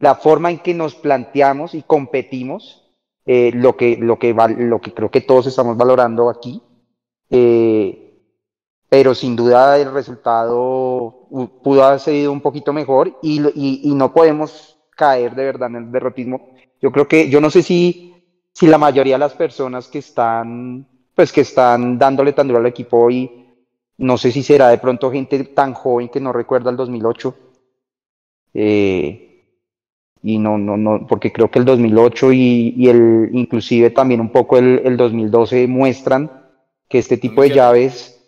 la 0.00 0.16
forma 0.16 0.50
en 0.50 0.58
que 0.58 0.74
nos 0.74 0.94
planteamos 0.96 1.74
y 1.74 1.82
competimos, 1.82 2.82
eh, 3.24 3.52
lo, 3.54 3.76
que, 3.76 3.96
lo, 3.96 4.18
que 4.18 4.34
lo 4.34 4.80
que 4.80 4.94
creo 4.94 5.10
que 5.10 5.20
todos 5.20 5.46
estamos 5.46 5.76
valorando 5.76 6.28
aquí. 6.28 6.62
Eh, 7.30 8.02
pero 8.88 9.14
sin 9.14 9.34
duda 9.34 9.78
el 9.78 9.92
resultado 9.92 11.26
pudo 11.62 11.84
haber 11.84 11.98
sido 11.98 12.30
un 12.30 12.40
poquito 12.40 12.72
mejor 12.72 13.18
y, 13.20 13.40
y, 13.48 13.80
y, 13.82 13.94
no 13.94 14.12
podemos 14.14 14.75
caer 14.96 15.34
de 15.34 15.44
verdad 15.44 15.68
en 15.68 15.76
el 15.76 15.92
derrotismo. 15.92 16.50
Yo 16.80 16.90
creo 16.90 17.06
que, 17.06 17.30
yo 17.30 17.40
no 17.40 17.50
sé 17.50 17.62
si, 17.62 18.14
si 18.52 18.66
la 18.66 18.78
mayoría 18.78 19.14
de 19.14 19.20
las 19.20 19.34
personas 19.34 19.86
que 19.88 19.98
están, 19.98 20.86
pues 21.14 21.32
que 21.32 21.42
están 21.42 21.98
dándole 21.98 22.32
tan 22.32 22.48
duro 22.48 22.58
al 22.58 22.66
equipo 22.66 22.98
hoy, 22.98 23.46
no 23.98 24.18
sé 24.18 24.32
si 24.32 24.42
será 24.42 24.68
de 24.68 24.78
pronto 24.78 25.10
gente 25.12 25.44
tan 25.44 25.72
joven 25.74 26.08
que 26.08 26.20
no 26.20 26.32
recuerda 26.32 26.70
el 26.70 26.76
2008, 26.76 27.36
eh, 28.54 29.22
y 30.22 30.38
no, 30.38 30.58
no, 30.58 30.76
no, 30.76 31.06
porque 31.06 31.32
creo 31.32 31.50
que 31.50 31.58
el 31.58 31.64
2008 31.64 32.32
y, 32.32 32.74
y 32.76 32.88
el, 32.88 33.30
inclusive 33.32 33.90
también 33.90 34.20
un 34.20 34.32
poco 34.32 34.58
el, 34.58 34.80
el 34.84 34.96
2012 34.96 35.66
muestran 35.66 36.30
que 36.88 36.98
este 36.98 37.16
tipo 37.16 37.42
de 37.42 37.50
llaves, 37.50 38.20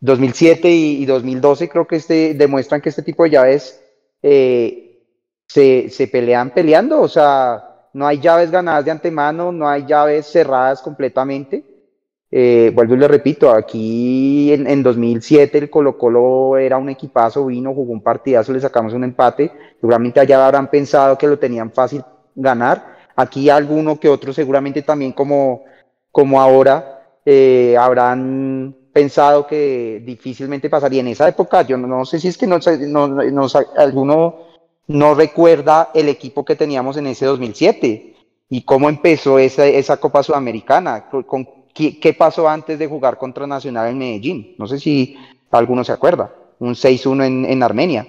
2007 0.00 0.70
y, 0.70 1.02
y, 1.02 1.06
2012 1.06 1.68
creo 1.68 1.86
que 1.86 1.96
este, 1.96 2.34
demuestran 2.34 2.80
que 2.80 2.88
este 2.88 3.02
tipo 3.02 3.24
de 3.24 3.30
llaves 3.30 3.82
eh, 4.22 4.85
se, 5.46 5.88
se 5.90 6.08
pelean 6.08 6.50
peleando, 6.50 7.00
o 7.00 7.08
sea, 7.08 7.88
no 7.92 8.06
hay 8.06 8.20
llaves 8.20 8.50
ganadas 8.50 8.84
de 8.84 8.90
antemano, 8.90 9.52
no 9.52 9.68
hay 9.68 9.86
llaves 9.86 10.26
cerradas 10.26 10.82
completamente. 10.82 11.64
Eh, 12.30 12.72
vuelvo 12.74 12.94
y 12.94 12.98
le 12.98 13.08
repito, 13.08 13.50
aquí 13.50 14.52
en, 14.52 14.66
en, 14.66 14.82
2007 14.82 15.58
el 15.58 15.70
Colo 15.70 15.96
Colo 15.96 16.58
era 16.58 16.76
un 16.76 16.88
equipazo, 16.88 17.46
vino, 17.46 17.72
jugó 17.72 17.92
un 17.92 18.02
partidazo, 18.02 18.52
le 18.52 18.60
sacamos 18.60 18.92
un 18.92 19.04
empate, 19.04 19.52
seguramente 19.80 20.18
allá 20.18 20.44
habrán 20.44 20.68
pensado 20.68 21.16
que 21.16 21.28
lo 21.28 21.38
tenían 21.38 21.70
fácil 21.70 22.04
ganar, 22.34 22.96
aquí 23.14 23.48
alguno 23.48 23.98
que 23.98 24.08
otro 24.08 24.32
seguramente 24.32 24.82
también 24.82 25.12
como, 25.12 25.64
como 26.10 26.40
ahora 26.40 26.96
eh, 27.24 27.76
habrán 27.78 28.74
pensado 28.92 29.46
que 29.46 30.02
difícilmente 30.04 30.68
pasaría. 30.70 31.00
En 31.00 31.08
esa 31.08 31.28
época, 31.28 31.62
yo 31.62 31.76
no, 31.76 31.86
no 31.86 32.04
sé 32.04 32.18
si 32.18 32.28
es 32.28 32.36
que 32.36 32.46
no, 32.46 32.58
no, 32.88 33.08
no, 33.08 33.46
alguno 33.76 34.45
no 34.86 35.14
recuerda 35.14 35.90
el 35.94 36.08
equipo 36.08 36.44
que 36.44 36.56
teníamos 36.56 36.96
en 36.96 37.06
ese 37.06 37.26
2007 37.26 38.14
y 38.48 38.62
cómo 38.62 38.88
empezó 38.88 39.38
esa, 39.38 39.66
esa 39.66 39.96
Copa 39.96 40.22
Sudamericana, 40.22 41.08
con 41.08 41.48
¿Qué, 41.76 42.16
pasó 42.18 42.48
antes 42.48 42.78
de 42.78 42.86
jugar 42.86 43.18
contra 43.18 43.46
Nacional 43.46 43.90
en 43.90 43.98
Medellín? 43.98 44.54
No 44.56 44.66
sé 44.66 44.78
si 44.78 45.14
alguno 45.50 45.84
se 45.84 45.92
acuerda. 45.92 46.32
Un 46.58 46.72
6-1 46.72 47.26
en, 47.26 47.44
en, 47.44 47.62
Armenia, 47.62 48.06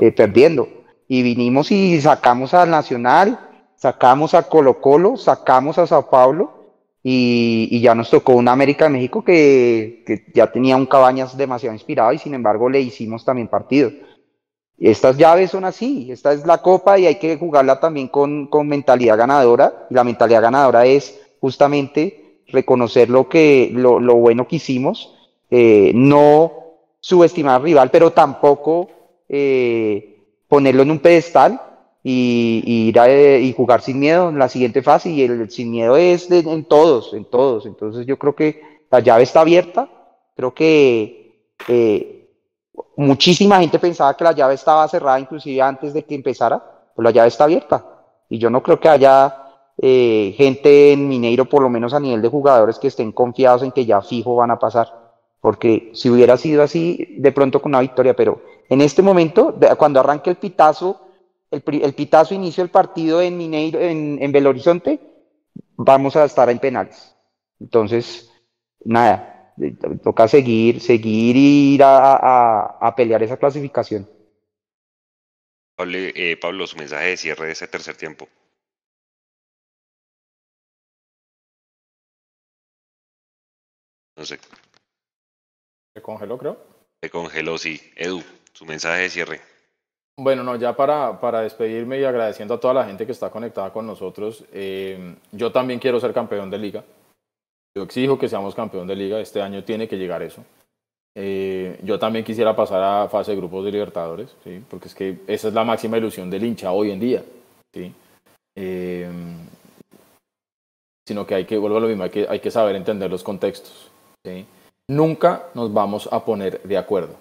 eh, 0.00 0.10
perdiendo. 0.10 0.66
Y 1.06 1.22
vinimos 1.22 1.70
y 1.70 2.00
sacamos 2.00 2.52
al 2.52 2.70
Nacional, 2.70 3.38
sacamos 3.76 4.34
a 4.34 4.42
Colo 4.48 4.80
Colo, 4.80 5.16
sacamos 5.16 5.78
a 5.78 5.86
Sao 5.86 6.10
Paulo 6.10 6.72
y, 7.00 7.68
y 7.70 7.80
ya 7.80 7.94
nos 7.94 8.10
tocó 8.10 8.32
un 8.32 8.48
América 8.48 8.86
de 8.86 8.90
México 8.90 9.22
que, 9.22 10.02
que, 10.04 10.24
ya 10.34 10.50
tenía 10.50 10.76
un 10.76 10.86
Cabañas 10.86 11.36
demasiado 11.36 11.74
inspirado 11.74 12.12
y 12.12 12.18
sin 12.18 12.34
embargo 12.34 12.68
le 12.68 12.80
hicimos 12.80 13.24
también 13.24 13.46
partido. 13.46 13.92
Estas 14.78 15.16
llaves 15.16 15.50
son 15.50 15.64
así, 15.64 16.10
esta 16.10 16.32
es 16.32 16.44
la 16.46 16.60
copa 16.60 16.98
y 16.98 17.06
hay 17.06 17.16
que 17.16 17.36
jugarla 17.36 17.78
también 17.78 18.08
con, 18.08 18.48
con 18.48 18.66
mentalidad 18.66 19.16
ganadora. 19.16 19.86
Y 19.90 19.94
la 19.94 20.04
mentalidad 20.04 20.42
ganadora 20.42 20.84
es 20.84 21.20
justamente 21.40 22.40
reconocer 22.48 23.08
lo, 23.08 23.28
que, 23.28 23.70
lo, 23.72 24.00
lo 24.00 24.16
bueno 24.16 24.48
que 24.48 24.56
hicimos, 24.56 25.14
eh, 25.50 25.92
no 25.94 26.52
subestimar 27.00 27.56
al 27.56 27.62
rival, 27.62 27.90
pero 27.90 28.12
tampoco 28.12 28.88
eh, 29.28 30.22
ponerlo 30.48 30.82
en 30.82 30.90
un 30.90 30.98
pedestal 31.00 31.60
y, 32.02 32.62
ir 32.88 32.98
a, 32.98 33.38
y 33.38 33.52
jugar 33.52 33.80
sin 33.80 33.98
miedo 33.98 34.28
en 34.28 34.38
la 34.38 34.48
siguiente 34.48 34.82
fase. 34.82 35.10
Y 35.10 35.22
el, 35.22 35.50
sin 35.50 35.70
miedo 35.70 35.96
es 35.96 36.30
en 36.30 36.64
todos, 36.64 37.12
en 37.14 37.24
todos. 37.24 37.66
Entonces 37.66 38.06
yo 38.06 38.18
creo 38.18 38.34
que 38.34 38.62
la 38.90 39.00
llave 39.00 39.24
está 39.24 39.40
abierta. 39.40 39.88
Creo 40.36 40.54
que 40.54 41.48
eh, 41.68 42.13
muchísima 42.96 43.60
gente 43.60 43.78
pensaba 43.78 44.16
que 44.16 44.24
la 44.24 44.32
llave 44.32 44.54
estaba 44.54 44.86
cerrada 44.88 45.20
inclusive 45.20 45.60
antes 45.60 45.92
de 45.92 46.04
que 46.04 46.14
empezara, 46.14 46.62
pero 46.94 47.04
la 47.04 47.10
llave 47.10 47.28
está 47.28 47.44
abierta. 47.44 47.84
Y 48.28 48.38
yo 48.38 48.50
no 48.50 48.62
creo 48.62 48.80
que 48.80 48.88
haya 48.88 49.36
eh, 49.78 50.34
gente 50.36 50.92
en 50.92 51.08
Mineiro, 51.08 51.44
por 51.46 51.62
lo 51.62 51.68
menos 51.68 51.94
a 51.94 52.00
nivel 52.00 52.22
de 52.22 52.28
jugadores, 52.28 52.78
que 52.78 52.88
estén 52.88 53.12
confiados 53.12 53.62
en 53.62 53.72
que 53.72 53.86
ya 53.86 54.00
fijo 54.02 54.36
van 54.36 54.50
a 54.50 54.58
pasar. 54.58 55.02
porque 55.40 55.90
si 55.92 56.08
hubiera 56.08 56.38
sido 56.38 56.62
así, 56.62 57.16
de 57.18 57.30
pronto 57.30 57.60
con 57.60 57.70
una 57.70 57.80
victoria, 57.80 58.16
pero 58.16 58.40
en 58.70 58.80
este 58.80 59.02
momento, 59.02 59.54
cuando 59.76 60.00
arranque 60.00 60.30
el 60.30 60.36
pitazo, 60.36 61.02
el, 61.50 61.62
pitazo 61.94 62.34
inicio 62.34 62.64
el 62.64 62.70
partido 62.70 63.20
en 63.20 63.36
Mineiro, 63.36 63.78
en, 63.78 64.18
en 64.22 64.32
Belo 64.32 64.48
Horizonte, 64.48 65.00
vamos 65.76 66.16
a 66.16 66.24
estar 66.24 66.48
en 66.48 66.58
penales. 66.58 67.14
Entonces, 67.60 68.30
nada, 68.84 69.33
toca 70.02 70.28
seguir, 70.28 70.80
seguir 70.80 71.36
y 71.36 71.74
ir 71.74 71.82
a, 71.84 72.92
pelear 72.96 73.22
esa 73.22 73.36
clasificación. 73.36 74.08
Eh, 75.78 76.36
Pablo, 76.40 76.66
su 76.66 76.76
mensaje 76.76 77.08
de 77.08 77.16
cierre 77.16 77.46
de 77.46 77.52
ese 77.52 77.68
tercer 77.68 77.96
tiempo. 77.96 78.28
No 84.16 84.24
sé. 84.24 84.38
Se 85.94 86.02
congeló, 86.02 86.38
creo. 86.38 86.58
Se 87.02 87.10
congeló, 87.10 87.58
sí. 87.58 87.80
Edu, 87.96 88.22
su 88.52 88.64
mensaje 88.64 89.02
de 89.02 89.10
cierre. 89.10 89.40
Bueno, 90.16 90.44
no, 90.44 90.54
ya 90.54 90.76
para, 90.76 91.20
para 91.20 91.40
despedirme 91.40 91.98
y 91.98 92.04
agradeciendo 92.04 92.54
a 92.54 92.60
toda 92.60 92.74
la 92.74 92.84
gente 92.84 93.04
que 93.04 93.12
está 93.12 93.30
conectada 93.30 93.72
con 93.72 93.84
nosotros, 93.84 94.44
eh, 94.52 95.16
yo 95.32 95.50
también 95.50 95.80
quiero 95.80 95.98
ser 95.98 96.12
campeón 96.12 96.50
de 96.50 96.58
liga. 96.58 96.84
Yo 97.76 97.82
exijo 97.82 98.18
que 98.18 98.28
seamos 98.28 98.54
campeón 98.54 98.86
de 98.86 98.94
liga. 98.94 99.18
Este 99.20 99.42
año 99.42 99.64
tiene 99.64 99.88
que 99.88 99.98
llegar 99.98 100.22
eso. 100.22 100.44
Eh, 101.16 101.78
yo 101.82 101.98
también 101.98 102.24
quisiera 102.24 102.54
pasar 102.54 102.82
a 102.82 103.08
fase 103.08 103.32
de 103.32 103.36
grupos 103.36 103.64
de 103.64 103.72
Libertadores, 103.72 104.34
¿sí? 104.42 104.62
porque 104.68 104.88
es 104.88 104.94
que 104.94 105.20
esa 105.26 105.48
es 105.48 105.54
la 105.54 105.64
máxima 105.64 105.96
ilusión 105.96 106.28
del 106.30 106.44
hincha 106.44 106.72
hoy 106.72 106.90
en 106.90 107.00
día. 107.00 107.24
¿sí? 107.72 107.92
Eh, 108.56 109.08
sino 111.06 111.26
que 111.26 111.34
hay 111.34 111.44
que, 111.44 111.58
vuelvo 111.58 111.76
a 111.76 111.80
lo 111.80 111.88
mismo, 111.88 112.04
hay 112.04 112.10
que, 112.10 112.26
hay 112.28 112.40
que 112.40 112.50
saber 112.50 112.76
entender 112.76 113.10
los 113.10 113.22
contextos. 113.22 113.90
Nunca 114.88 115.46
nos 115.54 115.72
vamos 115.72 116.08
a 116.10 116.24
poner 116.24 116.62
de 116.62 116.78
acuerdo. 116.78 117.14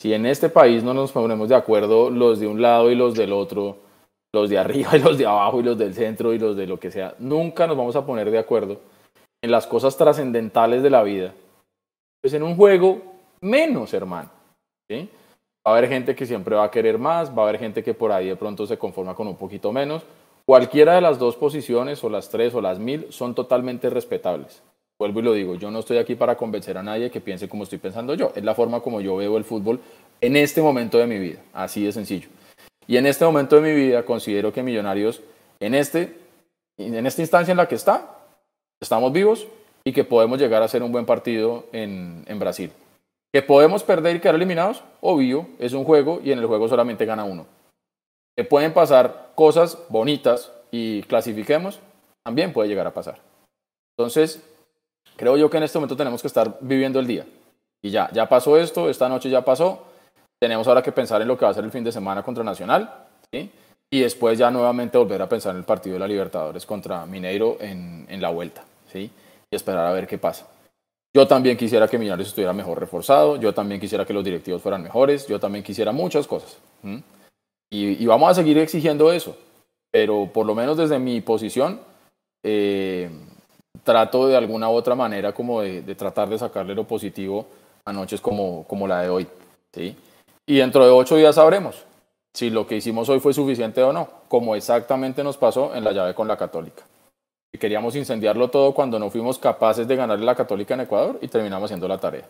Si 0.00 0.12
en 0.12 0.26
este 0.26 0.48
país 0.48 0.84
no 0.84 0.94
nos 0.94 1.12
ponemos 1.12 1.48
de 1.48 1.54
acuerdo 1.54 2.10
los 2.10 2.38
de 2.38 2.46
un 2.46 2.60
lado 2.60 2.90
y 2.90 2.94
los 2.94 3.14
del 3.14 3.32
otro, 3.32 3.78
los 4.32 4.50
de 4.50 4.58
arriba 4.58 4.96
y 4.96 5.00
los 5.00 5.18
de 5.18 5.26
abajo 5.26 5.60
y 5.60 5.64
los 5.64 5.76
del 5.76 5.94
centro 5.94 6.32
y 6.32 6.38
los 6.38 6.56
de 6.56 6.66
lo 6.66 6.78
que 6.78 6.90
sea, 6.90 7.14
nunca 7.18 7.66
nos 7.66 7.76
vamos 7.76 7.96
a 7.96 8.06
poner 8.06 8.30
de 8.30 8.38
acuerdo 8.38 8.78
en 9.46 9.52
las 9.52 9.66
cosas 9.66 9.96
trascendentales 9.96 10.82
de 10.82 10.90
la 10.90 11.02
vida. 11.02 11.32
Pues 12.20 12.34
en 12.34 12.42
un 12.42 12.56
juego, 12.56 13.00
menos, 13.40 13.94
hermano. 13.94 14.28
Va 14.90 14.98
a 15.64 15.70
haber 15.70 15.88
gente 15.88 16.14
que 16.14 16.26
siempre 16.26 16.54
va 16.54 16.64
a 16.64 16.70
querer 16.70 16.98
más, 16.98 17.30
va 17.30 17.42
a 17.42 17.48
haber 17.48 17.58
gente 17.58 17.82
que 17.82 17.94
por 17.94 18.12
ahí 18.12 18.28
de 18.28 18.36
pronto 18.36 18.66
se 18.66 18.76
conforma 18.76 19.14
con 19.14 19.26
un 19.26 19.36
poquito 19.36 19.72
menos. 19.72 20.02
Cualquiera 20.44 20.94
de 20.94 21.00
las 21.00 21.18
dos 21.18 21.36
posiciones, 21.36 22.04
o 22.04 22.08
las 22.08 22.28
tres 22.28 22.54
o 22.54 22.60
las 22.60 22.78
mil, 22.78 23.06
son 23.10 23.34
totalmente 23.34 23.90
respetables. 23.90 24.62
Vuelvo 24.98 25.20
y 25.20 25.22
lo 25.22 25.32
digo, 25.32 25.54
yo 25.56 25.70
no 25.70 25.80
estoy 25.80 25.98
aquí 25.98 26.14
para 26.14 26.36
convencer 26.36 26.78
a 26.78 26.82
nadie 26.82 27.10
que 27.10 27.20
piense 27.20 27.48
como 27.48 27.64
estoy 27.64 27.78
pensando 27.78 28.14
yo. 28.14 28.32
Es 28.34 28.44
la 28.44 28.54
forma 28.54 28.80
como 28.80 29.00
yo 29.00 29.16
veo 29.16 29.36
el 29.36 29.44
fútbol 29.44 29.80
en 30.20 30.36
este 30.36 30.62
momento 30.62 30.98
de 30.98 31.06
mi 31.06 31.18
vida. 31.18 31.40
Así 31.52 31.84
de 31.84 31.92
sencillo. 31.92 32.28
Y 32.86 32.96
en 32.96 33.06
este 33.06 33.24
momento 33.24 33.56
de 33.56 33.62
mi 33.62 33.74
vida 33.74 34.04
considero 34.04 34.52
que 34.52 34.62
Millonarios, 34.62 35.20
en, 35.60 35.74
este, 35.74 36.16
en 36.78 37.06
esta 37.06 37.20
instancia 37.20 37.50
en 37.50 37.58
la 37.58 37.68
que 37.68 37.74
está, 37.74 38.15
estamos 38.80 39.12
vivos 39.12 39.46
y 39.84 39.92
que 39.92 40.04
podemos 40.04 40.38
llegar 40.38 40.62
a 40.62 40.66
hacer 40.66 40.82
un 40.82 40.92
buen 40.92 41.06
partido 41.06 41.66
en, 41.72 42.24
Brasil. 42.38 42.72
Que 43.32 43.42
podemos 43.42 43.82
perder 43.82 44.16
y 44.16 44.20
quedar 44.20 44.34
eliminados, 44.34 44.82
obvio, 45.00 45.46
es 45.58 45.72
un 45.72 45.84
juego 45.84 46.20
y 46.24 46.32
en 46.32 46.38
el 46.38 46.46
juego 46.46 46.68
solamente 46.68 47.04
gana 47.04 47.24
uno. 47.24 47.46
Que 48.36 48.44
pueden 48.44 48.72
pasar 48.72 49.32
cosas 49.34 49.78
bonitas 49.88 50.52
y 50.70 51.02
clasifiquemos, 51.02 51.80
también 52.24 52.52
puede 52.52 52.68
llegar 52.68 52.86
a 52.86 52.94
pasar. 52.94 53.18
Entonces, 53.96 54.42
Creo 55.16 55.36
yo 55.36 55.48
que 55.48 55.56
en 55.56 55.62
este 55.62 55.78
momento 55.78 55.96
tenemos 55.96 56.20
que 56.20 56.28
estar 56.28 56.58
viviendo 56.60 57.00
el 57.00 57.06
día. 57.06 57.26
Y 57.82 57.90
ya, 57.90 58.10
ya 58.12 58.28
pasó 58.28 58.58
esto, 58.58 58.90
esta 58.90 59.08
noche 59.08 59.30
ya 59.30 59.44
pasó. 59.44 59.84
Tenemos 60.38 60.68
ahora 60.68 60.82
que 60.82 60.92
pensar 60.92 61.22
en 61.22 61.28
lo 61.28 61.38
que 61.38 61.44
va 61.44 61.50
a 61.50 61.54
ser 61.54 61.64
el 61.64 61.70
fin 61.70 61.84
de 61.84 61.92
semana 61.92 62.22
contra 62.22 62.44
Nacional. 62.44 63.06
¿sí? 63.32 63.50
Y 63.90 64.00
después 64.00 64.38
ya 64.38 64.50
nuevamente 64.50 64.98
volver 64.98 65.22
a 65.22 65.28
pensar 65.28 65.52
en 65.52 65.58
el 65.58 65.64
partido 65.64 65.94
de 65.94 66.00
la 66.00 66.08
Libertadores 66.08 66.66
contra 66.66 67.06
Mineiro 67.06 67.56
en, 67.60 68.06
en 68.08 68.20
la 68.20 68.30
vuelta. 68.30 68.64
¿sí? 68.92 69.10
Y 69.50 69.56
esperar 69.56 69.86
a 69.86 69.92
ver 69.92 70.06
qué 70.06 70.18
pasa. 70.18 70.46
Yo 71.16 71.26
también 71.26 71.56
quisiera 71.56 71.88
que 71.88 71.98
Millonarios 71.98 72.28
estuviera 72.28 72.52
mejor 72.52 72.78
reforzado. 72.78 73.36
Yo 73.36 73.54
también 73.54 73.80
quisiera 73.80 74.04
que 74.04 74.12
los 74.12 74.22
directivos 74.22 74.60
fueran 74.60 74.82
mejores. 74.82 75.26
Yo 75.26 75.40
también 75.40 75.64
quisiera 75.64 75.90
muchas 75.90 76.26
cosas. 76.26 76.58
Y, 77.70 78.04
vamos 78.04 78.30
a 78.30 78.34
seguir 78.34 78.58
exigiendo 78.58 79.10
eso. 79.10 79.34
Pero 79.90 80.28
por 80.30 80.44
lo 80.44 80.54
menos 80.54 80.76
desde 80.76 80.98
mi 80.98 81.22
posición, 81.22 81.80
eh, 82.44 83.08
trato 83.82 84.28
de 84.28 84.36
alguna 84.36 84.68
u 84.68 84.74
otra 84.74 84.94
manera 84.94 85.32
como 85.32 85.62
de, 85.62 85.94
tratar 85.94 86.28
de 86.28 86.38
sacarle 86.38 86.74
lo 86.74 86.84
positivo 86.84 87.46
a 87.86 87.94
noches 87.94 88.20
como, 88.20 88.64
como 88.66 88.86
la 88.86 89.00
de 89.00 89.08
hoy. 89.08 89.26
¿sí? 89.72 89.96
Y 90.46 90.56
dentro 90.56 90.84
de 90.84 90.90
ocho 90.90 91.16
días 91.16 91.36
sabremos 91.36 91.82
si 92.36 92.50
lo 92.50 92.66
que 92.66 92.76
hicimos 92.76 93.08
hoy 93.08 93.18
fue 93.18 93.32
suficiente 93.32 93.82
o 93.82 93.94
no, 93.94 94.10
como 94.28 94.54
exactamente 94.56 95.24
nos 95.24 95.38
pasó 95.38 95.74
en 95.74 95.82
la 95.82 95.92
llave 95.92 96.14
con 96.14 96.28
la 96.28 96.36
Católica. 96.36 96.82
Queríamos 97.58 97.96
incendiarlo 97.96 98.50
todo 98.50 98.74
cuando 98.74 98.98
no 98.98 99.08
fuimos 99.08 99.38
capaces 99.38 99.88
de 99.88 99.96
ganarle 99.96 100.26
la 100.26 100.34
Católica 100.34 100.74
en 100.74 100.80
Ecuador 100.80 101.18
y 101.22 101.28
terminamos 101.28 101.68
haciendo 101.68 101.88
la 101.88 101.96
tarea. 101.96 102.28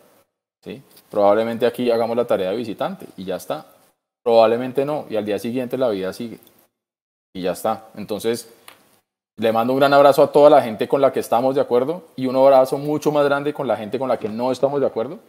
¿sí? 0.63 0.81
Probablemente 1.11 1.65
aquí 1.65 1.91
hagamos 1.91 2.15
la 2.15 2.23
tarea 2.23 2.51
de 2.51 2.55
visitante 2.55 3.05
y 3.17 3.25
ya 3.25 3.35
está. 3.35 3.65
Probablemente 4.23 4.85
no, 4.85 5.07
y 5.09 5.17
al 5.17 5.25
día 5.25 5.39
siguiente 5.39 5.77
la 5.77 5.89
vida 5.89 6.13
sigue. 6.13 6.39
Y 7.33 7.41
ya 7.41 7.51
está. 7.51 7.89
Entonces, 7.95 8.49
le 9.35 9.51
mando 9.51 9.73
un 9.73 9.79
gran 9.79 9.93
abrazo 9.93 10.23
a 10.23 10.31
toda 10.31 10.49
la 10.49 10.61
gente 10.61 10.87
con 10.87 11.01
la 11.01 11.11
que 11.11 11.19
estamos 11.19 11.53
de 11.53 11.59
acuerdo 11.59 12.03
y 12.15 12.27
un 12.27 12.37
abrazo 12.37 12.77
mucho 12.77 13.11
más 13.11 13.25
grande 13.25 13.53
con 13.53 13.67
la 13.67 13.75
gente 13.75 13.99
con 13.99 14.07
la 14.07 14.17
que 14.17 14.29
no 14.29 14.53
estamos 14.53 14.79
de 14.79 14.87
acuerdo, 14.87 15.19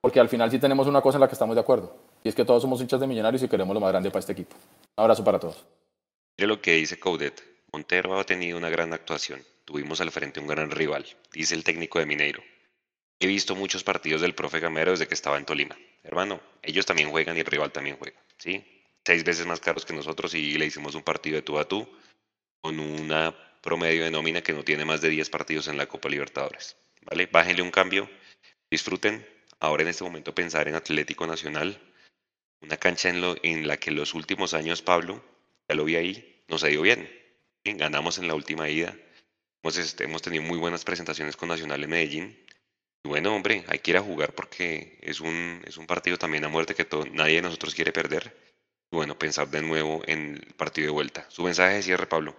porque 0.00 0.18
al 0.18 0.28
final 0.28 0.50
sí 0.50 0.58
tenemos 0.58 0.88
una 0.88 1.02
cosa 1.02 1.18
en 1.18 1.20
la 1.20 1.28
que 1.28 1.34
estamos 1.34 1.54
de 1.54 1.60
acuerdo, 1.60 1.92
y 2.24 2.28
es 2.30 2.34
que 2.34 2.44
todos 2.44 2.62
somos 2.62 2.80
hinchas 2.80 2.98
de 2.98 3.06
millonarios 3.06 3.42
y 3.42 3.48
queremos 3.48 3.74
lo 3.74 3.80
más 3.80 3.90
grande 3.90 4.10
para 4.10 4.20
este 4.20 4.32
equipo. 4.32 4.56
Abrazo 4.96 5.22
para 5.22 5.38
todos. 5.38 5.64
Mire 6.38 6.48
lo 6.48 6.60
que 6.60 6.72
dice 6.72 6.98
Coudet. 6.98 7.44
Montero 7.72 8.18
ha 8.18 8.24
tenido 8.24 8.56
una 8.56 8.70
gran 8.70 8.92
actuación. 8.92 9.44
Tuvimos 9.64 10.00
al 10.00 10.10
frente 10.10 10.40
un 10.40 10.46
gran 10.46 10.70
rival, 10.70 11.04
dice 11.32 11.54
el 11.54 11.64
técnico 11.64 11.98
de 11.98 12.06
Mineiro. 12.06 12.42
He 13.20 13.26
visto 13.26 13.54
muchos 13.54 13.84
partidos 13.84 14.22
del 14.22 14.34
profe 14.34 14.58
Gamero 14.58 14.92
desde 14.92 15.06
que 15.06 15.14
estaba 15.14 15.38
en 15.38 15.44
Tolima. 15.44 15.76
Hermano, 16.02 16.40
ellos 16.62 16.86
también 16.86 17.10
juegan 17.10 17.36
y 17.36 17.40
el 17.40 17.46
rival 17.46 17.72
también 17.72 17.96
juega, 17.96 18.18
¿sí? 18.38 18.64
Seis 19.04 19.22
veces 19.22 19.46
más 19.46 19.60
caros 19.60 19.84
que 19.84 19.92
nosotros 19.92 20.34
y 20.34 20.56
le 20.56 20.66
hicimos 20.66 20.94
un 20.94 21.02
partido 21.02 21.36
de 21.36 21.42
tú 21.42 21.58
a 21.58 21.68
tú 21.68 21.86
con 22.60 22.80
una 22.80 23.34
promedio 23.60 24.04
de 24.04 24.10
nómina 24.10 24.42
que 24.42 24.52
no 24.52 24.62
tiene 24.62 24.84
más 24.84 25.00
de 25.00 25.08
10 25.08 25.30
partidos 25.30 25.68
en 25.68 25.76
la 25.76 25.86
Copa 25.86 26.08
Libertadores. 26.08 26.76
¿vale? 27.02 27.26
Bájenle 27.26 27.62
un 27.62 27.70
cambio, 27.70 28.08
disfruten. 28.70 29.26
Ahora 29.60 29.82
en 29.82 29.88
este 29.88 30.04
momento 30.04 30.34
pensar 30.34 30.68
en 30.68 30.74
Atlético 30.74 31.26
Nacional, 31.26 31.80
una 32.64 32.76
cancha 32.76 33.10
en, 33.10 33.20
lo, 33.20 33.36
en 33.42 33.66
la 33.68 33.76
que 33.76 33.90
en 33.90 33.96
los 33.96 34.14
últimos 34.14 34.54
años, 34.54 34.82
Pablo, 34.82 35.22
ya 35.68 35.74
lo 35.74 35.84
vi 35.84 35.96
ahí, 35.96 36.42
nos 36.48 36.64
ha 36.64 36.70
ido 36.70 36.82
bien. 36.82 37.08
Ganamos 37.64 38.18
en 38.18 38.28
la 38.28 38.34
última 38.34 38.68
ida, 38.68 38.94
hemos, 39.62 39.78
este, 39.78 40.04
hemos 40.04 40.22
tenido 40.22 40.42
muy 40.42 40.58
buenas 40.58 40.84
presentaciones 40.84 41.36
con 41.36 41.48
Nacional 41.48 41.82
en 41.82 41.90
Medellín. 41.90 42.36
Y 43.04 43.08
bueno, 43.08 43.34
hombre, 43.34 43.64
hay 43.68 43.78
que 43.78 43.90
ir 43.92 43.96
a 43.96 44.02
jugar 44.02 44.34
porque 44.34 44.98
es 45.02 45.20
un, 45.20 45.60
es 45.66 45.76
un 45.76 45.86
partido 45.86 46.16
también 46.16 46.44
a 46.44 46.48
muerte 46.48 46.74
que 46.74 46.84
todo, 46.84 47.04
nadie 47.06 47.36
de 47.36 47.42
nosotros 47.42 47.74
quiere 47.74 47.92
perder. 47.92 48.34
Y 48.90 48.96
bueno, 48.96 49.18
pensar 49.18 49.48
de 49.48 49.62
nuevo 49.62 50.02
en 50.06 50.36
el 50.36 50.54
partido 50.56 50.86
de 50.88 50.92
vuelta. 50.92 51.24
Su 51.28 51.42
mensaje 51.42 51.76
de 51.76 51.82
cierre, 51.82 52.06
Pablo. 52.06 52.34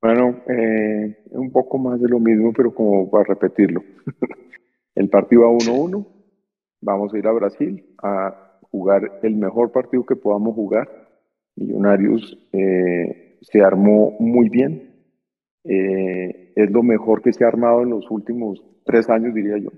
Bueno, 0.00 0.42
eh, 0.48 1.24
un 1.30 1.50
poco 1.50 1.78
más 1.78 2.00
de 2.00 2.08
lo 2.08 2.20
mismo, 2.20 2.52
pero 2.52 2.74
como 2.74 3.10
para 3.10 3.24
repetirlo. 3.24 3.82
el 4.94 5.08
partido 5.08 5.46
a 5.46 5.50
1-1, 5.50 6.06
vamos 6.80 7.14
a 7.14 7.18
ir 7.18 7.26
a 7.26 7.32
Brasil 7.32 7.84
a 8.02 8.45
jugar 8.76 9.20
el 9.22 9.36
mejor 9.36 9.72
partido 9.72 10.04
que 10.04 10.16
podamos 10.16 10.54
jugar. 10.54 10.88
Millonarios 11.56 12.38
eh, 12.52 13.38
se 13.40 13.62
armó 13.62 14.16
muy 14.18 14.48
bien. 14.48 14.94
Eh, 15.64 16.52
es 16.54 16.70
lo 16.70 16.82
mejor 16.82 17.22
que 17.22 17.32
se 17.32 17.44
ha 17.44 17.48
armado 17.48 17.82
en 17.82 17.90
los 17.90 18.10
últimos 18.10 18.62
tres 18.84 19.08
años, 19.08 19.34
diría 19.34 19.58
yo, 19.58 19.70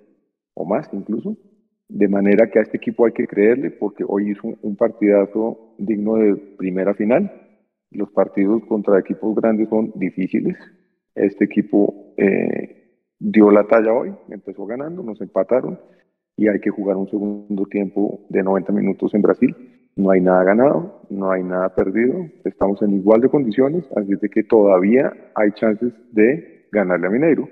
o 0.54 0.64
más 0.64 0.88
incluso. 0.92 1.36
De 1.88 2.08
manera 2.08 2.50
que 2.50 2.58
a 2.58 2.62
este 2.62 2.76
equipo 2.76 3.06
hay 3.06 3.12
que 3.12 3.26
creerle 3.26 3.70
porque 3.70 4.04
hoy 4.06 4.32
hizo 4.32 4.48
un 4.62 4.76
partidazo 4.76 5.74
digno 5.78 6.16
de 6.16 6.36
primera 6.36 6.94
final 6.94 7.48
los 7.90 8.10
partidos 8.10 8.64
contra 8.66 8.98
equipos 8.98 9.34
grandes 9.34 9.68
son 9.68 9.92
difíciles. 9.94 10.56
Este 11.14 11.44
equipo 11.44 12.12
eh, 12.16 12.90
dio 13.18 13.50
la 13.50 13.66
talla 13.66 13.92
hoy, 13.92 14.14
empezó 14.28 14.66
ganando, 14.66 15.02
nos 15.02 15.20
empataron 15.20 15.80
y 16.38 16.46
hay 16.46 16.60
que 16.60 16.70
jugar 16.70 16.96
un 16.96 17.10
segundo 17.10 17.66
tiempo 17.66 18.20
de 18.28 18.44
90 18.44 18.72
minutos 18.72 19.12
en 19.12 19.22
Brasil. 19.22 19.54
No 19.96 20.12
hay 20.12 20.20
nada 20.20 20.44
ganado, 20.44 21.02
no 21.10 21.32
hay 21.32 21.42
nada 21.42 21.74
perdido, 21.74 22.26
estamos 22.44 22.80
en 22.82 22.94
igual 22.94 23.20
de 23.20 23.28
condiciones, 23.28 23.84
así 23.96 24.14
de 24.14 24.30
que 24.30 24.44
todavía 24.44 25.12
hay 25.34 25.50
chances 25.52 25.92
de 26.12 26.68
ganarle 26.70 27.08
a 27.08 27.10
Mineiro. 27.10 27.48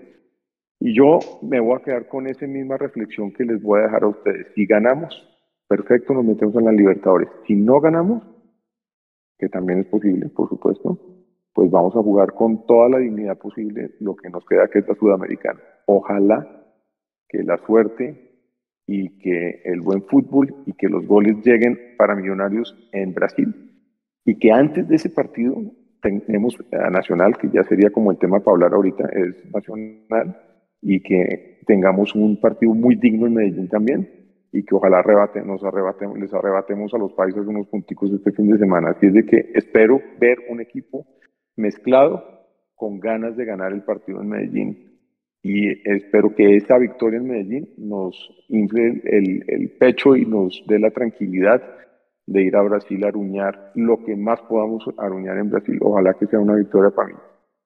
Y 0.78 0.94
yo 0.96 1.18
me 1.42 1.58
voy 1.58 1.76
a 1.76 1.82
quedar 1.82 2.06
con 2.06 2.28
esa 2.28 2.46
misma 2.46 2.76
reflexión 2.76 3.32
que 3.32 3.44
les 3.44 3.60
voy 3.60 3.80
a 3.80 3.84
dejar 3.84 4.04
a 4.04 4.08
ustedes. 4.08 4.46
Si 4.54 4.66
ganamos, 4.66 5.12
perfecto, 5.66 6.14
nos 6.14 6.24
metemos 6.24 6.54
en 6.54 6.66
la 6.66 6.72
Libertadores. 6.72 7.28
Si 7.48 7.54
no 7.56 7.80
ganamos, 7.80 8.22
que 9.36 9.48
también 9.48 9.80
es 9.80 9.86
posible, 9.86 10.28
por 10.28 10.48
supuesto, 10.48 10.96
pues 11.52 11.68
vamos 11.72 11.96
a 11.96 12.02
jugar 12.02 12.34
con 12.34 12.64
toda 12.66 12.88
la 12.88 12.98
dignidad 12.98 13.36
posible 13.36 13.90
lo 13.98 14.14
que 14.14 14.30
nos 14.30 14.46
queda 14.46 14.68
que 14.68 14.78
es 14.78 14.88
la 14.88 14.94
sudamericana. 14.94 15.58
Ojalá 15.86 16.46
que 17.28 17.42
la 17.42 17.56
suerte 17.66 18.25
y 18.86 19.18
que 19.18 19.62
el 19.64 19.80
buen 19.80 20.02
fútbol 20.02 20.54
y 20.66 20.72
que 20.72 20.88
los 20.88 21.06
goles 21.06 21.36
lleguen 21.44 21.78
para 21.98 22.14
Millonarios 22.14 22.88
en 22.92 23.12
Brasil. 23.14 23.54
Y 24.24 24.38
que 24.38 24.52
antes 24.52 24.88
de 24.88 24.96
ese 24.96 25.10
partido 25.10 25.56
tenemos 26.00 26.56
a 26.72 26.90
Nacional, 26.90 27.36
que 27.36 27.48
ya 27.48 27.64
sería 27.64 27.90
como 27.90 28.12
el 28.12 28.18
tema 28.18 28.40
para 28.40 28.54
hablar 28.54 28.74
ahorita, 28.74 29.08
es 29.12 29.44
Nacional, 29.52 30.40
y 30.80 31.02
que 31.02 31.60
tengamos 31.66 32.14
un 32.14 32.40
partido 32.40 32.74
muy 32.74 32.94
digno 32.94 33.26
en 33.26 33.34
Medellín 33.34 33.68
también, 33.68 34.08
y 34.52 34.64
que 34.64 34.74
ojalá 34.74 35.00
arrebate, 35.00 35.42
nos 35.42 35.64
arrebatemos, 35.64 36.18
les 36.18 36.32
arrebatemos 36.32 36.94
a 36.94 36.98
los 36.98 37.12
países 37.12 37.44
unos 37.46 37.66
punticos 37.66 38.12
este 38.12 38.32
fin 38.32 38.50
de 38.50 38.58
semana. 38.58 38.90
Así 38.90 39.06
es 39.06 39.14
de 39.14 39.26
que 39.26 39.50
espero 39.54 40.00
ver 40.20 40.38
un 40.48 40.60
equipo 40.60 41.06
mezclado 41.56 42.24
con 42.74 43.00
ganas 43.00 43.36
de 43.36 43.44
ganar 43.44 43.72
el 43.72 43.82
partido 43.82 44.22
en 44.22 44.28
Medellín 44.28 44.85
y 45.48 45.80
espero 45.84 46.34
que 46.34 46.56
esa 46.56 46.76
victoria 46.76 47.20
en 47.20 47.28
Medellín 47.28 47.68
nos 47.78 48.16
infle 48.48 49.00
el, 49.04 49.70
pecho 49.78 50.16
y 50.16 50.26
nos 50.26 50.64
dé 50.66 50.80
la 50.80 50.90
tranquilidad 50.90 51.62
de 52.26 52.42
ir 52.42 52.56
a 52.56 52.62
Brasil 52.62 53.04
a 53.04 53.08
aruñar 53.08 53.70
lo 53.76 54.02
que 54.04 54.16
más 54.16 54.40
podamos 54.42 54.84
aruñar 54.98 55.38
en 55.38 55.50
Brasil. 55.50 55.78
Ojalá 55.80 56.14
que 56.14 56.26
sea 56.26 56.40
una 56.40 56.56
victoria 56.56 56.90
para 56.90 57.08
mí. 57.10 57.14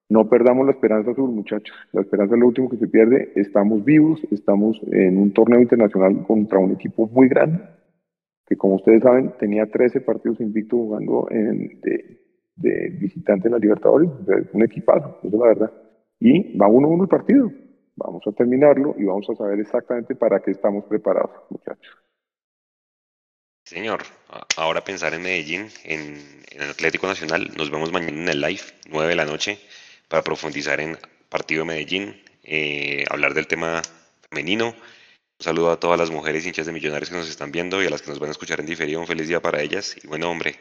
No 0.09 0.29
perdamos 0.29 0.67
la 0.67 0.73
esperanza 0.73 1.09
azul, 1.09 1.31
muchachos. 1.31 1.75
La 1.91 2.01
esperanza 2.01 2.35
es 2.35 2.39
lo 2.39 2.47
último 2.49 2.69
que 2.69 2.77
se 2.77 2.87
pierde. 2.87 3.31
Estamos 3.35 3.83
vivos, 3.83 4.21
estamos 4.29 4.79
en 4.91 5.17
un 5.17 5.33
torneo 5.33 5.59
internacional 5.59 6.23
contra 6.27 6.59
un 6.59 6.73
equipo 6.73 7.07
muy 7.07 7.29
grande, 7.29 7.63
que 8.45 8.57
como 8.57 8.75
ustedes 8.75 9.01
saben 9.01 9.33
tenía 9.39 9.65
13 9.65 10.01
partidos 10.01 10.39
invictos 10.39 10.77
jugando 10.77 11.27
en, 11.31 11.79
de, 11.81 12.19
de 12.57 12.89
visitante 12.99 13.47
en 13.47 13.53
la 13.53 13.59
Libertadores. 13.59 14.11
un 14.53 14.61
equipazo, 14.61 15.17
eso 15.23 15.35
es 15.35 15.41
la 15.41 15.47
verdad. 15.47 15.71
Y 16.19 16.55
va 16.55 16.67
uno 16.67 16.87
a 16.87 16.91
uno 16.91 17.03
el 17.05 17.09
partido. 17.09 17.51
Vamos 17.95 18.23
a 18.25 18.31
terminarlo 18.31 18.95
y 18.97 19.05
vamos 19.05 19.29
a 19.29 19.35
saber 19.35 19.59
exactamente 19.59 20.15
para 20.15 20.41
qué 20.41 20.51
estamos 20.51 20.85
preparados, 20.85 21.31
muchachos. 21.49 21.97
Señor, 23.65 24.01
ahora 24.57 24.83
pensar 24.83 25.13
en 25.13 25.21
Medellín, 25.21 25.69
en, 25.83 26.43
el 26.51 26.69
Atlético 26.69 27.07
Nacional. 27.07 27.51
Nos 27.55 27.69
vemos 27.69 27.91
mañana 27.91 28.21
en 28.21 28.27
el 28.27 28.41
live, 28.41 28.61
9 28.89 29.09
de 29.09 29.15
la 29.15 29.25
noche, 29.25 29.59
para 30.07 30.23
profundizar 30.23 30.81
en 30.81 30.97
partido 31.29 31.61
de 31.61 31.67
Medellín, 31.67 32.21
eh, 32.43 33.05
hablar 33.09 33.33
del 33.33 33.47
tema 33.47 33.81
femenino. 34.29 34.69
Un 34.69 35.43
saludo 35.43 35.71
a 35.71 35.79
todas 35.79 35.97
las 35.97 36.11
mujeres 36.11 36.45
hinchas 36.45 36.65
de 36.65 36.73
Millonarios 36.73 37.09
que 37.09 37.15
nos 37.15 37.29
están 37.29 37.51
viendo 37.51 37.81
y 37.81 37.87
a 37.87 37.89
las 37.89 38.01
que 38.01 38.09
nos 38.09 38.19
van 38.19 38.29
a 38.29 38.31
escuchar 38.31 38.59
en 38.59 38.65
diferido. 38.65 38.99
Un 38.99 39.07
feliz 39.07 39.27
día 39.27 39.41
para 39.41 39.61
ellas. 39.61 39.95
Y 40.03 40.07
bueno, 40.07 40.29
hombre, 40.29 40.55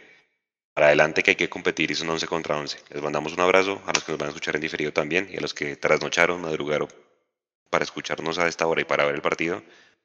para 0.75 0.89
adelante 0.89 1.23
que 1.23 1.31
hay 1.33 1.37
que 1.37 1.51
competir 1.51 1.91
y 1.91 1.95
son 1.95 2.11
11 2.11 2.27
contra 2.27 2.57
11. 2.57 2.79
Les 2.91 3.03
mandamos 3.03 3.33
un 3.33 3.41
abrazo 3.41 3.83
a 3.87 3.93
los 3.93 4.05
que 4.05 4.13
nos 4.13 4.19
van 4.19 4.29
a 4.29 4.31
escuchar 4.31 4.55
en 4.55 4.61
diferido 4.61 4.93
también 4.93 5.29
y 5.31 5.37
a 5.37 5.41
los 5.41 5.53
que 5.53 5.77
trasnocharon, 5.77 6.41
madrugaron 6.41 6.89
para 7.71 7.85
escucharnos 7.85 8.39
a 8.39 8.49
esta 8.49 8.67
hora 8.67 8.83
y 8.83 8.85
para 8.85 9.05
ver 9.07 9.15
el 9.15 9.23
partido. 9.23 9.63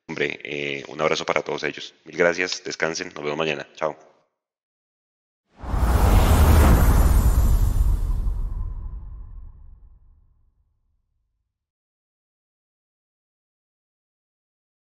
Hombre, 0.07 0.39
eh, 0.43 0.83
un 0.87 1.01
abrazo 1.01 1.25
para 1.25 1.41
todos 1.41 1.63
ellos. 1.63 1.95
Mil 2.05 2.17
gracias, 2.17 2.63
descansen, 2.63 3.11
nos 3.13 3.23
vemos 3.23 3.37
mañana. 3.37 3.67
Chao. 3.75 4.14